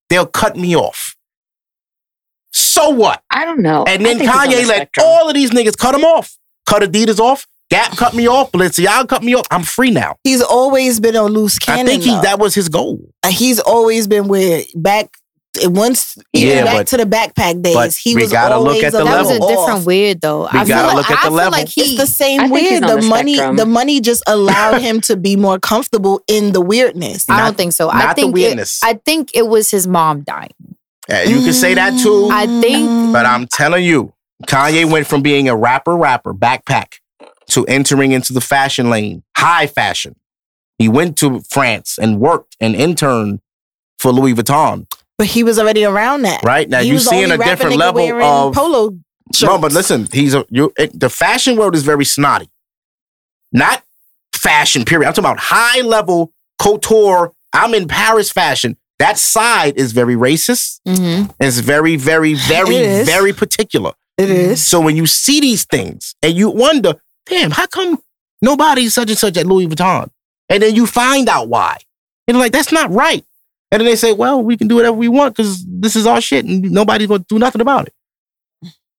they'll 0.10 0.26
cut 0.26 0.58
me 0.58 0.76
off. 0.76 1.16
So 2.52 2.90
what? 2.90 3.24
I 3.30 3.46
don't 3.46 3.62
know. 3.62 3.84
And 3.88 4.06
then 4.06 4.18
the 4.18 4.26
Kanye 4.26 4.66
let 4.68 4.76
spectrum. 4.76 5.06
all 5.08 5.28
of 5.30 5.34
these 5.34 5.52
niggas 5.52 5.78
cut 5.78 5.94
them 5.94 6.04
off. 6.04 6.38
Cut 6.66 6.84
Adidas 6.84 7.20
off. 7.20 7.48
Gap 7.70 7.98
cut 7.98 8.14
me 8.14 8.28
off. 8.28 8.52
Balenciaga 8.52 9.08
cut 9.08 9.24
me 9.24 9.36
off. 9.36 9.46
I'm 9.50 9.64
free 9.64 9.92
now. 9.92 10.18
He's 10.24 10.42
always 10.42 11.00
been 11.00 11.16
a 11.16 11.24
loose 11.24 11.58
cannon. 11.58 11.86
I 11.86 11.90
think 11.90 12.04
he 12.04 12.12
though. 12.12 12.22
that 12.22 12.40
was 12.40 12.54
his 12.54 12.70
goal. 12.70 13.00
He's 13.28 13.60
always 13.60 14.08
been 14.08 14.28
where 14.28 14.64
back 14.76 15.18
once 15.64 16.18
even 16.34 16.58
Yeah, 16.58 16.64
back 16.66 16.76
but- 16.78 16.88
to 16.88 16.98
the 16.98 17.06
backpack 17.06 17.62
days. 17.62 17.74
but 17.74 17.94
he 17.96 18.16
was 18.16 18.32
gotta 18.32 18.58
look 18.60 18.84
at 18.84 18.92
the 18.92 19.02
a 19.02 19.04
That 19.06 19.20
was 19.20 19.30
a 19.30 19.34
level 19.34 19.48
different 19.48 19.80
off. 19.82 19.86
weird 19.86 20.22
though. 20.22 20.42
We 20.42 20.48
I 20.60 20.66
feel 20.66 20.68
gotta 20.76 20.88
like, 20.88 20.96
look 20.96 21.10
at 21.12 21.12
I 21.12 21.16
the 21.16 21.22
feel 21.28 21.32
level. 21.34 21.52
like 21.52 21.68
he 21.70 21.82
It's 21.82 21.98
the 21.98 22.08
same 22.08 22.40
think 22.42 22.52
weird. 22.54 22.84
The, 22.84 22.96
the 22.98 23.02
money, 23.04 23.36
spectrum. 23.36 23.56
the 23.58 23.66
money 23.66 24.00
just 24.02 24.24
allowed 24.28 24.82
him 24.82 25.02
to 25.02 25.16
be 25.18 25.36
more 25.36 25.60
comfortable 25.60 26.22
in 26.28 26.52
the 26.54 26.62
weirdness. 26.62 27.26
I 27.30 27.42
don't 27.44 27.58
think 27.58 27.74
so. 27.74 27.88
not 27.88 27.96
I 27.96 28.08
the 28.14 28.32
think 28.32 28.38
it. 28.38 28.70
I 28.84 28.94
think 29.06 29.32
it 29.34 29.48
was 29.48 29.70
his 29.72 29.88
mom 29.88 30.22
dying. 30.22 30.50
Yeah, 31.10 31.24
you 31.24 31.38
can 31.44 31.54
say 31.54 31.74
that 31.76 31.92
too. 32.02 32.30
Mm. 32.30 32.32
I 32.32 32.62
think- 32.62 33.14
But 33.14 33.26
I'm 33.26 33.46
telling 33.48 33.84
you, 33.84 34.14
Kanye 34.48 34.90
went 34.90 35.08
from 35.08 35.22
being 35.22 35.48
a 35.48 35.56
rapper, 35.56 35.96
rapper, 35.96 36.34
backpack, 36.34 36.96
to 37.52 37.64
entering 37.68 38.12
into 38.12 38.34
the 38.34 38.42
fashion 38.42 38.90
lane, 38.90 39.24
high 39.38 39.68
fashion. 39.68 40.16
He 40.80 40.90
went 40.90 41.16
to 41.18 41.42
France 41.50 41.98
and 42.02 42.20
worked 42.20 42.58
and 42.60 42.76
interned 42.76 43.40
for 44.00 44.12
Louis 44.12 44.34
Vuitton. 44.34 44.88
But 45.18 45.28
he 45.28 45.44
was 45.44 45.58
already 45.58 45.86
around 45.86 46.24
that. 46.24 46.44
Right 46.44 46.68
now, 46.68 46.82
He 46.82 46.90
you're 46.90 47.00
seeing 47.00 47.32
a 47.32 47.38
different 47.38 47.78
level 47.78 48.22
of 48.22 48.54
polo. 48.54 48.98
No, 49.42 49.58
but 49.58 49.72
listen, 49.72 50.08
he's 50.12 50.34
a 50.34 50.46
you. 50.50 50.72
It, 50.78 51.00
the 51.00 51.10
fashion 51.10 51.56
world 51.58 51.76
is 51.76 51.84
very 51.84 52.06
snotty. 52.06 52.50
Not 53.52 53.84
fashion. 54.34 54.86
Period. 54.86 55.08
I'm 55.08 55.14
talking 55.14 55.30
about 55.30 55.40
high 55.40 55.82
level 55.82 56.32
couture. 56.60 57.32
I'm 57.54 57.74
in 57.74 57.88
Paris 57.88 58.32
fashion. 58.32 58.78
That 59.00 59.18
side 59.18 59.78
is 59.78 59.92
very 59.92 60.16
racist. 60.16 60.80
Mm-hmm. 60.88 61.32
It's 61.40 61.60
very, 61.60 61.96
very, 61.96 62.34
very, 62.36 63.04
very 63.04 63.34
particular. 63.34 63.94
It 64.18 64.30
is. 64.30 64.66
So 64.66 64.80
when 64.80 64.96
you 64.96 65.06
see 65.06 65.42
these 65.42 65.66
things 65.66 66.16
and 66.22 66.34
you 66.34 66.50
wonder, 66.50 66.96
damn, 67.26 67.52
how 67.52 67.68
come 67.68 68.00
nobody's 68.42 68.94
such 68.94 69.10
and 69.10 69.18
such 69.18 69.38
at 69.38 69.46
Louis 69.46 69.68
Vuitton? 69.68 70.10
And 70.48 70.64
then 70.64 70.76
you 70.76 70.86
find 70.86 71.28
out 71.28 71.50
why. 71.50 71.78
And 72.28 72.38
like, 72.38 72.52
that's 72.52 72.72
not 72.72 72.92
right. 72.92 73.26
And 73.72 73.82
then 73.82 73.86
they 73.86 73.96
say, 73.96 74.14
well, 74.14 74.42
we 74.42 74.58
can 74.58 74.68
do 74.68 74.76
whatever 74.76 74.96
we 74.96 75.08
want 75.08 75.36
because 75.36 75.66
this 75.68 75.96
is 75.96 76.06
our 76.06 76.22
shit 76.22 76.46
and 76.46 76.72
nobody's 76.72 77.08
gonna 77.08 77.26
do 77.28 77.40
nothing 77.40 77.62
about 77.62 77.88
it. 77.88 77.94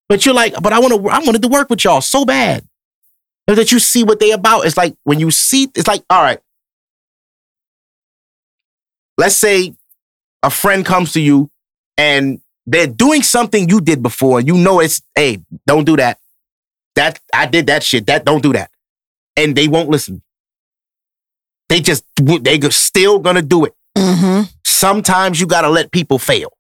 But 0.09 0.25
you're 0.25 0.35
like, 0.35 0.55
but 0.63 0.73
I 0.73 0.79
want 0.79 0.95
to, 0.95 1.09
I 1.09 1.19
wanted 1.21 1.43
to 1.43 1.49
work 1.49 1.71
with 1.71 1.85
y'all 1.85 2.01
so 2.01 2.25
bad. 2.25 2.67
That 3.47 3.71
you 3.71 3.79
see 3.79 4.03
what 4.03 4.19
they 4.19 4.33
about. 4.33 4.67
It's 4.67 4.77
like 4.77 4.97
when 5.05 5.21
you 5.21 5.31
see, 5.31 5.69
it's 5.77 5.87
like, 5.87 6.03
all 6.11 6.21
right. 6.21 6.41
Let's 9.17 9.37
say 9.37 9.75
a 10.43 10.51
friend 10.51 10.85
comes 10.85 11.13
to 11.13 11.21
you 11.21 11.51
and 11.97 12.41
they're 12.67 12.89
doing 12.89 13.23
something 13.23 13.69
you 13.69 13.81
did 13.81 14.03
before. 14.03 14.41
You 14.41 14.57
know 14.57 14.81
it's, 14.81 15.01
hey, 15.15 15.39
don't 15.65 15.85
do 15.85 15.97
that. 15.97 16.19
That 16.97 17.21
I 17.33 17.47
did 17.47 17.69
that 17.69 17.85
shit. 17.85 18.07
That 18.07 18.25
don't 18.25 18.43
do 18.43 18.53
that. 18.55 18.71
And 19.37 19.55
they 19.55 19.69
won't 19.69 19.91
listen. 19.91 20.23
They 21.69 21.81
just 21.81 22.05
they're 22.17 22.71
still 22.71 23.19
gonna 23.19 23.43
do 23.43 23.65
it. 23.65 23.75
Mm-hmm. 23.97 24.43
Sometimes 24.77 25.41
you 25.41 25.47
gotta 25.47 25.71
let 25.71 25.91
people 25.91 26.19
fail. 26.19 26.53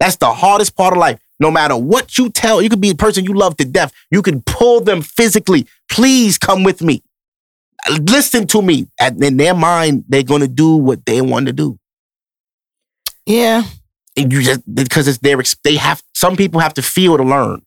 That's 0.00 0.16
the 0.16 0.32
hardest 0.32 0.76
part 0.76 0.92
of 0.92 0.98
life. 0.98 1.20
No 1.38 1.52
matter 1.52 1.76
what 1.76 2.18
you 2.18 2.30
tell, 2.30 2.60
you 2.60 2.68
could 2.68 2.80
be 2.80 2.90
a 2.90 2.96
person 2.96 3.24
you 3.24 3.32
love 3.32 3.56
to 3.58 3.64
death. 3.64 3.92
You 4.10 4.22
can 4.22 4.42
pull 4.42 4.80
them 4.80 5.02
physically. 5.02 5.68
Please 5.88 6.36
come 6.36 6.64
with 6.64 6.82
me. 6.82 7.04
Listen 7.88 8.48
to 8.48 8.60
me. 8.60 8.88
And 8.98 9.22
in 9.22 9.36
their 9.36 9.54
mind, 9.54 10.02
they're 10.08 10.24
gonna 10.24 10.48
do 10.48 10.74
what 10.74 11.06
they 11.06 11.20
want 11.20 11.46
to 11.46 11.52
do. 11.52 11.78
Yeah. 13.24 13.62
And 14.16 14.32
you 14.32 14.42
just 14.42 14.62
because 14.74 15.06
it's 15.06 15.18
their 15.18 15.40
they 15.62 15.76
have 15.76 16.02
some 16.14 16.34
people 16.34 16.60
have 16.60 16.74
to 16.74 16.82
feel 16.82 17.16
to 17.16 17.22
learn. 17.22 17.62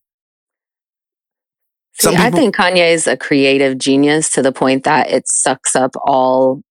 See, 1.93 2.11
Some 2.11 2.17
I 2.17 2.29
think 2.29 2.57
Kanye 2.57 2.91
is 2.91 3.07
a 3.07 3.15
creative 3.15 3.77
genius 3.77 4.31
to 4.31 4.41
the 4.41 4.51
point 4.51 4.83
that 4.83 5.09
it 5.09 5.29
sucks 5.29 5.77
up 5.77 5.91
all 6.03 6.61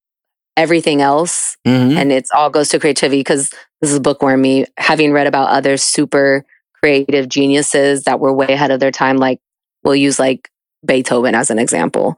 everything 0.56 1.00
else 1.00 1.56
Mhm. 1.66 1.96
and 1.96 2.12
it's 2.12 2.30
all 2.32 2.50
goes 2.50 2.68
to 2.70 2.78
creativity 2.78 3.20
because 3.20 3.50
this 3.80 3.90
is 3.92 3.98
bookworm 4.00 4.40
me 4.42 4.66
having 4.76 5.12
read 5.12 5.26
about 5.26 5.48
other 5.50 5.76
super 5.76 6.44
creative 6.82 7.28
geniuses 7.28 8.04
that 8.04 8.20
were 8.20 8.32
way 8.32 8.48
ahead 8.48 8.70
of 8.70 8.80
their 8.80 8.90
time 8.90 9.16
like 9.16 9.38
we'll 9.84 9.94
use 9.94 10.18
like 10.18 10.48
beethoven 10.86 11.34
as 11.34 11.50
an 11.50 11.58
example 11.58 12.16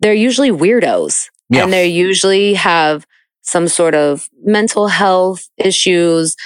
they're 0.00 0.14
usually 0.14 0.50
weirdos 0.50 1.26
Yeah. 1.48 1.64
and 1.64 1.72
they 1.72 1.86
usually 1.86 2.54
have 2.54 3.06
some 3.42 3.68
sort 3.68 3.94
of 3.94 4.28
mental 4.44 4.88
health 4.88 5.48
issues 5.56 6.36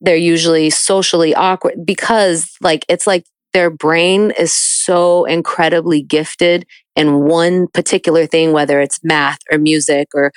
they're 0.00 0.16
usually 0.16 0.70
socially 0.70 1.34
awkward 1.34 1.84
because 1.84 2.52
like 2.60 2.84
it's 2.88 3.06
like 3.06 3.24
their 3.52 3.70
brain 3.70 4.32
is 4.38 4.52
so 4.54 5.24
incredibly 5.24 6.02
gifted 6.02 6.66
in 6.96 7.24
one 7.24 7.66
particular 7.68 8.26
thing 8.26 8.52
whether 8.52 8.80
it's 8.80 9.00
math 9.02 9.38
or 9.50 9.58
music 9.58 10.08
or 10.14 10.30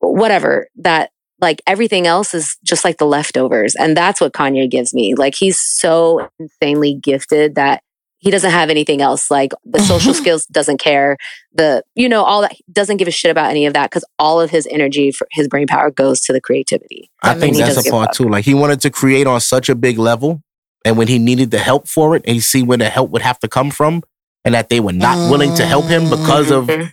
whatever 0.00 0.68
that 0.76 1.10
like 1.40 1.62
everything 1.66 2.06
else 2.06 2.34
is 2.34 2.56
just 2.64 2.84
like 2.84 2.98
the 2.98 3.06
leftovers 3.06 3.74
and 3.76 3.96
that's 3.96 4.20
what 4.20 4.32
kanye 4.32 4.68
gives 4.70 4.92
me. 4.92 5.14
Like 5.14 5.34
he's 5.34 5.60
so 5.60 6.28
insanely 6.38 6.94
gifted 6.94 7.54
that 7.54 7.82
he 8.20 8.32
doesn't 8.32 8.50
have 8.50 8.68
anything 8.68 9.00
else. 9.00 9.30
Like 9.30 9.52
the 9.64 9.78
social 9.78 10.12
skills 10.22 10.44
doesn't 10.46 10.78
care. 10.78 11.16
The 11.52 11.84
you 11.94 12.08
know 12.08 12.24
all 12.24 12.40
that 12.42 12.56
doesn't 12.72 12.96
give 12.96 13.06
a 13.06 13.12
shit 13.12 13.30
about 13.30 13.50
any 13.50 13.66
of 13.66 13.74
that 13.74 13.90
because 13.90 14.04
all 14.18 14.40
of 14.40 14.50
his 14.50 14.66
energy 14.70 15.12
for 15.12 15.28
his 15.30 15.46
brain 15.46 15.68
power 15.68 15.90
goes 15.92 16.20
to 16.22 16.32
the 16.32 16.40
creativity. 16.40 17.08
I 17.22 17.32
And 17.32 17.40
think 17.40 17.56
that's 17.56 17.86
a 17.86 17.90
part 17.90 18.12
too. 18.12 18.28
Like 18.28 18.44
he 18.44 18.54
wanted 18.54 18.80
to 18.80 18.90
create 18.90 19.28
on 19.28 19.40
such 19.40 19.68
a 19.68 19.76
big 19.76 19.98
level, 19.98 20.42
and 20.84 20.98
when 20.98 21.06
he 21.06 21.20
needed 21.20 21.52
the 21.52 21.58
help 21.60 21.86
for 21.86 22.16
it, 22.16 22.24
and 22.26 22.34
he 22.34 22.40
see 22.40 22.64
where 22.64 22.78
the 22.78 22.88
help 22.88 23.10
would 23.10 23.22
have 23.22 23.38
to 23.40 23.48
come 23.48 23.70
from, 23.70 24.02
and 24.44 24.54
that 24.54 24.68
they 24.68 24.80
were 24.80 24.92
not 24.92 25.30
willing 25.30 25.54
to 25.54 25.64
help 25.64 25.84
him 25.84 26.10
because 26.10 26.50
of 26.50 26.66
Mhm. 26.66 26.92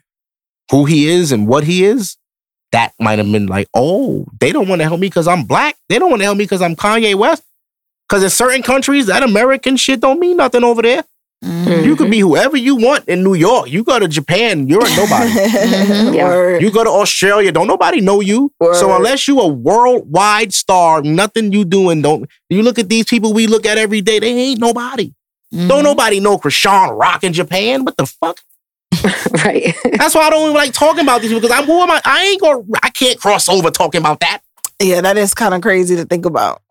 who 0.70 0.86
he 0.86 1.08
is 1.10 1.32
and 1.32 1.48
what 1.48 1.64
he 1.64 1.84
is, 1.86 2.18
that 2.76 2.94
might 3.00 3.20
have 3.20 3.32
been 3.32 3.48
like, 3.48 3.70
oh, 3.74 4.26
they 4.42 4.52
don't 4.52 4.68
want 4.68 4.82
to 4.82 4.84
help 4.84 5.00
me 5.00 5.08
because 5.08 5.30
I'm 5.30 5.46
black. 5.46 5.78
They 5.88 5.98
don't 5.98 6.10
want 6.10 6.20
to 6.20 6.26
help 6.26 6.38
me 6.38 6.44
because 6.44 6.62
I'm 6.62 6.76
Kanye 6.76 7.16
West. 7.16 7.42
Because 8.08 8.22
in 8.22 8.30
certain 8.30 8.64
countries, 8.64 9.06
that 9.06 9.24
American 9.24 9.78
shit 9.78 10.02
don't 10.02 10.20
mean 10.20 10.36
nothing 10.36 10.66
over 10.66 10.82
there. 10.82 11.06
Mm-hmm. 11.42 11.86
You 11.86 11.96
could 11.96 12.12
be 12.12 12.20
whoever 12.20 12.58
you 12.58 12.76
want 12.76 13.08
in 13.08 13.24
New 13.24 13.34
York. 13.34 13.70
You 13.70 13.86
go 13.86 13.98
to 13.98 14.10
Japan, 14.10 14.68
you're 14.68 14.86
a 14.86 14.96
nobody. 14.96 15.32
Yeah. 16.18 16.58
You 16.58 16.70
go 16.70 16.84
to 16.84 16.90
Australia, 16.90 17.54
don't 17.54 17.68
nobody 17.68 18.02
know 18.02 18.20
you. 18.20 18.52
So 18.62 18.94
unless 18.94 19.26
you 19.26 19.40
a 19.40 19.48
worldwide 19.48 20.54
star, 20.54 21.02
nothing 21.02 21.54
you 21.54 21.64
doing 21.64 22.02
don't. 22.02 22.30
You 22.50 22.62
look 22.62 22.78
at 22.78 22.90
these 22.90 23.06
people 23.06 23.34
we 23.34 23.48
look 23.48 23.66
at 23.66 23.78
every 23.78 24.02
day. 24.02 24.20
They 24.20 24.34
ain't 24.34 24.60
nobody. 24.60 25.14
Mm-hmm. 25.54 25.70
Don't 25.70 25.84
nobody 25.84 26.20
know 26.20 26.38
Chrisean 26.38 27.00
Rock 27.00 27.24
in 27.24 27.32
Japan. 27.32 27.86
What 27.86 27.96
the 27.96 28.06
fuck? 28.06 28.42
right 29.46 29.76
That's 29.98 30.16
why 30.16 30.22
I 30.22 30.30
don't 30.30 30.44
even 30.44 30.54
like 30.56 30.74
talking 30.74 31.02
about 31.02 31.22
these 31.22 31.34
because 31.34 31.52
I'm 31.52 31.66
who 31.66 31.80
am 31.80 31.92
I? 31.92 32.02
I 32.06 32.26
ain't 32.26 32.42
gonna. 32.42 32.64
I 32.82 32.90
can't 32.90 33.20
cross 33.20 33.48
over 33.50 33.72
talking 33.72 34.00
about 34.00 34.20
that. 34.22 34.42
yeah, 34.82 35.02
that 35.02 35.18
is 35.18 35.34
kind 35.34 35.54
of 35.54 35.62
crazy 35.62 35.96
to 35.96 36.06
think 36.06 36.26
about. 36.26 36.62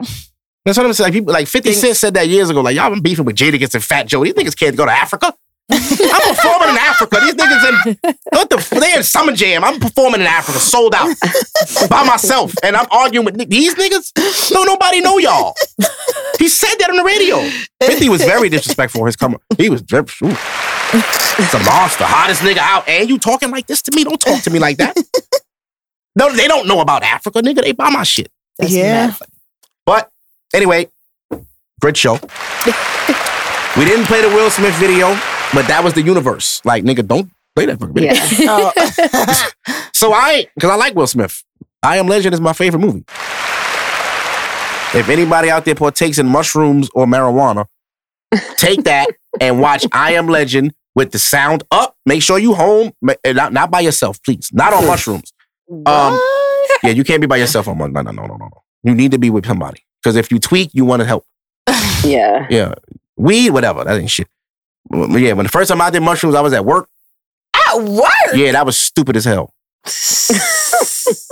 That's 0.65 0.78
what 0.78 0.86
I'm 0.86 0.93
saying. 0.94 1.06
Like 1.06 1.12
people 1.12 1.32
like 1.32 1.47
50 1.47 1.73
Cent 1.73 1.97
said 1.97 2.15
that 2.15 2.28
years 2.28 2.51
ago. 2.51 2.61
Like 2.62 2.77
y'all 2.77 2.90
been 2.90 3.02
beefing 3.02 3.24
with 3.24 3.36
Jadakiss 3.36 3.74
and 3.74 3.85
Fat 3.85 4.06
Joe. 4.06 4.24
These 4.24 4.35
niggas 4.35 4.59
can't 4.59 4.77
go 4.77 4.86
to 4.86 4.93
Africa. 4.93 5.35
I'm 5.70 6.35
performing 6.35 6.69
in 6.70 6.77
Africa. 6.78 7.20
These 7.23 7.35
niggas 7.35 7.69
in 8.05 8.15
what 8.32 8.51
the 8.51 8.57
f- 8.57 8.70
they 8.70 8.95
in 8.95 9.03
Summer 9.03 9.32
Jam. 9.32 9.65
I'm 9.65 9.81
performing 9.81 10.20
in 10.20 10.27
Africa, 10.27 10.59
sold 10.59 10.95
out 10.95 11.15
by 11.89 12.05
myself, 12.05 12.53
and 12.62 12.77
I'm 12.77 12.86
arguing 12.91 13.24
with 13.24 13.49
these 13.49 13.74
niggas. 13.74 14.12
Don't 14.51 14.66
nobody 14.66 15.01
know 15.01 15.19
y'all. 15.19 15.55
He 16.39 16.49
said 16.49 16.74
that 16.78 16.91
on 16.91 16.97
the 16.97 17.05
radio. 17.05 17.49
50 17.82 18.09
was 18.11 18.23
very 18.23 18.49
disrespectful 18.49 19.07
his 19.07 19.16
come. 19.16 19.39
He 19.57 19.70
was 19.70 19.81
ooh, 19.81 20.07
it's 20.93 21.55
a 21.55 21.59
monster, 21.65 22.05
hottest 22.05 22.43
nigga 22.43 22.59
out, 22.59 22.86
and 22.89 23.09
you 23.09 23.19
talking 23.19 23.51
like 23.51 23.66
this 23.66 23.81
to 23.82 23.93
me? 23.97 24.05
Don't 24.05 24.20
talk 24.20 24.43
to 24.43 24.51
me 24.51 24.59
like 24.59 24.77
that. 24.78 24.97
No, 26.16 26.31
they 26.31 26.47
don't 26.47 26.69
know 26.69 26.81
about 26.81 27.03
Africa, 27.03 27.41
nigga. 27.41 27.62
They 27.62 27.73
buy 27.73 27.91
my 27.91 28.03
shit. 28.05 28.31
That's 28.59 28.73
Yeah. 28.73 29.15
But 29.86 30.11
anyway, 30.55 30.89
great 31.81 31.97
show. 31.97 32.15
we 33.77 33.85
didn't 33.85 34.05
play 34.07 34.23
the 34.23 34.28
Will 34.28 34.51
Smith 34.51 34.74
video, 34.74 35.19
but 35.55 35.67
that 35.69 35.83
was 35.85 35.95
the 35.95 36.03
universe. 36.03 36.61
Like, 36.65 36.85
nigga, 36.85 37.07
don't 37.07 37.31
play 37.55 37.67
that 37.67 37.79
fucking 37.81 37.95
video. 37.95 38.13
yeah 38.13 38.47
Oh. 38.49 39.51
So 39.95 40.13
I, 40.13 40.47
because 40.55 40.71
I 40.71 40.75
like 40.75 40.95
Will 40.95 41.07
Smith. 41.07 41.43
I 41.83 41.97
Am 41.97 42.09
Legend 42.09 42.35
is 42.35 42.41
my 42.41 42.53
favorite 42.53 42.81
movie. 42.81 43.05
If 44.97 45.09
anybody 45.09 45.51
out 45.51 45.65
there 45.65 45.75
partakes 45.75 46.19
in 46.19 46.27
mushrooms 46.27 46.91
or 46.95 47.07
marijuana, 47.07 47.67
take 48.57 48.85
that 48.85 49.09
and 49.41 49.61
watch 49.61 49.87
I 49.93 50.13
Am 50.15 50.27
Legend 50.29 50.75
with 50.95 51.13
the 51.13 51.19
sound 51.19 51.63
up. 51.71 51.97
Make 52.05 52.23
sure 52.23 52.39
you 52.39 52.55
home, 52.55 52.93
eh, 53.09 53.33
not, 53.33 53.53
not 53.53 53.71
by 53.71 53.81
yourself, 53.81 54.23
please. 54.23 54.51
Not 54.53 54.73
on 54.73 54.87
mushrooms. 54.87 55.33
Um, 55.87 56.21
yeah, 56.83 56.91
you 56.91 57.03
can't 57.05 57.21
be 57.21 57.27
by 57.27 57.37
yourself 57.39 57.67
on 57.69 57.79
mushrooms. 57.79 57.95
No, 57.95 58.03
no, 58.03 58.11
no, 58.11 58.23
no, 58.27 58.37
no, 58.37 58.47
no. 58.47 58.63
You 58.83 58.95
need 58.95 59.13
to 59.13 59.19
be 59.19 59.31
with 59.31 59.47
somebody. 59.47 59.83
Because 60.03 60.17
if 60.17 60.31
you 60.31 60.39
tweak, 60.39 60.71
you 60.75 60.85
want 60.85 61.01
to 61.01 61.07
help. 61.07 61.25
yeah 62.05 62.47
Yeah. 62.51 62.75
Weed, 63.17 63.51
whatever. 63.51 63.85
That 63.85 63.99
ain't 63.99 64.11
shit. 64.11 64.29
Yeah, 64.93 65.32
when 65.32 65.44
the 65.44 65.51
first 65.51 65.69
time 65.70 65.81
I 65.81 65.90
did 65.90 66.01
mushrooms, 66.02 66.35
I 66.35 66.40
was 66.40 66.52
at 66.52 66.65
work. 66.65 66.89
At 67.55 67.82
work. 67.82 68.06
Yeah, 68.35 68.52
that 68.52 68.66
was 68.66 68.77
stupid 68.77 69.16
as 69.16 69.24
hell. 69.24 69.52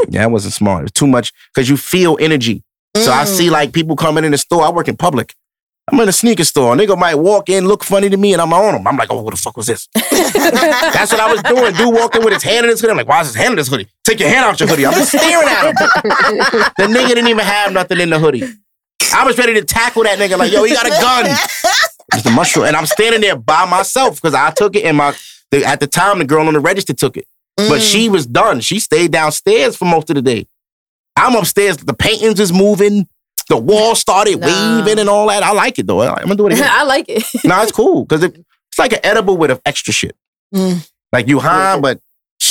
Yeah, 0.09 0.25
I 0.25 0.27
wasn't 0.27 0.53
smart. 0.53 0.81
It 0.81 0.85
was 0.85 0.93
too 0.93 1.07
much 1.07 1.33
because 1.55 1.69
you 1.71 1.77
feel 1.79 2.19
energy. 2.21 2.63
So 2.97 3.11
I 3.11 3.25
see 3.25 3.49
Mm. 3.49 3.53
like 3.53 3.73
people 3.73 3.97
coming 3.97 4.25
in 4.25 4.33
the 4.33 4.39
store. 4.39 4.63
I 4.65 4.71
work 4.71 4.87
in 4.89 4.97
public. 4.97 5.35
I'm 5.91 5.99
in 6.01 6.09
a 6.09 6.13
sneaker 6.13 6.45
store. 6.45 6.75
A 6.75 6.77
nigga 6.77 6.97
might 6.99 7.15
walk 7.15 7.49
in, 7.49 7.67
look 7.67 7.83
funny 7.83 8.11
to 8.11 8.17
me, 8.19 8.35
and 8.35 8.43
I'm 8.43 8.53
on 8.53 8.75
him. 8.75 8.87
I'm 8.87 8.97
like, 8.99 9.11
oh, 9.11 9.23
what 9.23 9.31
the 9.35 9.41
fuck 9.41 9.57
was 9.57 9.67
this? 9.67 9.89
That's 9.95 11.11
what 11.13 11.21
I 11.21 11.33
was 11.33 11.43
doing. 11.43 11.73
Dude 11.73 11.95
walking 11.95 12.23
with 12.23 12.35
his 12.35 12.43
hand 12.43 12.65
in 12.67 12.71
his 12.71 12.81
hoodie. 12.81 12.91
I'm 12.91 12.97
like, 12.99 13.09
why 13.09 13.23
is 13.23 13.29
his 13.29 13.37
hand 13.37 13.53
in 13.53 13.59
his 13.59 13.69
hoodie? 13.69 13.89
Take 14.05 14.21
your 14.21 14.29
hand 14.29 14.45
out 14.45 14.61
your 14.61 14.69
hoodie. 14.69 14.85
I'm 14.85 14.93
just 14.93 15.09
staring 15.17 15.49
at 15.49 15.67
him. 15.69 15.75
the 16.77 16.87
nigga 16.99 17.09
didn't 17.09 17.29
even 17.29 17.45
have 17.45 17.73
nothing 17.73 17.99
in 18.01 18.11
the 18.11 18.19
hoodie. 18.19 18.45
I 19.15 19.25
was 19.25 19.39
ready 19.39 19.55
to 19.55 19.65
tackle 19.65 20.03
that 20.05 20.19
nigga 20.19 20.37
like, 20.39 20.53
yo, 20.53 20.63
he 20.65 20.75
got 20.75 20.87
a 20.87 20.91
gun. 20.91 21.25
It's 22.15 22.23
the 22.23 22.31
mushroom. 22.31 22.67
And 22.67 22.77
I'm 22.77 22.87
standing 22.87 23.21
there 23.21 23.37
by 23.37 23.65
myself 23.67 24.17
because 24.21 24.35
I 24.35 24.51
took 24.51 24.77
it 24.77 24.85
and 24.85 24.97
my 24.97 25.15
the, 25.51 25.65
at 25.65 25.81
the 25.81 25.87
time 25.87 26.19
the 26.19 26.25
girl 26.25 26.47
on 26.47 26.55
the 26.55 26.61
register 26.61 26.93
took 26.95 27.17
it. 27.17 27.27
But 27.57 27.81
Mm. 27.81 27.93
she 27.93 28.09
was 28.09 28.27
done. 28.27 28.61
She 28.61 28.81
stayed 28.81 29.13
downstairs 29.13 29.77
for 29.77 29.85
most 29.85 30.09
of 30.11 30.17
the 30.17 30.23
day. 30.23 30.47
I'm 31.17 31.37
upstairs. 31.37 31.77
The 31.77 31.93
paintings 31.95 32.41
is 32.41 32.53
moving. 32.53 33.07
The 33.49 33.57
wall 33.59 33.95
started 33.95 34.41
Nah. 34.41 34.79
waving 34.81 34.99
and 34.99 35.09
all 35.09 35.27
that. 35.29 35.43
I 35.43 35.53
like 35.53 35.79
it 35.79 35.87
though. 35.87 36.01
I'm 36.03 36.23
gonna 36.25 36.37
do 36.37 36.47
it 36.47 36.55
again. 36.55 36.69
I 36.71 36.85
like 36.85 37.07
it. 37.09 37.23
no, 37.45 37.61
it's 37.63 37.73
cool 37.73 38.05
because 38.05 38.23
it, 38.23 38.37
it's 38.37 38.79
like 38.79 38.93
an 38.95 39.01
edible 39.03 39.37
with 39.37 39.51
an 39.51 39.59
extra 39.67 39.93
shit. 39.93 40.17
Mm. 40.55 40.89
Like 41.13 41.29
you 41.29 41.41
high, 41.41 41.79
but 41.79 42.01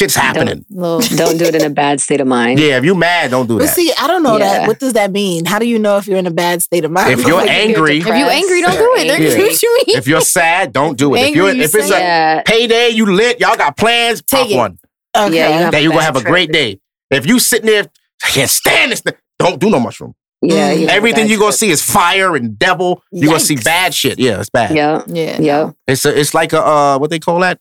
shit's 0.01 0.15
happening. 0.15 0.65
Little- 0.69 0.99
don't 1.17 1.37
do 1.37 1.45
it 1.45 1.55
in 1.55 1.63
a 1.63 1.69
bad 1.69 2.01
state 2.01 2.21
of 2.21 2.27
mind 2.27 2.59
Yeah, 2.59 2.77
if 2.77 2.83
you 2.85 2.95
mad, 2.95 3.31
don't 3.31 3.47
do 3.47 3.57
But 3.57 3.65
that. 3.67 3.75
see, 3.75 3.91
I 3.97 4.07
don't 4.07 4.23
know 4.23 4.37
Yeah. 4.37 4.59
that. 4.59 4.67
What 4.67 4.79
does 4.79 4.93
that 4.93 5.11
mean? 5.11 5.45
How 5.45 5.59
do 5.59 5.65
you 5.67 5.77
know 5.79 5.97
if 5.97 6.07
you're 6.07 6.17
in 6.17 6.27
a 6.27 6.31
bad 6.31 6.61
state 6.61 6.83
of 6.85 6.91
mind? 6.91 7.11
If 7.19 7.25
you're 7.27 7.37
Like, 7.45 7.49
angry- 7.49 7.97
if 7.99 8.05
you're 8.07 8.15
angry, 8.15 8.61
don't 8.61 8.73
do 8.77 8.93
it. 8.97 9.07
They're 9.07 9.21
Yeah. 9.21 9.37
what 9.37 9.61
you 9.63 9.83
mean. 9.87 9.97
if 9.97 10.07
you're 10.07 10.21
sad, 10.21 10.73
don't 10.73 10.97
do 10.97 11.15
it. 11.15 11.19
If, 11.29 11.35
you're, 11.35 11.51
you 11.53 11.61
if 11.61 11.75
it's 11.75 11.87
say 11.89 11.95
a 11.97 11.99
yeah 11.99 12.41
payday, 12.45 12.89
you 12.89 13.05
lit, 13.05 13.39
y'all 13.39 13.55
got 13.57 13.77
plans, 13.77 14.21
Take 14.23 14.41
pop 14.41 14.49
it. 14.51 14.57
one. 14.57 14.77
okay. 15.15 15.35
Yeah, 15.35 15.47
you 15.49 15.53
have- 15.63 15.71
That 15.71 15.83
you 15.83 15.89
gonna 15.89 16.01
have 16.03 16.15
a 16.15 16.19
trip. 16.21 16.31
great 16.31 16.51
day. 16.51 16.79
If 17.09 17.25
you 17.27 17.39
sitting 17.39 17.67
there, 17.67 17.85
I 18.23 18.27
can't 18.29 18.49
stand 18.49 18.91
this. 18.91 19.01
thing," 19.01 19.13
Don't 19.39 19.59
do 19.59 19.69
no 19.69 19.79
mushroom. 19.79 20.13
yeah 20.43 20.71
you 20.71 20.87
Everything 20.87 21.25
bad 21.25 21.31
you 21.31 21.37
gonna 21.37 21.51
trip. 21.51 21.59
see 21.59 21.69
is 21.71 21.81
fire 21.83 22.35
and 22.35 22.57
devil. 22.57 23.03
You 23.11 23.27
gonna 23.27 23.39
see 23.39 23.55
bad 23.57 23.93
shit. 23.93 24.17
Yeah, 24.19 24.39
it's 24.39 24.49
bad. 24.49 24.75
yeah 24.75 25.03
Yeah. 25.07 25.37
yeah 25.39 25.71
It's 25.87 26.05
a, 26.05 26.17
it's 26.19 26.33
like 26.33 26.53
a 26.53 26.61
uh, 26.65 26.97
what 26.99 27.09
they 27.11 27.19
call 27.19 27.39
that? 27.41 27.59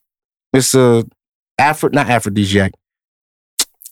It's 0.55 0.75
a 0.75 1.05
Afro, 1.61 1.91
not 1.91 2.09
aphrodisiac. 2.09 2.73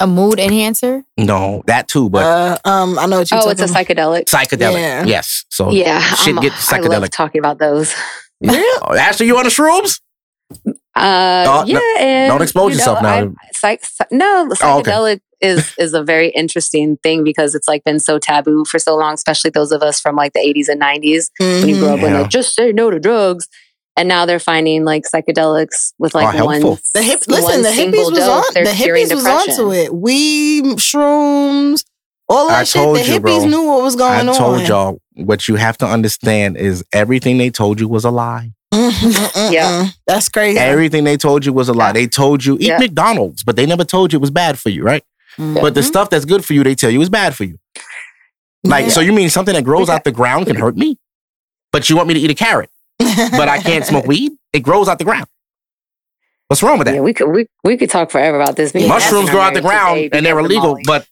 A 0.00 0.06
mood 0.06 0.38
enhancer. 0.38 1.02
No, 1.16 1.62
that 1.66 1.88
too, 1.88 2.08
but 2.08 2.24
uh, 2.24 2.58
um, 2.64 2.98
I 2.98 3.06
know 3.06 3.18
what 3.18 3.30
you're 3.30 3.40
oh 3.40 3.44
talking 3.50 3.52
it's 3.52 3.60
a 3.62 3.64
about. 3.64 3.86
psychedelic 3.86 4.24
psychedelic. 4.26 4.74
yeah. 4.80 5.04
Yes. 5.04 5.44
So 5.50 5.70
yeah 5.70 6.00
shit 6.14 6.34
I'm- 6.36 6.42
get 6.42 6.52
I 6.72 6.78
love 6.80 7.10
talking 7.10 7.40
about 7.40 7.58
those 7.58 7.92
Oh, 8.44 8.94
Ashley, 8.96 9.26
you 9.26 9.36
on 9.36 9.42
the 9.44 9.50
shrooms? 9.50 10.00
Uh, 10.94 11.44
Oh, 11.46 11.64
no- 11.66 11.80
yeah, 11.80 11.80
and, 11.98 12.30
don't 12.30 12.42
expose 12.42 12.70
you 12.72 12.78
yourself 12.78 13.02
now. 13.02 13.14
I- 13.24 13.28
Psych, 13.52 13.84
psych- 13.84 14.12
no, 14.12 14.48
Oh, 14.62 14.78
okay. 14.78 14.90
psychedelic 14.92 15.20
is 15.40 15.72
is 15.78 15.94
a 15.94 16.02
very 16.04 16.28
interesting 16.30 16.96
thing 17.02 17.24
because 17.24 17.54
it's 17.56 17.66
like 17.68 17.82
been 17.84 17.98
so 18.00 18.18
taboo 18.20 18.64
for 18.64 18.78
so 18.78 18.96
long, 18.96 19.14
especially 19.14 19.50
those 19.50 19.72
of 19.72 19.82
us 19.82 20.00
from 20.00 20.14
like 20.16 20.32
the 20.32 20.40
80s 20.40 20.68
and 20.68 20.80
90s 20.80 21.30
when 21.40 21.68
you 21.68 21.78
grow 21.80 21.94
up 21.94 22.00
with 22.00 22.12
Yeah. 22.12 22.20
like 22.22 22.30
just 22.30 22.54
say 22.54 22.70
no 22.72 22.90
to 22.90 22.98
drugs. 23.00 23.48
And 23.98 24.08
now 24.08 24.24
they're 24.24 24.38
finding 24.38 24.84
like 24.84 25.02
psychedelics 25.12 25.92
with 25.98 26.14
like 26.14 26.34
Are 26.34 26.44
one. 26.44 26.60
helpful. 26.62 26.78
The 26.94 27.02
hip, 27.02 27.20
one 27.26 27.62
the 27.62 27.70
single 27.72 28.00
hippies 28.04 28.10
was 28.12 28.18
dose, 28.20 28.46
on. 28.48 28.54
they're 28.54 28.64
The 28.64 28.70
hippies 28.70 29.14
was 29.14 29.24
depression. 29.24 29.52
onto 29.64 29.72
it. 29.74 29.94
Weed, 29.94 30.64
shrooms, 30.78 31.84
all 32.28 32.48
that 32.48 32.60
I 32.60 32.64
shit. 32.64 32.82
told 32.82 32.96
The 32.96 33.04
you, 33.04 33.20
hippies 33.20 33.20
bro. 33.40 33.46
knew 33.46 33.62
what 33.66 33.82
was 33.82 33.94
I 33.96 33.98
going 33.98 34.28
on. 34.28 34.34
I 34.34 34.38
told 34.38 34.68
y'all 34.68 35.00
what 35.14 35.48
you 35.48 35.56
have 35.56 35.76
to 35.78 35.86
understand 35.86 36.56
is 36.56 36.84
everything 36.92 37.36
they 37.38 37.50
told 37.50 37.80
you 37.80 37.88
was 37.88 38.04
a 38.04 38.10
lie. 38.10 38.52
Yeah. 39.50 39.88
that's 40.06 40.28
crazy. 40.28 40.58
Everything 40.58 41.04
they 41.04 41.16
told 41.16 41.44
you 41.44 41.52
was 41.52 41.68
a 41.68 41.72
lie. 41.74 41.88
Yeah. 41.88 41.92
They 41.94 42.06
told 42.06 42.44
you 42.44 42.54
eat 42.54 42.62
Yeah. 42.62 42.78
McDonald's, 42.78 43.42
but 43.44 43.56
they 43.56 43.66
never 43.66 43.84
told 43.84 44.12
you 44.12 44.18
it 44.18 44.20
was 44.20 44.30
bad 44.30 44.58
for 44.58 44.68
you, 44.70 44.82
right? 44.82 45.02
Mm. 45.38 45.60
But 45.60 45.74
the 45.74 45.82
stuff 45.82 46.10
that's 46.10 46.24
good 46.24 46.44
for 46.44 46.52
you, 46.54 46.62
they 46.64 46.74
tell 46.74 46.90
you 46.90 47.00
is 47.00 47.08
bad 47.10 47.34
for 47.34 47.44
you. 47.44 47.58
Like, 48.64 48.86
Yeah. 48.86 48.90
so 48.90 49.00
you 49.00 49.12
mean 49.12 49.30
something 49.30 49.54
that 49.54 49.64
grows 49.64 49.88
out 49.88 50.04
the 50.04 50.12
ground 50.12 50.46
can 50.46 50.56
hurt 50.56 50.76
me? 50.76 50.96
But 51.72 51.88
you 51.90 51.96
want 51.96 52.08
me 52.08 52.14
to 52.14 52.20
eat 52.20 52.30
a 52.30 52.34
carrot, 52.34 52.70
but 53.30 53.48
I 53.48 53.58
can't 53.58 53.84
smoke 53.84 54.06
weed? 54.06 54.32
It 54.52 54.60
grows 54.60 54.88
out 54.88 54.98
the 54.98 55.04
ground. 55.04 55.26
What's 56.48 56.62
wrong 56.62 56.78
with 56.78 56.86
that? 56.86 56.94
Yeah, 56.94 57.00
we 57.02 57.12
could 57.12 57.28
we, 57.30 57.46
we 57.62 57.76
could 57.76 57.90
talk 57.90 58.10
forever 58.10 58.40
about 58.40 58.56
this. 58.56 58.72
Me 58.74 58.80
and 58.82 58.88
Mushrooms 58.88 59.28
grow 59.30 59.40
out 59.40 59.54
the 59.54 59.60
ground 59.60 60.08
and 60.12 60.24
they're 60.24 60.38
illegal, 60.38 60.70
Molly. 60.70 60.82
but 60.86 61.06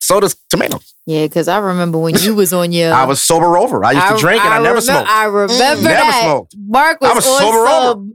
so 0.00 0.20
does 0.20 0.36
tomatoes. 0.50 0.94
Yeah, 1.06 1.24
because 1.26 1.48
I 1.48 1.58
remember 1.58 1.98
when 1.98 2.14
you 2.16 2.34
was 2.34 2.52
on 2.52 2.70
your. 2.72 2.92
I 2.92 3.04
was 3.04 3.22
sober 3.22 3.56
over. 3.56 3.84
I 3.84 3.92
used 3.92 4.06
to 4.08 4.18
drink 4.18 4.44
and 4.44 4.52
I, 4.52 4.62
never 4.62 4.78
remem- 4.80 4.82
smoked. 4.82 5.08
I 5.08 5.24
remember 5.24 5.54
Never 5.58 5.82
that. 5.82 6.20
smoked. 6.24 6.54
Mark 6.58 7.00
was, 7.00 7.10
I 7.10 7.14
was 7.14 7.26
on 7.26 7.40
sober 7.40 7.66
over. 7.66 8.08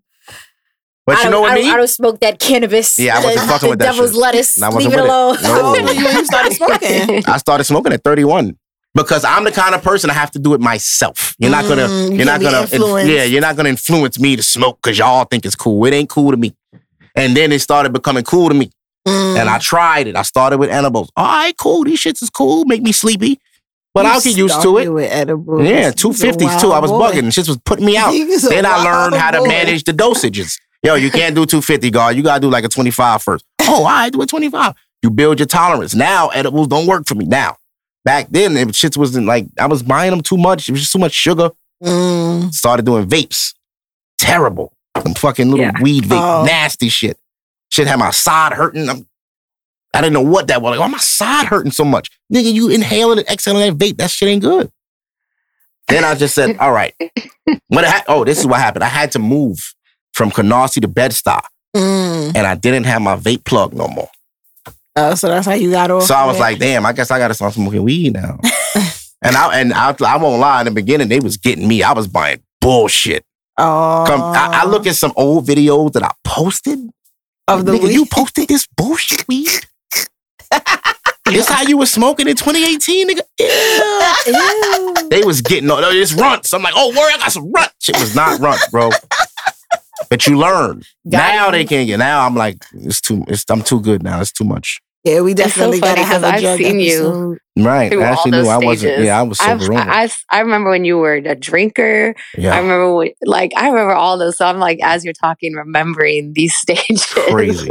But 1.05 1.15
I 1.15 1.19
you 1.19 1.23
don't, 1.23 1.31
know 1.31 1.41
what 1.41 1.49
I 1.49 1.53
I 1.53 1.55
don't, 1.55 1.63
mean? 1.63 1.73
I 1.73 1.77
don't 1.77 1.87
smoke 1.87 2.19
that 2.19 2.39
cannabis. 2.39 2.99
Yeah, 2.99 3.17
I 3.17 3.23
wasn't 3.23 3.41
the, 3.47 3.47
fucking 3.53 3.69
with 3.69 3.79
the 3.79 3.85
that 3.85 3.91
devil's 3.93 4.11
shit. 4.11 4.19
lettuce. 4.19 4.61
I 4.61 4.67
wasn't 4.69 4.83
Leave 4.83 4.93
it 4.93 4.95
with 5.01 5.05
it. 5.05 5.09
alone. 5.09 5.37
No. 5.41 5.49
How 5.53 5.65
old 5.65 5.81
were 5.81 5.91
you 5.93 6.05
when 6.05 6.15
you 6.17 6.25
started 6.25 6.53
smoking? 6.53 7.23
I 7.27 7.37
started 7.37 7.63
smoking 7.63 7.93
at 7.93 8.03
31 8.03 8.57
because 8.97 9.23
I'm 9.23 9.43
the 9.45 9.51
kind 9.51 9.73
of 9.73 9.81
person 9.83 10.09
I 10.09 10.13
have 10.13 10.31
to 10.31 10.39
do 10.39 10.53
it 10.53 10.59
myself. 10.61 11.35
You're 11.39 11.51
not 11.51 11.65
gonna, 11.65 11.87
Mm, 11.87 12.11
you 12.11 12.17
you're 12.17 12.25
not 12.25 12.41
gonna, 12.41 12.61
influenced. 12.61 13.09
yeah, 13.11 13.23
you're 13.23 13.41
not 13.41 13.55
gonna 13.55 13.69
influence 13.69 14.19
me 14.19 14.35
to 14.35 14.43
smoke 14.43 14.79
because 14.83 14.97
y'all 14.97 15.23
think 15.25 15.45
it's 15.45 15.55
cool. 15.55 15.85
It 15.85 15.93
ain't 15.93 16.09
cool 16.09 16.31
to 16.31 16.37
me. 16.37 16.53
And 17.15 17.35
then 17.37 17.51
it 17.51 17.59
started 17.61 17.93
becoming 17.93 18.23
cool 18.23 18.49
to 18.49 18.53
me, 18.55 18.69
Mm. 19.07 19.39
and 19.39 19.49
I 19.49 19.57
tried 19.59 20.07
it. 20.07 20.15
I 20.15 20.21
started 20.23 20.57
with 20.59 20.69
edibles. 20.69 21.09
All 21.15 21.25
right, 21.25 21.55
cool. 21.57 21.83
These 21.85 21.99
shits 22.01 22.21
is 22.21 22.29
cool. 22.29 22.65
Make 22.65 22.81
me 22.81 22.91
sleepy, 22.91 23.39
but 23.93 24.05
You 24.05 24.11
I'll 24.11 24.21
get 24.21 24.35
used 24.37 24.61
to 24.61 24.77
it. 24.79 24.89
With 24.89 25.09
edibles. 25.11 25.63
Yeah, 25.67 25.91
two 25.91 26.13
fifties 26.13 26.55
too. 26.61 26.71
I 26.73 26.79
was 26.79 26.91
boy. 26.91 27.11
bugging. 27.11 27.31
Shit 27.33 27.47
was 27.47 27.57
putting 27.65 27.85
me 27.85 27.95
out. 27.97 28.11
Then 28.11 28.65
I 28.65 28.83
learned 28.83 29.15
how 29.15 29.31
to 29.31 29.39
boy. 29.39 29.47
manage 29.47 29.83
the 29.85 29.93
dosages. 29.93 30.57
Yo, 30.83 30.93
you 30.95 31.09
can't 31.09 31.33
do 31.35 31.45
250, 31.45 31.89
guard. 31.89 32.15
You 32.15 32.21
gotta 32.23 32.39
do 32.41 32.49
like 32.49 32.63
a 32.63 32.69
25 32.69 33.21
first. 33.23 33.43
Oh, 33.61 33.83
right, 33.83 34.11
do 34.13 34.21
a 34.21 34.25
25. 34.27 34.73
You 35.03 35.09
build 35.09 35.39
your 35.39 35.47
tolerance. 35.47 35.95
Now 35.95 36.27
edibles 36.29 36.67
don't 36.67 36.85
work 36.85 37.07
for 37.07 37.15
me. 37.15 37.25
Now, 37.25 37.57
back 38.07 38.27
then, 38.31 38.55
it 38.55 38.73
shit 38.73 38.95
wasn't 38.95 39.25
like 39.27 39.45
I 39.59 39.67
was 39.67 39.83
buying 39.83 40.11
them 40.11 40.21
too 40.21 40.37
much. 40.37 40.69
It 40.69 40.71
was 40.71 40.81
just 40.81 40.93
too 40.93 40.99
much 40.99 41.11
sugar. 41.13 41.49
Mm. 41.83 42.53
Started 42.53 42.85
doing 42.85 43.05
vapes. 43.07 43.53
Terrible. 44.17 44.71
Some 45.03 45.13
fucking 45.13 45.49
little 45.51 45.65
Yeah. 45.65 45.81
weed 45.81 46.05
vape, 46.05 46.21
Oh. 46.41 46.45
nasty 46.45 46.89
shit. 46.89 47.17
Shit 47.69 47.87
had 47.87 47.99
my 47.99 48.11
side 48.11 48.53
hurting. 48.53 48.87
I'm, 48.89 49.05
I 49.93 49.99
didn't 50.01 50.13
know 50.13 50.21
what 50.21 50.47
that 50.47 50.61
was. 50.61 50.71
Like, 50.71 50.79
why 50.79 50.87
my 50.87 50.97
side 50.99 51.47
hurting 51.47 51.71
so 51.73 51.83
much? 51.85 52.09
Nigga, 52.33 52.51
you 52.53 52.69
inhaling 52.69 53.19
and 53.19 53.27
exhaling 53.29 53.61
that 53.77 53.77
vape. 53.85 53.97
That 53.97 54.09
shit 54.09 54.29
ain't 54.29 54.41
good. 54.41 54.71
Then 55.89 56.03
I 56.05 56.15
just 56.15 56.33
said, 56.35 56.57
all 56.59 56.71
right. 56.71 56.93
What 57.69 57.85
I, 57.85 58.03
oh, 58.09 58.25
this 58.25 58.39
is 58.39 58.45
what 58.47 58.59
happened. 58.59 58.83
I 58.83 58.87
had 58.89 59.11
to 59.13 59.19
move 59.19 59.57
from 60.13 60.31
Canarsie 60.31 60.81
to 60.81 60.87
Bed-Stuy, 60.87 61.41
Mm. 61.75 62.35
and 62.35 62.45
I 62.47 62.55
didn't 62.55 62.85
have 62.85 63.01
my 63.01 63.15
vape 63.15 63.43
plug 63.45 63.73
no 63.73 63.87
more. 63.87 64.09
Oh, 64.99 65.13
so 65.13 65.27
that's 65.27 65.45
how 65.45 65.53
you 65.53 65.69
got 65.69 65.91
off. 65.91 66.03
So 66.03 66.15
I 66.15 66.25
was 66.25 66.37
it. 66.37 66.39
like, 66.39 66.57
damn, 66.59 66.83
I 66.85 66.91
guess 66.91 67.11
I 67.11 67.19
gotta 67.19 67.35
start 67.35 67.53
smoking 67.53 67.83
weed 67.83 68.13
now. 68.13 68.39
and 69.21 69.35
I 69.35 69.59
and 69.59 69.71
I, 69.73 69.95
I 70.05 70.17
won't 70.17 70.39
lie, 70.41 70.61
in 70.61 70.65
the 70.65 70.71
beginning, 70.71 71.07
they 71.07 71.19
was 71.19 71.37
getting 71.37 71.67
me. 71.67 71.83
I 71.83 71.93
was 71.93 72.07
buying 72.07 72.41
bullshit. 72.61 73.23
oh, 73.59 74.05
Come, 74.07 74.21
I, 74.21 74.61
I 74.63 74.65
look 74.65 74.87
at 74.87 74.95
some 74.95 75.13
old 75.15 75.45
videos 75.45 75.93
that 75.93 76.01
I 76.03 76.11
posted. 76.23 76.79
of 77.47 77.65
the 77.65 77.73
Nigga, 77.73 77.83
weed. 77.83 77.93
you 77.93 78.05
posted 78.07 78.47
this 78.47 78.67
bullshit 78.75 79.27
weed? 79.27 79.47
this 81.27 81.47
how 81.47 81.61
you 81.61 81.77
was 81.77 81.91
smoking 81.91 82.27
in 82.27 82.35
2018, 82.35 83.09
nigga? 83.09 83.21
Yeah. 83.39 85.03
They 85.09 85.23
was 85.23 85.41
getting 85.41 85.69
all 85.71 85.79
it's 85.83 86.13
runts. 86.13 86.53
I'm 86.53 86.61
like, 86.61 86.73
oh, 86.75 86.89
word, 86.89 87.11
I 87.13 87.17
got 87.19 87.31
some 87.31 87.49
runts. 87.51 87.75
Shit 87.79 87.97
was 87.99 88.13
not 88.13 88.39
runts, 88.41 88.67
bro. 88.69 88.89
But 90.09 90.27
you 90.27 90.37
learn. 90.37 90.83
Got 91.09 91.17
now 91.17 91.45
you. 91.45 91.51
they 91.53 91.65
can't 91.65 91.87
get. 91.87 91.97
Now 91.97 92.25
I'm 92.25 92.35
like, 92.35 92.57
it's 92.73 92.99
too. 92.99 93.23
It's 93.27 93.45
I'm 93.49 93.61
too 93.61 93.79
good 93.79 94.03
now. 94.03 94.19
It's 94.19 94.31
too 94.33 94.43
much. 94.43 94.79
Yeah, 95.07 95.21
we 95.21 95.33
definitely 95.33 95.79
funny 95.79 95.95
gotta 96.01 96.07
have 96.07 96.21
'cause 96.21 96.31
a 96.31 96.33
I've 96.35 96.41
drug 96.41 96.57
seen 96.59 96.79
you 96.79 96.93
episode. 96.93 97.37
Right. 97.57 97.91
through 97.91 98.01
I 98.03 98.07
all 98.07 98.13
actually 98.13 98.31
those 98.31 98.43
knew 98.45 98.49
I 98.51 98.57
wasn't. 98.57 99.03
Yeah, 99.03 99.19
I 99.19 99.23
was 99.23 99.39
I've- 99.41 99.61
sober 99.63 99.73
over. 99.79 99.89
I, 99.89 100.09
I 100.31 100.39
remember 100.41 100.69
when 100.69 100.85
you 100.85 100.97
were 100.97 101.13
a 101.13 101.35
drinker. 101.35 102.15
Yeah, 102.37 102.53
I 102.53 102.59
remember 102.59 102.93
when, 102.95 103.09
like 103.25 103.51
I 103.57 103.69
remember 103.69 103.93
all 103.93 104.17
those. 104.17 104.37
So 104.37 104.45
I'm 104.45 104.59
like, 104.59 104.79
as 104.83 105.03
you're 105.03 105.13
talking, 105.13 105.53
remembering 105.53 106.33
these 106.33 106.55
stages. 106.63 107.05
crazy. 107.05 107.69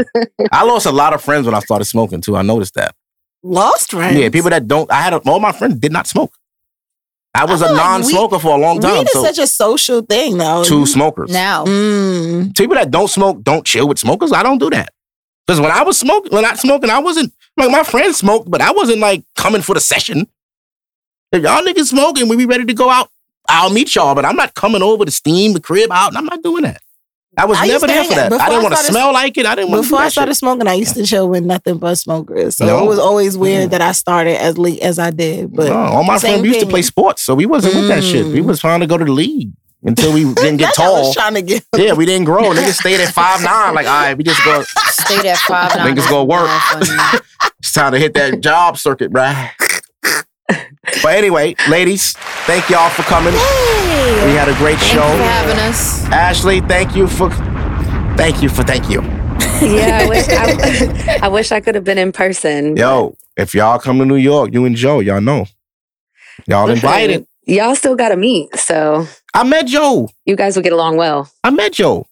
I 0.53 0.65
lost 0.65 0.87
a 0.87 0.93
lot 0.93 1.13
of 1.15 1.23
friends 1.23 1.47
when 1.47 1.55
I 1.55 1.61
started 1.61 1.85
smoking 1.85 2.21
too. 2.21 2.37
I 2.37 2.43
noticed 2.43 2.75
that. 2.75 2.95
Lost 3.43 3.93
friends. 3.93 4.19
Yeah, 4.19 4.29
people 4.31 4.51
that 4.51 4.67
don't. 4.67 4.91
I 4.91 5.03
had 5.03 5.13
a, 5.13 5.19
all 5.19 5.39
my 5.41 5.53
friends 5.53 5.77
did 5.77 5.93
not 5.93 6.07
smoke. 6.07 6.33
I 7.35 7.45
was 7.45 7.61
I 7.61 7.67
a 7.67 7.69
feel 7.69 7.77
like 7.77 7.85
non-smoker 7.87 8.39
for 8.39 8.57
a 8.57 8.59
long 8.59 8.81
time. 8.81 8.95
Weed 9.01 9.03
is 9.09 9.13
So 9.13 9.23
such 9.23 9.39
a 9.39 9.47
social 9.47 10.01
thing, 10.01 10.39
though. 10.39 10.65
two 10.65 10.87
smokers. 10.87 11.31
Now, 11.31 11.67
Mm. 11.67 12.57
people 12.57 12.75
that 12.77 12.91
don't 12.91 13.09
smoke 13.09 13.43
don't 13.43 13.65
chill 13.67 13.87
with 13.87 13.99
smokers. 13.99 14.33
I 14.33 14.43
don't 14.43 14.57
do 14.59 14.71
that. 14.71 14.89
Because 15.47 15.61
when 15.61 15.71
I 15.71 15.83
was 15.83 15.99
smoking, 15.99 16.33
when 16.33 16.45
I 16.45 16.55
smoking, 16.55 16.91
I 16.91 16.99
wasn't 16.99 17.33
like 17.57 17.71
my 17.71 17.85
friends 17.85 18.19
smoked, 18.19 18.51
but 18.51 18.61
I 18.61 18.73
wasn't 18.73 18.99
like 18.99 19.23
coming 19.37 19.63
for 19.63 19.75
the 19.75 19.81
session. 19.81 20.27
If 21.33 21.43
y'all 21.43 21.63
niggas 21.63 21.87
smoking, 21.87 22.29
we 22.29 22.37
be 22.37 22.47
ready 22.47 22.65
to 22.65 22.75
go 22.75 22.91
out. 22.91 23.11
I'll 23.49 23.71
meet 23.71 23.95
y'all, 23.95 24.15
but 24.15 24.25
I'm 24.25 24.35
not 24.37 24.55
coming 24.55 24.83
over 24.83 25.05
to 25.05 25.11
steam 25.11 25.53
the 25.53 25.61
crib 25.61 25.93
out. 25.93 26.09
and 26.09 26.19
I'm 26.19 26.25
not 26.25 26.43
doing 26.43 26.63
that. 26.65 26.81
I 27.39 27.45
was 27.45 27.59
I 27.61 27.67
never 27.67 27.87
there 27.87 28.03
for 28.05 28.15
that. 28.15 28.33
I 28.33 28.49
didn't 28.49 28.63
want 28.63 28.77
to 28.77 28.83
smell 28.83 29.13
like 29.13 29.37
it. 29.37 29.45
I 29.45 29.55
didn't 29.55 29.71
Before 29.71 29.99
I 29.99 30.09
started 30.09 30.31
shit. 30.33 30.39
smoking, 30.39 30.67
I 30.67 30.73
used 30.75 30.95
to 30.95 31.05
chill 31.05 31.29
with 31.29 31.45
nothing 31.45 31.77
but 31.77 31.97
smokers. 31.97 32.57
So 32.57 32.65
No. 32.67 32.83
it 32.83 32.89
was 32.89 32.99
always 32.99 33.37
weird 33.37 33.69
Mm. 33.69 33.71
that 33.73 33.83
I 33.83 33.93
started 33.93 34.41
as 34.41 34.57
late 34.57 34.81
as 34.81 34.99
I 34.99 35.11
did. 35.11 35.55
But 35.55 35.69
No, 35.69 35.75
all 35.77 36.03
my 36.03 36.19
friends 36.19 36.43
used 36.47 36.61
to 36.61 36.67
play 36.67 36.81
sports, 36.83 37.23
so 37.23 37.35
we 37.35 37.45
wasn't 37.45 37.75
with 37.75 37.89
that 37.89 38.03
shit. 38.03 38.27
We 38.27 38.41
Mm. 38.41 38.47
was 38.47 38.59
trying 38.61 38.81
to 38.81 38.87
go 38.87 38.97
to 38.97 39.05
the 39.05 39.13
league 39.13 39.51
until 39.87 40.13
we 40.13 40.25
didn't 40.35 40.59
get 40.59 40.67
That's 40.77 40.79
what 40.79 40.85
I 40.85 40.91
tall. 40.91 41.07
was 41.07 41.15
trying 41.15 41.35
to 41.35 41.43
get. 41.43 41.65
Yeah, 41.77 41.95
we 41.95 42.05
didn't 42.05 42.27
grow. 42.27 42.43
Niggas 42.53 42.75
stayed 42.75 43.01
at 43.01 43.15
five 43.15 43.43
nine. 43.43 43.75
Like, 43.75 43.87
all 43.87 43.93
right, 44.03 44.17
we 44.17 44.25
just 44.25 44.45
go. 44.45 44.63
stayed 44.91 45.25
at 45.25 45.39
five. 45.39 45.75
nine. 45.77 45.95
Niggas 45.97 46.09
go 46.11 46.25
work. 46.25 46.51
It's 47.59 47.73
time 47.73 47.93
to 47.93 47.99
hit 47.99 48.15
that 48.15 48.41
job 48.43 48.77
circuit, 48.79 49.11
bruh. 49.11 49.51
but 51.03 51.07
anyway, 51.07 51.57
ladies, 51.69 52.13
thank 52.47 52.69
y'all 52.69 52.91
for 52.91 53.03
coming. 53.03 53.33
We 53.33 54.35
had 54.37 54.49
a 54.49 54.55
great 54.59 54.79
show. 54.79 55.01
Thank 55.01 55.13
you 55.13 55.17
show. 55.17 55.17
for 55.17 55.23
having 55.25 55.59
us. 55.59 56.05
Ashley, 56.07 56.61
thank 56.61 56.95
you 56.95 57.09
for 57.09 57.31
thank 58.17 58.43
you 58.43 58.49
for 58.49 58.63
thank 58.63 58.89
you. 58.89 59.03
yeah, 59.67 60.01
I 60.03 60.09
wish 60.09 60.29
I, 60.29 61.19
I 61.23 61.29
wish 61.29 61.51
I 61.51 61.61
could 61.61 61.75
have 61.75 61.83
been 61.85 61.99
in 61.99 62.13
person. 62.13 62.77
Yo, 62.77 63.17
if 63.37 63.55
y'all 63.55 63.79
come 63.79 63.99
to 63.99 64.05
New 64.05 64.17
York, 64.17 64.53
you 64.53 64.65
and 64.65 64.77
Joe, 64.77 65.01
y'all 65.01 65.21
know. 65.21 65.47
Y'all 66.47 66.69
invited. 66.71 67.27
Y'all 67.47 67.77
still 67.77 67.95
got 67.95 68.09
to 68.09 68.17
meet, 68.17 68.55
so 68.57 69.07
I 69.33 69.45
met 69.45 69.67
Joe. 69.67 70.09
you 70.25 70.35
guys 70.37 70.57
will 70.57 70.63
get 70.65 70.73
along 70.73 70.97
well. 70.97 71.31
I 71.45 71.51
met 71.51 71.73
Joe. 71.73 72.05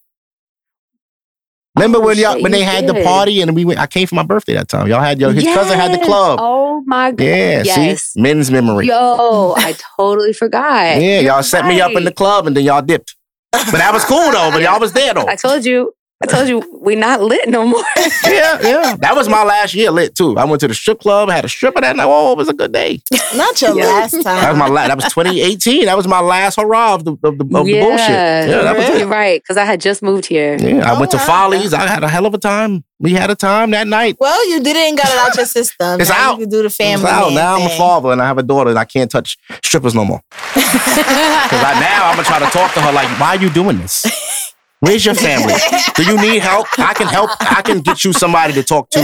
Remember 1.76 1.98
Oh, 1.98 2.02
when 2.02 2.16
y'all 2.18 2.40
when 2.40 2.52
they 2.52 2.62
had 2.62 2.86
the 2.86 3.02
party 3.02 3.40
and 3.40 3.52
we 3.56 3.64
went 3.64 3.80
I 3.80 3.88
came 3.88 4.06
for 4.06 4.14
my 4.14 4.22
birthday 4.22 4.54
that 4.54 4.68
time. 4.68 4.86
Y'all 4.86 5.00
had 5.00 5.18
your 5.20 5.32
his 5.32 5.42
cousin 5.42 5.76
had 5.76 5.92
the 5.92 6.04
club. 6.04 6.38
Oh 6.40 6.82
my 6.86 7.10
god. 7.10 7.24
yeah, 7.24 7.62
yes. 7.64 8.04
see? 8.12 8.20
Men's 8.20 8.48
memory. 8.48 8.86
Yo, 8.86 9.54
I 9.56 9.74
totally 9.96 10.32
forgot. 10.32 11.00
yeah, 11.00 11.18
y'all 11.18 11.42
set 11.42 11.66
me 11.66 11.80
up 11.80 11.90
in 11.92 12.04
the 12.04 12.12
club 12.12 12.46
and 12.46 12.56
then 12.56 12.62
y'all 12.64 12.80
dipped. 12.82 13.16
But 13.50 13.72
that 13.72 13.92
was 13.92 14.04
cool 14.04 14.30
though, 14.30 14.50
but 14.52 14.62
y'all 14.62 14.78
was 14.78 14.92
there 14.92 15.14
though. 15.14 15.26
I 15.26 15.34
told 15.34 15.64
you. 15.64 15.92
I 16.28 16.32
told 16.32 16.48
you 16.48 16.62
we 16.80 16.94
not 16.96 17.20
lit 17.20 17.48
no 17.48 17.66
more. 17.66 17.82
Yeah, 18.24 18.58
yeah. 18.62 18.96
That 19.00 19.14
was 19.14 19.28
my 19.28 19.44
last 19.44 19.74
year 19.74 19.90
lit 19.90 20.14
too. 20.14 20.36
I 20.38 20.44
went 20.44 20.60
to 20.60 20.68
the 20.68 20.74
strip 20.74 21.00
club, 21.00 21.28
had 21.30 21.44
a 21.44 21.48
stripper 21.48 21.80
that 21.80 21.94
night. 21.96 22.06
Oh, 22.06 22.32
it 22.32 22.38
was 22.38 22.48
a 22.48 22.52
good 22.54 22.72
day. 22.72 23.00
Not 23.36 23.60
your 23.60 23.76
Yeah. 23.76 23.84
last 23.86 24.12
That 24.24 24.50
was 24.50 24.58
my 24.58 24.68
last. 24.68 24.88
That 24.88 24.96
was 24.96 25.04
2018. 25.12 25.86
That 25.86 25.96
was 25.96 26.06
my 26.08 26.20
last 26.20 26.56
hurrah 26.56 26.94
of 26.94 27.04
the 27.04 27.12
of 27.12 27.20
the, 27.20 27.28
of 27.28 27.38
the 27.66 27.80
bullshit. 27.80 28.08
Yeah, 28.08 28.62
that 28.62 28.76
was 28.76 28.88
it. 29.02 29.06
right. 29.06 29.40
Because 29.42 29.56
I 29.56 29.64
had 29.64 29.80
just 29.80 30.02
moved 30.02 30.26
here. 30.26 30.56
Yeah, 30.58 30.90
I 30.90 30.96
Oh, 30.96 31.00
went 31.00 31.10
to 31.12 31.16
wow. 31.18 31.26
Follies. 31.26 31.72
I 31.74 31.86
had 31.86 32.02
a 32.04 32.08
hell 32.08 32.26
of 32.26 32.34
a 32.34 32.38
time. 32.38 32.84
We 33.00 33.12
had 33.12 33.28
a 33.30 33.34
time 33.34 33.72
that 33.72 33.86
night. 33.86 34.16
well, 34.20 34.48
you 34.48 34.62
didn't 34.62 34.96
got 34.96 35.08
it 35.08 35.18
out 35.18 35.36
your 35.36 35.46
system. 35.46 36.00
It's 36.00 36.08
now 36.10 36.30
out. 36.32 36.38
You 36.38 36.44
can 36.44 36.50
do 36.50 36.62
the 36.62 36.70
family. 36.70 37.04
It's 37.04 37.12
out. 37.12 37.26
man 37.26 37.34
Now 37.34 37.56
I'm 37.56 37.66
a 37.66 37.76
father 37.76 38.12
and 38.12 38.22
I 38.22 38.26
have 38.26 38.38
a 38.38 38.42
daughter 38.42 38.70
and 38.70 38.78
I 38.78 38.84
can't 38.84 39.10
touch 39.10 39.36
strippers 39.62 39.94
no 39.94 40.04
more. 40.04 40.20
Because 40.54 41.62
now 41.80 42.08
I'm 42.08 42.16
gonna 42.16 42.26
try 42.26 42.38
to 42.38 42.46
talk 42.46 42.72
to 42.74 42.80
her 42.80 42.92
like, 42.92 43.08
why 43.20 43.36
are 43.36 43.40
you 43.40 43.50
doing 43.50 43.78
this? 43.78 44.04
Where's 44.84 45.04
your 45.04 45.14
family? 45.14 45.54
Do 45.94 46.04
you 46.04 46.20
need 46.20 46.42
help? 46.42 46.66
I 46.78 46.94
can 46.94 47.06
help. 47.06 47.30
I 47.40 47.62
can 47.62 47.80
get 47.80 48.04
you 48.04 48.12
somebody 48.12 48.52
to 48.54 48.62
talk 48.62 48.90
to. 48.90 49.00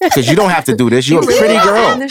Because 0.00 0.28
you 0.28 0.36
don't 0.36 0.50
have 0.50 0.64
to 0.66 0.76
do 0.76 0.90
this. 0.90 1.08
You're 1.08 1.22
a 1.22 1.26
pretty 1.26 1.58
girl. 1.64 2.06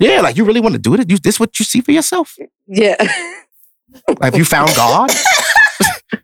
Yeah, 0.00 0.20
like 0.20 0.36
you 0.36 0.44
really 0.44 0.60
want 0.60 0.74
to 0.74 0.80
do 0.80 0.94
it? 0.94 1.08
You, 1.08 1.18
this 1.18 1.38
what 1.38 1.58
you 1.58 1.64
see 1.64 1.80
for 1.80 1.92
yourself? 1.92 2.36
Yeah. 2.66 2.96
Have 4.20 4.36
you 4.36 4.44
found 4.44 4.74
God? 4.74 5.10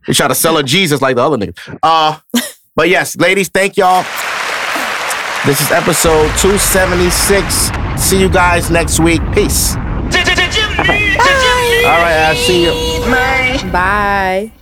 you 0.08 0.14
try 0.14 0.28
to 0.28 0.34
sell 0.34 0.56
her 0.56 0.62
Jesus 0.62 1.00
like 1.00 1.16
the 1.16 1.22
other 1.22 1.36
niggas. 1.36 1.78
Uh, 1.82 2.18
but 2.74 2.88
yes, 2.88 3.16
ladies, 3.16 3.48
thank 3.48 3.76
y'all. 3.76 4.02
This 5.46 5.60
is 5.60 5.70
episode 5.70 6.28
276. 6.38 7.70
See 7.96 8.20
you 8.20 8.28
guys 8.28 8.70
next 8.70 8.98
week. 8.98 9.20
Peace. 9.32 9.76
All 9.76 9.82
right, 11.96 12.28
I'll 12.28 12.36
see 12.36 12.64
you. 12.64 12.72
Bye. 13.70 14.52